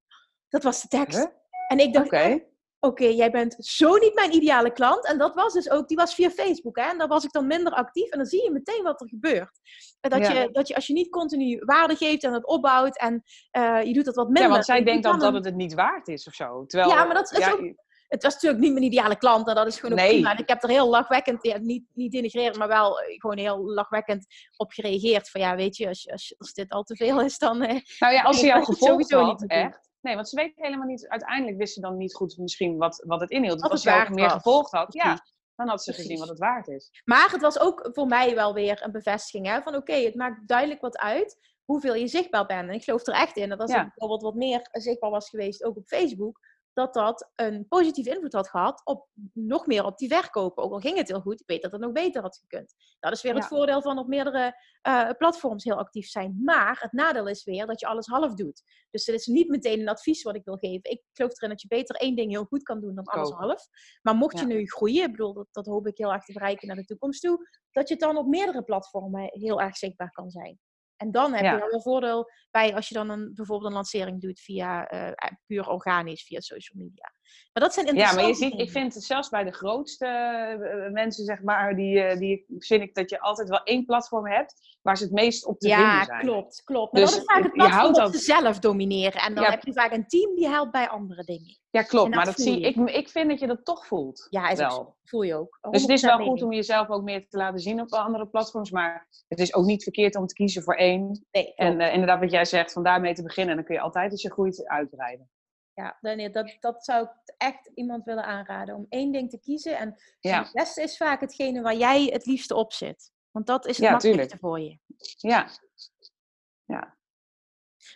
Dat 0.49 0.63
was 0.63 0.81
de 0.81 0.87
tekst. 0.87 1.17
Huh? 1.17 1.27
En 1.67 1.79
ik 1.79 1.93
dacht, 1.93 2.39
Oké. 2.79 3.05
jij 3.05 3.31
bent 3.31 3.55
zo 3.59 3.95
niet 3.95 4.13
mijn 4.13 4.33
ideale 4.33 4.71
klant. 4.71 5.05
En 5.05 5.17
dat 5.17 5.35
was 5.35 5.53
dus 5.53 5.69
ook, 5.69 5.87
die 5.87 5.97
was 5.97 6.15
via 6.15 6.29
Facebook. 6.29 6.77
Hè? 6.77 6.83
En 6.83 6.97
daar 6.97 7.07
was 7.07 7.23
ik 7.23 7.31
dan 7.31 7.47
minder 7.47 7.73
actief. 7.73 8.09
En 8.09 8.17
dan 8.17 8.27
zie 8.27 8.43
je 8.43 8.51
meteen 8.51 8.83
wat 8.83 9.01
er 9.01 9.07
gebeurt. 9.07 9.59
Dat, 9.99 10.19
Ja. 10.19 10.31
je, 10.31 10.49
dat 10.51 10.67
je 10.67 10.75
als 10.75 10.87
je 10.87 10.93
niet 10.93 11.09
continu 11.09 11.61
waarde 11.65 11.95
geeft 11.95 12.23
en 12.23 12.33
het 12.33 12.45
opbouwt 12.47 12.97
en 12.97 13.23
eh, 13.51 13.83
je 13.83 13.93
doet 13.93 14.05
dat 14.05 14.15
wat 14.15 14.25
minder. 14.25 14.43
Ja, 14.43 14.49
want 14.49 14.65
zij 14.65 14.83
denkt 14.83 15.03
dan 15.03 15.19
dat 15.19 15.33
het 15.33 15.45
het 15.45 15.55
niet 15.55 15.73
waard 15.73 16.07
is 16.07 16.27
of 16.27 16.33
zo. 16.33 16.65
Terwijl, 16.65 16.91
Ja, 16.91 17.03
maar 17.05 17.15
dat 17.15 17.31
is 17.31 17.37
ja, 17.37 17.51
ook- 17.51 17.73
Het 18.09 18.23
was 18.23 18.33
natuurlijk 18.33 18.61
niet 18.61 18.71
mijn 18.71 18.85
ideale 18.85 19.17
klant. 19.17 19.47
En 19.47 19.55
dat 19.55 19.67
is 19.67 19.79
gewoon 19.79 19.91
ook 19.91 20.05
Nee. 20.05 20.09
prima. 20.13 20.31
En 20.31 20.37
ik 20.37 20.49
heb 20.49 20.63
er 20.63 20.69
heel 20.69 20.89
lachwekkend, 20.89 21.43
ja, 21.43 21.57
niet, 21.57 21.83
niet 21.93 22.11
denigrerend, 22.11 22.57
maar 22.57 22.67
wel 22.67 22.99
eh, 22.99 23.15
gewoon 23.19 23.37
heel 23.37 23.63
lachwekkend 23.65 24.25
op 24.57 24.71
gereageerd. 24.71 25.29
Van 25.29 25.41
ja, 25.41 25.55
weet 25.55 25.77
je, 25.77 25.87
als, 25.87 26.01
je- 26.03 26.11
als, 26.11 26.27
je- 26.27 26.35
als 26.37 26.53
dit 26.53 26.69
al 26.71 26.83
te 26.83 26.95
veel 26.95 27.21
is, 27.21 27.37
dan... 27.37 27.61
eh, 27.61 27.79
Nou 27.99 28.13
ja, 28.13 28.21
als 28.21 28.39
ze 28.39 28.45
jou 28.45 28.63
gevolgd 28.63 28.83
sowieso 29.07 29.23
had, 29.23 29.43
echt. 29.47 29.89
Nee, 30.01 30.15
want 30.15 30.29
ze 30.29 30.35
weet 30.35 30.53
helemaal 30.55 30.87
niet, 30.87 31.07
uiteindelijk 31.07 31.57
wist 31.57 31.73
ze 31.73 31.81
dan 31.81 31.97
niet 31.97 32.13
goed 32.15 32.37
misschien 32.37 32.77
wat, 32.77 33.03
wat 33.07 33.21
het 33.21 33.29
inhield. 33.29 33.61
Als 33.61 33.81
ze 33.81 33.87
jou 33.89 33.99
waard 34.01 34.13
meer 34.13 34.23
was. 34.23 34.33
gevolgd 34.33 34.71
had, 34.71 34.93
ja, 34.93 35.19
dan 35.55 35.67
had 35.67 35.83
ze 35.83 35.93
gezien 35.93 36.19
wat 36.19 36.29
het 36.29 36.39
waard 36.39 36.67
is. 36.67 37.01
Maar 37.05 37.31
het 37.31 37.41
was 37.41 37.59
ook 37.59 37.89
voor 37.93 38.07
mij 38.07 38.35
wel 38.35 38.53
weer 38.53 38.83
een 38.83 38.91
bevestiging. 38.91 39.47
Hè? 39.47 39.61
Van 39.61 39.75
oké, 39.75 39.93
het 39.93 40.15
maakt 40.15 40.47
duidelijk 40.47 40.81
wat 40.81 40.97
uit 40.97 41.37
hoeveel 41.65 41.95
je 41.95 42.07
zichtbaar 42.07 42.45
bent. 42.45 42.67
En 42.69 42.73
ik 42.73 42.83
geloof 42.83 43.07
er 43.07 43.13
echt 43.13 43.37
in 43.37 43.49
dat 43.49 43.59
als 43.59 43.71
Ja. 43.71 43.77
ik 43.77 43.83
bijvoorbeeld 43.87 44.21
wat 44.21 44.35
meer 44.35 44.67
zichtbaar 44.71 45.09
was 45.09 45.29
geweest, 45.29 45.63
ook 45.63 45.77
op 45.77 45.87
Facebook, 45.87 46.39
dat 46.79 46.93
dat 46.93 47.31
een 47.35 47.67
positieve 47.67 48.09
invloed 48.09 48.33
had 48.33 48.49
gehad 48.49 48.81
op 48.83 49.07
nog 49.33 49.65
meer 49.67 49.85
op 49.85 49.97
die 49.97 50.07
verkopen. 50.09 50.63
Ook 50.63 50.71
al 50.71 50.79
ging 50.79 50.97
het 50.97 51.07
heel 51.07 51.21
goed, 51.21 51.39
ik 51.41 51.47
weet 51.47 51.61
dat 51.61 51.71
het 51.71 51.81
nog 51.81 51.91
beter 51.91 52.21
had 52.21 52.37
gekund. 52.37 52.75
Dat 52.99 53.11
is 53.11 53.21
weer 53.21 53.35
het 53.35 53.45
voordeel 53.47 53.81
van 53.81 53.97
op 53.97 54.07
meerdere 54.07 54.61
eh, 54.81 55.09
platforms 55.17 55.63
heel 55.63 55.77
actief 55.77 56.07
zijn. 56.07 56.41
Maar 56.43 56.77
het 56.81 56.91
nadeel 56.91 57.27
is 57.27 57.43
weer 57.43 57.65
dat 57.65 57.79
je 57.79 57.85
alles 57.87 58.07
half 58.07 58.33
doet. 58.33 58.63
Dus 58.89 59.05
het 59.05 59.15
is 59.15 59.25
niet 59.25 59.49
meteen 59.49 59.79
een 59.79 59.89
advies 59.89 60.23
wat 60.23 60.35
ik 60.35 60.45
wil 60.45 60.57
geven. 60.57 60.91
Ik 60.91 61.03
geloof 61.13 61.37
erin 61.37 61.49
dat 61.49 61.61
je 61.61 61.67
beter 61.67 61.95
één 61.95 62.15
ding 62.15 62.31
heel 62.31 62.45
goed 62.45 62.63
kan 62.63 62.79
doen 62.81 62.95
dan 62.95 63.05
alles 63.05 63.29
half. 63.29 63.67
Maar 64.01 64.15
mocht 64.15 64.39
je 64.39 64.47
Ja. 64.47 64.53
nu 64.53 64.65
groeien, 64.67 65.03
ik 65.03 65.11
bedoel, 65.11 65.33
dat, 65.33 65.47
dat 65.51 65.65
hoop 65.65 65.87
ik 65.87 65.97
heel 65.97 66.13
erg 66.13 66.23
te 66.23 66.33
bereiken 66.33 66.67
naar 66.67 66.75
de 66.75 66.85
toekomst 66.85 67.21
toe, 67.21 67.47
dat 67.71 67.89
je 67.89 67.95
dan 67.95 68.17
op 68.17 68.27
meerdere 68.27 68.63
platformen 68.63 69.27
heel 69.29 69.61
erg 69.61 69.77
zichtbaar 69.77 70.11
kan 70.11 70.29
zijn. 70.29 70.59
En 70.99 71.11
dan 71.11 71.33
heb 71.33 71.43
Ja. 71.43 71.53
je 71.53 71.59
dan 71.59 71.69
wel 71.69 71.81
voordeel 71.81 72.31
bij 72.51 72.75
als 72.75 72.87
je 72.87 72.93
dan 72.93 73.09
een, 73.09 73.31
bijvoorbeeld 73.35 73.69
een 73.69 73.75
lancering 73.75 74.21
doet 74.21 74.39
via 74.39 74.87
eh, 74.87 75.31
puur 75.45 75.69
organisch, 75.69 76.23
via 76.23 76.39
social 76.39 76.83
media. 76.83 77.11
Maar 77.53 77.63
dat 77.63 77.73
zijn 77.73 77.85
Ja, 77.85 77.91
interessante 77.91 78.21
maar 78.35 78.47
je 78.47 78.51
ziet, 78.51 78.59
ik 78.67 78.71
vind 78.71 78.93
het 78.93 79.03
zelfs 79.03 79.29
bij 79.29 79.43
de 79.43 79.51
grootste 79.51 80.05
eh, 80.05 80.91
mensen, 80.91 81.25
zeg 81.25 81.41
maar, 81.41 81.75
die, 81.75 82.01
eh, 82.01 82.17
die 82.17 82.45
vind 82.57 82.81
ik 82.81 82.95
dat 82.95 83.09
je 83.09 83.19
altijd 83.19 83.49
wel 83.49 83.63
één 83.63 83.85
platform 83.85 84.27
hebt 84.27 84.77
waar 84.81 84.97
ze 84.97 85.03
het 85.03 85.13
meest 85.13 85.45
op 85.45 85.59
te 85.59 85.67
Ja, 85.67 85.77
vinden 85.89 86.05
zijn. 86.05 86.21
klopt, 86.25 86.61
klopt. 86.63 86.91
Maar 86.93 87.01
Dus 87.01 87.11
dat 87.11 87.19
is 87.19 87.25
vaak 87.25 87.43
het 87.43 87.53
platform 87.53 87.79
houdt 87.81 87.97
dat 87.97 88.13
ze 88.15 88.19
zelf 88.19 88.59
domineren. 88.59 89.21
En 89.21 89.33
dan 89.35 89.43
Ja. 89.43 89.49
heb 89.49 89.63
je 89.63 89.73
vaak 89.73 89.91
een 89.91 90.07
team 90.07 90.35
die 90.35 90.47
helpt 90.47 90.71
bij 90.71 90.89
andere 90.89 91.23
dingen. 91.23 91.57
Ja, 91.69 91.81
klopt. 91.81 92.05
Dat 92.05 92.15
Maar 92.15 92.25
dat 92.25 92.39
zie 92.39 92.59
je. 92.59 92.67
ik, 92.67 92.75
ik 92.89 93.09
vind 93.09 93.29
dat 93.29 93.39
je 93.39 93.47
dat 93.47 93.65
toch 93.65 93.85
voelt. 93.87 94.27
Ja, 94.29 94.49
is 94.49 94.59
ook 94.59 94.67
wel. 94.69 94.97
Voel 95.09 95.21
je 95.21 95.35
ook. 95.35 95.57
Dus 95.71 95.81
het 95.81 95.91
is 95.91 96.01
wel 96.01 96.19
100% 96.19 96.21
goed 96.21 96.41
om 96.41 96.53
jezelf 96.53 96.89
ook 96.89 97.03
meer 97.03 97.27
te 97.27 97.37
laten 97.37 97.59
zien 97.59 97.81
op 97.81 97.91
andere 97.93 98.27
platforms. 98.27 98.71
Maar 98.71 99.07
het 99.27 99.39
is 99.39 99.53
ook 99.53 99.65
niet 99.65 99.83
verkeerd 99.83 100.15
om 100.15 100.27
te 100.27 100.33
kiezen 100.33 100.63
voor 100.63 100.75
één. 100.75 101.25
Nee, 101.31 101.53
En 101.55 101.79
eh, 101.79 101.93
inderdaad, 101.93 102.19
wat 102.19 102.31
jij 102.31 102.45
zegt, 102.45 102.71
van 102.73 102.83
daarmee 102.83 103.13
te 103.13 103.23
beginnen. 103.23 103.51
En 103.51 103.57
dan 103.57 103.65
kun 103.65 103.75
je 103.75 103.81
altijd 103.81 104.11
als 104.11 104.21
je 104.21 104.31
groeit 104.31 104.67
uitbreiden. 104.67 105.29
Ja, 105.73 105.97
nee, 106.01 106.29
dat, 106.29 106.57
dat 106.59 106.85
zou 106.85 107.03
ik 107.03 107.33
echt 107.37 107.71
iemand 107.73 108.03
willen 108.05 108.23
aanraden. 108.23 108.75
Om 108.75 108.85
één 108.89 109.11
ding 109.11 109.29
te 109.29 109.39
kiezen. 109.39 109.77
En 109.77 109.95
Ja. 110.19 110.43
het 110.43 110.51
beste 110.51 110.81
is 110.81 110.97
vaak 110.97 111.21
hetgene 111.21 111.61
waar 111.61 111.75
jij 111.75 112.05
het 112.05 112.25
liefste 112.25 112.55
op 112.55 112.73
zit. 112.73 113.11
Want 113.31 113.45
dat 113.47 113.65
is 113.65 113.77
het 113.77 113.85
Ja, 113.85 113.91
makkelijkste 113.91 114.37
voor 114.37 114.59
je. 114.59 114.79
Ja. 115.17 115.49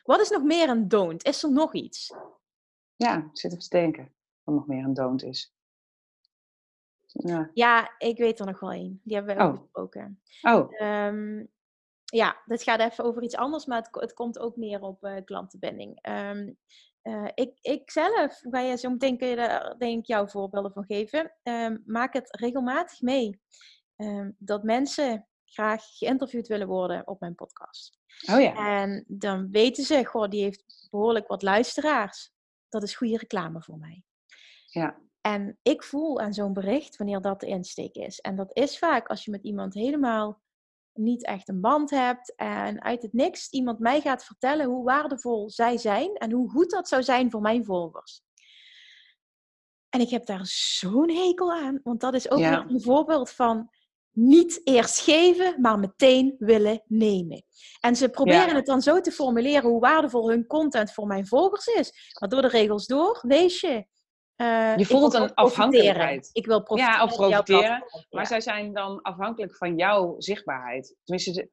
Wat 0.03 0.19
is 0.19 0.29
nog 0.29 0.43
meer 0.43 0.69
een 0.69 0.87
don't? 0.87 1.23
Is 1.23 1.43
er 1.43 1.51
nog 1.51 1.73
iets? 1.73 2.13
Ja, 2.95 3.17
ik 3.17 3.37
zit 3.37 3.51
even 3.51 3.63
te 3.63 3.77
denken. 3.77 4.15
Wat 4.43 4.55
nog 4.55 4.67
meer 4.67 4.83
een 4.83 4.93
don't 4.93 5.23
is. 5.23 5.53
Ja. 7.13 7.49
Ja, 7.53 7.95
ik 7.97 8.17
weet 8.17 8.39
er 8.39 8.45
nog 8.45 8.59
wel 8.59 8.71
één. 8.71 9.01
Die 9.03 9.15
hebben 9.15 9.35
we 9.37 9.41
ook 9.43 9.53
Oh. 9.53 9.61
besproken. 9.61 10.21
Oh, 10.41 10.81
Ehm, 10.81 11.45
ja, 12.05 12.41
dit 12.45 12.63
gaat 12.63 12.79
even 12.79 13.03
over 13.03 13.23
iets 13.23 13.35
anders, 13.35 13.65
maar 13.65 13.77
het, 13.77 13.89
het 13.91 14.13
komt 14.13 14.39
ook 14.39 14.55
neer 14.55 14.81
op 14.81 15.03
eh, 15.03 15.23
klantenbinding. 15.25 15.99
Ehm, 16.01 16.53
eh, 17.01 17.27
ik, 17.33 17.57
ik 17.61 17.91
zelf, 17.91 18.39
ga 18.49 18.59
je 18.59 18.77
zo 18.77 18.89
meteen 18.89 19.17
kun 19.17 19.27
je 19.27 19.35
daar 19.35 19.77
denk 19.77 19.99
ik 19.99 20.05
jouw 20.07 20.27
voorbeelden 20.27 20.73
van 20.73 20.85
geven, 20.85 21.33
ehm, 21.43 21.77
maak 21.85 22.13
het 22.13 22.37
regelmatig 22.39 23.01
mee 23.01 23.41
dat 24.37 24.63
mensen 24.63 25.27
graag 25.45 25.83
geïnterviewd 25.97 26.47
willen 26.47 26.67
worden 26.67 27.07
op 27.07 27.19
mijn 27.19 27.35
podcast. 27.35 27.99
oh 28.31 28.41
ja. 28.41 28.81
En 28.81 29.05
dan 29.07 29.51
weten 29.51 29.83
ze, 29.83 30.05
goh, 30.05 30.29
die 30.29 30.43
heeft 30.43 30.87
behoorlijk 30.91 31.27
wat 31.27 31.41
luisteraars. 31.41 32.31
Dat 32.69 32.83
is 32.83 32.95
goede 32.95 33.17
reclame 33.17 33.61
voor 33.61 33.77
mij. 33.77 34.03
Ja. 34.65 34.97
En 35.25 35.59
ik 35.61 35.83
voel 35.83 36.19
aan 36.19 36.33
zo'n 36.33 36.53
bericht 36.53 36.97
wanneer 36.97 37.21
dat 37.21 37.39
de 37.39 37.47
insteek 37.47 37.95
is. 37.95 38.19
En 38.19 38.35
dat 38.35 38.55
is 38.57 38.77
vaak 38.77 39.07
als 39.07 39.25
je 39.25 39.31
met 39.31 39.43
iemand 39.43 39.73
helemaal 39.73 40.41
niet 40.93 41.25
echt 41.25 41.49
een 41.49 41.61
band 41.61 41.89
hebt 41.89 42.35
en 42.35 42.81
uit 42.81 43.01
het 43.01 43.13
niks 43.13 43.49
iemand 43.49 43.79
mij 43.79 44.01
gaat 44.01 44.23
vertellen 44.25 44.65
hoe 44.65 44.83
waardevol 44.83 45.49
zij 45.49 45.77
zijn 45.77 46.15
en 46.15 46.31
hoe 46.31 46.49
goed 46.49 46.69
dat 46.69 46.87
zou 46.87 47.03
zijn 47.03 47.31
voor 47.31 47.41
mijn 47.41 47.65
volgers. 47.65 48.21
En 49.89 49.99
ik 49.99 50.09
heb 50.09 50.25
daar 50.25 50.45
zo'n 50.45 51.09
hekel 51.09 51.51
aan, 51.53 51.79
want 51.83 52.01
dat 52.01 52.13
is 52.13 52.29
ook 52.29 52.39
Ja. 52.39 52.49
weer 52.65 52.75
een 52.75 52.81
voorbeeld 52.81 53.29
van 53.31 53.69
niet 54.11 54.61
eerst 54.63 54.99
geven, 54.99 55.61
maar 55.61 55.79
meteen 55.79 56.35
willen 56.37 56.83
nemen. 56.87 57.43
En 57.79 57.95
ze 57.95 58.09
proberen 58.09 58.47
Ja. 58.47 58.55
het 58.55 58.65
dan 58.65 58.81
zo 58.81 59.01
te 59.01 59.11
formuleren 59.11 59.69
hoe 59.69 59.79
waardevol 59.79 60.29
hun 60.29 60.47
content 60.47 60.93
voor 60.93 61.07
mijn 61.07 61.27
volgers 61.27 61.65
is. 61.65 62.13
Maar 62.19 62.29
door 62.29 62.41
de 62.41 62.47
regels 62.47 62.85
door, 62.85 63.19
wees 63.27 63.59
je. 63.61 63.85
Eh, 64.35 64.77
ik 64.77 64.85
voelt 64.85 65.13
een 65.13 65.33
afhankelijkheid. 65.33 66.29
Ik 66.33 66.45
wil 66.45 66.63
profiteren. 66.63 66.97
Ja, 66.97 67.03
of 67.03 67.15
profiteren. 67.15 67.83
Maar 68.09 68.27
zij 68.27 68.41
zijn 68.41 68.73
dan 68.73 69.01
afhankelijk 69.01 69.57
van 69.57 69.75
jouw 69.75 70.15
zichtbaarheid. 70.17 70.95
Tenminste, 71.03 71.49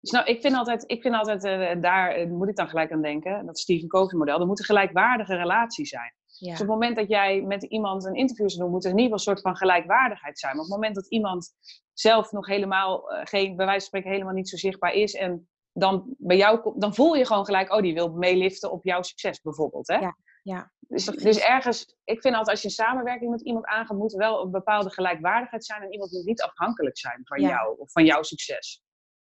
dus 0.00 0.10
nou, 0.10 0.26
ik 0.26 0.40
vind 0.40 0.54
altijd, 0.54 0.84
ik 0.86 1.02
vind 1.02 1.14
altijd 1.14 1.44
eh, 1.44 1.80
daar 1.80 2.10
eh, 2.10 2.28
moet 2.28 2.48
ik 2.48 2.56
dan 2.56 2.68
gelijk 2.68 2.92
aan 2.92 3.02
denken. 3.02 3.46
Dat 3.46 3.58
Stephen 3.58 3.88
Covey 3.88 4.18
model. 4.18 4.40
Er 4.40 4.46
moet 4.46 4.58
een 4.58 4.64
gelijkwaardige 4.64 5.36
relatie 5.36 5.86
zijn. 5.86 6.14
Ja. 6.26 6.50
Dus 6.50 6.60
op 6.60 6.66
het 6.66 6.74
moment 6.76 6.96
dat 6.96 7.08
jij 7.08 7.42
met 7.42 7.62
iemand 7.62 8.04
een 8.04 8.14
interview 8.14 8.48
zou 8.48 8.62
doen, 8.62 8.70
moet 8.70 8.84
er 8.84 8.90
in 8.90 8.98
ieder 8.98 9.18
geval 9.18 9.32
een 9.32 9.38
soort 9.38 9.48
van 9.48 9.68
gelijkwaardigheid 9.68 10.38
zijn. 10.38 10.52
Maar 10.52 10.64
op 10.64 10.70
het 10.70 10.76
moment 10.76 10.94
dat 10.94 11.06
iemand 11.08 11.50
zelf 11.92 12.32
nog 12.32 12.46
helemaal 12.46 13.02
geen, 13.24 13.56
bij 13.56 13.66
wijze 13.66 13.80
van 13.80 13.86
spreken, 13.86 14.10
helemaal 14.10 14.34
niet 14.34 14.48
zo 14.48 14.56
zichtbaar 14.56 14.92
is. 14.92 15.14
En 15.14 15.48
dan 15.72 16.14
bij 16.18 16.36
jou 16.36 16.58
komt, 16.58 16.80
dan 16.80 16.94
voel 16.94 17.14
je 17.14 17.26
gewoon 17.26 17.44
gelijk, 17.44 17.72
oh, 17.72 17.82
die 17.82 17.94
wil 17.94 18.12
meeliften 18.12 18.70
op 18.70 18.84
jouw 18.84 19.02
succes 19.02 19.40
bijvoorbeeld. 19.40 19.88
Hè? 19.88 19.98
Ja, 19.98 20.16
ja. 20.42 20.72
Dus, 20.90 21.04
dus 21.04 21.38
ergens, 21.38 21.96
ik 22.04 22.20
vind 22.20 22.34
altijd 22.34 22.48
als 22.48 22.60
je 22.60 22.66
een 22.68 22.86
samenwerking 22.86 23.30
met 23.30 23.40
iemand 23.40 23.66
aangaat, 23.66 23.96
moet 23.96 24.12
wel 24.12 24.42
een 24.44 24.50
bepaalde 24.50 24.90
gelijkwaardigheid 24.90 25.64
zijn. 25.64 25.82
En 25.82 25.92
iemand 25.92 26.12
moet 26.12 26.24
niet 26.24 26.42
afhankelijk 26.42 26.98
zijn 26.98 27.20
van 27.24 27.40
Ja. 27.40 27.48
jou 27.48 27.78
of 27.78 27.92
van 27.92 28.04
jouw 28.04 28.22
succes. 28.22 28.82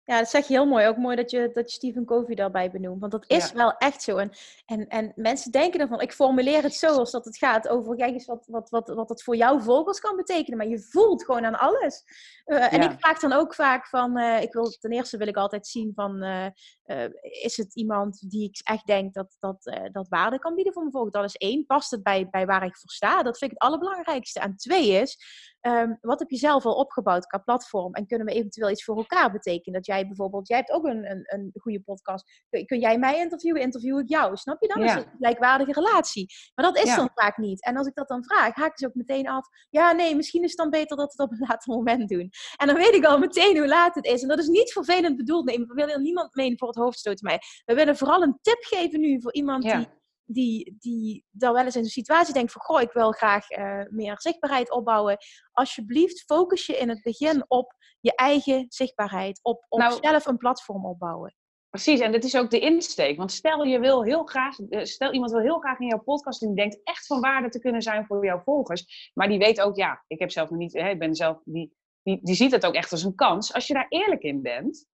Ja, 0.06 0.18
dat 0.18 0.28
zeg 0.28 0.46
je 0.46 0.54
heel 0.54 0.66
mooi. 0.66 0.86
Ook 0.86 0.96
mooi 0.96 1.16
dat 1.16 1.30
je, 1.30 1.50
dat 1.52 1.70
je 1.70 1.76
Stephen 1.76 2.04
Covey 2.04 2.34
daarbij 2.34 2.70
benoemt. 2.70 3.00
Want 3.00 3.12
dat 3.12 3.24
is 3.26 3.48
Ja. 3.48 3.54
wel 3.54 3.72
echt 3.76 4.02
zo. 4.02 4.16
En, 4.16 4.30
en, 4.66 4.88
en 4.88 5.12
mensen 5.16 5.52
denken 5.52 5.80
ervan, 5.80 6.00
ik 6.00 6.12
formuleer 6.12 6.62
het 6.62 6.74
zo 6.74 6.86
als 6.86 7.10
dat 7.10 7.24
het 7.24 7.36
gaat 7.38 7.68
over, 7.68 7.96
kijk 7.96 8.12
eens 8.12 8.26
wat, 8.26 8.46
wat, 8.46 8.70
wat, 8.70 8.88
wat 8.88 9.08
het 9.08 9.22
voor 9.22 9.36
jouw 9.36 9.58
volgers 9.60 10.00
kan 10.00 10.16
betekenen. 10.16 10.58
Maar 10.58 10.68
je 10.68 10.80
voelt 10.80 11.24
gewoon 11.24 11.44
aan 11.44 11.58
alles. 11.58 12.04
Eh, 12.44 12.72
en 12.72 12.82
ik 12.82 12.98
vraag 12.98 13.18
dan 13.18 13.32
ook 13.32 13.54
vaak 13.54 13.86
van, 13.86 14.16
eh, 14.16 14.42
ik 14.42 14.52
wil, 14.52 14.70
ten 14.70 14.90
eerste 14.90 15.16
wil 15.16 15.26
ik 15.28 15.36
altijd 15.36 15.66
zien 15.66 15.92
van, 15.94 16.22
eh, 16.22 17.04
is 17.42 17.56
het 17.56 17.74
iemand 17.74 18.30
die 18.30 18.44
ik 18.48 18.60
echt 18.62 18.86
denk 18.86 19.14
dat, 19.14 19.36
dat, 19.40 19.78
dat 19.92 20.08
waarde 20.08 20.38
kan 20.38 20.54
bieden 20.54 20.72
voor 20.72 20.82
mijn 20.82 20.94
volgers? 20.94 21.14
Dat 21.14 21.24
is 21.24 21.36
één. 21.36 21.66
Past 21.66 21.90
het 21.90 22.02
bij, 22.02 22.28
bij 22.30 22.46
waar 22.46 22.64
ik 22.64 22.76
voor 22.76 22.90
sta? 22.90 23.22
Dat 23.22 23.38
vind 23.38 23.50
ik 23.50 23.56
het 23.58 23.68
allerbelangrijkste. 23.68 24.40
En 24.40 24.56
twee 24.56 24.88
is, 24.88 25.18
ehm, 25.66 25.94
wat 26.00 26.18
heb 26.18 26.30
je 26.30 26.36
zelf 26.36 26.64
al 26.64 26.74
opgebouwd 26.74 27.26
qua 27.26 27.38
platform? 27.38 27.94
En 27.94 28.06
kunnen 28.06 28.26
we 28.26 28.32
eventueel 28.32 28.70
iets 28.70 28.84
voor 28.84 28.96
elkaar 28.96 29.32
betekenen? 29.32 29.72
Dat 29.72 29.86
jij 29.86 30.06
bijvoorbeeld, 30.06 30.48
jij 30.48 30.56
hebt 30.56 30.70
ook 30.70 30.84
een, 30.84 31.10
een, 31.10 31.22
een 31.24 31.50
goede 31.60 31.80
podcast. 31.80 32.44
Kun, 32.50 32.66
kun 32.66 32.78
jij 32.78 32.98
mij 32.98 33.18
interviewen, 33.18 33.60
interview 33.60 33.98
ik 33.98 34.08
jou. 34.08 34.36
Snap 34.36 34.60
je? 34.62 34.68
Dan 34.68 34.82
is 34.82 34.90
Ja. 34.90 34.96
het 34.96 35.06
een 35.06 35.12
gelijkwaardige 35.16 35.72
relatie. 35.72 36.26
Maar 36.54 36.64
dat 36.64 36.76
is 36.78 36.84
Ja. 36.88 36.96
dan 36.96 37.10
vaak 37.14 37.36
niet. 37.36 37.64
En 37.64 37.76
als 37.76 37.86
ik 37.86 37.94
dat 37.94 38.08
dan 38.08 38.24
vraag, 38.24 38.54
haken 38.54 38.78
ze 38.78 38.86
ook 38.86 38.94
meteen 38.94 39.28
af. 39.28 39.46
Ja, 39.70 39.92
nee, 39.92 40.16
misschien 40.16 40.42
is 40.42 40.48
het 40.50 40.58
dan 40.58 40.70
beter 40.70 40.96
dat 40.96 41.14
we 41.14 41.22
het 41.22 41.32
op 41.32 41.38
een 41.38 41.46
later 41.48 41.74
moment 41.74 42.08
doen. 42.08 42.30
En 42.56 42.66
dan 42.66 42.76
weet 42.76 42.94
ik 42.94 43.04
al 43.04 43.18
meteen 43.18 43.56
hoe 43.58 43.68
laat 43.68 43.94
het 43.94 44.04
is. 44.04 44.22
En 44.22 44.28
dat 44.28 44.38
is 44.38 44.46
niet 44.48 44.72
vervelend 44.72 45.16
bedoeld. 45.16 45.44
Nee, 45.44 45.58
we 45.58 45.74
willen 45.74 46.02
niemand 46.02 46.34
mee 46.34 46.58
voor 46.58 46.68
het 46.68 46.76
hoofd 46.76 46.98
stoten 46.98 47.26
mij. 47.26 47.38
We 47.64 47.74
willen 47.74 47.96
vooral 47.96 48.22
een 48.22 48.38
tip 48.42 48.58
geven 48.64 49.00
nu 49.00 49.20
voor 49.20 49.32
iemand 49.32 49.64
Ja. 49.64 49.76
die 49.76 49.86
die, 50.26 50.76
die 50.78 51.24
dan 51.30 51.52
wel 51.52 51.64
eens 51.64 51.76
in 51.76 51.82
een 51.82 51.88
situatie 51.88 52.34
denkt 52.34 52.52
van... 52.52 52.62
Goh, 52.62 52.80
ik 52.80 52.92
wil 52.92 53.12
graag 53.12 53.48
eh, 53.48 53.82
meer 53.88 54.20
zichtbaarheid 54.20 54.70
opbouwen. 54.70 55.16
Alsjeblieft, 55.52 56.24
focus 56.24 56.66
je 56.66 56.76
in 56.76 56.88
het 56.88 57.02
begin 57.02 57.44
op 57.48 57.74
je 58.00 58.14
eigen 58.14 58.66
zichtbaarheid. 58.68 59.40
Op, 59.42 59.66
op 59.68 59.78
Nou- 59.78 59.98
zelf 60.00 60.26
een 60.26 60.36
platform 60.36 60.86
opbouwen. 60.86 61.34
Precies, 61.70 62.00
en 62.00 62.12
dit 62.12 62.24
is 62.24 62.36
ook 62.36 62.50
de 62.50 62.58
insteek. 62.58 63.16
Want 63.16 63.32
stel 63.32 63.64
je 63.64 63.78
wil 63.78 64.04
heel 64.04 64.24
graag, 64.24 64.58
eh, 64.58 64.84
stel 64.84 65.12
iemand 65.12 65.30
wil 65.32 65.40
heel 65.40 65.58
graag 65.58 65.78
in 65.78 65.86
jouw 65.86 66.02
podcast 66.02 66.42
en 66.42 66.48
die 66.48 66.56
denkt 66.56 66.80
echt 66.84 67.06
van 67.06 67.20
waarde 67.20 67.48
te 67.48 67.58
kunnen 67.58 67.82
zijn 67.82 68.06
voor 68.06 68.24
jouw 68.24 68.42
volgers. 68.44 69.10
Maar 69.14 69.28
die 69.28 69.38
weet 69.38 69.60
ook, 69.60 69.76
ja, 69.76 70.04
ik 70.06 70.18
heb 70.18 70.30
zelf 70.30 70.50
nog 70.50 70.58
niet, 70.58 70.72
hè, 70.72 70.88
ik 70.88 70.98
ben 70.98 71.14
zelf, 71.14 71.40
die, 71.44 71.76
die, 72.02 72.20
die 72.22 72.34
ziet 72.34 72.52
het 72.52 72.66
ook 72.66 72.74
echt 72.74 72.92
als 72.92 73.02
een 73.02 73.14
kans. 73.14 73.52
Als 73.52 73.66
je 73.66 73.74
daar 73.74 73.86
eerlijk 73.88 74.22
in 74.22 74.42
bent, 74.42 74.86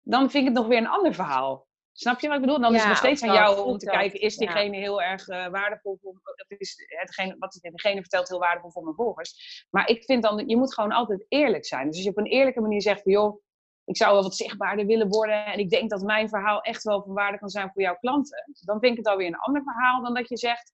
dan 0.00 0.30
vind 0.30 0.42
ik 0.42 0.44
het 0.44 0.58
nog 0.58 0.66
weer 0.66 0.78
een 0.78 0.86
ander 0.86 1.14
verhaal. 1.14 1.68
Snap 1.92 2.20
je 2.20 2.26
wat 2.26 2.36
ik 2.36 2.42
bedoel? 2.42 2.60
Dan 2.60 2.74
is 2.74 2.82
Ja, 2.82 2.88
het 2.88 2.88
nog 2.88 2.98
steeds 2.98 3.22
aan 3.22 3.34
jou 3.34 3.66
om 3.66 3.78
te 3.78 3.84
dat, 3.84 3.94
kijken, 3.94 4.20
is 4.20 4.34
ja. 4.34 4.46
diegene 4.46 4.76
heel 4.76 5.02
erg 5.02 5.28
eh, 5.28 5.48
waardevol 5.48 5.98
voor, 6.02 6.12
of 6.12 6.58
is 6.58 6.84
hetgene, 6.86 7.36
wat 7.38 7.58
diegene 7.60 8.00
vertelt 8.00 8.28
heel 8.28 8.38
waardevol 8.38 8.70
voor 8.70 8.82
mijn 8.82 8.94
volgers. 8.94 9.64
Maar 9.70 9.88
ik 9.88 10.04
vind 10.04 10.22
dan, 10.22 10.48
je 10.48 10.56
moet 10.56 10.74
gewoon 10.74 10.92
altijd 10.92 11.26
eerlijk 11.28 11.66
zijn. 11.66 11.86
Dus 11.86 11.94
als 11.94 12.04
je 12.04 12.10
op 12.10 12.18
een 12.18 12.26
eerlijke 12.26 12.60
manier 12.60 12.82
zegt 12.82 13.02
van, 13.02 13.12
joh, 13.12 13.42
ik 13.84 13.96
zou 13.96 14.12
wel 14.12 14.22
wat 14.22 14.36
zichtbaarder 14.36 14.86
willen 14.86 15.08
worden 15.08 15.44
en 15.44 15.58
ik 15.58 15.70
denk 15.70 15.90
dat 15.90 16.02
mijn 16.02 16.28
verhaal 16.28 16.60
echt 16.60 16.82
wel 16.82 17.02
van 17.02 17.14
waarde 17.14 17.38
kan 17.38 17.48
zijn 17.48 17.70
voor 17.72 17.82
jouw 17.82 17.96
klanten, 17.96 18.44
dan 18.60 18.80
vind 18.80 18.92
ik 18.92 18.98
het 18.98 19.08
alweer 19.08 19.26
een 19.26 19.38
ander 19.38 19.62
verhaal 19.62 20.02
dan 20.02 20.14
dat 20.14 20.28
je 20.28 20.36
zegt, 20.36 20.72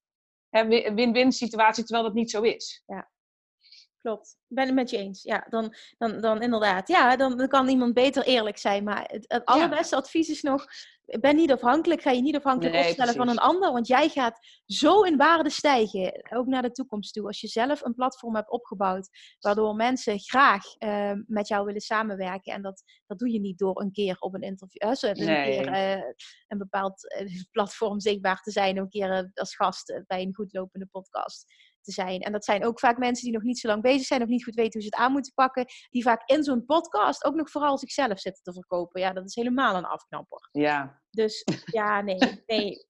win-win 0.93 1.31
situatie, 1.31 1.83
terwijl 1.83 2.05
dat 2.05 2.15
niet 2.15 2.31
zo 2.31 2.41
is. 2.41 2.83
Klopt, 3.97 4.37
ik 4.47 4.55
ben 4.55 4.65
het 4.65 4.75
met 4.75 4.89
je 4.89 4.97
eens. 4.97 5.23
Ja, 5.23 5.45
dan, 5.49 5.73
dan, 5.97 6.21
dan 6.21 6.41
inderdaad. 6.41 6.87
Ja, 6.87 7.15
dan, 7.15 7.37
dan 7.37 7.47
kan 7.47 7.67
iemand 7.67 7.93
beter 7.93 8.23
eerlijk 8.23 8.57
zijn. 8.57 8.83
Maar 8.83 9.03
het, 9.07 9.25
het 9.27 9.45
allerbeste 9.45 9.95
advies 9.95 10.29
is 10.29 10.41
nog... 10.41 10.65
Ben 11.07 11.35
niet 11.35 11.51
afhankelijk, 11.51 12.01
ga 12.01 12.11
je 12.11 12.21
niet 12.21 12.35
afhankelijk 12.35 12.75
Nee, 12.75 12.85
opstellen 12.85 13.13
van 13.13 13.29
een 13.29 13.37
ander. 13.37 13.71
Want 13.71 13.87
jij 13.87 14.09
gaat 14.09 14.39
zo 14.65 15.01
in 15.01 15.17
waarde 15.17 15.49
stijgen, 15.49 16.25
ook 16.29 16.45
naar 16.45 16.61
de 16.61 16.71
toekomst 16.71 17.13
toe. 17.13 17.27
Als 17.27 17.41
je 17.41 17.47
zelf 17.47 17.81
een 17.81 17.93
platform 17.93 18.35
hebt 18.35 18.51
opgebouwd, 18.51 19.09
waardoor 19.39 19.75
mensen 19.75 20.19
graag 20.19 20.63
eh, 20.77 21.11
met 21.27 21.47
jou 21.47 21.65
willen 21.65 21.81
samenwerken. 21.81 22.53
En 22.53 22.61
dat, 22.61 22.83
dat 23.05 23.19
doe 23.19 23.31
je 23.31 23.39
niet 23.39 23.57
door 23.57 23.81
een 23.81 23.91
keer 23.91 24.15
op 24.19 24.33
een 24.33 24.41
interview, 24.41 24.83
eh, 24.83 24.93
zo, 24.93 25.07
een, 25.07 25.25
Nee. 25.25 25.61
keer 25.61 25.67
eh, 25.67 26.03
een 26.47 26.57
bepaald 26.57 27.11
eh, 27.11 27.25
platform 27.51 27.99
zichtbaar 27.99 28.41
te 28.41 28.51
zijn. 28.51 28.77
Een 28.77 28.89
keer 28.89 29.31
als 29.33 29.55
gast 29.55 30.01
bij 30.07 30.21
een 30.21 30.35
goed 30.35 30.53
lopende 30.53 30.85
podcast 30.85 31.45
te 31.87 32.01
zijn. 32.01 32.21
En 32.21 32.31
dat 32.31 32.45
zijn 32.45 32.65
ook 32.65 32.79
vaak 32.79 32.97
mensen 32.97 33.23
die 33.23 33.33
nog 33.33 33.43
niet 33.43 33.59
zo 33.59 33.67
lang 33.67 33.81
bezig 33.81 34.05
zijn, 34.05 34.21
of 34.21 34.27
niet 34.27 34.43
goed 34.43 34.55
weten 34.55 34.73
hoe 34.73 34.81
ze 34.81 34.95
het 34.95 35.05
aan 35.05 35.11
moeten 35.11 35.33
pakken, 35.33 35.65
die 35.89 36.03
vaak 36.03 36.29
in 36.29 36.43
zo'n 36.43 36.65
podcast 36.65 37.23
ook 37.23 37.35
nog 37.35 37.51
vooral 37.51 37.77
zichzelf 37.77 38.19
zitten 38.19 38.43
te 38.43 38.53
verkopen. 38.53 39.01
Ja, 39.01 39.13
dat 39.13 39.25
is 39.25 39.35
helemaal 39.35 39.75
een 39.75 39.85
afknapper. 39.85 40.49
Ja, 40.51 41.01
Dus 41.09 41.43
ja, 41.65 42.01
nee, 42.01 42.43
nee. 42.45 42.85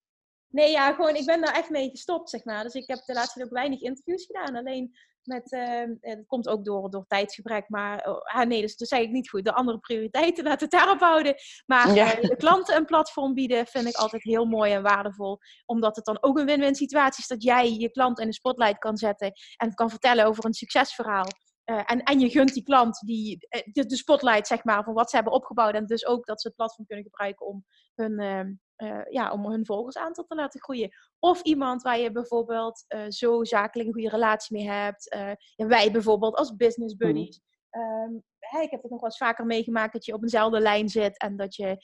Nee, 0.50 0.72
ja, 0.72 0.94
gewoon, 0.94 1.16
ik 1.16 1.26
ben 1.26 1.42
daar 1.42 1.56
echt 1.56 1.70
mee 1.70 1.90
gestopt, 1.90 2.30
zeg 2.30 2.44
maar. 2.44 2.64
Dus 2.64 2.74
ik 2.74 2.88
heb 2.88 3.00
de 3.06 3.14
laatste 3.14 3.34
tijd 3.34 3.46
ook 3.46 3.58
weinig 3.58 3.82
interviews 3.82 4.26
gedaan. 4.26 4.56
Alleen 4.56 4.98
Met, 5.28 5.52
uh, 5.52 6.16
dat 6.16 6.26
komt 6.26 6.48
ook 6.48 6.66
door, 6.66 6.90
door 6.90 7.06
tijdsgebrek. 7.08 7.70
Maar 7.70 8.10
oh, 8.10 8.18
ah, 8.18 8.48
nee, 8.48 8.62
dus 8.62 8.78
dat 8.78 8.88
zei 8.88 9.04
ik 9.04 9.12
niet 9.12 9.30
goed. 9.30 9.46
De 9.46 9.54
andere 9.54 9.80
prioriteiten, 9.80 10.44
laten 10.44 10.70
we 10.70 10.76
het 10.76 10.84
daarop 10.84 11.00
houden. 11.00 11.36
Maar 11.66 11.94
ja. 11.94 12.22
uh, 12.22 12.30
klanten 12.38 12.76
een 12.76 12.86
platform 12.86 13.34
bieden 13.34 13.68
vind 13.68 13.88
ik 13.88 13.96
altijd 13.96 14.24
heel 14.24 14.46
mooi 14.46 14.74
en 14.74 14.82
waardevol. 14.82 15.40
Omdat 15.66 15.96
het 15.96 16.06
dan 16.06 16.18
ook 16.22 16.38
een 16.38 16.46
win-win 16.46 16.76
situatie 16.76 17.22
is 17.22 17.28
dat 17.28 17.44
jij 17.44 17.74
je 17.74 17.92
klant 17.92 18.20
in 18.20 18.28
de 18.28 18.34
spotlight 18.34 18.78
kan 18.78 18.98
zetten. 18.98 19.32
En 19.58 19.74
kan 19.74 19.90
vertellen 19.90 20.26
over 20.26 20.46
een 20.46 20.54
succesverhaal. 20.54 21.28
Uh, 21.66 21.82
en, 21.86 22.04
en 22.04 22.20
je 22.20 22.30
gunt 22.30 22.54
die 22.54 22.64
klant 22.64 23.00
die, 23.06 23.48
de, 23.72 23.86
de, 23.86 23.96
spotlight 23.96 24.48
zeg 24.48 24.64
maar, 24.64 24.84
van 24.84 24.94
wat 24.94 25.10
ze 25.10 25.16
hebben 25.16 25.34
opgebouwd. 25.34 25.74
En 25.74 25.86
dus 25.86 26.06
ook 26.06 26.26
dat 26.26 26.42
ze 26.42 26.48
het 26.48 26.56
platform 26.56 26.86
kunnen 26.86 27.06
gebruiken 27.06 27.46
om 27.46 27.66
hun, 27.96 28.20
ehm, 28.20 28.54
uh, 28.78 29.06
ja, 29.10 29.32
om 29.32 29.46
hun 29.46 29.66
volgersaantal 29.66 30.24
te 30.24 30.36
laten 30.36 30.62
groeien. 30.62 30.92
Of 31.20 31.42
iemand 31.42 31.82
waar 31.82 32.00
je 32.00 32.12
bijvoorbeeld 32.12 32.86
uh, 32.88 33.06
zo 33.08 33.44
zakelijk 33.44 33.88
een 33.88 33.94
goede 33.94 34.10
relatie 34.10 34.58
mee 34.58 34.70
hebt. 34.70 35.14
Uh, 35.16 35.32
ja, 35.56 35.68
wij 35.68 35.92
bijvoorbeeld 35.92 36.36
als 36.36 36.56
business 36.56 36.96
mhm. 36.96 37.06
buddies. 37.06 37.42
Um, 37.72 38.24
hey, 38.40 38.64
ik 38.64 38.72
heb 38.72 38.82
het 38.82 38.92
nog 38.92 39.00
wel 39.00 39.10
eens 39.10 39.18
vaker 39.18 39.46
meegemaakt 39.46 39.94
dat 39.94 40.06
je 40.06 40.14
op 40.14 40.22
eenzelfde 40.22 40.60
lijn 40.60 40.90
zit 40.90 41.18
en 41.18 41.36
dat 41.36 41.56
je 41.56 41.78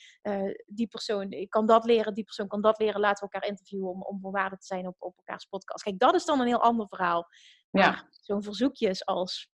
die 0.65 0.87
persoon 0.87 1.31
ik 1.31 1.49
kan 1.49 1.65
dat 1.65 1.85
leren, 1.85 2.13
die 2.13 2.23
persoon 2.23 2.47
kan 2.47 2.61
dat 2.61 2.79
leren. 2.79 2.99
Laten 2.99 3.25
we 3.25 3.31
elkaar 3.31 3.49
interviewen 3.49 3.89
om, 3.89 4.01
om 4.01 4.19
van 4.19 4.31
waarde 4.31 4.57
te 4.57 4.65
zijn 4.65 4.87
op, 4.87 4.95
op 4.99 5.17
elkaars 5.17 5.45
podcast. 5.45 5.83
Kijk, 5.83 5.99
dat 5.99 6.15
is 6.15 6.25
dan 6.25 6.39
een 6.39 6.47
heel 6.47 6.61
ander 6.61 6.87
verhaal. 6.87 7.27
Ja. 7.71 8.07
Zo'n 8.09 8.43
verzoekjes 8.43 9.05
als 9.05 9.52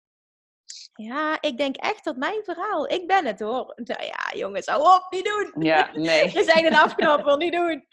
ja, 0.94 1.42
ik 1.42 1.58
denk 1.58 1.76
echt 1.76 2.04
dat 2.04 2.18
mijn 2.18 2.44
verhaal, 2.44 2.90
ik 2.90 3.08
ben 3.08 3.26
het 3.26 3.40
hoor. 3.40 3.74
Nou 3.76 4.04
ja, 4.04 4.32
jongens, 4.36 4.66
hou 4.66 4.82
op, 4.82 5.08
niet 5.10 5.26
doen. 5.26 5.64
Ja, 5.64 5.90
nee. 5.94 6.32
We 6.32 6.44
zijn 6.44 6.66
een 6.66 6.76
afknapper, 6.76 7.38
niet 7.38 7.54
doen. 7.54 7.86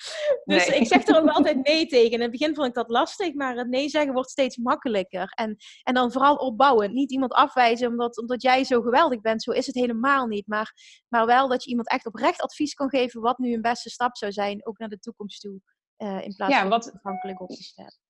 Dus 0.45 0.67
ik 0.67 0.87
zeg 0.87 1.07
er 1.07 1.17
ook 1.17 1.29
altijd 1.37 1.67
nee 1.67 1.87
tegen. 1.87 2.11
In 2.11 2.21
het 2.21 2.31
begin 2.31 2.55
vond 2.55 2.67
ik 2.67 2.75
dat 2.75 2.91
lastig, 2.91 3.35
maar 3.35 3.57
het 3.57 3.69
nee 3.69 3.89
zeggen 3.89 4.13
wordt 4.13 4.31
steeds 4.31 4.57
makkelijker. 4.57 5.33
En, 5.35 5.57
en 5.83 5.95
dan 5.95 6.13
vooral 6.13 6.37
opbouwen. 6.37 6.93
Niet 6.93 7.13
iemand 7.13 7.33
afwijzen 7.33 7.89
omdat, 7.89 8.19
omdat 8.19 8.43
jij 8.43 8.65
zo 8.65 8.81
geweldig 8.81 9.21
bent. 9.21 9.43
Zo 9.43 9.51
is 9.51 9.67
het 9.67 9.75
helemaal 9.75 10.27
niet. 10.27 10.47
Maar, 10.47 10.73
maar 11.09 11.27
wel 11.27 11.49
dat 11.49 11.65
je 11.65 11.71
iemand 11.71 11.89
echt 11.89 12.07
oprecht 12.07 12.41
advies 12.41 12.75
kan 12.75 12.89
geven 12.89 13.21
wat 13.21 13.39
nu 13.39 13.55
een 13.55 13.63
beste 13.63 13.91
stap 13.91 14.17
zou 14.17 14.33
zijn, 14.33 14.67
ook 14.67 14.79
naar 14.79 14.89
de 14.89 14.99
toekomst 14.99 15.41
toe. 15.41 15.61
Uh, 15.99 16.25
in 16.25 16.35
plaats 16.37 16.53
ja, 16.53 16.61
van 16.61 16.69
wat, 16.69 16.93
afhankelijk 16.95 17.41
op 17.41 17.49
te 17.49 17.63
stellen 17.63 18.02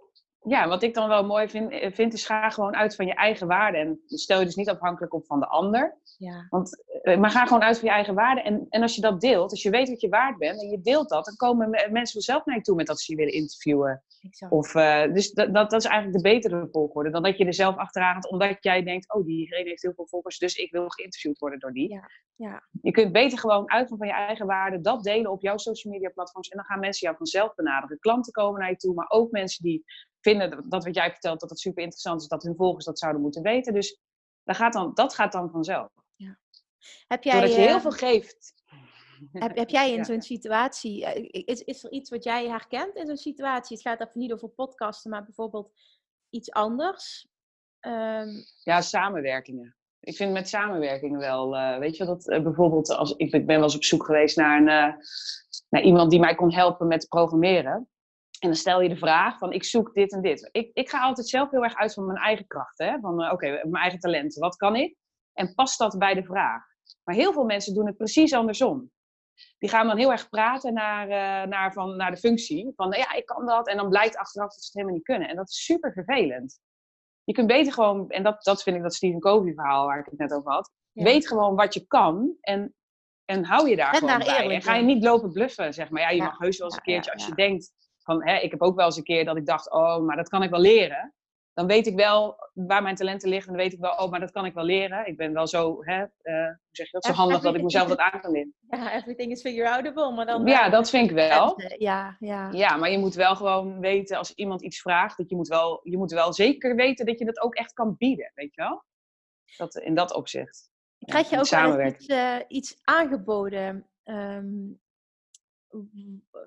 ja, 0.44 0.68
wat 0.68 0.82
ik 0.82 0.94
dan 0.94 1.08
wel 1.08 1.26
mooi 1.26 1.48
vind, 1.48 1.70
eh, 1.70 1.92
vind 1.92 2.12
is 2.12 2.26
ga 2.26 2.50
gewoon 2.50 2.76
uit 2.76 2.94
van 2.94 3.06
je 3.06 3.14
eigen 3.14 3.46
waarde. 3.46 3.78
En 3.78 4.00
stel 4.06 4.38
je 4.38 4.44
dus 4.44 4.54
niet 4.54 4.68
afhankelijk 4.68 5.14
op 5.14 5.26
van 5.26 5.40
de 5.40 5.46
ander. 5.46 5.98
Ja. 6.18 6.46
Want, 6.50 6.84
eh, 7.02 7.18
maar 7.18 7.30
ga 7.30 7.46
gewoon 7.46 7.62
uit 7.62 7.78
van 7.78 7.88
je 7.88 7.94
eigen 7.94 8.14
waarde. 8.14 8.42
En, 8.42 8.66
en 8.68 8.82
als 8.82 8.94
je 8.94 9.00
dat 9.00 9.20
deelt, 9.20 9.50
als 9.50 9.62
je 9.62 9.70
weet 9.70 9.88
wat 9.88 10.00
je 10.00 10.08
waard 10.08 10.38
bent 10.38 10.62
en 10.62 10.68
je 10.68 10.80
deelt 10.80 11.08
dat, 11.08 11.24
dan 11.24 11.36
komen 11.36 11.90
mensen 11.90 12.20
zelf 12.20 12.44
naar 12.44 12.56
je 12.56 12.62
toe 12.62 12.76
met 12.76 12.86
dat 12.86 13.00
ze 13.00 13.12
je 13.12 13.18
willen 13.18 13.34
interviewen. 13.34 14.02
Of, 14.48 14.74
uh, 14.74 15.12
dus 15.12 15.32
dat, 15.32 15.54
dat, 15.54 15.70
dat, 15.70 15.80
is 15.80 15.88
eigenlijk 15.88 16.22
de 16.22 16.30
betere 16.30 16.68
volgorde 16.70 17.10
dan 17.10 17.22
dat 17.22 17.38
je 17.38 17.44
er 17.44 17.54
zelf 17.54 17.76
achteraan 17.76 18.14
gaat, 18.14 18.30
omdat 18.30 18.56
jij 18.60 18.82
denkt, 18.82 19.14
oh, 19.14 19.24
diegene 19.24 19.68
heeft 19.68 19.82
heel 19.82 19.94
veel 19.94 20.06
volgers, 20.06 20.38
dus 20.38 20.54
ik 20.54 20.70
wil 20.70 20.88
geïnterviewd 20.88 21.38
worden 21.38 21.58
door 21.58 21.72
die. 21.72 21.88
Ja. 21.88 22.08
Ja. 22.36 22.68
Je 22.82 22.90
kunt 22.90 23.12
beter 23.12 23.38
gewoon 23.38 23.70
uit 23.70 23.88
van 23.88 24.06
je 24.06 24.12
eigen 24.12 24.46
waarde, 24.46 24.80
dat 24.80 25.02
delen 25.02 25.30
op 25.30 25.42
jouw 25.42 25.56
social 25.56 25.92
media 25.92 26.10
platforms 26.10 26.48
en 26.48 26.56
dan 26.56 26.66
gaan 26.66 26.80
mensen 26.80 27.06
jou 27.06 27.16
vanzelf 27.16 27.54
benaderen. 27.54 27.98
Klanten 27.98 28.32
komen 28.32 28.60
naar 28.60 28.70
je 28.70 28.76
toe, 28.76 28.94
maar 28.94 29.10
ook 29.10 29.30
mensen 29.30 29.64
die 29.64 29.84
vinden 30.20 30.68
dat 30.68 30.84
wat 30.84 30.94
jij 30.94 31.10
vertelt, 31.10 31.40
dat 31.40 31.50
het 31.50 31.58
super 31.58 31.82
interessant 31.82 32.20
is, 32.20 32.28
dat 32.28 32.42
hun 32.42 32.56
volgers 32.56 32.84
dat 32.84 32.98
zouden 32.98 33.22
moeten 33.22 33.42
weten. 33.42 33.74
Dus 33.74 34.00
dat 34.44 34.56
gaat 34.56 34.72
dan, 34.72 34.94
dat 34.94 35.14
gaat 35.14 35.32
dan 35.32 35.50
vanzelf. 35.50 35.92
Ja. 36.16 36.38
Heb 37.06 37.22
jij, 37.22 37.32
Doordat 37.32 37.54
je 37.54 37.60
heel 37.60 37.74
eh, 37.74 37.80
veel 37.80 37.90
geeft. 37.90 38.54
Heb, 39.32 39.56
heb 39.56 39.68
jij 39.68 39.92
in 39.96 40.04
zo'n 40.04 40.22
situatie, 40.22 41.04
eh, 41.06 41.44
is, 41.46 41.60
is 41.60 41.84
er 41.84 41.90
iets 41.90 42.10
wat 42.10 42.24
jij 42.24 42.48
herkent 42.48 42.96
in 42.96 43.06
zo'n 43.06 43.16
situatie? 43.16 43.76
Het 43.76 43.86
gaat 43.86 44.00
even 44.00 44.20
niet 44.20 44.32
over 44.32 44.48
podcasten, 44.48 45.10
maar 45.10 45.24
bijvoorbeeld 45.24 45.72
iets 46.30 46.50
anders? 46.50 47.28
Um... 47.80 48.44
Ja, 48.62 48.80
samenwerkingen. 48.80 49.76
Ik 50.04 50.16
vind 50.16 50.32
met 50.32 50.48
samenwerking 50.48 51.18
wel, 51.18 51.56
uh, 51.56 51.78
weet 51.78 51.96
je 51.96 52.04
dat 52.04 52.28
uh, 52.28 52.42
bijvoorbeeld, 52.42 52.90
als, 52.90 53.12
ik, 53.16 53.32
ik 53.32 53.46
ben 53.46 53.56
wel 53.56 53.64
eens 53.64 53.74
op 53.74 53.84
zoek 53.84 54.04
geweest 54.04 54.36
naar, 54.36 54.56
een, 54.56 54.68
uh, 54.68 54.94
naar 55.68 55.82
iemand 55.82 56.10
die 56.10 56.20
mij 56.20 56.34
kon 56.34 56.52
helpen 56.52 56.86
met 56.86 57.08
programmeren. 57.08 57.88
En 58.38 58.48
dan 58.48 58.54
stel 58.54 58.80
je 58.80 58.88
de 58.88 58.96
vraag 58.96 59.38
van 59.38 59.52
ik 59.52 59.64
zoek 59.64 59.94
dit 59.94 60.12
en 60.12 60.22
dit. 60.22 60.48
Ik, 60.52 60.70
ik 60.72 60.88
ga 60.88 61.02
altijd 61.02 61.28
zelf 61.28 61.50
heel 61.50 61.62
erg 61.62 61.74
uit 61.74 61.94
van 61.94 62.06
mijn 62.06 62.18
eigen 62.18 62.46
krachten. 62.46 63.00
Van 63.00 63.30
oké, 63.30 63.46
mijn 63.46 63.82
eigen 63.82 63.98
talenten. 63.98 64.40
Wat 64.40 64.56
kan 64.56 64.76
ik? 64.76 64.96
En 65.32 65.54
past 65.54 65.78
dat 65.78 65.98
bij 65.98 66.14
de 66.14 66.24
vraag? 66.24 66.62
Maar 67.04 67.14
heel 67.14 67.32
veel 67.32 67.44
mensen 67.44 67.74
doen 67.74 67.86
het 67.86 67.96
precies 67.96 68.32
andersom. 68.32 68.90
Die 69.58 69.70
gaan 69.70 69.86
dan 69.86 69.98
heel 69.98 70.10
erg 70.10 70.28
praten 70.28 70.74
naar, 70.74 71.08
naar, 71.48 71.72
van, 71.72 71.96
naar 71.96 72.10
de 72.10 72.16
functie. 72.16 72.72
Van 72.76 72.90
ja, 72.90 73.12
ik 73.12 73.26
kan 73.26 73.46
dat. 73.46 73.68
En 73.68 73.76
dan 73.76 73.88
blijkt 73.88 74.16
achteraf 74.16 74.48
dat 74.48 74.60
ze 74.60 74.66
het 74.66 74.74
helemaal 74.74 74.94
niet 74.94 75.04
kunnen. 75.04 75.28
En 75.28 75.36
dat 75.36 75.48
is 75.48 75.64
super 75.64 75.92
vervelend. 75.92 76.60
Je 77.24 77.32
kunt 77.32 77.46
beter 77.46 77.72
gewoon, 77.72 78.10
en 78.10 78.22
dat, 78.22 78.44
dat 78.44 78.62
vind 78.62 78.76
ik 78.76 78.82
dat 78.82 78.94
Stephen 78.94 79.20
Covey 79.20 79.52
verhaal 79.52 79.86
waar 79.86 79.98
ik 79.98 80.04
het 80.04 80.18
net 80.18 80.32
over 80.32 80.52
had. 80.52 80.70
Weet 80.92 81.28
gewoon 81.28 81.54
wat 81.54 81.74
je 81.74 81.86
kan 81.86 82.36
en, 82.40 82.74
en 83.24 83.44
hou 83.44 83.68
je 83.68 83.76
daar 83.76 83.94
gewoon 83.94 84.18
bij. 84.18 84.50
En 84.50 84.62
ga 84.62 84.74
je 84.74 84.82
niet 84.82 85.04
lopen 85.04 85.32
bluffen, 85.32 85.74
zeg 85.74 85.90
maar. 85.90 86.02
Ja, 86.02 86.10
je 86.10 86.22
mag 86.22 86.38
heus 86.38 86.58
wel 86.58 86.66
eens 86.66 86.76
een 86.76 86.82
keertje 86.82 87.12
als 87.12 87.26
je 87.26 87.34
denkt 87.34 87.72
van, 88.02 88.26
hè, 88.26 88.38
ik 88.38 88.50
heb 88.50 88.62
ook 88.62 88.76
wel 88.76 88.86
eens 88.86 88.96
een 88.96 89.02
keer 89.02 89.24
dat 89.24 89.36
ik 89.36 89.46
dacht, 89.46 89.72
oh, 89.72 89.98
maar 89.98 90.16
dat 90.16 90.28
kan 90.28 90.42
ik 90.42 90.50
wel 90.50 90.60
leren. 90.60 91.14
Dan 91.54 91.66
weet 91.66 91.86
ik 91.86 91.96
wel 91.96 92.36
waar 92.52 92.82
mijn 92.82 92.94
talenten 92.94 93.28
liggen. 93.28 93.48
En 93.48 93.56
dan 93.56 93.64
weet 93.64 93.72
ik 93.72 93.80
wel, 93.80 93.90
oh, 93.90 94.10
maar 94.10 94.20
dat 94.20 94.30
kan 94.30 94.44
ik 94.44 94.54
wel 94.54 94.64
leren. 94.64 95.06
Ik 95.06 95.16
ben 95.16 95.32
wel 95.32 95.46
zo, 95.46 95.84
hè, 95.84 96.00
uh, 96.00 96.06
hoe 96.46 96.58
zeg 96.70 96.86
je 96.86 96.92
dat, 96.92 97.04
zo 97.04 97.12
handig 97.12 97.40
dat 97.40 97.54
ik 97.54 97.62
mezelf 97.62 97.88
dat 97.88 97.98
aan 97.98 98.20
kan 98.20 98.30
leren. 98.30 98.54
Ja, 98.70 98.94
everything 98.94 99.30
is 99.30 99.40
figure 99.40 99.70
outable. 99.70 100.12
Maar 100.12 100.26
dan 100.26 100.46
ja, 100.46 100.68
dat 100.68 100.90
vind 100.90 101.10
ik 101.10 101.16
wel. 101.16 101.60
Ja, 101.78 102.16
ja. 102.18 102.48
ja, 102.52 102.76
maar 102.76 102.90
je 102.90 102.98
moet 102.98 103.14
wel 103.14 103.36
gewoon 103.36 103.80
weten, 103.80 104.18
als 104.18 104.34
iemand 104.34 104.62
iets 104.62 104.80
vraagt, 104.80 105.16
dat 105.16 105.28
je 105.28 105.36
moet 105.36 105.48
wel, 105.48 105.80
je 105.82 105.96
moet 105.96 106.10
wel 106.10 106.32
zeker 106.32 106.74
weten 106.74 107.06
dat 107.06 107.18
je 107.18 107.24
dat 107.24 107.40
ook 107.40 107.54
echt 107.54 107.72
kan 107.72 107.96
bieden, 107.98 108.32
weet 108.34 108.54
je 108.54 108.60
wel? 108.60 108.84
Dat, 109.56 109.76
in 109.76 109.94
dat 109.94 110.14
opzicht. 110.14 110.70
Krijg 110.98 111.30
je 111.30 111.36
ook 111.36 111.86
iets, 111.86 112.08
uh, 112.08 112.36
iets 112.48 112.78
aangeboden 112.82 113.86
um, 114.04 114.80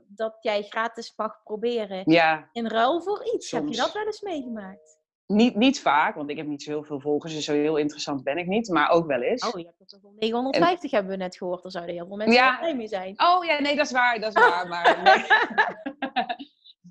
dat 0.08 0.38
jij 0.41 0.64
gratis 0.64 1.14
mag 1.16 1.43
proberen 1.43 2.12
ja. 2.12 2.49
in 2.51 2.68
ruil 2.68 3.01
voor 3.01 3.34
iets. 3.34 3.51
Heb 3.51 3.68
je 3.68 3.76
dat 3.76 3.93
wel 3.93 4.06
eens 4.06 4.22
meegemaakt? 4.22 4.95
Niet, 5.28 5.55
niet 5.55 5.82
vaak, 5.82 6.15
want 6.15 6.30
ik 6.30 6.38
heb 6.38 6.47
niet 6.47 6.63
zo 6.63 6.71
heel 6.71 6.84
veel 6.84 6.99
volgers, 6.99 7.34
dus 7.34 7.45
zo 7.45 7.53
heel 7.53 7.78
interessant 7.78 8.23
ben 8.23 8.38
ik 8.38 8.47
niet, 8.47 8.69
maar 8.69 8.89
ook 8.89 9.07
wel 9.07 9.21
eens. 9.21 9.47
Oh, 9.47 9.59
je 9.59 9.73
hebt 9.78 9.91
er 9.91 9.99
950 10.19 10.91
hebben 10.91 11.11
we 11.11 11.17
net 11.17 11.38
gehoord, 11.38 11.63
daar 11.63 11.71
zouden 11.71 11.95
heel 11.95 12.07
veel 12.07 12.15
mensen 12.15 12.36
ja. 12.36 12.57
blij 12.57 12.76
mee 12.76 12.88
zijn. 12.88 13.13
Oh 13.21 13.45
ja, 13.45 13.59
nee, 13.59 13.76
dat 13.76 13.86
is 13.86 13.91
waar, 13.91 14.19
dat 14.19 14.36
is 14.36 14.43
waar, 14.43 14.67
maar 14.73 15.01
nee. 15.03 15.26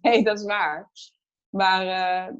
nee 0.12 0.24
dat 0.24 0.38
is 0.38 0.44
waar. 0.44 0.90
Maar 1.48 1.86
uh, 1.86 2.34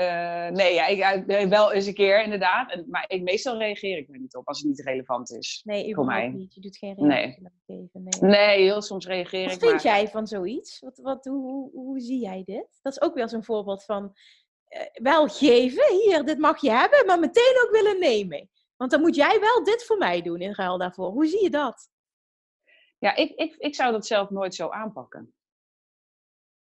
uh, 0.00 0.48
nee, 0.48 0.74
ja, 0.74 0.86
ik, 0.86 1.48
wel 1.48 1.72
eens 1.72 1.86
een 1.86 1.94
keer 1.94 2.22
inderdaad. 2.22 2.72
En, 2.72 2.84
maar 2.88 3.04
ik, 3.06 3.22
meestal 3.22 3.58
reageer 3.58 3.98
ik 3.98 4.08
er 4.08 4.18
niet 4.18 4.36
op 4.36 4.48
als 4.48 4.58
het 4.58 4.66
niet 4.68 4.80
relevant 4.80 5.30
is. 5.32 5.60
Nee, 5.64 5.94
voor 5.94 6.04
mij. 6.04 6.28
niet. 6.28 6.54
Je 6.54 6.60
doet 6.60 6.76
geen 6.76 6.94
reactie 6.94 7.48
nee. 7.66 7.90
Nee. 7.92 8.10
nee, 8.20 8.62
heel 8.62 8.82
soms 8.82 9.06
reageer 9.06 9.44
wat 9.44 9.54
ik. 9.54 9.60
Wat 9.60 9.70
vind 9.70 9.82
jij 9.82 10.08
van 10.08 10.26
zoiets? 10.26 10.80
Wat, 10.80 10.98
wat, 10.98 11.24
hoe, 11.24 11.42
hoe, 11.42 11.70
hoe, 11.72 12.00
zie 12.00 12.20
jij 12.20 12.42
dit? 12.44 12.78
Dat 12.82 12.92
is 12.92 13.00
ook 13.00 13.14
weer 13.14 13.28
zo'n 13.28 13.44
voorbeeld 13.44 13.84
van 13.84 14.12
wel 14.92 15.28
geven, 15.28 15.92
hier, 15.92 16.24
dit 16.24 16.38
mag 16.38 16.60
je 16.60 16.70
hebben, 16.70 17.06
maar 17.06 17.18
meteen 17.18 17.60
ook 17.64 17.70
willen 17.70 17.98
nemen. 17.98 18.48
Want 18.76 18.90
dan 18.90 19.00
moet 19.00 19.14
jij 19.16 19.40
wel 19.40 19.64
dit 19.64 19.84
voor 19.84 19.98
mij 19.98 20.22
doen 20.22 20.40
in 20.40 20.54
ruil 20.54 20.78
daarvoor. 20.78 21.10
Hoe 21.10 21.26
zie 21.26 21.42
je 21.42 21.50
dat? 21.50 21.88
Ja, 22.98 23.16
ik, 23.16 23.30
ik, 23.30 23.54
ik 23.56 23.74
zou 23.74 23.92
dat 23.92 24.06
zelf 24.06 24.30
nooit 24.30 24.54
zo 24.54 24.68
aanpakken. 24.68 25.34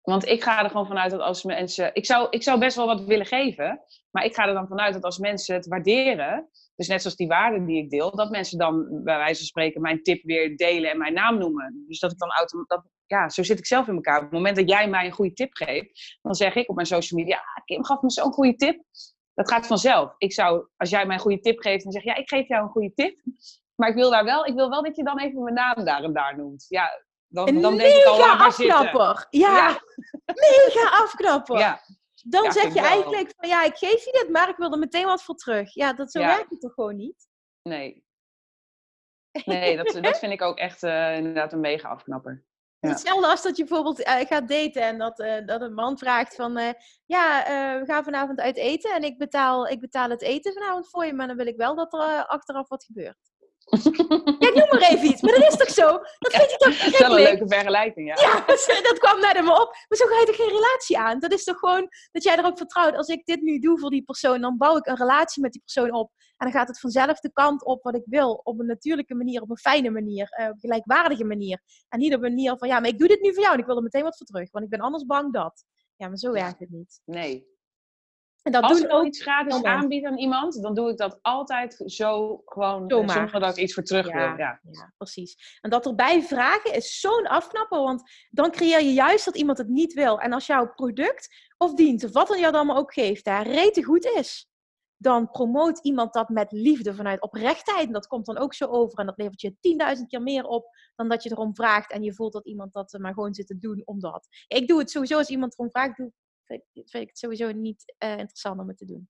Want 0.02 0.26
ik 0.26 0.44
ga 0.44 0.64
er 0.64 0.70
gewoon 0.70 0.88
vanuit 0.88 1.12
dat 1.12 1.20
als 1.20 1.44
mensen. 1.44 1.96
Ik 1.96 2.06
zou, 2.06 2.28
ik 2.30 2.44
zou 2.44 2.60
best 2.60 2.76
wel 2.76 2.86
wat 2.86 3.04
willen 3.04 3.26
geven. 3.26 3.82
Maar 4.12 4.26
ik 4.26 4.36
ga 4.36 4.48
er 4.48 4.54
dan 4.54 4.68
vanuit 4.68 4.94
dat 4.94 5.04
als 5.04 5.18
mensen 5.18 5.56
het 5.56 5.68
waarderen. 5.68 6.50
Dus 6.76 6.88
net 6.88 7.02
zoals 7.02 7.16
die 7.16 7.28
waarden 7.28 7.66
die 7.66 7.84
ik 7.84 7.90
deel. 7.90 8.16
Dat 8.16 8.30
mensen 8.30 8.58
dan 8.58 9.04
bij 9.04 9.18
wijze 9.18 9.38
van 9.38 9.46
spreken 9.46 9.82
mijn 9.82 10.04
tip 10.04 10.24
weer 10.24 10.58
delen 10.58 10.92
en 10.92 10.98
mijn 10.98 11.14
naam 11.14 11.38
noemen. 11.38 11.84
Dus 11.88 12.00
dat 12.00 12.12
ik 12.12 12.18
dan 12.18 12.32
automatisch. 12.32 12.92
Ja, 13.06 13.30
zo 13.30 13.44
zit 13.44 13.60
ik 13.60 13.66
zelf 13.66 13.88
in 13.88 13.96
elkaar. 13.96 14.18
Op 14.18 14.24
het 14.24 14.32
moment 14.32 14.56
dat 14.56 14.70
jij 14.70 14.88
mij 14.88 15.06
een 15.06 15.12
goede 15.12 15.34
tip 15.34 15.54
geeft. 15.54 16.18
Dan 16.22 16.36
zeg 16.36 16.56
ik 16.56 16.70
op 16.70 16.76
mijn 16.76 16.88
social 16.88 17.20
media. 17.20 17.36
Ja, 17.36 17.62
Kim 17.66 17.86
gaf 17.86 18.02
me 18.02 18.12
zo'n 18.12 18.32
goede 18.32 18.56
tip. 18.56 18.84
Dat 19.34 19.50
gaat 19.50 19.68
vanzelf. 19.68 20.16
Ik 20.18 20.34
zou, 20.34 20.68
als 20.78 20.90
jij 20.90 21.06
mij 21.06 21.16
een 21.16 21.22
goede 21.22 21.40
tip 21.40 21.60
geeft. 21.60 21.84
Dan 21.84 21.92
zeg 21.92 22.04
ja, 22.04 22.16
ik 22.16 22.30
geef 22.30 22.48
jou 22.48 22.64
een 22.64 22.70
goede 22.70 22.94
tip. 22.94 23.20
Maar 23.76 23.90
ik 23.90 23.96
wil 23.96 24.10
daar 24.10 24.24
wel, 24.24 24.46
ik 24.46 24.54
wil 24.54 24.70
wel 24.70 24.84
dat 24.84 24.96
je 24.96 25.04
dan 25.04 25.20
even 25.20 25.44
mijn 25.44 25.56
naam 25.56 25.86
daar 25.86 26.04
en 26.04 26.14
daar 26.14 26.38
noemt. 26.38 26.66
Ja, 26.70 27.04
dan, 27.28 27.62
dan 27.62 27.78
denk 27.78 27.96
ik 27.96 28.06
al, 28.06 28.18
laat 28.18 28.40
afknapper. 28.40 29.28
Ja, 29.30 29.56
ja. 29.56 29.82
mega 30.26 30.90
afknapper. 30.90 31.58
Ja. 31.58 31.82
Dan 32.24 32.52
zeg 32.52 32.74
je 32.74 32.80
eigenlijk 32.80 33.34
van 33.36 33.50
ja, 33.50 33.64
ik 33.64 33.78
geef 33.78 34.06
je 34.06 34.12
dit, 34.12 34.30
maar 34.30 34.50
ik 34.50 34.58
wil 34.58 34.72
er 34.72 34.80
meteen 34.80 35.06
wat 35.06 35.24
voor 35.24 35.36
terug. 35.36 35.74
Ja, 35.74 35.94
dat 35.94 36.12
zo 36.12 36.20
werkt 36.20 36.50
het 36.50 36.62
toch 36.62 36.74
gewoon 36.74 36.96
niet? 36.96 37.28
Nee. 37.62 38.04
Nee, 39.46 39.78
dat, 39.78 39.98
dat 40.02 40.20
vind 40.20 40.32
ik 40.32 40.42
ook 40.42 40.58
echt 40.58 40.84
uh, 40.84 41.16
inderdaad 41.16 41.54
een 41.54 41.60
mega 41.60 41.90
afknapper. 41.90 42.44
Hetzelfde 42.90 43.28
als 43.28 43.42
dat 43.42 43.58
je 43.58 43.64
bijvoorbeeld 43.64 44.00
uh, 44.00 44.14
gaat 44.20 44.48
daten 44.48 44.82
en 44.82 44.98
dat, 44.98 45.20
uh, 45.20 45.46
dat 45.46 45.62
een 45.62 45.74
man 45.74 45.98
vraagt 45.98 46.36
van... 46.36 46.76
ja, 47.06 47.44
we 47.80 47.86
gaan 47.86 48.04
vanavond 48.04 48.40
uit 48.40 48.58
eten 48.58 48.94
en 48.94 49.04
ik 49.04 49.18
betaal, 49.18 49.68
ik 49.68 49.80
betaal 49.80 50.10
het 50.10 50.22
eten 50.22 50.54
vanavond 50.54 50.90
voor 50.90 51.06
je... 51.06 51.14
maar 51.14 51.28
dan 51.28 51.38
wil 51.38 51.48
ik 51.48 51.58
wel 51.58 51.76
dat 51.76 51.94
er 51.94 52.26
achteraf 52.26 52.68
wat 52.68 52.84
gebeurt. 52.84 53.33
Ja, 54.40 54.50
noem 54.50 54.68
maar 54.70 54.88
even 54.90 55.06
iets. 55.06 55.22
Maar 55.22 55.34
dat 55.34 55.48
is 55.48 55.58
toch 55.58 55.70
zo? 55.70 55.88
Dat 56.20 56.34
vind 56.34 56.52
je 56.52 56.58
toch 56.58 56.78
Dat 56.84 56.94
is 56.94 57.00
wel 57.00 57.18
een 57.18 57.24
leuke 57.24 57.48
vergelijking, 57.48 58.08
ja. 58.08 58.22
Ja, 58.22 58.46
dat 58.82 59.00
kwam 59.00 59.20
net 59.20 59.36
in 59.36 59.44
me 59.44 59.62
op. 59.62 59.76
Maar 59.88 59.98
zo 59.98 60.06
ga 60.06 60.20
je 60.20 60.26
er 60.28 60.34
geen 60.34 60.50
relatie 60.50 60.98
aan. 60.98 61.20
Dat 61.20 61.32
is 61.32 61.44
toch 61.44 61.60
gewoon 61.60 61.88
dat 62.12 62.24
jij 62.24 62.38
erop 62.38 62.58
vertrouwt. 62.58 62.96
Als 62.96 63.08
ik 63.08 63.26
dit 63.26 63.42
nu 63.42 63.60
doe 63.60 63.80
voor 63.80 63.90
die 63.90 64.04
persoon, 64.04 64.42
dan 64.42 64.58
bouw 64.58 64.78
ik 64.78 64.86
een 64.86 64.98
relatie 64.98 65.42
met 65.42 65.52
die 65.52 65.62
persoon 65.62 65.94
op. 65.94 66.12
En 66.38 66.52
dan 66.52 66.52
gaat 66.52 66.68
het 66.68 66.80
vanzelf 66.80 67.20
de 67.20 67.32
kant 67.32 67.66
op 67.66 67.84
wat 67.84 67.96
ik 67.96 68.04
wil. 68.06 68.42
Op 68.44 68.60
een 68.60 68.66
natuurlijke 68.66 69.16
manier, 69.16 69.42
op 69.42 69.50
een 69.50 69.58
fijne 69.58 69.90
manier, 69.90 70.28
eh, 70.30 70.46
op 70.46 70.54
een 70.54 70.60
gelijkwaardige 70.60 71.24
manier. 71.24 71.62
En 71.90 72.00
niet 72.00 72.16
op 72.16 72.24
een 72.24 72.34
manier 72.34 72.58
van, 72.58 72.68
ja, 72.68 72.80
maar 72.80 72.90
ik 72.90 73.00
doe 73.00 73.08
dit 73.08 73.22
nu 73.22 73.34
voor 73.34 73.44
jou 73.44 73.54
en 73.54 73.60
ik 73.60 73.66
wil 73.66 73.76
er 73.76 73.84
meteen 73.84 74.04
wat 74.04 74.18
voor 74.18 74.26
terug. 74.26 74.52
Want 74.52 74.66
ik 74.66 74.72
ben 74.72 74.80
anders 74.80 75.06
bang 75.06 75.34
dat. 75.34 75.66
Ja, 75.96 76.08
maar 76.08 76.18
zo 76.18 76.32
werkt 76.32 76.60
het 76.60 76.70
niet. 76.70 77.02
Nee. 77.06 77.53
En 78.44 78.52
dat 78.52 78.64
Als 78.64 78.78
doen 78.80 78.90
ik 78.90 78.94
ook 78.96 79.06
iets 79.06 79.22
gratis 79.22 79.54
jammer. 79.54 79.72
aanbied 79.72 80.06
aan 80.06 80.18
iemand, 80.18 80.62
dan 80.62 80.74
doe 80.76 80.90
ik 80.90 80.98
dat 80.98 81.20
altijd 81.22 81.84
zo 81.86 82.42
gewoon, 82.46 82.84
Zomaar. 82.88 83.10
zonder 83.10 83.40
dat 83.40 83.58
ik 83.58 83.64
iets 83.64 83.74
voor 83.74 83.84
terug 83.84 84.06
wil. 84.06 84.22
Ja. 84.22 84.60
Ja, 84.72 84.94
precies. 84.98 85.58
En 85.62 85.70
dat 85.70 85.86
erbij 85.86 86.22
vragen 86.22 86.74
is 86.74 87.00
zo'n 87.00 87.28
afknapper, 87.28 87.80
want 87.80 88.12
dan 88.30 88.52
creëer 88.52 88.82
je 88.82 88.94
juist 88.94 89.26
dat 89.26 89.38
iemand 89.38 89.58
het 89.58 89.68
niet 89.68 89.94
wil. 89.94 90.20
En 90.20 90.34
als 90.34 90.46
jouw 90.46 90.74
product 90.74 91.52
of 91.58 91.74
dienst, 91.74 92.06
of 92.06 92.12
wat 92.12 92.28
dan 92.28 92.40
jou 92.40 92.52
dan 92.52 92.66
maar 92.66 92.78
ook 92.78 92.94
geeft, 92.94 93.26
daar 93.26 93.48
rete 93.48 93.84
goed 93.84 94.06
is, 94.06 94.48
dan 94.98 95.32
promoot 95.32 95.80
iemand 95.80 96.14
dat 96.14 96.30
met 96.30 96.52
liefde 96.52 96.96
vanuit 96.96 97.22
oprechtheid. 97.22 97.88
En 97.88 97.94
dat 97.94 98.08
komt 98.08 98.26
dan 98.26 98.38
ook 98.38 98.54
zo 98.54 98.66
over. 98.66 99.00
En 99.00 99.06
dat 99.06 99.18
levert 99.18 99.42
je 99.42 99.56
10.000 99.98 100.08
keer 100.08 100.22
meer 100.22 100.46
op 100.46 100.66
dan 100.96 101.10
dat 101.10 101.24
je 101.24 101.32
erom 101.32 101.56
vraagt. 101.56 101.92
En 101.92 102.04
je 102.04 102.14
voelt 102.14 102.34
dat 102.34 102.46
iemand 102.46 102.74
dat 102.74 102.94
eh, 102.94 103.00
maar 103.02 103.14
gewoon 103.14 103.34
zit 103.34 103.48
te 103.48 103.58
doen 103.58 103.82
omdat. 103.86 104.28
Ik 104.48 104.68
doe 104.68 104.80
het 104.80 104.92
sowieso 104.92 105.18
als 105.18 105.30
iemand 105.30 105.54
erom 105.54 105.72
vraagt, 105.72 105.98
doe, 105.98 106.12
vind, 106.62 106.64
ik- 106.86 106.90
vind 106.90 107.04
ik 107.04 107.10
het 107.10 107.18
sowieso 107.18 107.52
niet 107.52 107.96
eh, 107.98 108.10
interessant 108.18 108.60
om 108.60 108.68
het 108.68 108.78
te 108.78 108.86
doen. 108.86 109.10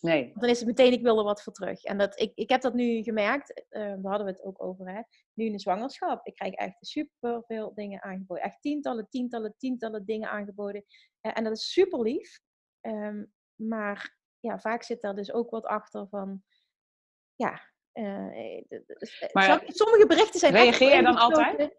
Nee. 0.00 0.22
Want 0.28 0.40
dan 0.40 0.48
is 0.48 0.58
het 0.58 0.66
meteen, 0.68 0.92
ik 0.92 1.02
wil 1.02 1.18
er 1.18 1.24
wat 1.24 1.42
voor 1.42 1.52
terug. 1.52 1.84
En 1.84 1.98
dat, 1.98 2.20
ik, 2.20 2.32
ik 2.34 2.48
heb 2.50 2.60
dat 2.60 2.74
nu 2.74 3.02
gemerkt, 3.02 3.64
eh, 3.68 3.82
daar 3.82 3.98
hadden 4.02 4.24
we 4.26 4.32
het 4.32 4.42
ook 4.42 4.62
over, 4.62 4.88
hè. 4.94 5.00
nu 5.34 5.44
in 5.44 5.52
de 5.52 5.58
zwangerschap. 5.58 6.26
Ik 6.26 6.34
krijg 6.34 6.54
echt 6.54 6.76
super 6.80 7.42
veel 7.46 7.74
dingen 7.74 8.02
aangeboden. 8.02 8.44
Echt 8.44 8.60
tientallen, 8.60 9.06
tientallen, 9.08 9.54
tientallen 9.58 10.04
dingen 10.04 10.30
aangeboden. 10.30 10.84
En 11.20 11.44
dat 11.44 11.52
is 11.56 11.72
super 11.72 12.00
lief. 12.00 12.40
Ehm, 12.80 13.24
maar 13.54 14.16
ja, 14.40 14.58
vaak 14.58 14.82
zit 14.82 15.00
daar 15.00 15.14
dus 15.14 15.32
ook 15.32 15.50
wat 15.50 15.64
achter 15.64 16.06
van, 16.08 16.42
ja... 17.36 17.54
d- 17.92 18.68
d- 18.68 19.18
eh, 19.18 19.28
Maar 19.32 19.62
sommige 19.66 20.06
berichten 20.06 20.40
zijn 20.40 20.52
reageer 20.52 20.96
je 20.96 21.02
dan 21.02 21.16
altijd? 21.16 21.76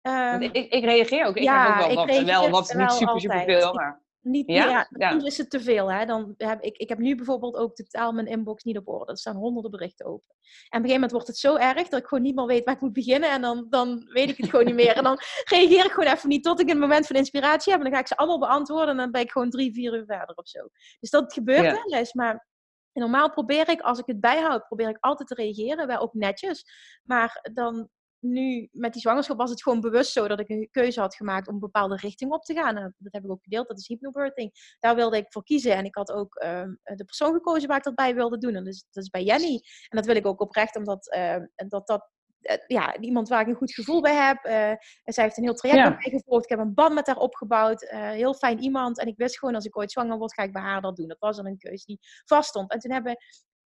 Ehm, 0.00 0.42
ik, 0.42 0.72
ik 0.72 0.84
reageer 0.84 1.26
ook. 1.26 1.36
Ik 1.36 1.42
ja, 1.42 1.62
heb 1.62 1.70
ook 1.90 1.94
wel 1.94 2.06
wat, 2.06 2.24
wel 2.24 2.50
wat 2.50 2.74
niet 2.74 2.92
super, 2.92 3.20
super 3.20 3.42
veel. 3.44 3.72
Maar... 3.74 4.06
Niet, 4.30 4.46
Ja? 4.46 4.68
ja, 4.68 4.88
Ja. 4.90 5.10
soms 5.10 5.24
is 5.24 5.38
het 5.38 5.50
te 5.50 5.60
veel. 5.60 5.92
Hè? 5.92 6.04
Dan 6.04 6.34
heb 6.36 6.62
ik, 6.62 6.76
ik 6.76 6.88
heb 6.88 6.98
nu 6.98 7.14
bijvoorbeeld 7.14 7.56
ook 7.56 7.74
totaal 7.74 8.12
mijn 8.12 8.26
inbox 8.26 8.64
niet 8.64 8.76
op 8.78 8.88
orde. 8.88 9.12
Er 9.12 9.18
staan 9.18 9.36
honderden 9.36 9.70
berichten 9.70 10.06
open. 10.06 10.26
En 10.28 10.34
op 10.38 10.44
een 10.68 10.70
gegeven 10.70 10.92
moment 10.92 11.12
wordt 11.12 11.26
het 11.26 11.36
zo 11.38 11.56
erg 11.56 11.88
dat 11.88 12.00
ik 12.00 12.06
gewoon 12.06 12.24
niet 12.24 12.34
meer 12.34 12.46
weet 12.46 12.64
waar 12.64 12.74
ik 12.74 12.80
moet 12.80 12.92
beginnen. 12.92 13.30
En 13.30 13.40
dan, 13.42 13.66
dan 13.70 14.08
weet 14.12 14.28
ik 14.28 14.36
het 14.36 14.50
gewoon 14.50 14.64
niet 14.64 14.74
meer. 14.74 14.96
En 14.96 15.02
dan 15.02 15.18
reageer 15.44 15.84
ik 15.84 15.90
gewoon 15.90 16.12
even 16.12 16.28
niet 16.28 16.44
tot 16.44 16.60
ik 16.60 16.70
een 16.70 16.78
moment 16.78 17.06
van 17.06 17.16
inspiratie 17.16 17.72
heb. 17.72 17.80
En 17.80 17.86
dan 17.86 17.94
ga 17.94 18.00
ik 18.00 18.08
ze 18.08 18.16
allemaal 18.16 18.38
beantwoorden. 18.38 18.88
En 18.88 18.96
dan 18.96 19.10
ben 19.10 19.20
ik 19.20 19.30
gewoon 19.30 19.50
drie, 19.50 19.72
vier 19.72 19.94
uur 19.94 20.04
verder 20.06 20.34
of 20.36 20.48
zo. 20.48 20.68
Dus 21.00 21.10
dat 21.10 21.32
gebeurt 21.32 21.64
Ja. 21.64 21.72
wel 21.72 21.98
eens. 21.98 22.12
Maar 22.12 22.46
normaal 22.92 23.30
probeer 23.30 23.68
ik, 23.68 23.80
als 23.80 23.98
ik 23.98 24.06
het 24.06 24.20
bijhoud, 24.20 24.66
probeer 24.66 24.88
ik 24.88 24.96
altijd 25.00 25.28
te 25.28 25.34
reageren. 25.34 25.86
Wel 25.86 25.98
ook 25.98 26.14
netjes. 26.14 26.64
Maar 27.04 27.48
dan 27.52 27.88
nu 28.20 28.68
met 28.72 28.92
die 28.92 29.00
zwangerschap 29.00 29.36
was 29.36 29.50
het 29.50 29.62
gewoon 29.62 29.80
bewust 29.80 30.12
zo 30.12 30.28
dat 30.28 30.40
ik 30.40 30.48
een 30.48 30.68
keuze 30.70 31.00
had 31.00 31.14
gemaakt 31.14 31.48
om 31.48 31.54
een 31.54 31.60
bepaalde 31.60 31.96
richting 31.96 32.32
op 32.32 32.44
te 32.44 32.54
gaan. 32.54 32.76
En 32.76 32.94
dat 32.98 33.12
heb 33.12 33.24
ik 33.24 33.30
ook 33.30 33.42
gedeeld, 33.42 33.68
dat 33.68 33.78
is 33.78 33.88
hypnobirthing. 33.88 34.76
Daar 34.80 34.94
wilde 34.94 35.16
ik 35.16 35.32
voor 35.32 35.44
kiezen. 35.44 35.74
En 35.76 35.84
ik 35.84 35.94
had 35.94 36.12
ook 36.12 36.34
ehm, 36.34 36.74
de 36.82 37.04
persoon 37.04 37.32
gekozen 37.32 37.68
waar 37.68 37.76
ik 37.76 37.84
dat 37.84 37.94
bij 37.94 38.14
wilde 38.14 38.38
doen. 38.38 38.54
En 38.54 38.64
dus, 38.64 38.84
dat 38.90 39.04
is 39.04 39.10
bij 39.10 39.22
Jenny. 39.22 39.62
En 39.88 39.96
dat 39.96 40.06
wil 40.06 40.16
ik 40.16 40.26
ook 40.26 40.40
oprecht, 40.40 40.76
omdat 40.76 41.10
ehm, 41.10 41.46
dat, 41.54 41.86
dat 41.86 42.10
eh, 42.40 42.56
ja, 42.66 42.96
iemand 42.98 43.28
waar 43.28 43.40
ik 43.40 43.46
een 43.46 43.54
goed 43.54 43.72
gevoel 43.72 44.00
bij 44.00 44.14
heb. 44.14 44.44
Eh, 44.44 44.70
en 44.70 45.12
zij 45.12 45.24
heeft 45.24 45.36
een 45.36 45.42
heel 45.42 45.54
traject 45.54 45.82
Ja. 45.82 45.88
met 45.88 45.98
mij 45.98 46.18
gevolgd. 46.18 46.44
Ik 46.44 46.50
heb 46.50 46.58
een 46.58 46.74
band 46.74 46.94
met 46.94 47.06
haar 47.06 47.16
opgebouwd. 47.16 47.82
Eh, 47.82 48.10
heel 48.10 48.34
fijn 48.34 48.58
iemand. 48.58 48.98
En 48.98 49.06
ik 49.06 49.16
wist 49.16 49.38
gewoon, 49.38 49.54
als 49.54 49.64
ik 49.64 49.78
ooit 49.78 49.92
zwanger 49.92 50.18
word, 50.18 50.34
ga 50.34 50.42
ik 50.42 50.52
bij 50.52 50.62
haar 50.62 50.80
dat 50.80 50.96
doen. 50.96 51.08
Dat 51.08 51.18
was 51.18 51.36
dan 51.36 51.46
een 51.46 51.58
keuze 51.58 51.84
die 51.86 51.98
vaststond. 52.24 52.70
En 52.70 52.78
toen 52.78 52.92
hebben 52.92 53.16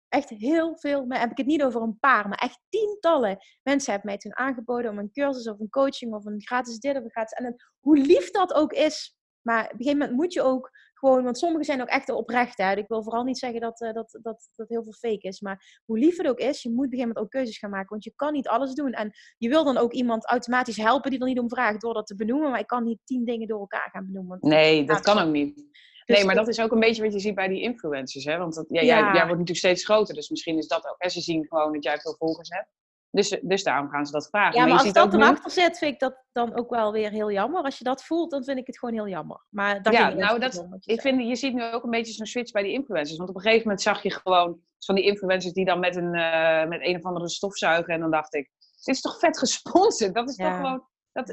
echt 0.09 0.28
heel 0.28 0.76
veel, 0.78 1.06
maar 1.06 1.20
heb 1.20 1.30
ik 1.30 1.36
het 1.36 1.46
niet 1.46 1.62
over 1.62 1.82
een 1.82 1.98
paar, 1.98 2.28
maar 2.28 2.38
echt 2.38 2.61
tientallen 2.68 3.38
mensen 3.62 3.92
hebben 3.92 4.11
mij 4.11 4.18
toen 4.18 4.36
aangeboden 4.36 4.90
om 4.90 4.98
een 4.98 5.12
cursus 5.12 5.48
of 5.48 5.61
een 5.61 5.70
coaching 5.70 6.14
of 6.14 6.24
een 6.24 6.42
gratis 6.42 6.78
dit 6.78 6.96
of 6.96 7.02
een 7.04 7.11
gratis. 7.11 7.32
En 7.38 7.56
hoe 7.80 7.96
lief 7.98 8.30
dat 8.30 8.52
ook 8.54 8.72
is. 8.72 9.16
Maar 9.42 9.64
op 9.64 9.70
een 9.70 9.76
gegeven 9.76 9.98
moment 9.98 10.16
moet 10.16 10.32
je 10.32 10.42
ook 10.42 10.70
gewoon, 10.94 11.24
want 11.24 11.38
sommigen 11.38 11.64
zijn 11.64 11.80
ook 11.80 11.88
echt 11.88 12.11
oprecht. 12.11 12.59
Hè? 12.59 12.76
Ik 12.76 12.88
wil 12.88 13.02
vooral 13.02 13.24
niet 13.24 13.38
zeggen 13.38 13.61
dat, 13.61 13.80
eh, 13.80 13.92
dat, 13.92 14.18
dat, 14.22 14.48
dat 14.56 14.68
heel 14.68 14.82
veel 14.82 14.92
fake 14.92 15.28
is. 15.28 15.40
Maar 15.40 15.80
hoe 15.84 15.98
lief 15.98 16.16
het 16.16 16.26
ook 16.26 16.38
is, 16.38 16.62
je 16.62 16.68
moet 16.68 16.78
op 16.78 16.84
een 16.84 16.90
gegeven 16.90 17.09
moment 17.09 17.24
ook 17.24 17.30
keuzes 17.30 17.59
gaan 17.59 17.70
maken. 17.70 17.88
Want 17.88 18.04
je 18.04 18.12
kan 18.16 18.32
niet 18.32 18.48
alles 18.48 18.74
doen. 18.74 18.92
En 18.92 19.11
je 19.38 19.48
wil 19.48 19.64
dan 19.64 19.76
ook 19.76 19.92
iemand 19.92 20.26
automatisch 20.26 20.76
helpen 20.76 21.11
die 21.11 21.20
er 21.20 21.26
niet 21.26 21.38
om 21.38 21.48
vraagt 21.48 21.80
door 21.80 21.94
dat 21.94 22.06
te 22.06 22.14
benoemen. 22.14 22.50
Maar 22.50 22.61
ik 22.61 22.66
kan 22.66 22.84
niet 22.84 22.98
tien 23.04 23.24
dingen 23.24 23.48
door 23.48 23.61
elkaar 23.61 23.90
gaan 23.90 24.06
benoemen. 24.06 24.38
want- 24.40 24.42
Nee, 24.52 24.84
dat 24.84 25.00
kan 25.00 25.16
ook 25.26 25.32
niet. 25.32 25.66
Dus 26.09 26.16
Nee, 26.16 26.26
maar 26.26 26.34
dat- 26.34 26.44
dat 26.44 26.54
is 26.54 26.61
ook 26.64 26.72
een 26.72 26.80
beetje 26.80 27.02
wat 27.02 27.12
je 27.12 27.18
ziet 27.18 27.34
bij 27.34 27.48
die 27.48 27.62
influencers. 27.62 28.24
Hè? 28.24 28.38
Want 28.38 28.54
dat, 28.54 28.64
ja, 28.68 28.80
Ja. 28.80 28.86
Jij, 28.86 28.98
jij 29.02 29.12
wordt 29.12 29.28
natuurlijk 29.28 29.59
steeds 29.59 29.84
groter, 29.84 30.14
dus 30.14 30.28
misschien 30.28 30.59
is 30.59 30.66
dat 30.68 30.86
ook. 30.88 30.94
En 30.98 31.11
ze 31.11 31.20
zien 31.20 31.46
gewoon 31.48 31.72
dat 31.72 31.84
jij 31.84 31.98
veel 31.98 32.14
volgers 32.18 32.48
hebt. 32.48 32.68
Dus, 33.11 33.38
dus 33.42 33.62
daarom 33.62 33.88
gaan 33.90 34.06
ze 34.06 34.12
dat 34.12 34.28
vragen. 34.28 34.54
Ja, 34.54 34.61
maar 34.66 34.68
je 34.78 34.84
als 34.84 34.92
dat 34.92 35.04
ook 35.04 35.12
nu- 35.12 35.18
erachter 35.18 35.50
zit, 35.50 35.78
vind 35.78 35.92
ik 35.94 35.98
dat 36.00 36.24
dan 36.32 36.56
ook 36.56 36.70
wel 36.70 36.92
weer 36.92 37.11
heel 37.11 37.30
jammer. 37.32 37.62
Als 37.62 37.78
je 37.78 37.84
dat 37.84 38.04
voelt, 38.04 38.30
dan 38.30 38.44
vind 38.44 38.59
ik 38.59 38.66
het 38.66 38.78
gewoon 38.78 38.94
heel 38.94 39.09
jammer. 39.09 39.44
Maar 39.48 39.82
daar 39.82 39.92
Ja, 39.92 39.98
ging 40.06 40.18
het 40.18 40.28
nou, 40.28 40.38
dat- 40.40 40.59
om, 40.59 40.68
je 40.80 40.92
Ik 40.92 41.00
zei. 41.00 41.16
vind, 41.16 41.28
je 41.28 41.36
ziet 41.36 41.54
nu 41.54 41.72
ook 41.72 41.84
een 41.84 41.90
beetje 41.90 42.12
zo'n 42.12 42.26
switch 42.26 42.52
bij 42.52 42.62
die 42.62 42.72
influencers. 42.72 43.18
Want 43.18 43.28
op 43.30 43.36
een 43.36 43.40
gegeven 43.42 43.62
moment 43.62 43.82
zag 43.82 44.02
je 44.02 44.11
gewoon 44.11 44.61
van 44.78 44.94
die 44.94 45.04
influencers 45.04 45.52
die 45.52 45.64
dan 45.64 45.78
met 45.80 45.96
een, 45.96 46.14
eh, 46.14 46.66
met 46.68 46.80
een 46.82 46.96
of 46.96 47.02
andere 47.04 47.28
stofzuiger. 47.28 47.94
En 47.94 48.00
dan 48.00 48.11
dacht 48.11 48.34
ik, 48.34 48.50
dit 48.84 48.94
is 48.94 49.00
toch 49.00 49.18
vet 49.18 49.38
gesponsord? 49.38 50.14
Dat 50.14 50.28
is 50.28 50.36
Ja. 50.36 50.48
toch 50.48 50.56
gewoon. 50.56 50.86
Dat, 51.26 51.28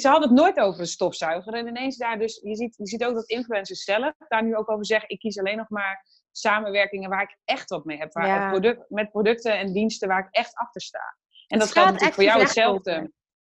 ze 0.00 0.08
hadden 0.08 0.28
het 0.28 0.38
nooit 0.38 0.58
over 0.58 0.80
een 0.80 0.86
stofzuiger. 0.86 1.52
En 1.54 1.66
ineens 1.66 1.96
daar 1.96 2.18
dus, 2.18 2.40
je 2.42 2.54
ziet, 2.56 2.76
je 2.76 2.86
ziet 2.86 3.04
ook 3.04 3.14
dat 3.14 3.28
influencers 3.28 3.84
zelf 3.84 4.12
daar 4.28 4.44
nu 4.44 4.56
ook 4.56 4.70
over 4.70 4.86
zeggen: 4.86 5.08
ik 5.08 5.18
kies 5.18 5.38
alleen 5.38 5.56
nog 5.56 5.68
maar 5.68 6.06
samenwerkingen 6.32 7.10
waar 7.10 7.22
ik 7.22 7.36
echt 7.44 7.70
wat 7.70 7.84
mee 7.84 7.98
heb. 7.98 8.12
Waar, 8.12 8.26
Ja. 8.26 8.50
product, 8.50 8.84
met 8.90 9.10
producten 9.10 9.58
en 9.58 9.72
diensten 9.72 10.08
waar 10.08 10.20
ik 10.20 10.28
echt 10.30 10.54
achter 10.54 10.80
sta. 10.80 11.16
En 11.46 11.58
dat 11.58 11.72
geldt 11.72 11.88
natuurlijk 11.88 12.14
voor 12.14 12.24
jou 12.24 12.40
hetzelfde. 12.40 13.12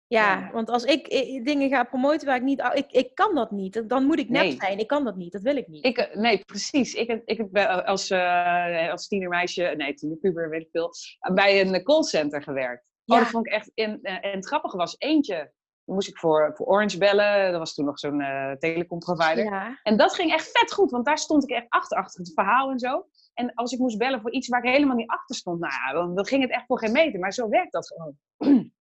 Ja, 0.07 0.39
Ja. 0.39 0.51
want 0.51 0.69
als 0.69 0.84
ik 0.84 1.07
eh, 1.07 1.43
dingen 1.43 1.69
ga 1.69 1.84
promoten 1.84 2.27
waar 2.27 2.36
ik 2.36 2.41
niet... 2.43 2.69
Ik, 2.73 2.91
ik 2.91 3.15
kan 3.15 3.36
dat 3.36 3.51
niet. 3.51 3.89
Dan 3.89 4.05
moet 4.05 4.19
ik 4.19 4.30
nep 4.30 4.41
Nee. 4.41 4.55
zijn. 4.59 4.80
Ik 4.80 4.88
kan 4.88 5.03
dat 5.05 5.15
niet. 5.15 5.32
Dat 5.32 5.41
wil 5.41 5.55
ik 5.55 5.67
niet. 5.67 5.86
Ik, 5.86 5.97
eh, 5.97 6.15
nee, 6.15 6.45
precies. 6.45 6.93
Ik, 6.93 7.07
heb- 7.07 7.21
ik 7.27 7.51
bij- 7.51 7.67
als, 7.67 8.09
eh 8.09 8.91
als 8.91 9.07
tienermeisje, 9.07 9.73
nee, 9.77 9.93
tienerpuber, 9.93 10.49
weet 10.49 10.61
ik 10.61 10.69
veel, 10.71 10.91
bij 11.34 11.61
een 11.61 11.84
callcenter 11.84 12.43
gewerkt. 12.43 12.86
Ja. 13.03 13.15
Oh, 13.15 13.21
dat 13.21 13.30
vond 13.32 13.45
ik 13.47 13.53
echt... 13.53 13.71
Eh, 13.73 13.86
en 14.01 14.19
het 14.21 14.47
grappige 14.47 14.77
was, 14.77 14.95
eentje, 14.97 15.51
moest 15.94 16.08
ik 16.08 16.18
voor, 16.18 16.52
voor 16.56 16.66
Orange 16.66 16.98
bellen. 16.98 17.52
Dat 17.52 17.60
was 17.60 17.74
toen 17.74 17.86
nog 17.86 18.00
zo'n 18.00 18.22
eh 18.22 18.52
telecomprovider. 18.52 19.44
ja. 19.44 19.80
En 19.84 19.98
dat 19.98 20.14
ging 20.14 20.32
echt 20.32 20.50
vet 20.52 20.74
goed, 20.74 20.92
want 20.92 21.06
daar 21.06 21.18
stond 21.18 21.44
ik 21.44 21.50
echt 21.50 21.66
achter, 21.70 21.98
achter 21.98 22.20
het 22.20 22.34
verhaal 22.34 22.72
en 22.72 22.80
zo. 22.80 23.06
En 23.34 23.54
als 23.54 23.72
ik 23.72 23.80
moest 23.80 23.98
bellen 23.98 24.22
voor 24.22 24.32
iets 24.32 24.48
waar 24.48 24.64
ik 24.64 24.72
helemaal 24.72 24.96
niet 24.96 25.10
achter 25.10 25.36
stond, 25.36 25.60
nou 25.60 25.74
ja, 25.74 25.94
dan, 25.94 26.16
dan 26.16 26.26
ging 26.26 26.42
het 26.42 26.52
echt 26.52 26.66
voor 26.66 26.80
geen 26.80 26.92
meter. 26.92 27.20
Maar 27.20 27.34
zo 27.34 27.50
werkt 27.50 27.72
dat 27.72 27.88
gewoon. 27.88 28.18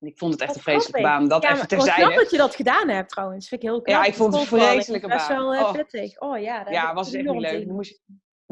ik 0.00 0.18
vond 0.18 0.32
het 0.32 0.42
echt 0.42 0.54
een 0.56 0.62
vreselijke 0.62 1.02
baan, 1.02 1.28
dat 1.28 1.42
ja, 1.42 1.48
even 1.48 1.58
maar 1.68 1.76
wat 1.76 1.84
knap 1.84 1.96
terzijde. 1.96 2.22
dat 2.22 2.30
je 2.30 2.36
dat 2.36 2.54
gedaan 2.54 2.88
hebt 2.88 3.08
trouwens. 3.10 3.48
Vind 3.48 3.62
ik 3.62 3.68
heel 3.68 3.82
knap. 3.82 3.96
Ja, 3.96 4.04
ik 4.04 4.14
vond 4.14 4.32
het 4.32 4.42
een 4.42 4.48
vreselijke 4.58 5.06
is 5.06 5.12
Best 5.12 5.28
baan. 5.28 5.48
wel 5.48 5.54
eh, 5.54 6.14
Oh. 6.18 6.30
Oh 6.30 6.38
ja. 6.38 6.64
daar 6.64 6.72
Ja, 6.72 6.94
was 6.94 7.12
ik 7.12 7.20
echt 7.20 7.32
niet 7.34 7.40
leuk. 7.40 7.66
Dan 7.66 7.74
moest 7.74 8.00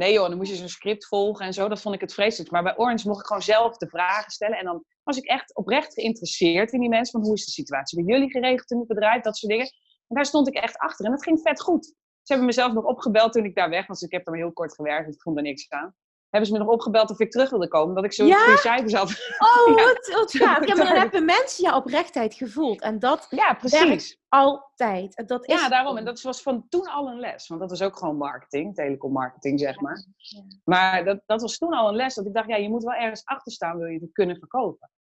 nee 0.00 0.12
joh, 0.12 0.28
dan 0.28 0.36
moest 0.36 0.50
je 0.50 0.56
zo'n 0.56 0.68
script 0.68 1.06
volgen 1.06 1.46
en 1.46 1.52
zo. 1.52 1.68
Dat 1.68 1.80
vond 1.80 1.94
ik 1.94 2.00
het 2.00 2.14
vreselijk. 2.14 2.50
Maar 2.50 2.62
bij 2.62 2.78
Orange 2.78 3.08
mocht 3.08 3.20
ik 3.20 3.26
gewoon 3.26 3.42
zelf 3.42 3.76
de 3.76 3.88
vragen 3.88 4.30
stellen. 4.30 4.58
En 4.58 4.64
dan 4.64 4.84
was 5.02 5.16
ik 5.16 5.24
echt 5.24 5.54
oprecht 5.56 5.94
geïnteresseerd 5.94 6.72
in 6.72 6.80
die 6.80 6.88
mensen. 6.88 7.12
Van 7.12 7.28
hoe 7.28 7.36
is 7.36 7.44
de 7.44 7.50
situatie 7.50 8.04
bij 8.04 8.14
jullie 8.14 8.30
geregeld 8.30 8.70
in 8.70 8.78
het 8.78 8.88
bedrijf? 8.88 9.22
Dat 9.22 9.36
soort 9.36 9.52
dingen. 9.52 9.66
En 10.08 10.16
daar 10.16 10.26
stond 10.26 10.48
ik 10.48 10.54
echt 10.54 10.78
achter. 10.78 11.04
En 11.04 11.10
dat 11.10 11.22
ging 11.22 11.40
vet 11.40 11.60
goed. 11.60 11.84
Ze 12.22 12.32
hebben 12.32 12.46
mezelf 12.46 12.72
nog 12.72 12.84
opgebeld 12.84 13.32
toen 13.32 13.44
ik 13.44 13.54
daar 13.54 13.70
weg 13.70 13.86
was. 13.86 14.02
Ik 14.02 14.12
heb 14.12 14.26
er 14.26 14.32
maar 14.32 14.40
heel 14.40 14.52
kort 14.52 14.74
gewerkt. 14.74 15.06
Dus 15.06 15.14
ik 15.14 15.22
vond 15.22 15.36
er 15.36 15.42
niks 15.42 15.70
aan. 15.70 15.94
Hebben 16.30 16.50
ze 16.50 16.56
me 16.58 16.64
nog 16.64 16.72
opgebeld 16.74 17.10
of 17.10 17.20
ik 17.20 17.30
terug 17.30 17.50
wilde 17.50 17.68
komen. 17.68 17.94
Dat 17.94 18.04
ik 18.04 18.12
zo 18.12 18.24
Ja? 18.26 18.38
goede 18.44 18.58
cijfers 18.58 18.92
had. 18.94 19.08
Oh, 19.38 19.68
Ja. 19.78 19.84
wat, 19.84 20.10
wat 20.14 20.32
gaaf. 20.32 20.66
Ja, 20.66 20.76
maar 20.76 20.86
dan 20.86 20.96
hebben 21.04 21.24
mensen 21.24 21.64
ja 21.64 21.76
oprechtheid 21.76 22.34
gevoeld. 22.34 22.80
En 22.80 22.98
dat 22.98 23.26
Ja, 23.30 23.54
precies. 23.54 24.18
altijd. 24.28 25.16
En 25.16 25.26
Dat 25.26 25.48
is 25.48 25.60
Ja, 25.60 25.68
daarom. 25.68 25.96
En 25.96 26.04
dat 26.04 26.20
was 26.22 26.42
van 26.42 26.66
toen 26.68 26.86
al 26.88 27.08
een 27.08 27.18
les. 27.20 27.48
Want 27.48 27.60
dat 27.60 27.70
was 27.70 27.82
ook 27.82 27.96
gewoon 27.98 28.16
marketing, 28.16 28.74
telecommarketing, 28.74 29.60
zeg 29.60 29.80
maar. 29.80 30.04
Ja. 30.16 30.42
Maar 30.64 31.04
dat, 31.04 31.20
dat 31.26 31.40
was 31.40 31.58
toen 31.58 31.72
al 31.72 31.88
een 31.88 31.94
les. 31.96 32.14
Dat 32.14 32.26
ik 32.26 32.34
dacht, 32.34 32.48
ja, 32.48 32.56
je 32.56 32.68
moet 32.70 32.84
wel 32.84 32.94
ergens 32.94 33.24
achter 33.24 33.52
staan, 33.52 33.78
wil 33.78 33.86
je 33.86 33.98
het 34.00 34.12
kunnen 34.12 34.36
verkopen. 34.38 34.90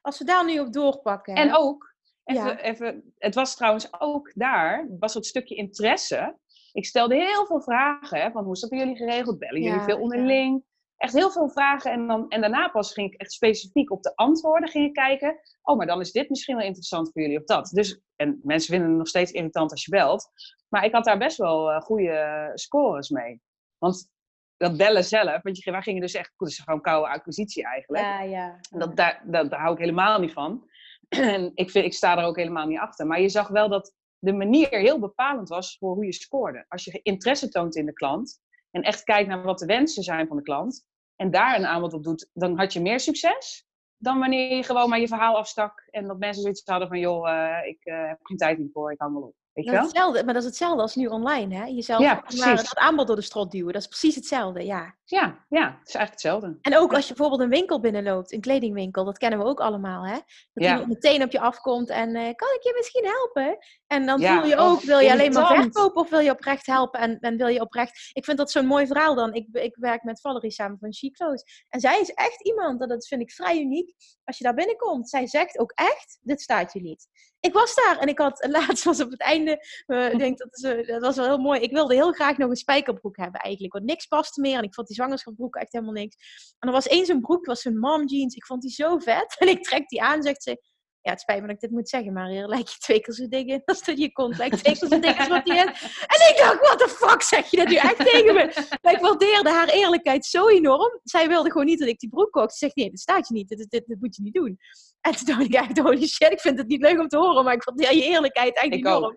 Als 0.00 0.18
we 0.18 0.24
daar 0.24 0.44
nu 0.44 0.58
op 0.58 0.72
doorpakken. 0.72 1.34
En 1.34 1.56
ook, 1.56 1.94
even, 2.24 2.58
even, 2.58 3.12
het 3.18 3.34
was 3.34 3.56
trouwens 3.56 4.00
ook 4.00 4.32
daar, 4.34 4.86
was 4.98 5.14
het 5.14 5.26
stukje 5.26 5.54
interesse. 5.54 6.36
Ik 6.76 6.86
stelde 6.86 7.14
heel 7.14 7.46
veel 7.46 7.60
vragen, 7.60 8.20
hè, 8.20 8.30
van 8.30 8.44
hoe 8.44 8.52
is 8.52 8.60
dat 8.60 8.70
bij 8.70 8.78
jullie 8.78 8.96
geregeld? 8.96 9.38
Bellen 9.38 9.62
jullie 9.62 9.78
Ja, 9.78 9.84
veel 9.84 9.96
ja. 9.96 10.02
onderling? 10.02 10.64
Echt 10.96 11.12
heel 11.12 11.30
veel 11.30 11.48
vragen. 11.48 11.90
En, 11.92 12.06
dan, 12.06 12.28
en 12.28 12.40
daarna 12.40 12.68
pas 12.68 12.92
ging 12.92 13.12
ik 13.12 13.20
echt 13.20 13.32
specifiek 13.32 13.90
op 13.90 14.02
de 14.02 14.16
antwoorden 14.16 14.68
ging 14.68 14.86
ik 14.86 14.92
kijken. 14.92 15.38
Oh, 15.62 15.76
maar 15.76 15.86
dan 15.86 16.00
is 16.00 16.12
dit 16.12 16.28
misschien 16.28 16.56
wel 16.56 16.64
interessant 16.64 17.12
voor 17.12 17.22
jullie 17.22 17.38
of 17.38 17.44
dat. 17.44 17.68
Dus, 17.68 18.00
en 18.16 18.40
mensen 18.42 18.70
vinden 18.70 18.88
het 18.88 18.98
nog 18.98 19.08
steeds 19.08 19.32
irritant 19.32 19.70
als 19.70 19.84
je 19.84 19.90
belt. 19.90 20.30
Maar 20.68 20.84
ik 20.84 20.92
had 20.92 21.04
daar 21.04 21.18
best 21.18 21.36
wel 21.36 21.70
eh, 21.70 21.80
goede 21.80 22.50
scores 22.54 23.08
mee. 23.08 23.42
Want 23.78 24.10
dat 24.56 24.76
bellen 24.76 25.04
zelf, 25.04 25.42
want 25.42 25.58
je, 25.58 25.70
wij 25.70 25.82
gingen 25.82 26.00
dus 26.00 26.14
echt, 26.14 26.32
het 26.36 26.48
is 26.48 26.58
gewoon 26.58 26.80
koude 26.80 27.08
acquisitie 27.08 27.64
eigenlijk. 27.64 28.04
Ja, 28.04 28.20
ja. 28.20 28.58
Dat, 28.70 28.96
daar, 28.96 29.22
dat, 29.26 29.50
daar 29.50 29.60
hou 29.60 29.72
ik 29.72 29.80
helemaal 29.80 30.20
niet 30.20 30.32
van. 30.32 30.64
En 31.08 31.52
ik, 31.54 31.70
vind, 31.70 31.84
ik 31.84 31.94
sta 31.94 32.18
er 32.18 32.24
ook 32.24 32.36
helemaal 32.36 32.66
niet 32.66 32.78
achter. 32.78 33.06
Maar 33.06 33.20
je 33.20 33.28
zag 33.28 33.48
wel 33.48 33.68
dat 33.68 33.94
de 34.18 34.32
manier 34.32 34.68
heel 34.68 34.98
bepalend 35.00 35.48
was 35.48 35.76
voor 35.78 35.94
hoe 35.94 36.04
je 36.04 36.12
scoorde. 36.12 36.64
Als 36.68 36.84
je 36.84 37.00
interesse 37.02 37.48
toont 37.48 37.76
in 37.76 37.86
de 37.86 37.92
klant 37.92 38.40
en 38.70 38.82
echt 38.82 39.04
kijkt 39.04 39.28
naar 39.28 39.42
wat 39.42 39.58
de 39.58 39.66
wensen 39.66 40.02
zijn 40.02 40.26
van 40.26 40.36
de 40.36 40.42
klant 40.42 40.86
en 41.16 41.30
daar 41.30 41.56
een 41.58 41.66
aanbod 41.66 41.92
op 41.92 42.04
doet, 42.04 42.30
dan 42.32 42.58
had 42.58 42.72
je 42.72 42.80
meer 42.80 43.00
succes 43.00 43.66
dan 43.98 44.18
wanneer 44.18 44.56
je 44.56 44.62
gewoon 44.62 44.88
maar 44.88 45.00
je 45.00 45.08
verhaal 45.08 45.36
afstak 45.36 45.86
en 45.90 46.06
dat 46.06 46.18
mensen 46.18 46.42
zoiets 46.42 46.62
hadden 46.64 46.88
van 46.88 46.98
joh, 46.98 47.28
eh, 47.30 47.68
ik 47.68 47.84
eh, 47.84 48.08
heb 48.08 48.18
geen 48.22 48.36
tijd 48.36 48.58
hiervoor, 48.58 48.92
ik 48.92 49.00
hang 49.00 49.12
wel 49.12 49.22
op. 49.22 49.34
Weet 49.52 49.64
je 49.64 49.70
Dat 49.70 49.80
wel? 49.80 49.88
hetzelfde, 49.88 50.24
maar 50.24 50.34
dat 50.34 50.42
is 50.42 50.48
hetzelfde 50.48 50.82
als 50.82 50.94
nu 50.94 51.06
online, 51.06 51.54
hè? 51.54 51.64
Jezelf 51.64 52.00
Ja, 52.00 52.22
het 52.26 52.76
aanbod 52.76 53.06
door 53.06 53.16
de 53.16 53.22
strot 53.22 53.50
duwen. 53.50 53.72
Dat 53.72 53.82
is 53.82 53.88
precies 53.88 54.14
hetzelfde, 54.14 54.64
ja. 54.64 54.94
Ja, 55.04 55.44
ja, 55.48 55.78
het 55.78 55.88
is 55.88 55.94
eigenlijk 55.94 56.10
hetzelfde. 56.10 56.58
En 56.60 56.76
ook 56.76 56.94
als 56.94 57.08
je 57.08 57.14
bijvoorbeeld 57.14 57.42
een 57.42 57.56
winkel 57.56 57.80
binnenloopt, 57.80 58.32
een 58.32 58.40
kledingwinkel, 58.40 59.04
dat 59.04 59.18
kennen 59.18 59.38
we 59.38 59.44
ook 59.44 59.60
allemaal, 59.60 60.06
hè? 60.06 60.12
Dat 60.12 60.24
Ja. 60.64 60.70
iemand 60.70 60.88
meteen 60.88 61.22
op 61.22 61.30
je 61.30 61.40
afkomt 61.40 61.88
en 61.88 62.08
eh, 62.14 62.34
kan 62.34 62.48
ik 62.54 62.62
je 62.62 62.72
misschien 62.76 63.04
helpen? 63.04 63.58
En 63.86 64.06
dan 64.06 64.20
Ja, 64.20 64.40
voel 64.40 64.48
je 64.48 64.56
ook, 64.56 64.80
wil 64.80 64.98
je 64.98 65.12
alleen 65.12 65.32
maar 65.32 65.62
verkopen 65.62 66.02
of 66.02 66.10
wil 66.10 66.18
je 66.18 66.30
oprecht 66.30 66.66
helpen? 66.66 67.00
En, 67.00 67.18
en 67.18 67.36
wil 67.36 67.46
je 67.46 67.60
oprecht... 67.60 68.10
Ik 68.12 68.24
vind 68.24 68.38
dat 68.38 68.50
zo'n 68.50 68.66
mooi 68.66 68.86
verhaal 68.86 69.14
dan. 69.14 69.34
Ik, 69.34 69.48
ik 69.52 69.76
werk 69.76 70.02
met 70.02 70.20
Valerie 70.20 70.50
samen 70.50 70.78
van 70.78 71.10
Clothes. 71.12 71.64
En 71.68 71.80
zij 71.80 72.00
is 72.00 72.10
echt 72.10 72.46
iemand, 72.46 72.80
dat 72.80 72.88
dat 72.88 73.06
vind 73.06 73.20
ik 73.20 73.32
vrij 73.32 73.60
uniek, 73.60 73.94
als 74.24 74.38
je 74.38 74.44
daar 74.44 74.54
binnenkomt. 74.54 75.08
Zij 75.08 75.26
zegt 75.26 75.58
ook 75.58 75.72
echt, 75.74 76.18
dit 76.20 76.40
staat 76.40 76.72
je 76.72 76.80
niet. 76.80 77.08
Ik 77.40 77.52
was 77.52 77.74
daar 77.74 77.98
en 77.98 78.08
ik 78.08 78.18
had, 78.18 78.46
laatst 78.50 78.84
was 78.84 79.00
op 79.00 79.10
het 79.10 79.20
einde, 79.20 79.82
eh, 79.86 80.12
ik 80.12 80.18
denk 80.18 80.38
dat, 80.38 80.48
is, 80.52 80.86
dat 80.86 81.00
was 81.00 81.16
wel 81.16 81.26
heel 81.26 81.38
mooi. 81.38 81.60
Ik 81.60 81.72
wilde 81.72 81.94
heel 81.94 82.12
graag 82.12 82.36
nog 82.36 82.50
een 82.50 82.56
spijkerbroek 82.56 83.16
hebben 83.16 83.40
eigenlijk, 83.40 83.72
want 83.72 83.84
niks 83.84 84.06
paste 84.06 84.40
meer. 84.40 84.58
En 84.58 84.64
ik 84.64 84.74
vond 84.74 84.86
die 84.86 84.96
zwangerschapsbroek 84.96 85.56
echt 85.56 85.72
helemaal 85.72 85.94
niks. 85.94 86.16
En 86.58 86.68
er 86.68 86.74
was 86.74 86.86
één 86.86 87.06
zo'n 87.06 87.20
broek, 87.20 87.46
was 87.46 87.60
zo'n 87.60 87.78
mom 87.78 88.06
jeans. 88.06 88.34
Ik 88.34 88.46
vond 88.46 88.62
die 88.62 88.70
zo 88.70 88.98
vet. 88.98 89.36
En 89.46 89.48
ik 89.48 89.62
trek 89.62 89.88
die 89.88 90.02
aan, 90.02 90.22
zegt 90.22 90.42
ze, 90.42 90.60
ja, 91.06 91.12
het 91.12 91.20
spijt 91.20 91.40
me 91.40 91.46
dat 91.46 91.54
ik 91.54 91.60
dit 91.60 91.70
moet 91.70 91.88
zeggen, 91.88 92.12
maar 92.12 92.28
hier 92.28 92.46
lijkt 92.46 92.72
je 92.72 92.78
twee 92.78 93.00
keer 93.00 93.14
zo 93.14 93.28
dik 93.28 93.46
in 93.46 93.62
als 93.64 93.84
dat 93.84 93.98
je 93.98 94.12
kont 94.12 94.36
lijkt 94.38 94.58
twee 94.64 94.78
keer 94.78 94.88
zo 94.88 94.98
dik 94.98 95.18
als 95.18 95.28
wat 95.28 95.44
die 95.44 95.54
is. 95.54 95.60
En 96.06 96.30
ik 96.30 96.34
dacht, 96.36 96.58
what 96.60 96.78
the 96.78 96.88
fuck, 96.88 97.22
zeg 97.22 97.50
je 97.50 97.56
dat 97.56 97.68
nu 97.68 97.74
echt 97.74 97.96
tegen 98.12 98.34
me? 98.34 98.52
Maar 98.82 98.92
ik 98.92 99.00
waardeerde 99.00 99.50
haar 99.50 99.68
eerlijkheid 99.68 100.24
zo 100.24 100.48
enorm. 100.48 101.00
Zij 101.04 101.28
wilde 101.28 101.50
gewoon 101.50 101.66
niet 101.66 101.78
dat 101.78 101.88
ik 101.88 101.98
die 101.98 102.08
broek 102.08 102.30
kocht. 102.32 102.52
Ze 102.52 102.58
zegt, 102.58 102.76
nee, 102.76 102.90
dat 102.90 102.98
staat 102.98 103.28
je 103.28 103.34
niet, 103.34 103.48
dit, 103.48 103.58
dit, 103.58 103.86
dit 103.86 104.00
moet 104.00 104.16
je 104.16 104.22
niet 104.22 104.34
doen. 104.34 104.58
En 105.00 105.16
toen 105.16 105.26
dacht 105.26 105.40
ik 105.42 105.54
echt, 105.54 105.78
holy 105.78 106.06
shit, 106.06 106.32
ik 106.32 106.40
vind 106.40 106.58
het 106.58 106.68
niet 106.68 106.80
leuk 106.80 107.00
om 107.00 107.08
te 107.08 107.16
horen, 107.18 107.44
maar 107.44 107.54
ik 107.54 107.64
waardeer 107.64 107.94
je 107.94 108.02
eerlijkheid 108.04 108.54
echt 108.56 108.64
Ik 108.66 108.72
enorm. 108.74 109.04
ook. 109.04 109.16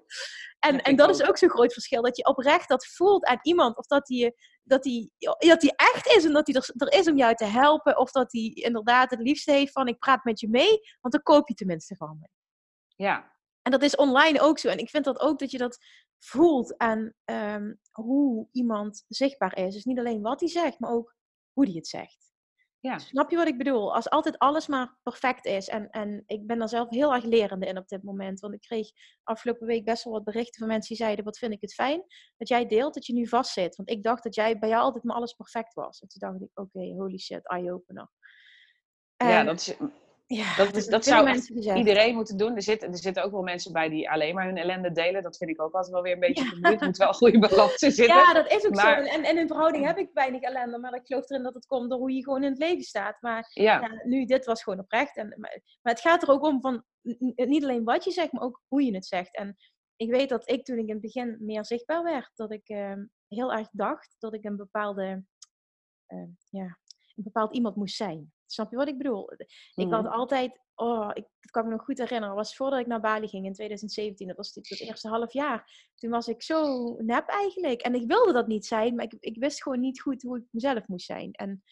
En, 0.59 0.75
Ja, 0.75 0.81
en 0.81 0.95
dat 0.95 1.09
is 1.09 1.23
ook. 1.23 1.37
zo'n 1.37 1.49
groot 1.49 1.73
verschil, 1.73 2.01
dat 2.01 2.17
je 2.17 2.25
oprecht 2.25 2.69
dat 2.69 2.87
voelt 2.87 3.25
aan 3.25 3.39
iemand, 3.41 3.77
of 3.77 3.85
dat 3.85 4.07
hij 4.07 4.35
dat 4.63 4.83
die, 4.83 5.11
dat 5.37 5.61
die 5.61 5.73
echt 5.75 6.07
is 6.07 6.25
en 6.25 6.33
dat 6.33 6.47
hij 6.47 6.55
er, 6.55 6.69
er 6.75 6.99
is 6.99 7.07
om 7.07 7.17
jou 7.17 7.35
te 7.35 7.45
helpen, 7.45 7.97
of 7.97 8.11
dat 8.11 8.31
hij 8.31 8.41
inderdaad 8.41 9.09
het 9.09 9.19
liefste 9.19 9.51
heeft 9.51 9.71
van, 9.71 9.87
ik 9.87 9.99
praat 9.99 10.23
met 10.23 10.39
je 10.39 10.49
mee, 10.49 10.79
want 11.01 11.13
dan 11.13 11.23
koop 11.23 11.47
je 11.47 11.53
tenminste 11.53 11.95
van 11.95 12.17
me. 12.19 12.27
Ja, 12.95 13.37
En 13.61 13.71
dat 13.71 13.81
is 13.83 13.95
online 13.95 14.41
ook 14.41 14.59
zo. 14.59 14.67
En 14.67 14.77
ik 14.77 14.89
vind 14.89 15.05
dat 15.05 15.19
ook 15.19 15.39
dat 15.39 15.51
je 15.51 15.57
dat 15.57 15.77
voelt 16.19 16.77
aan 16.77 17.13
ehm, 17.25 17.73
hoe 17.91 18.47
iemand 18.51 19.03
zichtbaar 19.07 19.57
is. 19.57 19.73
Dus 19.73 19.83
niet 19.83 19.99
alleen 19.99 20.21
wat 20.21 20.39
hij 20.39 20.49
zegt, 20.49 20.79
maar 20.79 20.91
ook 20.91 21.15
hoe 21.53 21.65
hij 21.65 21.73
het 21.73 21.87
zegt. 21.87 22.28
Ja. 22.81 22.97
Snap 22.97 23.29
je 23.29 23.35
wat 23.35 23.47
ik 23.47 23.57
bedoel? 23.57 23.95
Als 23.95 24.09
altijd 24.09 24.37
alles 24.37 24.67
maar 24.67 24.97
perfect 25.03 25.45
is. 25.45 25.67
En, 25.67 25.89
en 25.89 26.23
ik 26.25 26.47
ben 26.47 26.59
daar 26.59 26.69
zelf 26.69 26.89
heel 26.89 27.13
erg 27.13 27.23
lerende 27.23 27.65
in 27.65 27.77
op 27.77 27.87
dit 27.87 28.03
moment. 28.03 28.39
Want 28.39 28.53
ik 28.53 28.61
kreeg 28.61 28.91
afgelopen 29.23 29.67
week 29.67 29.85
best 29.85 30.03
wel 30.03 30.13
wat 30.13 30.23
berichten 30.23 30.59
van 30.59 30.67
mensen 30.67 30.95
die 30.95 31.05
zeiden: 31.05 31.25
Wat 31.25 31.37
vind 31.37 31.53
ik 31.53 31.61
het 31.61 31.73
fijn 31.73 32.03
dat 32.37 32.47
jij 32.47 32.65
deelt 32.65 32.93
dat 32.93 33.05
je 33.05 33.13
nu 33.13 33.27
vastzit. 33.27 33.75
Want 33.75 33.89
ik 33.89 34.03
dacht 34.03 34.23
dat 34.23 34.35
jij 34.35 34.59
bij 34.59 34.69
jou 34.69 34.81
altijd 34.81 35.03
maar 35.03 35.15
alles 35.15 35.33
perfect 35.33 35.73
was. 35.73 36.01
En 36.01 36.07
toen 36.07 36.29
dacht 36.29 36.41
ik: 36.41 36.59
Oké, 36.59 36.93
holy 36.93 37.17
shit, 37.17 37.47
eye-opener. 37.47 38.09
ja 39.17 39.43
dat, 39.43 39.59
is, 39.59 39.75
ja, 40.35 40.55
dat, 40.55 40.67
is, 40.67 40.71
hebben 40.73 40.91
dat 40.91 41.05
zou 41.05 41.27
gezegd. 41.27 41.77
iedereen 41.77 42.15
moeten 42.15 42.37
doen. 42.37 42.55
Er 42.55 42.61
zitten, 42.61 42.91
er 42.91 42.97
zitten 42.97 43.23
ook 43.23 43.31
wel 43.31 43.41
mensen 43.41 43.73
bij 43.73 43.89
die 43.89 44.09
alleen 44.09 44.35
maar 44.35 44.45
hun 44.45 44.57
ellende 44.57 44.91
delen. 44.91 45.23
Dat 45.23 45.37
vind 45.37 45.49
ik 45.49 45.61
ook 45.61 45.73
altijd 45.73 45.93
wel 45.93 46.01
weer 46.01 46.13
een 46.13 46.19
beetje 46.19 46.43
Ja. 46.43 46.49
vermoeiend. 46.49 46.81
Er 46.81 46.87
moet 46.87 46.97
wel 46.97 47.07
een 47.07 47.13
goede 47.13 47.39
balans 47.39 47.81
in 47.81 47.91
zitten. 47.91 48.15
Ja, 48.15 48.33
dat 48.33 48.51
is 48.51 48.65
ook 48.65 48.75
Maar- 48.75 49.03
zo. 49.05 49.09
En, 49.11 49.23
en 49.23 49.37
in 49.37 49.47
verhouding 49.47 49.85
heb 49.85 49.97
ik 49.97 50.09
weinig 50.13 50.41
ellende. 50.41 50.77
Maar 50.79 50.93
ik 50.93 51.05
geloof 51.05 51.29
erin 51.29 51.43
dat 51.43 51.53
het 51.53 51.65
komt 51.65 51.89
door 51.89 51.99
hoe 51.99 52.11
je 52.11 52.23
gewoon 52.23 52.43
in 52.43 52.49
het 52.49 52.59
leven 52.59 52.83
staat. 52.83 53.21
Maar 53.21 53.49
Ja, 53.53 53.79
ja, 53.81 54.01
nu, 54.03 54.25
dit 54.25 54.45
was 54.45 54.63
gewoon 54.63 54.79
oprecht. 54.79 55.17
En, 55.17 55.27
maar, 55.27 55.61
maar 55.81 55.93
het 55.93 56.01
gaat 56.01 56.21
er 56.23 56.29
ook 56.29 56.43
om 56.43 56.61
van 56.61 56.83
niet 57.35 57.63
alleen 57.63 57.83
wat 57.83 58.03
je 58.03 58.11
zegt, 58.11 58.31
maar 58.31 58.43
ook 58.43 58.61
hoe 58.67 58.83
je 58.83 58.93
het 58.93 59.05
zegt. 59.05 59.35
En 59.35 59.55
ik 59.95 60.09
weet 60.11 60.29
dat 60.29 60.49
ik 60.49 60.65
toen 60.65 60.77
ik 60.77 60.85
in 60.87 60.93
het 60.93 61.01
begin 61.01 61.37
meer 61.39 61.65
zichtbaar 61.65 62.03
werd, 62.03 62.31
dat 62.35 62.51
ik 62.51 62.67
ehm, 62.69 63.05
heel 63.27 63.53
erg 63.53 63.67
dacht 63.71 64.15
dat 64.19 64.33
ik 64.33 64.43
een 64.45 64.55
bepaalde, 64.57 65.23
ehm, 66.07 66.27
ja, 66.49 66.77
een 67.15 67.23
bepaald 67.23 67.53
iemand 67.53 67.75
moest 67.75 67.95
zijn. 67.95 68.31
Snap 68.51 68.71
je 68.71 68.77
wat 68.77 68.87
ik 68.87 68.97
bedoel? 68.97 69.31
Ik 69.75 69.89
had 69.91 70.03
Mhm. 70.03 70.13
altijd, 70.13 70.59
oh, 70.75 71.09
ik, 71.13 71.25
dat 71.39 71.51
kan 71.51 71.65
me 71.65 71.71
nog 71.71 71.83
goed 71.83 71.97
herinneren, 71.97 72.35
was 72.35 72.55
voordat 72.55 72.79
ik 72.79 72.87
naar 72.87 72.99
Bali 73.01 73.27
ging 73.27 73.45
in 73.45 73.53
2017, 73.53 74.27
dat 74.27 74.37
was 74.37 74.47
natuurlijk 74.53 74.81
het 74.81 74.89
eerste 74.89 75.07
half 75.07 75.33
jaar. 75.33 75.87
Toen 75.95 76.09
was 76.09 76.27
ik 76.27 76.41
zo 76.41 76.93
nep 76.97 77.27
eigenlijk. 77.27 77.81
En 77.81 77.95
ik 77.95 78.07
wilde 78.07 78.33
dat 78.33 78.47
niet 78.47 78.65
zijn, 78.65 78.95
maar 78.95 79.05
ik, 79.05 79.15
ik 79.19 79.37
wist 79.39 79.63
gewoon 79.63 79.79
niet 79.79 80.01
goed 80.01 80.21
hoe 80.21 80.37
ik 80.37 80.43
mezelf 80.51 80.87
moest 80.87 81.05
zijn. 81.05 81.31
En 81.31 81.63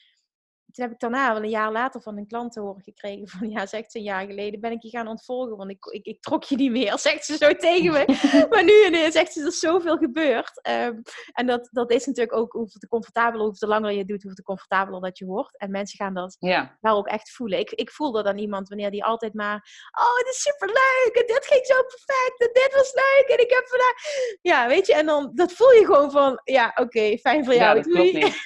toen 0.72 0.86
heb 0.86 0.93
ik 0.93 0.99
daarna, 0.99 1.34
wel 1.34 1.43
een 1.43 1.49
jaar 1.49 1.72
later, 1.72 2.01
van 2.01 2.18
een 2.18 2.28
klant 2.28 2.51
te 2.53 2.59
horen 2.59 2.84
gekregen 2.84 3.28
van, 3.28 3.49
ja, 3.49 3.65
zegt 3.65 3.91
ze 3.91 3.97
een 3.97 4.03
jaar 4.03 4.26
geleden, 4.26 4.59
ben 4.59 4.72
ik 4.72 4.82
je 4.82 4.89
gaan 4.89 5.07
ontvolgen, 5.07 5.57
want 5.57 5.70
ik, 5.70 5.86
ik, 5.86 6.05
ik 6.05 6.22
trok 6.22 6.43
je 6.43 6.55
niet 6.55 6.72
meer, 6.72 6.99
zegt 7.09 7.26
ze 7.26 7.38
zo 7.38 7.53
tegen 7.53 7.91
me. 7.91 8.05
maar 8.49 8.63
nu 8.63 8.86
ineens 8.86 9.13
zegt 9.13 9.34
ze, 9.34 9.41
er 9.41 9.47
is 9.47 9.59
zoveel 9.59 9.97
gebeurd. 9.97 10.61
Ehm, 10.61 11.01
en 11.34 11.47
dat, 11.47 11.70
dat 11.72 11.91
is 11.91 12.05
natuurlijk 12.05 12.38
ook, 12.38 12.51
hoe 12.51 12.68
te 12.68 12.88
comfortabeler, 12.88 13.45
hoe 13.45 13.55
te 13.55 13.68
langer 13.68 13.91
je 13.91 14.05
doet, 14.05 14.24
hoe 14.24 14.34
te 14.34 14.43
comfortabeler 14.43 15.01
dat 15.01 15.18
je 15.18 15.26
wordt. 15.26 15.57
En 15.57 15.72
mensen 15.72 15.97
gaan 15.97 16.13
dat 16.13 16.36
ja. 16.39 16.78
wel 16.82 16.97
ook 16.97 17.07
echt 17.07 17.32
voelen. 17.32 17.59
Ik, 17.59 17.72
ik 17.72 17.91
voel 17.91 18.11
dat 18.11 18.26
aan 18.26 18.38
iemand 18.38 18.70
wanneer 18.70 18.91
die 18.91 19.03
altijd 19.03 19.34
maar, 19.34 19.89
oh, 19.99 20.18
het 20.18 20.28
is 20.28 20.41
superleuk 20.41 21.11
en 21.13 21.28
dit 21.28 21.45
ging 21.45 21.65
zo 21.65 21.84
perfect 21.84 22.39
en 22.39 22.49
dit 22.53 22.74
was 22.74 22.93
leuk 22.93 23.38
en 23.38 23.43
ik 23.43 23.51
heb 23.51 23.68
vandaag... 23.68 23.95
Ja, 24.41 24.68
weet 24.68 24.88
je, 24.88 24.93
en 24.93 25.05
dan, 25.05 25.32
dat 25.34 25.51
voel 25.51 25.72
je 25.72 25.86
gewoon 25.86 26.11
van, 26.11 26.41
ja, 26.43 26.72
oké, 26.76 27.18
fijn 27.18 27.45
voor 27.45 27.53
ja, 27.53 27.59
jou. 27.59 27.76
dat 27.76 27.86
klopt 27.86 28.11
doei. 28.11 28.24
niet. 28.24 28.41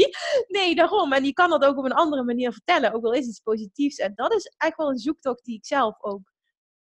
nee, 0.00 0.10
nee, 0.62 0.74
daarom. 0.74 1.12
En 1.12 1.24
je 1.24 1.32
kan 1.32 1.41
dat 1.50 1.64
ook 1.64 1.78
op 1.78 1.84
een 1.84 1.92
andere 1.92 2.24
manier 2.24 2.52
vertellen, 2.52 2.92
ook 2.92 3.04
al 3.04 3.12
is 3.12 3.26
iets 3.26 3.40
positiefs. 3.40 3.96
En 3.96 4.12
dat 4.14 4.32
is 4.34 4.46
eigenlijk 4.46 4.76
wel 4.76 4.90
een 4.90 4.98
zoektocht 4.98 5.44
die 5.44 5.56
ik 5.56 5.66
zelf 5.66 5.94
ook, 6.02 6.32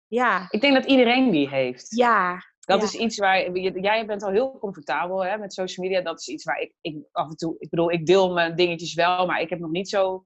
ja, 0.06 0.46
Ik 0.50 0.60
denk 0.60 0.74
dat 0.74 0.84
iedereen 0.84 1.30
die 1.30 1.48
heeft. 1.48 1.86
ja, 1.96 2.38
Dat 2.60 2.78
ja. 2.78 2.84
is 2.84 2.94
iets 2.94 3.18
waar, 3.18 3.50
jij 3.58 4.06
bent 4.06 4.22
al 4.22 4.30
heel 4.30 4.58
comfortabel 4.58 5.24
hè, 5.24 5.38
met 5.38 5.52
social 5.52 5.86
media. 5.86 6.02
Dat 6.02 6.20
is 6.20 6.28
iets 6.28 6.44
waar 6.44 6.58
ik, 6.60 6.74
ik 6.80 6.96
af 7.12 7.28
en 7.30 7.36
toe, 7.36 7.54
ik 7.58 7.70
bedoel, 7.70 7.90
ik 7.90 8.06
deel 8.06 8.32
mijn 8.32 8.56
dingetjes 8.56 8.94
wel, 8.94 9.26
maar 9.26 9.40
ik 9.40 9.48
heb 9.50 9.58
nog 9.58 9.70
niet 9.70 9.88
zo 9.88 10.24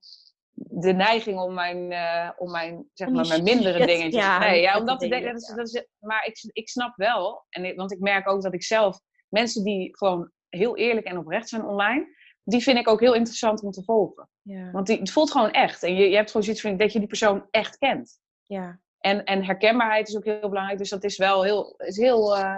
de 0.58 0.92
neiging 0.92 1.38
om 1.38 1.54
mijn, 1.54 1.92
eh, 1.92 2.30
om 2.36 2.50
mijn, 2.50 2.88
zeg 2.92 3.08
maar, 3.08 3.26
mijn 3.26 3.42
mindere 3.42 3.86
dingetjes. 3.86 4.22
ja, 4.22 4.38
nee, 4.38 4.60
ja, 4.60 4.78
omdat 4.78 4.98
te 5.00 5.08
dingen, 5.08 5.22
denken, 5.22 5.40
dat 5.40 5.48
is, 5.50 5.56
dat 5.56 5.82
is, 5.84 5.86
maar 5.98 6.26
ik, 6.26 6.50
ik 6.52 6.68
snap 6.68 6.96
wel, 6.96 7.44
en 7.48 7.64
ik- 7.64 7.76
want 7.76 7.92
ik 7.92 8.00
merk 8.00 8.28
ook 8.28 8.42
dat 8.42 8.54
ik 8.54 8.62
zelf, 8.62 8.98
mensen 9.28 9.64
die 9.64 9.96
gewoon 9.96 10.30
heel 10.48 10.76
eerlijk 10.76 11.06
en 11.06 11.18
oprecht 11.18 11.48
zijn 11.48 11.64
online, 11.64 12.15
die 12.48 12.62
vind 12.62 12.78
ik 12.78 12.88
ook 12.88 13.00
heel 13.00 13.14
interessant 13.14 13.62
om 13.62 13.70
te 13.70 13.82
volgen. 13.82 14.28
ja, 14.42 14.70
Want 14.70 14.86
die, 14.86 14.98
het 14.98 15.10
voelt 15.10 15.30
gewoon 15.30 15.50
echt. 15.50 15.82
En 15.82 15.94
je, 15.94 16.08
je 16.08 16.16
hebt 16.16 16.30
gewoon 16.30 16.42
zoiets 16.42 16.62
van 16.62 16.76
dat 16.76 16.92
je 16.92 16.98
die 16.98 17.08
persoon 17.08 17.46
echt 17.50 17.78
kent. 17.78 18.18
ja. 18.42 18.80
En, 18.98 19.24
en 19.24 19.44
herkenbaarheid 19.44 20.08
is 20.08 20.16
ook 20.16 20.24
heel 20.24 20.48
belangrijk. 20.48 20.78
Dus 20.78 20.88
dat 20.88 21.04
is 21.04 21.16
wel 21.16 21.42
heel, 21.42 21.74
is 21.76 21.96
heel 21.96 22.36
eh, 22.36 22.56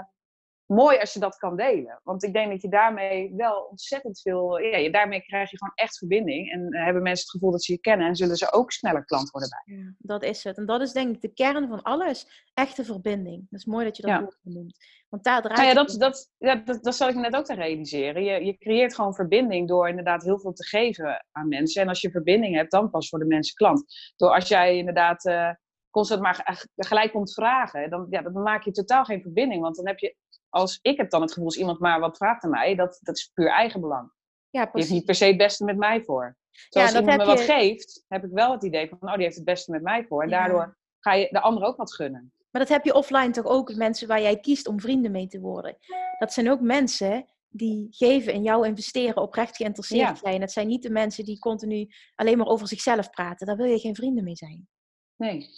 mooi 0.69 0.99
als 0.99 1.13
je 1.13 1.21
dat 1.21 1.37
kan 1.37 1.57
delen. 1.57 2.01
Want 2.03 2.23
ik 2.23 2.33
denk 2.33 2.51
dat 2.51 2.63
je 2.63 2.69
daarmee 2.69 3.33
wel 3.37 3.67
ontzettend 3.71 4.21
veel... 4.21 4.59
Ja, 4.59 4.77
je, 4.77 4.91
daarmee 4.91 5.21
krijg 5.21 5.51
je 5.51 5.57
gewoon 5.57 5.75
echt 5.75 5.99
verbinding. 5.99 6.53
En 6.53 6.73
eh, 6.73 6.85
hebben 6.85 7.03
mensen 7.03 7.23
het 7.23 7.31
gevoel 7.31 7.51
dat 7.51 7.65
ze 7.65 7.73
je 7.73 7.79
kennen. 7.79 8.07
En 8.07 8.17
zullen 8.17 8.37
ze 8.37 8.53
ook 8.53 8.73
sneller 8.73 9.05
klant 9.05 9.31
worden 9.31 9.49
bij. 9.65 9.77
Ja, 9.77 9.95
dat 9.99 10.23
is 10.23 10.45
het. 10.45 10.57
En 10.57 10.67
dat 10.67 10.81
is 10.81 10.93
denk 10.93 11.15
ik 11.15 11.21
de 11.21 11.33
kern 11.33 11.69
van 11.69 11.83
alles. 11.83 12.47
Echte 12.55 12.85
verbinding. 12.85 13.47
Dat 13.51 13.61
is 13.61 13.67
mooi 13.67 13.85
dat 13.85 13.97
je 13.97 14.03
dat 14.03 14.11
Ja. 14.11 14.31
noemt. 14.43 14.77
Want 15.09 15.25
daar 15.25 15.43
draait 15.43 15.57
Nou 15.57 15.69
ja, 15.69 15.75
dat, 15.75 15.95
dat, 15.99 16.31
ja, 16.39 16.55
dat, 16.55 16.83
dat 16.85 16.95
zal 16.95 17.09
ik 17.09 17.15
me 17.15 17.21
net 17.21 17.37
ook 17.37 17.45
te 17.45 17.55
realiseren. 17.55 18.25
Je, 18.25 18.45
je 18.45 18.59
creëert 18.59 18.95
gewoon 18.95 19.15
verbinding 19.15 19.69
door 19.69 19.89
inderdaad 19.89 20.23
heel 20.25 20.41
veel 20.41 20.53
te 20.53 20.67
geven 20.67 21.27
aan 21.33 21.49
mensen. 21.49 21.83
En 21.83 21.89
als 21.89 22.01
je 22.01 22.11
verbinding 22.11 22.55
hebt, 22.55 22.71
dan 22.71 22.91
pas 22.91 23.11
worden 23.11 23.29
mensen 23.29 23.55
klant. 23.55 23.85
Door 24.17 24.31
als 24.35 24.49
jij 24.49 24.77
inderdaad 24.77 25.25
eh, 25.25 25.51
constant 25.91 26.21
maar 26.21 26.67
gelijk 26.77 27.13
komt 27.13 27.33
vragen, 27.33 27.91
dan, 27.91 28.07
ja, 28.11 28.23
dan 28.23 28.43
maak 28.43 28.65
je 28.65 28.71
totaal 28.71 29.05
geen 29.05 29.23
verbinding. 29.23 29.63
Want 29.63 29.77
dan 29.77 29.87
heb 29.87 29.99
je, 29.99 30.17
als 30.49 30.79
ik 30.83 30.97
heb 30.97 31.11
dan 31.11 31.21
het 31.21 31.31
gevoel, 31.31 31.47
als 31.47 31.57
iemand 31.57 31.79
maar 31.79 32.01
wat 32.01 32.17
vraagt 32.17 32.45
aan 32.45 32.51
mij, 32.51 32.75
dat, 32.75 32.99
dat 33.03 33.17
is 33.17 33.31
puur 33.35 33.49
eigenbelang. 33.51 34.13
Ja, 34.51 34.63
Die 34.65 34.71
heeft 34.75 34.91
niet 34.91 35.05
per 35.05 35.15
se 35.15 35.25
het 35.25 35.37
beste 35.37 35.65
met 35.65 35.77
mij 35.77 36.03
voor. 36.03 36.37
Dat 36.69 36.83
als 36.83 36.95
iemand 36.95 37.19
me 37.19 37.25
wat 37.25 37.41
geeft, 37.41 38.05
heb 38.09 38.25
ik 38.25 38.31
wel 38.31 38.53
het 38.53 38.65
idee 38.65 38.89
van, 38.89 38.99
oh, 39.09 39.15
die 39.15 39.23
heeft 39.25 39.37
het 39.37 39.45
beste 39.45 39.71
met 39.71 39.83
mij 39.83 40.05
voor. 40.07 40.23
En 40.23 40.29
Ja. 40.29 40.39
daardoor 40.39 40.79
ga 41.01 41.13
je 41.13 41.29
de 41.31 41.41
ander 41.41 41.65
ook 41.65 41.77
wat 41.77 41.95
gunnen. 41.95 42.33
Maar 42.51 42.61
dat 42.63 42.71
heb 42.71 42.85
je 42.85 42.95
offline 42.95 43.31
toch 43.31 43.45
ook, 43.45 43.75
mensen 43.75 44.09
waar 44.09 44.21
jij 44.23 44.41
kiest 44.41 44.67
om 44.69 44.81
vrienden 44.81 45.11
mee 45.11 45.27
te 45.27 45.41
worden. 45.41 45.77
Dat 46.19 46.33
zijn 46.33 46.51
ook 46.51 46.61
mensen 46.61 47.33
die 47.49 47.87
geven 47.91 48.33
en 48.33 48.43
jou 48.43 48.67
investeren, 48.67 49.23
oprecht 49.23 49.57
geïnteresseerd 49.57 50.09
Ja. 50.09 50.15
zijn. 50.15 50.41
Het 50.41 50.53
zijn 50.53 50.67
niet 50.67 50.83
de 50.83 50.91
mensen 50.91 51.25
die 51.25 51.39
continu 51.39 51.89
alleen 52.15 52.39
maar 52.39 52.47
over 52.47 52.69
zichzelf 52.69 53.11
praten. 53.11 53.47
Daar 53.47 53.57
wil 53.57 53.67
je 53.67 53.79
geen 53.79 53.95
vrienden 53.95 54.25
mee 54.25 54.37
zijn. 54.37 54.69
Nee, 55.17 55.49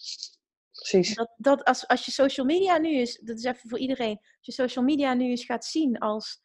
precies. 0.80 1.14
Dat, 1.14 1.34
dat 1.36 1.64
als, 1.64 1.88
als 1.88 2.04
je 2.04 2.10
social 2.10 2.46
media 2.46 2.78
nu 2.78 2.96
is, 2.96 3.20
dat 3.24 3.38
is 3.38 3.44
even 3.44 3.68
voor 3.68 3.78
iedereen, 3.78 4.16
als 4.16 4.38
je 4.40 4.52
social 4.52 4.84
media 4.84 5.14
nu 5.14 5.24
eens 5.24 5.44
gaat 5.44 5.64
zien 5.64 5.98
als, 5.98 6.42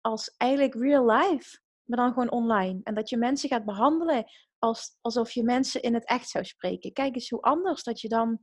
als 0.00 0.34
eigenlijk 0.36 0.74
real 0.74 1.10
life, 1.10 1.60
maar 1.84 1.98
dan 1.98 2.12
gewoon 2.12 2.30
online. 2.30 2.80
En 2.82 2.94
dat 2.94 3.08
je 3.08 3.16
mensen 3.16 3.48
gaat 3.48 3.64
behandelen 3.64 4.24
als, 4.58 4.96
alsof 5.00 5.30
je 5.30 5.42
mensen 5.42 5.82
in 5.82 5.94
het 5.94 6.06
echt 6.06 6.28
zou 6.28 6.44
spreken. 6.44 6.92
Kijk 6.92 7.14
eens 7.14 7.30
hoe 7.30 7.42
anders 7.42 7.82
dat 7.82 8.00
je 8.00 8.08
dan 8.08 8.40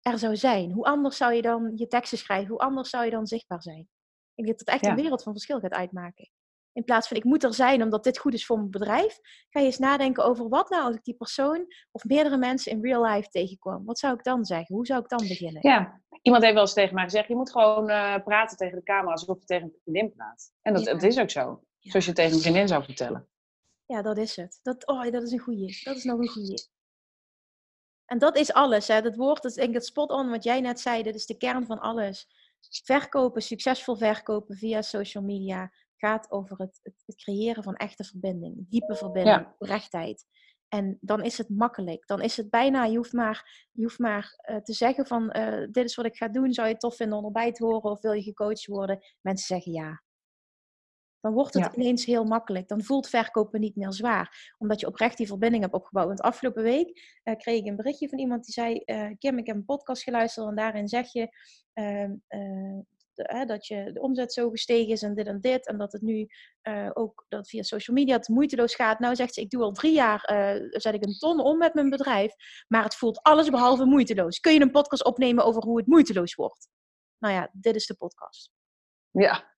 er 0.00 0.18
zou 0.18 0.36
zijn. 0.36 0.72
Hoe 0.72 0.84
anders 0.84 1.16
zou 1.16 1.34
je 1.34 1.42
dan 1.42 1.72
je 1.74 1.86
teksten 1.86 2.18
schrijven? 2.18 2.48
Hoe 2.48 2.58
anders 2.58 2.90
zou 2.90 3.04
je 3.04 3.10
dan 3.10 3.26
zichtbaar 3.26 3.62
zijn? 3.62 3.88
Ik 4.34 4.44
denk 4.44 4.48
dat 4.48 4.58
het 4.58 4.68
echt 4.68 4.86
een 4.86 5.02
wereld 5.02 5.22
van 5.22 5.32
verschil 5.32 5.60
gaat 5.60 5.72
uitmaken. 5.72 6.30
In 6.72 6.84
plaats 6.84 7.08
van 7.08 7.16
ik 7.16 7.24
moet 7.24 7.44
er 7.44 7.54
zijn 7.54 7.82
omdat 7.82 8.04
dit 8.04 8.18
goed 8.18 8.34
is 8.34 8.46
voor 8.46 8.56
mijn 8.56 8.70
bedrijf, 8.70 9.18
ga 9.48 9.60
je 9.60 9.66
eens 9.66 9.78
nadenken 9.78 10.24
over 10.24 10.48
wat 10.48 10.70
nou 10.70 10.84
als 10.84 10.94
ik 10.94 11.04
die 11.04 11.14
persoon 11.14 11.66
of 11.90 12.04
meerdere 12.04 12.36
mensen 12.36 12.72
in 12.72 12.82
real 12.82 13.04
life 13.04 13.28
tegenkwam. 13.28 13.84
Wat 13.84 13.98
zou 13.98 14.14
ik 14.14 14.24
dan 14.24 14.44
zeggen? 14.44 14.74
Hoe 14.74 14.86
zou 14.86 15.02
ik 15.02 15.08
dan 15.08 15.28
beginnen? 15.28 15.68
Ja, 15.68 16.00
iemand 16.22 16.42
heeft 16.42 16.54
wel 16.54 16.62
eens 16.62 16.72
tegen 16.72 16.94
mij 16.94 17.04
gezegd: 17.04 17.28
je 17.28 17.36
moet 17.36 17.50
gewoon 17.50 17.90
uh, 17.90 18.16
praten 18.24 18.56
tegen 18.56 18.76
de 18.76 18.84
camera 18.84 19.12
alsof 19.12 19.38
je 19.40 19.44
tegen 19.44 19.64
een 19.64 19.78
vriendin 19.82 20.12
praat. 20.12 20.52
En 20.62 20.74
dat, 20.74 20.84
dat 20.84 21.02
is 21.02 21.18
ook 21.18 21.30
zo. 21.30 21.64
Zoals 21.78 22.06
je 22.06 22.12
tegen 22.12 22.34
een 22.34 22.40
vriendin 22.40 22.68
zou 22.68 22.84
vertellen. 22.84 23.28
Ja, 23.86 24.02
dat 24.02 24.18
is 24.18 24.36
het. 24.36 24.60
Dat, 24.62 24.86
oh, 24.86 25.10
dat 25.10 25.22
is 25.22 25.32
een 25.32 25.38
goeie. 25.38 25.80
Dat 25.84 25.96
is 25.96 26.04
nog 26.04 26.18
een 26.18 26.28
goeie. 26.28 26.68
En 28.06 28.18
dat 28.18 28.36
is 28.36 28.52
alles. 28.52 28.88
Hè. 28.88 29.02
Dat 29.02 29.16
woord, 29.16 29.42
dat 29.42 29.50
is 29.50 29.56
denk 29.56 29.68
ik 29.68 29.74
het 29.74 29.86
spot 29.86 30.10
on 30.10 30.30
wat 30.30 30.44
jij 30.44 30.60
net 30.60 30.80
zei. 30.80 31.02
Dat 31.02 31.14
is 31.14 31.26
de 31.26 31.36
kern 31.36 31.66
van 31.66 31.78
alles. 31.78 32.28
Verkopen, 32.84 33.42
succesvol 33.42 33.96
verkopen 33.96 34.56
via 34.56 34.82
social 34.82 35.24
media 35.24 35.72
gaat 36.00 36.30
over 36.30 36.58
het, 36.58 36.80
het, 36.82 37.16
creëren 37.16 37.62
van 37.62 37.76
echte 37.76 38.04
verbinding. 38.04 38.54
Diepe 38.68 38.94
verbinding, 38.94 39.36
ja. 39.36 39.54
oprechtheid. 39.58 40.26
En 40.68 40.98
dan 41.00 41.22
is 41.22 41.38
het 41.38 41.48
makkelijk. 41.48 42.06
Dan 42.06 42.20
is 42.22 42.36
het 42.36 42.50
bijna, 42.50 42.84
je 42.84 42.96
hoeft 42.96 43.12
maar, 43.12 43.68
je 43.72 43.82
hoeft 43.82 43.98
maar 43.98 44.40
uh, 44.50 44.56
te 44.56 44.72
zeggen 44.72 45.06
van, 45.06 45.36
uh, 45.36 45.66
dit 45.70 45.84
is 45.84 45.94
wat 45.94 46.06
ik 46.06 46.16
ga 46.16 46.28
doen. 46.28 46.52
Zou 46.52 46.66
je 46.66 46.72
het 46.72 46.82
tof 46.82 46.96
vinden 46.96 47.18
om 47.18 47.24
erbij 47.24 47.52
te 47.52 47.64
horen 47.64 47.90
of 47.90 48.00
wil 48.00 48.12
je 48.12 48.22
gecoacht 48.22 48.66
worden? 48.66 48.98
Mensen 49.20 49.46
zeggen 49.46 49.72
ja. 49.72 50.02
Dan 51.20 51.32
wordt 51.32 51.54
het 51.54 51.74
ineens 51.74 52.04
heel 52.04 52.24
makkelijk. 52.24 52.68
Dan 52.68 52.82
voelt 52.82 53.08
verkopen 53.08 53.60
niet 53.60 53.76
meer 53.76 53.92
zwaar. 53.92 54.54
Omdat 54.58 54.80
je 54.80 54.86
oprecht 54.86 55.16
die 55.16 55.26
verbinding 55.26 55.62
hebt 55.62 55.74
opgebouwd. 55.74 56.06
Want 56.06 56.20
afgelopen 56.20 56.62
week 56.62 57.20
uh, 57.24 57.36
kreeg 57.36 57.60
ik 57.60 57.66
een 57.66 57.76
berichtje 57.76 58.08
van 58.08 58.18
iemand 58.18 58.44
die 58.44 58.52
zei... 58.52 58.84
Kim, 59.18 59.38
ik 59.38 59.46
heb 59.46 59.56
een 59.56 59.64
podcast 59.64 60.02
geluisterd 60.02 60.48
en 60.48 60.54
daarin 60.54 60.88
zeg 60.88 61.12
je... 61.12 61.28
Hè, 63.22 63.44
dat 63.44 63.66
je 63.66 63.92
de 63.92 64.00
omzet 64.00 64.32
zo 64.32 64.50
gestegen 64.50 64.92
is 64.92 65.02
en 65.02 65.14
dit 65.14 65.26
en 65.26 65.40
dit. 65.40 65.66
En 65.66 65.78
dat 65.78 65.92
het 65.92 66.02
nu 66.02 66.26
uh, 66.68 66.90
ook 66.92 67.24
dat 67.28 67.48
via 67.48 67.62
social 67.62 67.96
media 67.96 68.16
het 68.16 68.28
moeiteloos 68.28 68.74
gaat. 68.74 68.98
Nou 68.98 69.14
zegt 69.16 69.34
ze, 69.34 69.40
ik 69.40 69.50
doe 69.50 69.62
al 69.62 69.72
drie 69.72 69.94
jaar, 69.94 70.30
uh, 70.32 70.68
zet 70.70 70.94
ik 70.94 71.04
een 71.04 71.18
ton 71.18 71.40
om 71.40 71.58
met 71.58 71.74
mijn 71.74 71.90
bedrijf. 71.90 72.34
Maar 72.68 72.84
het 72.84 72.94
voelt 72.94 73.22
alles 73.22 73.50
behalve 73.50 73.84
moeiteloos. 73.84 74.40
Kun 74.40 74.52
je 74.52 74.60
een 74.60 74.70
podcast 74.70 75.04
opnemen 75.04 75.44
over 75.44 75.62
hoe 75.62 75.78
het 75.78 75.86
moeiteloos 75.86 76.34
wordt? 76.34 76.68
Nou 77.18 77.34
ja, 77.34 77.50
dit 77.52 77.74
is 77.74 77.86
de 77.86 77.94
podcast. 77.94 78.50
Ja. 79.10 79.48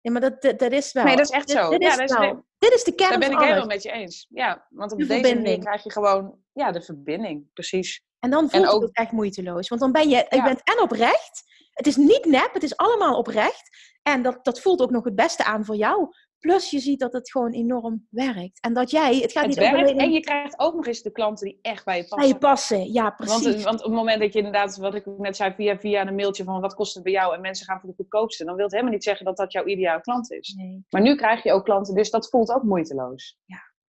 Ja, 0.00 0.10
maar 0.10 0.20
dat, 0.20 0.42
dat, 0.58 0.72
is 0.72 0.92
wel. 0.92 1.04
Nee, 1.04 1.16
dat 1.16 1.24
is 1.24 1.30
echt 1.30 1.50
zo. 1.50 1.70
Dit, 1.70 1.82
ja, 1.82 1.90
is, 1.90 2.10
dat 2.10 2.22
is 2.22 2.32
dit 2.58 2.72
is 2.72 2.84
de 2.84 2.94
kern 2.94 3.10
Daar 3.10 3.18
ben 3.18 3.30
ik 3.30 3.38
helemaal 3.38 3.66
met 3.66 3.82
je 3.82 3.90
eens. 3.90 4.26
Ja, 4.28 4.66
want 4.70 4.92
op 4.92 4.98
de 4.98 5.04
deze 5.06 5.20
verbinding. 5.20 5.46
manier 5.46 5.64
krijg 5.64 5.84
je 5.84 5.92
gewoon 5.92 6.38
ja, 6.52 6.72
de 6.72 6.82
verbinding. 6.82 7.52
Precies. 7.52 8.04
En 8.18 8.30
dan 8.30 8.50
voelt 8.50 8.64
En 8.64 8.68
ook- 8.68 8.82
het 8.82 8.96
echt 8.96 9.12
moeiteloos. 9.12 9.68
Want 9.68 9.80
dan 9.80 9.92
ben 9.92 10.08
je, 10.08 10.16
je 10.16 10.36
Ja. 10.36 10.44
bent 10.44 10.62
en 10.62 10.80
oprecht. 10.80 11.42
Het 11.74 11.86
is 11.86 11.96
niet 11.96 12.24
nep, 12.24 12.50
het 12.52 12.62
is 12.62 12.76
allemaal 12.76 13.18
oprecht. 13.18 13.68
En 14.02 14.22
dat, 14.22 14.44
dat 14.44 14.60
voelt 14.60 14.80
ook 14.80 14.90
nog 14.90 15.04
het 15.04 15.14
beste 15.14 15.44
aan 15.44 15.64
voor 15.64 15.76
jou. 15.76 16.08
Plus 16.38 16.70
je 16.70 16.78
ziet 16.78 17.00
dat 17.00 17.12
het 17.12 17.30
gewoon 17.30 17.52
enorm 17.52 18.06
werkt. 18.10 18.60
En 18.60 18.72
dat 18.72 18.90
jij, 18.90 19.18
het 19.18 19.32
gaat 19.32 19.46
Het 19.46 19.58
niet 19.58 19.70
werkt 19.70 19.98
en 19.98 20.12
je 20.12 20.20
krijgt 20.20 20.58
ook 20.58 20.74
nog 20.74 20.86
eens 20.86 21.02
de 21.02 21.12
klanten 21.12 21.46
die 21.46 21.58
echt 21.62 21.84
bij 21.84 21.96
je 21.96 22.14
bij 22.16 22.26
je 22.26 22.38
passen. 22.38 22.78
passen. 22.78 22.92
Ja, 22.92 23.10
precies. 23.10 23.44
Want, 23.44 23.62
want 23.62 23.78
op 23.78 23.84
het 23.84 23.94
moment 23.94 24.20
dat 24.20 24.32
je 24.32 24.38
inderdaad, 24.38 24.76
wat 24.76 24.94
ik 24.94 25.06
net 25.06 25.36
zei, 25.36 25.54
via, 25.54 25.78
via 25.78 26.06
een 26.06 26.14
mailtje 26.14 26.44
van 26.44 26.60
wat 26.60 26.74
kost 26.74 26.94
het 26.94 27.02
bij 27.02 27.12
jou 27.12 27.34
en 27.34 27.40
mensen 27.40 27.66
gaan 27.66 27.80
voor 27.80 27.88
de 27.88 27.94
goedkoopste, 27.96 28.44
dan 28.44 28.54
wil 28.54 28.64
het 28.64 28.72
helemaal 28.72 28.94
niet 28.94 29.04
zeggen 29.04 29.24
dat 29.24 29.36
dat 29.36 29.52
jouw 29.52 29.64
ideale 29.64 30.00
klant 30.00 30.30
is. 30.32 30.54
nee, 30.56 30.84
Maar 30.88 31.02
nu 31.02 31.16
krijg 31.16 31.42
je 31.42 31.52
ook 31.52 31.64
klanten, 31.64 31.94
dus 31.94 32.10
dat 32.10 32.28
voelt 32.28 32.50
ook 32.50 32.62
moeiteloos. 32.62 33.38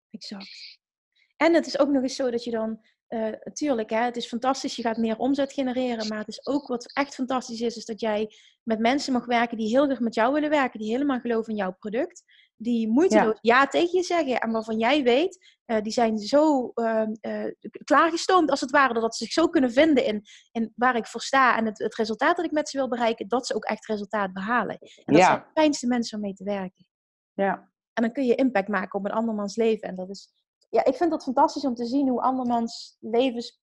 exact. 0.10 0.80
En 1.38 1.54
het 1.54 1.66
is 1.68 1.80
ook 1.80 1.90
nog 1.90 2.04
eens 2.04 2.16
zo 2.16 2.30
dat 2.30 2.44
je 2.44 2.52
dan, 2.52 2.80
eh 3.08 3.34
tuurlijk, 3.54 3.90
hè, 3.90 4.00
het 4.00 4.16
is 4.16 4.28
fantastisch, 4.28 4.76
je 4.76 4.82
gaat 4.82 4.98
meer 4.98 5.18
omzet 5.18 5.54
genereren. 5.54 6.08
Maar 6.08 6.18
het 6.18 6.28
is 6.28 6.48
ook 6.48 6.68
wat 6.68 6.94
echt 6.94 7.16
fantastisch 7.16 7.62
is, 7.62 7.76
is 7.78 7.86
dat 7.86 8.00
jij 8.00 8.32
met 8.64 8.80
mensen 8.80 9.14
mag 9.14 9.26
werken 9.26 9.58
die 9.58 9.68
heel 9.70 9.86
graag 9.86 10.00
met 10.00 10.16
jou 10.16 10.34
willen 10.34 10.50
werken, 10.50 10.80
die 10.80 10.92
helemaal 10.92 11.20
geloven 11.20 11.50
in 11.52 11.58
jouw 11.58 11.76
product. 11.80 12.24
Die 12.58 12.88
moeiteloos 12.88 13.38
ja, 13.42 13.68
tegen 13.68 13.98
je 13.98 14.04
zeggen 14.04 14.40
en 14.40 14.52
waarvan 14.52 14.78
jij 14.78 15.04
weet, 15.04 15.58
eh, 15.66 15.82
die 15.82 15.92
zijn 15.92 16.18
zo 16.18 16.72
eh, 16.74 17.04
klaargestoomd 17.84 18.50
als 18.50 18.62
het 18.62 18.72
ware, 18.72 18.94
dat 18.94 19.16
ze 19.16 19.24
zich 19.24 19.34
zo 19.34 19.48
kunnen 19.48 19.72
vinden 19.72 20.06
in, 20.06 20.22
in 20.52 20.72
waar 20.76 20.96
ik 20.96 21.08
voor 21.08 21.22
sta 21.22 21.58
en 21.58 21.66
het, 21.66 21.78
het 21.78 21.96
resultaat 21.96 22.36
dat 22.36 22.46
ik 22.46 22.52
met 22.52 22.70
ze 22.70 22.78
wil 22.78 22.88
bereiken, 22.90 23.28
dat 23.28 23.48
ze 23.48 23.56
ook 23.56 23.64
echt 23.66 23.86
resultaat 23.86 24.34
behalen. 24.34 24.78
En 24.80 25.14
dat 25.14 25.18
Ja. 25.18 25.26
zijn 25.26 25.40
de 25.40 25.52
fijnste 25.54 25.88
mensen 25.88 26.18
om 26.18 26.24
mee 26.24 26.34
te 26.34 26.44
werken. 26.44 26.88
Ja. 27.34 27.72
En 27.94 28.04
dan 28.04 28.12
kun 28.12 28.26
je 28.26 28.36
impact 28.36 28.68
maken 28.68 29.00
op 29.00 29.06
een 29.06 29.12
andermans 29.12 29.56
leven. 29.56 29.88
En 29.90 29.96
dat 29.96 30.10
is, 30.10 30.34
ja, 30.76 30.86
ik 30.86 30.96
vind 30.96 31.12
het 31.12 31.24
fantastisch 31.24 31.66
om 31.66 31.76
te 31.76 31.86
zien 31.86 32.10
hoe 32.10 32.22
andermans 32.22 32.98
levens 33.00 33.62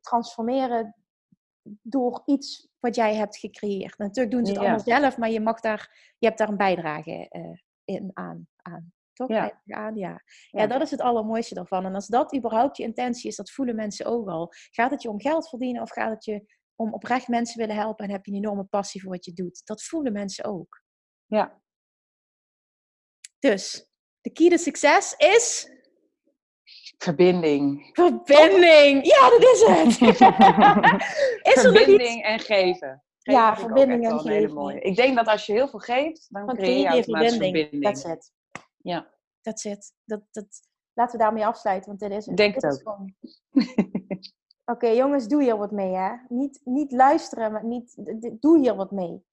transformeren 0.00 0.94
door 1.82 2.22
iets 2.24 2.68
wat 2.78 2.94
jij 2.94 3.14
hebt 3.14 3.36
gecreëerd. 3.36 3.98
Natuurlijk 3.98 4.34
doen 4.34 4.46
ze 4.46 4.52
het 4.52 4.60
Ja. 4.60 4.66
allemaal 4.66 5.00
zelf, 5.00 5.16
maar 5.16 5.30
je, 5.30 5.40
mag 5.40 5.60
daar, 5.60 6.14
je 6.18 6.26
hebt 6.26 6.38
daar 6.38 6.48
een 6.48 6.56
bijdrage 6.56 7.28
eh, 7.28 7.60
in 7.84 8.10
aan. 8.14 8.48
aan 8.56 8.92
toch? 9.12 9.28
Ja. 9.28 9.62
Aan, 9.66 9.96
ja. 9.96 10.08
Ja. 10.50 10.60
Ja. 10.60 10.66
dat 10.66 10.80
is 10.80 10.90
het 10.90 11.00
allermooiste 11.00 11.54
daarvan. 11.54 11.84
En 11.84 11.94
als 11.94 12.06
dat 12.06 12.34
überhaupt 12.36 12.76
je 12.76 12.82
intentie 12.82 13.28
is, 13.28 13.36
dat 13.36 13.50
voelen 13.50 13.74
mensen 13.74 14.06
ook 14.06 14.28
al. 14.28 14.52
Gaat 14.70 14.90
het 14.90 15.02
je 15.02 15.08
om 15.08 15.20
geld 15.20 15.48
verdienen 15.48 15.82
of 15.82 15.90
gaat 15.90 16.10
het 16.10 16.24
je 16.24 16.58
om 16.74 16.92
oprecht 16.92 17.28
mensen 17.28 17.58
willen 17.60 17.76
helpen 17.76 18.04
en 18.04 18.10
heb 18.10 18.24
je 18.24 18.30
een 18.32 18.36
enorme 18.36 18.64
passie 18.64 19.00
voor 19.00 19.10
wat 19.10 19.24
je 19.24 19.32
doet? 19.32 19.62
Dat 19.64 19.82
voelen 19.82 20.12
mensen 20.12 20.44
ook. 20.44 20.82
Ja. 21.26 21.60
Dus, 23.38 23.86
de 24.20 24.32
key 24.32 24.48
to 24.48 24.56
succes 24.56 25.14
is 25.16 25.70
Verbinding. 27.02 27.90
verbinding. 27.92 29.06
Ja, 29.06 29.28
dat 29.30 29.42
is 29.42 29.62
het. 29.66 30.00
is 31.56 31.64
er? 31.64 31.72
Verbinding 31.72 32.22
en 32.22 32.38
geven. 32.38 33.02
Geven 33.18 33.40
Ja, 33.40 33.56
verbinding 33.56 34.04
en 34.04 34.10
hele 34.18 34.40
geven. 34.40 34.54
mooie. 34.54 34.80
Ik 34.80 34.96
denk 34.96 35.16
dat 35.16 35.26
als 35.26 35.46
je 35.46 35.52
heel 35.52 35.68
veel 35.68 35.78
geeft, 35.78 36.26
dan, 36.28 36.46
Dan 36.46 36.56
creëer 36.56 36.78
je 36.78 36.86
automatisch 36.88 37.30
verbinding. 37.30 37.68
verbinding. 37.68 37.94
That's 37.94 38.04
it. 38.04 38.32
Ja. 38.76 39.08
That's 39.40 39.64
it. 39.64 39.92
Dat, 40.04 40.20
dat, 40.30 40.46
laten 40.94 41.18
we 41.18 41.22
daarmee 41.24 41.46
afsluiten, 41.46 41.88
want 41.88 42.00
dit 42.00 42.10
is 42.18 42.26
het. 42.26 42.36
Denk 42.36 42.54
het 42.54 42.82
Oké, 44.64 44.88
jongens, 44.88 45.26
doe 45.28 45.42
hier 45.42 45.56
wat 45.58 45.70
mee, 45.70 45.92
hè. 45.94 46.10
Niet, 46.28 46.60
niet 46.64 46.92
luisteren, 46.92 47.52
maar 47.52 47.64
niet, 47.64 47.94
doe 48.40 48.58
hier 48.58 48.74
wat 48.74 48.90
mee. 48.90 49.24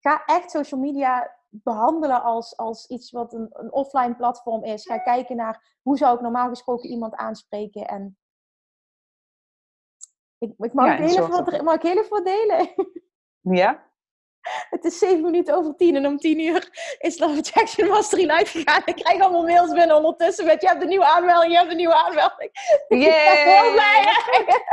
Ga 0.00 0.22
echt 0.26 0.50
social 0.50 0.80
media 0.80 1.36
behandelen 1.62 2.22
als, 2.22 2.56
als 2.56 2.86
iets 2.86 3.10
wat 3.10 3.32
een, 3.32 3.48
een 3.52 3.72
offline 3.72 4.16
platform 4.16 4.64
is. 4.64 4.86
Ga 4.86 4.98
kijken 4.98 5.36
naar 5.36 5.78
hoe 5.82 5.96
zou 5.96 6.14
ik 6.14 6.20
normaal 6.20 6.48
gesproken 6.48 6.88
iemand 6.90 7.14
aanspreken. 7.14 7.86
En 7.88 8.18
ik, 10.38 10.54
ik 10.56 10.72
mag, 10.72 10.86
Ja, 10.86 10.96
heel 10.96 11.28
dat- 11.44 11.62
mag 11.62 11.74
ik 11.74 11.82
heel 11.82 12.08
wat 12.08 12.24
delen? 12.24 12.68
Ja? 13.40 13.85
Het 14.70 14.84
is 14.84 14.98
zeven 14.98 15.20
minuten 15.22 15.54
over 15.54 15.76
tien 15.76 15.96
en 15.96 16.06
om 16.06 16.18
tien 16.18 16.40
uur 16.40 16.68
is 16.98 17.18
Love 17.18 17.38
Attraction 17.38 17.88
Mastery 17.88 18.30
live 18.30 18.58
gegaan. 18.58 18.82
Ik 18.84 18.94
krijg 18.96 19.20
allemaal 19.22 19.42
mails 19.42 19.72
binnen 19.72 19.96
ondertussen 19.96 20.44
met 20.46 20.62
je 20.62 20.68
hebt 20.68 20.82
een 20.82 20.88
nieuwe 20.88 21.04
aanmelding, 21.06 21.52
je 21.52 21.58
hebt 21.58 21.70
een 21.70 21.76
nieuwe 21.76 21.94
aanmelding. 21.94 22.50
Ik 22.88 22.98
ben 22.98 23.52
heel 23.54 23.72
blij. 23.72 24.00
hè? 24.04 24.44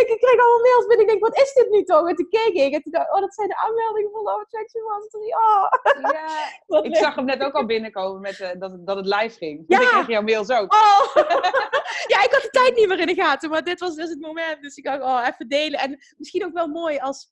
Ik 0.00 0.08
ik 0.08 0.20
kreeg 0.20 0.40
allemaal 0.40 0.60
mails 0.60 0.86
binnen. 0.86 1.04
Ik 1.06 1.08
denk, 1.10 1.20
wat 1.22 1.36
is 1.36 1.52
dit 1.52 1.70
nu 1.70 1.82
toch? 1.84 2.08
En 2.08 2.14
toen 2.16 2.28
keek 2.28 2.52
ik 2.54 2.72
en 2.74 2.82
toen 2.82 2.92
dacht 2.92 3.06
ik, 3.08 3.14
oh, 3.14 3.20
dat 3.20 3.34
zijn 3.34 3.48
de 3.48 3.56
aanmeldingen 3.56 4.10
van 4.10 4.22
Love 4.22 4.40
Attraction 4.40 4.82
Mastery. 4.84 5.32
Oh, 5.32 5.66
ja. 6.12 6.26
Ik 6.82 6.84
leuk. 6.84 6.96
zag 6.96 7.14
hem 7.14 7.24
net 7.24 7.42
ook 7.42 7.52
al 7.54 7.66
binnenkomen 7.66 8.20
met, 8.20 8.40
eh, 8.40 8.48
dat, 8.58 8.70
het- 8.70 8.86
dat 8.86 8.96
het 8.96 9.06
live 9.06 9.36
ging. 9.36 9.64
Ja. 9.66 9.78
Dus 9.78 9.86
ik 9.86 9.92
kreeg 9.92 10.06
jouw 10.06 10.22
mails 10.22 10.50
ook. 10.50 10.72
Oh. 10.74 11.14
ja, 12.12 12.22
ik 12.24 12.28
had 12.32 12.42
de 12.42 12.48
tijd 12.50 12.74
niet 12.76 12.88
meer 12.88 13.00
in 13.00 13.06
de 13.06 13.14
gaten, 13.14 13.50
maar 13.50 13.64
dit 13.64 13.80
was 13.80 13.94
dus 13.94 14.08
het 14.08 14.20
moment. 14.20 14.62
Dus 14.62 14.76
ik 14.76 14.84
dacht, 14.84 15.02
oh, 15.02 15.26
even 15.28 15.48
delen. 15.48 15.80
En 15.80 15.98
misschien 16.16 16.44
ook 16.44 16.52
wel 16.52 16.66
mooi 16.68 16.98
als, 16.98 17.30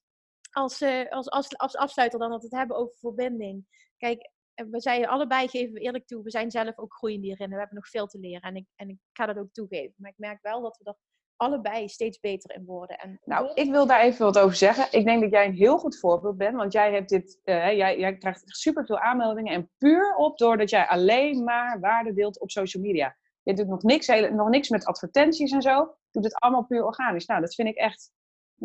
als, 0.55 0.81
eh, 0.81 1.11
als, 1.11 1.31
als, 1.31 1.59
als 1.59 1.77
afsluiter 1.77 2.19
dan 2.19 2.31
dat 2.31 2.41
we 2.41 2.47
het 2.47 2.57
hebben 2.59 2.77
over 2.77 2.97
verbinding. 2.99 3.67
Kijk, 3.97 4.31
eh, 4.55 4.67
we 4.71 4.81
zijn 4.81 5.07
allebei, 5.07 5.49
geven 5.49 5.75
we 5.75 5.81
eerlijk 5.81 6.07
toe, 6.07 6.23
we 6.23 6.31
zijn 6.31 6.51
zelf 6.51 6.79
ook 6.79 6.95
groeiend 6.95 7.23
hierin. 7.23 7.45
en 7.45 7.51
We 7.53 7.59
hebben 7.59 7.75
nog 7.77 7.89
veel 7.89 8.07
te 8.07 8.19
leren 8.19 8.41
en 8.43 8.57
ik, 8.57 8.67
en 8.77 8.89
ik 8.89 8.97
ga 9.13 9.27
dat 9.27 9.39
ook 9.39 9.53
toegeven. 9.53 9.95
Maar 9.97 10.11
ik 10.11 10.19
merk 10.19 10.39
wel 10.43 10.61
dat 10.63 10.79
we 10.79 10.85
er 10.85 10.97
allebei 11.37 11.89
steeds 11.89 12.21
beter 12.21 12.55
in 12.57 12.65
worden. 12.65 12.99
En 12.99 13.21
Nou, 13.25 13.51
ik 13.55 13.71
wil 13.71 13.87
daar 13.87 14.01
even 14.01 14.25
wat 14.25 14.39
over 14.39 14.57
zeggen. 14.57 14.87
Ik 14.99 15.05
denk 15.05 15.21
dat 15.23 15.31
jij 15.31 15.47
een 15.47 15.55
heel 15.55 15.79
goed 15.79 15.99
voorbeeld 15.99 16.37
bent, 16.37 16.57
want 16.57 16.73
jij 16.73 16.93
hebt 16.93 17.09
dit, 17.09 17.41
eh, 17.45 17.77
jij, 17.77 17.99
jij 17.99 18.17
krijgt 18.17 18.43
superveel 18.47 18.99
aanmeldingen 18.99 19.55
en 19.55 19.71
puur 19.79 20.15
op 20.17 20.39
doordat 20.39 20.71
jij 20.71 20.87
alleen 20.87 21.45
maar 21.45 21.81
waarde 21.81 22.13
deelt 22.15 22.41
op 22.41 22.51
social 22.51 22.83
media. 22.83 23.17
Je 23.43 23.55
doet 23.55 23.67
nog 23.69 23.83
niks, 23.83 24.07
hele- 24.07 24.31
nog 24.31 24.49
niks 24.49 24.69
met 24.69 24.85
advertenties 24.85 25.53
en 25.53 25.63
zo. 25.63 25.97
Doet 26.11 26.25
het 26.25 26.35
allemaal 26.35 26.65
puur 26.65 26.85
organisch. 26.85 27.27
Nou, 27.27 27.41
dat 27.41 27.55
vind 27.55 27.69
ik 27.69 27.77
echt. 27.77 28.11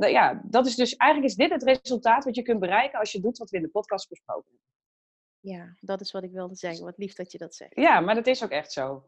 Ja, 0.07 0.41
dat 0.43 0.65
is 0.65 0.75
dus 0.75 0.95
eigenlijk 0.95 1.31
is 1.31 1.37
dit 1.37 1.51
het 1.51 1.63
resultaat 1.63 2.23
wat 2.23 2.35
je 2.35 2.41
kunt 2.41 2.59
bereiken 2.59 2.99
als 2.99 3.11
je 3.11 3.19
doet 3.19 3.37
wat 3.37 3.49
we 3.49 3.57
in 3.57 3.63
de 3.63 3.69
podcast 3.69 4.09
besproken 4.09 4.49
hebben. 4.49 4.67
Ja, 5.39 5.75
dat 5.79 6.01
is 6.01 6.11
wat 6.11 6.23
ik 6.23 6.31
wilde 6.31 6.55
zeggen. 6.55 6.85
Wat 6.85 6.97
lief 6.97 7.13
dat 7.13 7.31
je 7.31 7.37
dat 7.37 7.55
zegt. 7.55 7.75
Ja, 7.75 7.99
maar 7.99 8.15
dat 8.15 8.27
is 8.27 8.43
ook 8.43 8.49
echt 8.49 8.71
zo. 8.71 9.05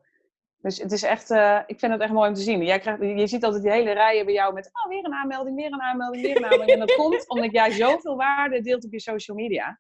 Dus 0.61 0.77
het 0.77 0.91
is 0.91 1.03
echt, 1.03 1.29
eh, 1.29 1.59
ik 1.65 1.79
vind 1.79 1.91
het 1.91 2.01
echt 2.01 2.11
mooi 2.11 2.29
om 2.29 2.35
te 2.35 2.41
zien. 2.41 2.63
Jij 2.63 2.79
krijgt, 2.79 3.01
je 3.01 3.27
ziet 3.27 3.43
altijd 3.43 3.63
die 3.63 3.71
hele 3.71 3.91
rijen 3.91 4.25
bij 4.25 4.33
jou 4.33 4.53
met, 4.53 4.69
oh, 4.73 4.87
weer 4.87 5.05
een 5.05 5.13
aanmelding, 5.13 5.55
weer 5.55 5.71
een 5.71 5.81
aanmelding, 5.81 6.23
weer 6.23 6.37
een 6.37 6.43
aanmelding. 6.43 6.71
En 6.71 6.79
dat 6.79 6.95
komt 7.01 7.29
omdat 7.29 7.51
jij 7.51 7.71
zoveel 7.71 8.15
waarde 8.15 8.61
deelt 8.61 8.85
op 8.85 8.91
je 8.91 8.99
social 8.99 9.37
media. 9.37 9.79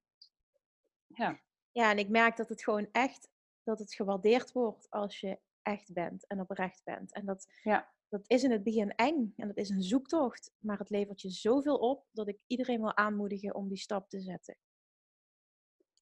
Ja, 1.71 1.91
en 1.91 1.97
ik 1.97 2.09
merk 2.09 2.37
dat 2.37 2.49
het 2.49 2.63
gewoon 2.63 2.87
echt 2.91 3.29
dat 3.63 3.79
het 3.79 3.93
gewaardeerd 3.93 4.51
wordt 4.51 4.89
als 4.89 5.19
je 5.19 5.39
echt 5.61 5.93
bent 5.93 6.27
en 6.27 6.39
oprecht 6.39 6.81
bent. 6.83 7.13
En 7.13 7.25
dat, 7.25 7.47
Ja. 7.63 7.91
Dat 8.11 8.23
is 8.27 8.43
in 8.43 8.51
het 8.51 8.63
begin 8.63 8.95
eng 8.95 9.33
en 9.37 9.47
dat 9.47 9.57
is 9.57 9.69
een 9.69 9.81
zoektocht, 9.81 10.51
maar 10.59 10.77
het 10.77 10.89
levert 10.89 11.21
je 11.21 11.29
zoveel 11.29 11.75
op 11.75 12.05
dat 12.11 12.27
ik 12.27 12.37
iedereen 12.47 12.79
wil 12.81 12.97
aanmoedigen 12.97 13.55
om 13.55 13.67
die 13.67 13.77
stap 13.77 14.09
te 14.09 14.19
zetten. 14.19 14.57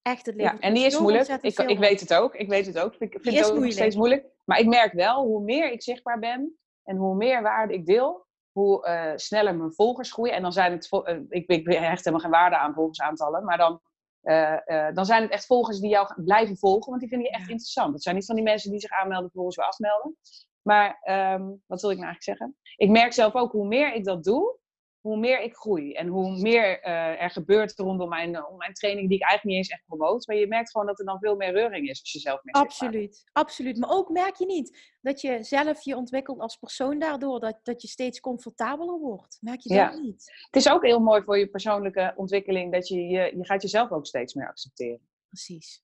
Echt, 0.02 0.26
het 0.26 0.34
Ja, 0.34 0.42
levert 0.42 0.62
en 0.62 0.68
je 0.68 0.74
die 0.74 0.86
is 0.86 0.98
moeilijk. 0.98 1.28
Ik, 1.28 1.58
ik 1.58 1.78
weet 1.78 2.00
het 2.00 2.14
ook. 2.14 2.34
Ik 2.34 2.48
weet 2.48 2.66
het 2.66 2.78
ook. 2.78 2.94
Ik 2.94 3.18
vind 3.20 3.38
het 3.38 3.50
ook 3.50 3.58
nog 3.58 3.72
steeds 3.72 3.96
moeilijk. 3.96 4.26
Maar 4.44 4.58
ik 4.58 4.66
merk 4.66 4.92
wel, 4.92 5.24
hoe 5.24 5.42
meer 5.42 5.72
ik 5.72 5.82
zichtbaar 5.82 6.18
ben 6.18 6.58
en 6.82 6.96
hoe 6.96 7.16
meer 7.16 7.42
waarde 7.42 7.74
ik 7.74 7.86
deel, 7.86 8.26
hoe 8.52 8.84
eh, 8.86 9.12
sneller 9.16 9.56
mijn 9.56 9.72
volgers 9.72 10.12
groeien. 10.12 10.34
En 10.34 10.42
dan 10.42 10.52
zijn 10.52 10.72
het, 10.72 10.88
eh, 10.90 11.18
ik, 11.28 11.48
ik 11.48 11.66
hecht 11.66 12.04
helemaal 12.04 12.20
geen 12.20 12.30
waarde 12.30 12.56
aan 12.56 12.74
volgersaantallen, 12.74 13.44
maar 13.44 13.58
dan, 13.58 13.80
eh, 14.20 14.92
dan 14.94 15.06
zijn 15.06 15.22
het 15.22 15.30
echt 15.30 15.46
volgers 15.46 15.80
die 15.80 15.90
jou 15.90 16.22
blijven 16.22 16.56
volgen, 16.56 16.88
want 16.88 17.00
die 17.00 17.08
vinden 17.08 17.26
je 17.28 17.32
echt 17.34 17.46
Ja. 17.46 17.50
interessant. 17.50 17.92
Het 17.92 18.02
zijn 18.02 18.14
niet 18.14 18.26
van 18.26 18.34
die 18.34 18.44
mensen 18.44 18.70
die 18.70 18.80
zich 18.80 18.90
aanmelden 18.90 19.24
vervolgens 19.30 19.56
weer 19.56 19.66
afmelden. 19.66 20.16
Maar 20.62 20.98
ehm, 21.02 21.42
wat 21.66 21.80
wil 21.80 21.90
ik 21.90 21.96
nou 21.96 22.08
eigenlijk 22.08 22.22
zeggen? 22.22 22.56
Ik 22.76 22.90
merk 22.90 23.12
zelf 23.12 23.34
ook, 23.34 23.52
hoe 23.52 23.66
meer 23.66 23.94
ik 23.94 24.04
dat 24.04 24.24
doe, 24.24 24.58
hoe 25.00 25.16
meer 25.16 25.40
ik 25.40 25.54
groei. 25.54 25.92
En 25.92 26.06
hoe 26.06 26.40
meer 26.40 26.80
eh, 26.80 27.22
er 27.22 27.30
gebeurt 27.30 27.78
rondom 27.78 28.08
mijn, 28.08 28.34
eh, 28.34 28.56
mijn 28.56 28.72
training, 28.72 29.08
die 29.08 29.16
ik 29.18 29.24
eigenlijk 29.24 29.56
niet 29.56 29.66
eens 29.66 29.78
echt 29.78 29.86
promoot. 29.86 30.26
Maar 30.26 30.36
je 30.36 30.46
merkt 30.46 30.70
gewoon 30.70 30.86
dat 30.86 30.98
er 30.98 31.04
dan 31.04 31.18
veel 31.18 31.36
meer 31.36 31.52
reuring 31.52 31.88
is 31.88 32.00
als 32.00 32.12
je 32.12 32.18
zelf 32.18 32.44
meer 32.44 32.52
bent. 32.52 32.64
Absoluut, 32.64 33.24
absoluut. 33.32 33.78
Maar 33.78 33.90
ook 33.90 34.08
merk 34.08 34.36
je 34.36 34.46
niet 34.46 34.78
dat 35.00 35.20
je 35.20 35.42
zelf 35.42 35.84
je 35.84 35.96
ontwikkelt 35.96 36.40
als 36.40 36.56
persoon 36.56 36.98
daardoor, 36.98 37.40
dat, 37.40 37.58
dat 37.62 37.82
je 37.82 37.88
steeds 37.88 38.20
comfortabeler 38.20 38.98
wordt. 38.98 39.38
Merk 39.40 39.60
je 39.60 39.74
Ja. 39.74 39.90
dat 39.90 40.00
niet? 40.00 40.32
Het 40.50 40.56
is 40.56 40.70
ook 40.70 40.84
heel 40.84 41.00
mooi 41.00 41.22
voor 41.22 41.38
je 41.38 41.48
persoonlijke 41.48 42.12
ontwikkeling 42.16 42.72
dat 42.72 42.88
je, 42.88 43.06
je, 43.06 43.36
je 43.36 43.46
gaat 43.46 43.62
jezelf 43.62 43.90
ook 43.90 44.06
steeds 44.06 44.34
meer 44.34 44.48
accepteren. 44.48 45.08
Precies. 45.28 45.82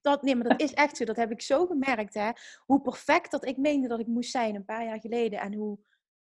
Dat, 0.00 0.22
nee, 0.22 0.36
maar 0.36 0.48
dat 0.48 0.60
is 0.60 0.74
echt 0.74 0.96
zo. 0.96 1.04
Dat 1.04 1.16
heb 1.16 1.30
ik 1.30 1.42
zo 1.42 1.66
gemerkt, 1.66 2.14
hè. 2.14 2.30
Hoe 2.58 2.80
perfect 2.80 3.30
dat 3.30 3.46
ik 3.46 3.56
meende 3.56 3.88
dat 3.88 4.00
ik 4.00 4.06
moest 4.06 4.30
zijn 4.30 4.54
een 4.54 4.64
paar 4.64 4.84
jaar 4.84 5.00
geleden. 5.00 5.40
En 5.40 5.54
hoe, 5.54 5.78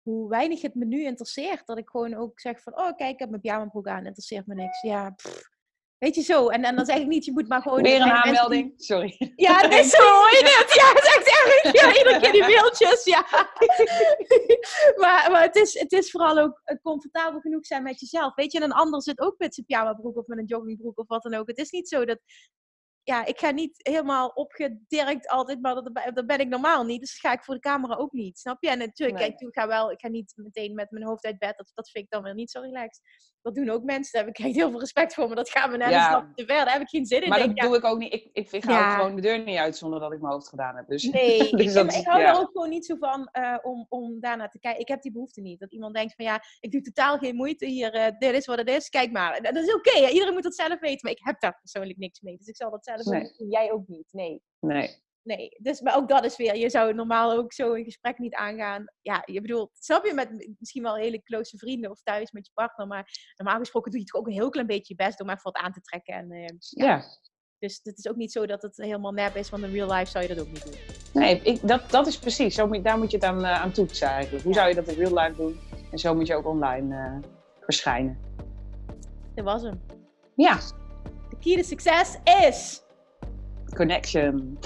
hoe 0.02 0.28
weinig 0.28 0.62
het 0.62 0.74
me 0.74 0.84
nu 0.84 1.04
interesseert. 1.04 1.66
Dat 1.66 1.78
ik 1.78 1.88
gewoon 1.88 2.14
ook 2.14 2.40
zeg 2.40 2.60
van, 2.62 2.78
oh 2.78 2.96
kijk, 2.96 3.12
ik 3.12 3.18
heb 3.18 3.28
mijn 3.28 3.40
pyjamabroek 3.40 3.86
aan. 3.86 4.06
Interesseert 4.06 4.46
me 4.46 4.54
niks. 4.54 4.80
Ja, 4.82 5.10
pff. 5.10 5.52
Weet 5.98 6.14
je 6.14 6.22
zo. 6.22 6.48
En, 6.48 6.64
en 6.64 6.76
dan 6.76 6.84
zeg 6.84 6.96
ik 6.96 7.06
niet, 7.06 7.24
je 7.24 7.32
moet 7.32 7.48
maar 7.48 7.62
gewoon... 7.62 7.82
Weer 7.82 7.94
er 7.94 8.00
een 8.00 8.06
die- 8.06 8.16
aanmelding. 8.22 8.72
Sorry. 8.76 9.32
Ja, 9.36 9.60
het 9.60 9.72
is 9.72 9.90
zo, 9.90 10.02
hoor 10.02 10.30
je 10.30 10.56
het? 10.58 10.74
Ja, 10.74 10.88
het 10.88 11.04
is 11.04 11.16
echt 11.16 11.26
erg. 11.26 11.80
Ja, 11.80 11.98
iedere 11.98 12.20
keer 12.20 12.32
die 12.32 12.40
mailtjes, 12.40 13.04
ja. 13.04 13.26
maar 15.02 15.30
maar 15.30 15.42
het, 15.42 15.56
is, 15.56 15.78
het 15.78 15.92
is 15.92 16.10
vooral 16.10 16.38
ook 16.38 16.60
eh, 16.64 16.76
comfortabel 16.82 17.40
genoeg 17.40 17.66
zijn 17.66 17.82
met 17.82 18.00
jezelf. 18.00 18.34
Weet 18.34 18.52
je, 18.52 18.58
en 18.58 18.64
een 18.64 18.72
ander 18.72 19.02
zit 19.02 19.20
ook 19.20 19.34
met 19.38 19.54
zijn 19.54 19.66
pyjamabroek 19.66 20.16
of 20.16 20.26
met 20.26 20.38
een 20.38 20.44
joggingbroek 20.44 20.98
of 20.98 21.08
wat 21.08 21.22
dan 21.22 21.34
ook. 21.34 21.46
Het 21.46 21.58
is 21.58 21.70
niet 21.70 21.88
zo 21.88 22.04
dat... 22.04 22.18
Ja, 23.04 23.24
ik 23.24 23.38
ga 23.38 23.50
niet 23.50 23.74
helemaal 23.82 24.28
opgedirkt 24.28 25.28
altijd, 25.28 25.60
maar 25.60 25.74
dat, 25.74 25.90
dat 26.14 26.26
ben 26.26 26.38
ik 26.38 26.48
normaal 26.48 26.84
niet. 26.84 27.00
Dus 27.00 27.10
dat 27.20 27.30
ga 27.30 27.38
ik 27.38 27.44
voor 27.44 27.54
de 27.54 27.60
camera 27.60 27.94
ook 27.94 28.12
niet, 28.12 28.38
snap 28.38 28.62
je? 28.62 28.70
En 28.70 28.78
natuurlijk, 28.78 29.18
Nee. 29.18 29.28
kijk, 29.28 29.40
ik 29.40 29.54
ga 29.54 29.66
wel, 29.66 29.90
ik 29.90 30.00
ga 30.00 30.08
niet 30.08 30.32
meteen 30.36 30.74
met 30.74 30.90
mijn 30.90 31.04
hoofd 31.04 31.24
uit 31.24 31.38
bed. 31.38 31.56
Dat, 31.56 31.70
dat 31.74 31.90
vind 31.90 32.04
ik 32.04 32.10
dan 32.10 32.22
weer 32.22 32.34
niet 32.34 32.50
zo 32.50 32.60
relaxed. 32.60 33.02
Dat 33.42 33.54
doen 33.54 33.68
ook 33.70 33.82
mensen, 33.82 34.12
daar 34.12 34.24
heb 34.26 34.38
ik 34.38 34.44
echt 34.44 34.54
heel 34.54 34.70
veel 34.70 34.80
respect 34.80 35.14
voor. 35.14 35.26
Maar 35.26 35.36
dat 35.36 35.50
gaan 35.50 35.70
we 35.70 35.76
net 35.76 35.90
Ja. 35.90 35.96
een 35.96 36.04
stap 36.04 36.34
te 36.36 36.44
ver, 36.46 36.64
daar 36.64 36.72
heb 36.72 36.82
ik 36.82 36.88
geen 36.88 37.06
zin 37.06 37.22
in. 37.22 37.28
Maar 37.28 37.38
Denk, 37.38 37.50
dat 37.50 37.58
ja, 37.64 37.68
doe 37.70 37.76
ik 37.76 37.84
ook 37.84 37.98
niet. 37.98 38.12
Ik, 38.12 38.28
ik, 38.32 38.52
ik 38.52 38.64
ga 38.64 38.72
Ja. 38.72 38.84
ook 38.86 38.92
gewoon 38.92 39.14
de 39.16 39.22
deur 39.22 39.44
niet 39.44 39.56
uit 39.58 39.76
zonder 39.76 40.00
dat 40.00 40.12
ik 40.12 40.20
mijn 40.20 40.32
hoofd 40.32 40.48
gedaan 40.48 40.76
heb. 40.76 40.86
Dus, 40.88 41.02
Nee, 41.12 41.50
dus 41.50 41.66
ik, 41.66 41.72
dat 41.74 41.94
ik 41.94 42.06
hou 42.06 42.22
er 42.22 42.38
ook 42.40 42.50
gewoon 42.52 42.68
niet 42.68 42.86
zo 42.86 42.96
van 42.96 43.28
eh, 43.32 43.56
om, 43.62 43.86
om 43.88 44.20
daarnaar 44.20 44.50
te 44.50 44.58
kijken. 44.58 44.80
Ik 44.80 44.88
heb 44.88 45.02
die 45.02 45.12
behoefte 45.12 45.40
niet. 45.40 45.60
Dat 45.60 45.72
iemand 45.72 45.94
denkt 45.94 46.14
van 46.14 46.24
ja, 46.24 46.42
ik 46.60 46.70
doe 46.70 46.80
totaal 46.80 47.18
geen 47.18 47.36
moeite 47.36 47.66
hier. 47.66 47.92
eh, 47.92 48.12
dit 48.18 48.34
is 48.34 48.46
wat 48.46 48.58
het 48.58 48.68
is. 48.68 48.88
Kijk 48.88 49.10
maar. 49.12 49.42
Dat 49.42 49.56
is 49.56 49.74
oké. 49.74 50.08
iedereen 50.10 50.34
moet 50.34 50.44
het 50.44 50.54
zelf 50.54 50.80
weten. 50.80 50.98
Maar 51.02 51.12
ik 51.12 51.20
heb 51.22 51.40
daar 51.40 51.58
persoonlijk 51.60 51.98
niks 51.98 52.20
mee. 52.20 52.36
Dus 52.36 52.46
ik 52.46 52.56
zal 52.56 52.70
dat 52.70 52.84
zelf 52.84 52.93
Nee. 53.02 53.32
Jij 53.48 53.72
ook 53.72 53.88
niet. 53.88 54.08
Nee. 54.12 54.42
Nee. 54.60 55.02
Nee. 55.22 55.48
Dus, 55.62 55.80
maar 55.80 55.96
ook 55.96 56.08
dat 56.08 56.24
is 56.24 56.36
weer. 56.36 56.56
Je 56.56 56.70
zou 56.70 56.94
normaal 56.94 57.32
ook 57.32 57.52
zo 57.52 57.74
een 57.74 57.84
gesprek 57.84 58.18
niet 58.18 58.34
aangaan. 58.34 58.84
Ja, 59.00 59.22
je 59.26 59.40
bedoelt, 59.40 59.70
snap 59.72 60.04
je 60.06 60.14
met 60.14 60.54
misschien 60.58 60.82
wel 60.82 60.96
hele 60.96 61.22
close 61.22 61.58
vrienden 61.58 61.90
of 61.90 62.02
thuis 62.02 62.30
met 62.30 62.46
je 62.46 62.52
partner. 62.54 62.86
Maar 62.86 63.32
normaal 63.36 63.58
gesproken 63.58 63.90
doe 63.90 64.00
je 64.00 64.06
toch 64.06 64.20
ook 64.20 64.26
een 64.26 64.32
heel 64.32 64.50
klein 64.50 64.66
beetje 64.66 64.94
je 64.96 65.04
best 65.04 65.20
om 65.20 65.28
even 65.30 65.42
wat 65.42 65.56
aan 65.56 65.72
te 65.72 65.80
trekken. 65.80 66.14
En, 66.14 66.30
eh, 66.30 66.46
Ja. 66.70 67.02
dus 67.58 67.80
het 67.82 67.98
is 67.98 68.08
ook 68.08 68.16
niet 68.16 68.32
zo 68.32 68.46
dat 68.46 68.62
het 68.62 68.76
helemaal 68.76 69.12
nep 69.12 69.36
is. 69.36 69.50
Want 69.50 69.62
in 69.62 69.72
real 69.72 69.92
life 69.92 70.10
zou 70.10 70.26
je 70.26 70.34
dat 70.34 70.46
ook 70.46 70.52
niet 70.52 70.64
doen. 70.64 70.74
Nee, 71.12 71.40
ik, 71.42 71.68
dat, 71.68 71.90
dat 71.90 72.06
is 72.06 72.18
precies. 72.18 72.54
Zo 72.54 72.66
moet, 72.66 72.84
daar 72.84 72.98
moet 72.98 73.10
je 73.10 73.16
het 73.16 73.26
aan, 73.26 73.44
eh, 73.44 73.62
aan 73.62 73.72
toetsen 73.72 74.08
eigenlijk. 74.08 74.44
Hoe 74.44 74.52
Ja. 74.52 74.58
zou 74.58 74.68
je 74.70 74.74
dat 74.82 74.88
in 74.88 74.94
real 75.04 75.14
life 75.18 75.36
doen? 75.36 75.60
En 75.90 75.98
zo 75.98 76.14
moet 76.14 76.26
je 76.26 76.34
ook 76.34 76.46
online 76.46 76.96
eh, 76.96 77.30
verschijnen. 77.60 78.18
Dat 79.34 79.44
was 79.44 79.62
hem. 79.62 79.80
Ja, 80.36 80.58
De 81.30 81.36
key 81.40 81.56
to 81.56 81.62
succes 81.62 82.16
is. 82.24 82.82
Connection. 83.76 84.58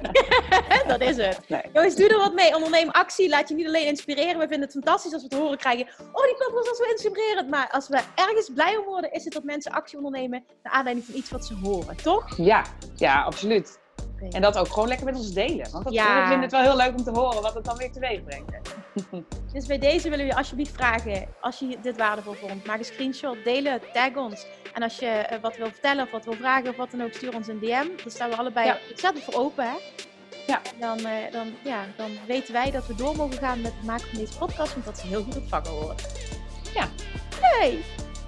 dat 0.86 1.00
is 1.00 1.16
het. 1.16 1.40
Nee. 1.48 1.62
Jongens, 1.72 1.96
doe 1.96 2.08
er 2.08 2.18
wat 2.18 2.34
mee. 2.34 2.54
Onderneem 2.54 2.88
actie. 2.90 3.28
Laat 3.28 3.48
je 3.48 3.54
niet 3.54 3.66
alleen 3.66 3.86
inspireren. 3.86 4.34
We 4.38 4.48
vinden 4.48 4.60
het 4.60 4.72
fantastisch 4.72 5.12
als 5.12 5.22
we 5.22 5.28
te 5.28 5.36
horen 5.36 5.58
krijgen. 5.58 5.86
Oh, 6.12 6.24
die 6.24 6.36
podcast 6.36 6.68
was 6.68 6.76
zo 6.76 6.82
inspirerend. 6.82 7.50
Maar 7.50 7.68
als 7.70 7.88
we 7.88 8.00
ergens 8.14 8.50
blij 8.54 8.76
om 8.76 8.84
worden, 8.84 9.12
is 9.12 9.24
het 9.24 9.32
dat 9.32 9.44
mensen 9.44 9.72
actie 9.72 9.96
ondernemen. 9.96 10.44
Naar 10.62 10.72
aanleiding 10.72 11.06
van 11.06 11.14
iets 11.16 11.30
wat 11.30 11.46
ze 11.46 11.54
horen. 11.54 11.96
Toch? 11.96 12.36
Ja, 12.36 12.64
ja, 12.94 13.22
absoluut. 13.22 13.78
En 14.30 14.42
dat 14.42 14.58
ook 14.58 14.68
gewoon 14.68 14.88
lekker 14.88 15.06
met 15.06 15.16
ons 15.16 15.32
delen. 15.32 15.70
Want 15.70 15.84
dat, 15.84 15.92
Ja. 15.92 16.14
we 16.14 16.20
vinden 16.20 16.42
het 16.42 16.52
wel 16.52 16.60
heel 16.60 16.76
leuk 16.76 16.98
om 16.98 17.04
te 17.04 17.10
horen 17.10 17.42
wat 17.42 17.54
het 17.54 17.64
dan 17.64 17.76
weer 17.76 17.92
teweeg 17.92 18.24
brengt. 18.24 18.52
Dus 19.52 19.66
bij 19.66 19.78
deze 19.78 20.10
willen 20.10 20.24
we 20.24 20.30
je 20.30 20.38
alsjeblieft 20.38 20.74
vragen. 20.74 21.26
Als 21.40 21.58
je 21.58 21.76
dit 21.82 21.96
waardevol 21.96 22.32
vond, 22.32 22.66
maak 22.66 22.78
een 22.78 22.84
screenshot. 22.84 23.36
Deel 23.44 23.64
het. 23.64 23.82
Tag 23.92 24.16
ons. 24.16 24.46
En 24.72 24.82
als 24.82 24.98
je 24.98 25.06
eh, 25.06 25.40
wat 25.40 25.56
wil 25.56 25.66
vertellen 25.66 26.04
of 26.04 26.10
wat 26.10 26.24
wil 26.24 26.34
vragen 26.34 26.68
of 26.68 26.76
wat 26.76 26.90
dan 26.90 27.02
ook, 27.02 27.12
stuur 27.12 27.34
ons 27.34 27.48
een 27.48 27.58
DM. 27.58 27.66
Daar 27.96 28.04
staan 28.06 28.30
we 28.30 28.36
allebei 28.36 28.66
Ja. 28.66 28.78
ontzettend 28.90 29.24
voor 29.24 29.34
open. 29.34 29.64
Hè? 29.64 29.76
Ja. 30.46 30.60
Dan, 30.80 30.98
eh, 30.98 31.32
dan, 31.32 31.54
ja, 31.64 31.84
dan 31.96 32.10
weten 32.26 32.52
wij 32.52 32.70
dat 32.70 32.86
we 32.86 32.94
door 32.94 33.16
mogen 33.16 33.38
gaan 33.38 33.60
met 33.60 33.72
het 33.76 33.84
maken 33.84 34.06
van 34.08 34.18
deze 34.18 34.38
podcast. 34.38 34.72
Want 34.72 34.84
dat 34.84 34.98
ze 34.98 35.06
heel 35.06 35.22
goed 35.22 35.36
ontvangen 35.36 35.72
worden. 35.72 35.96
Ja. 36.74 36.88
Hey! 37.40 37.78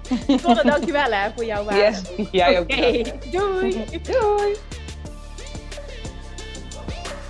Yvonne, 0.27 0.63
dankjewel 0.63 1.11
hè, 1.11 1.31
voor 1.35 1.45
jouw 1.45 1.63
waarde. 1.63 1.81
Yes, 1.81 2.01
jij 2.31 2.59
ook. 2.59 2.69
Doei! 3.31 3.85
Doei! 4.01 4.55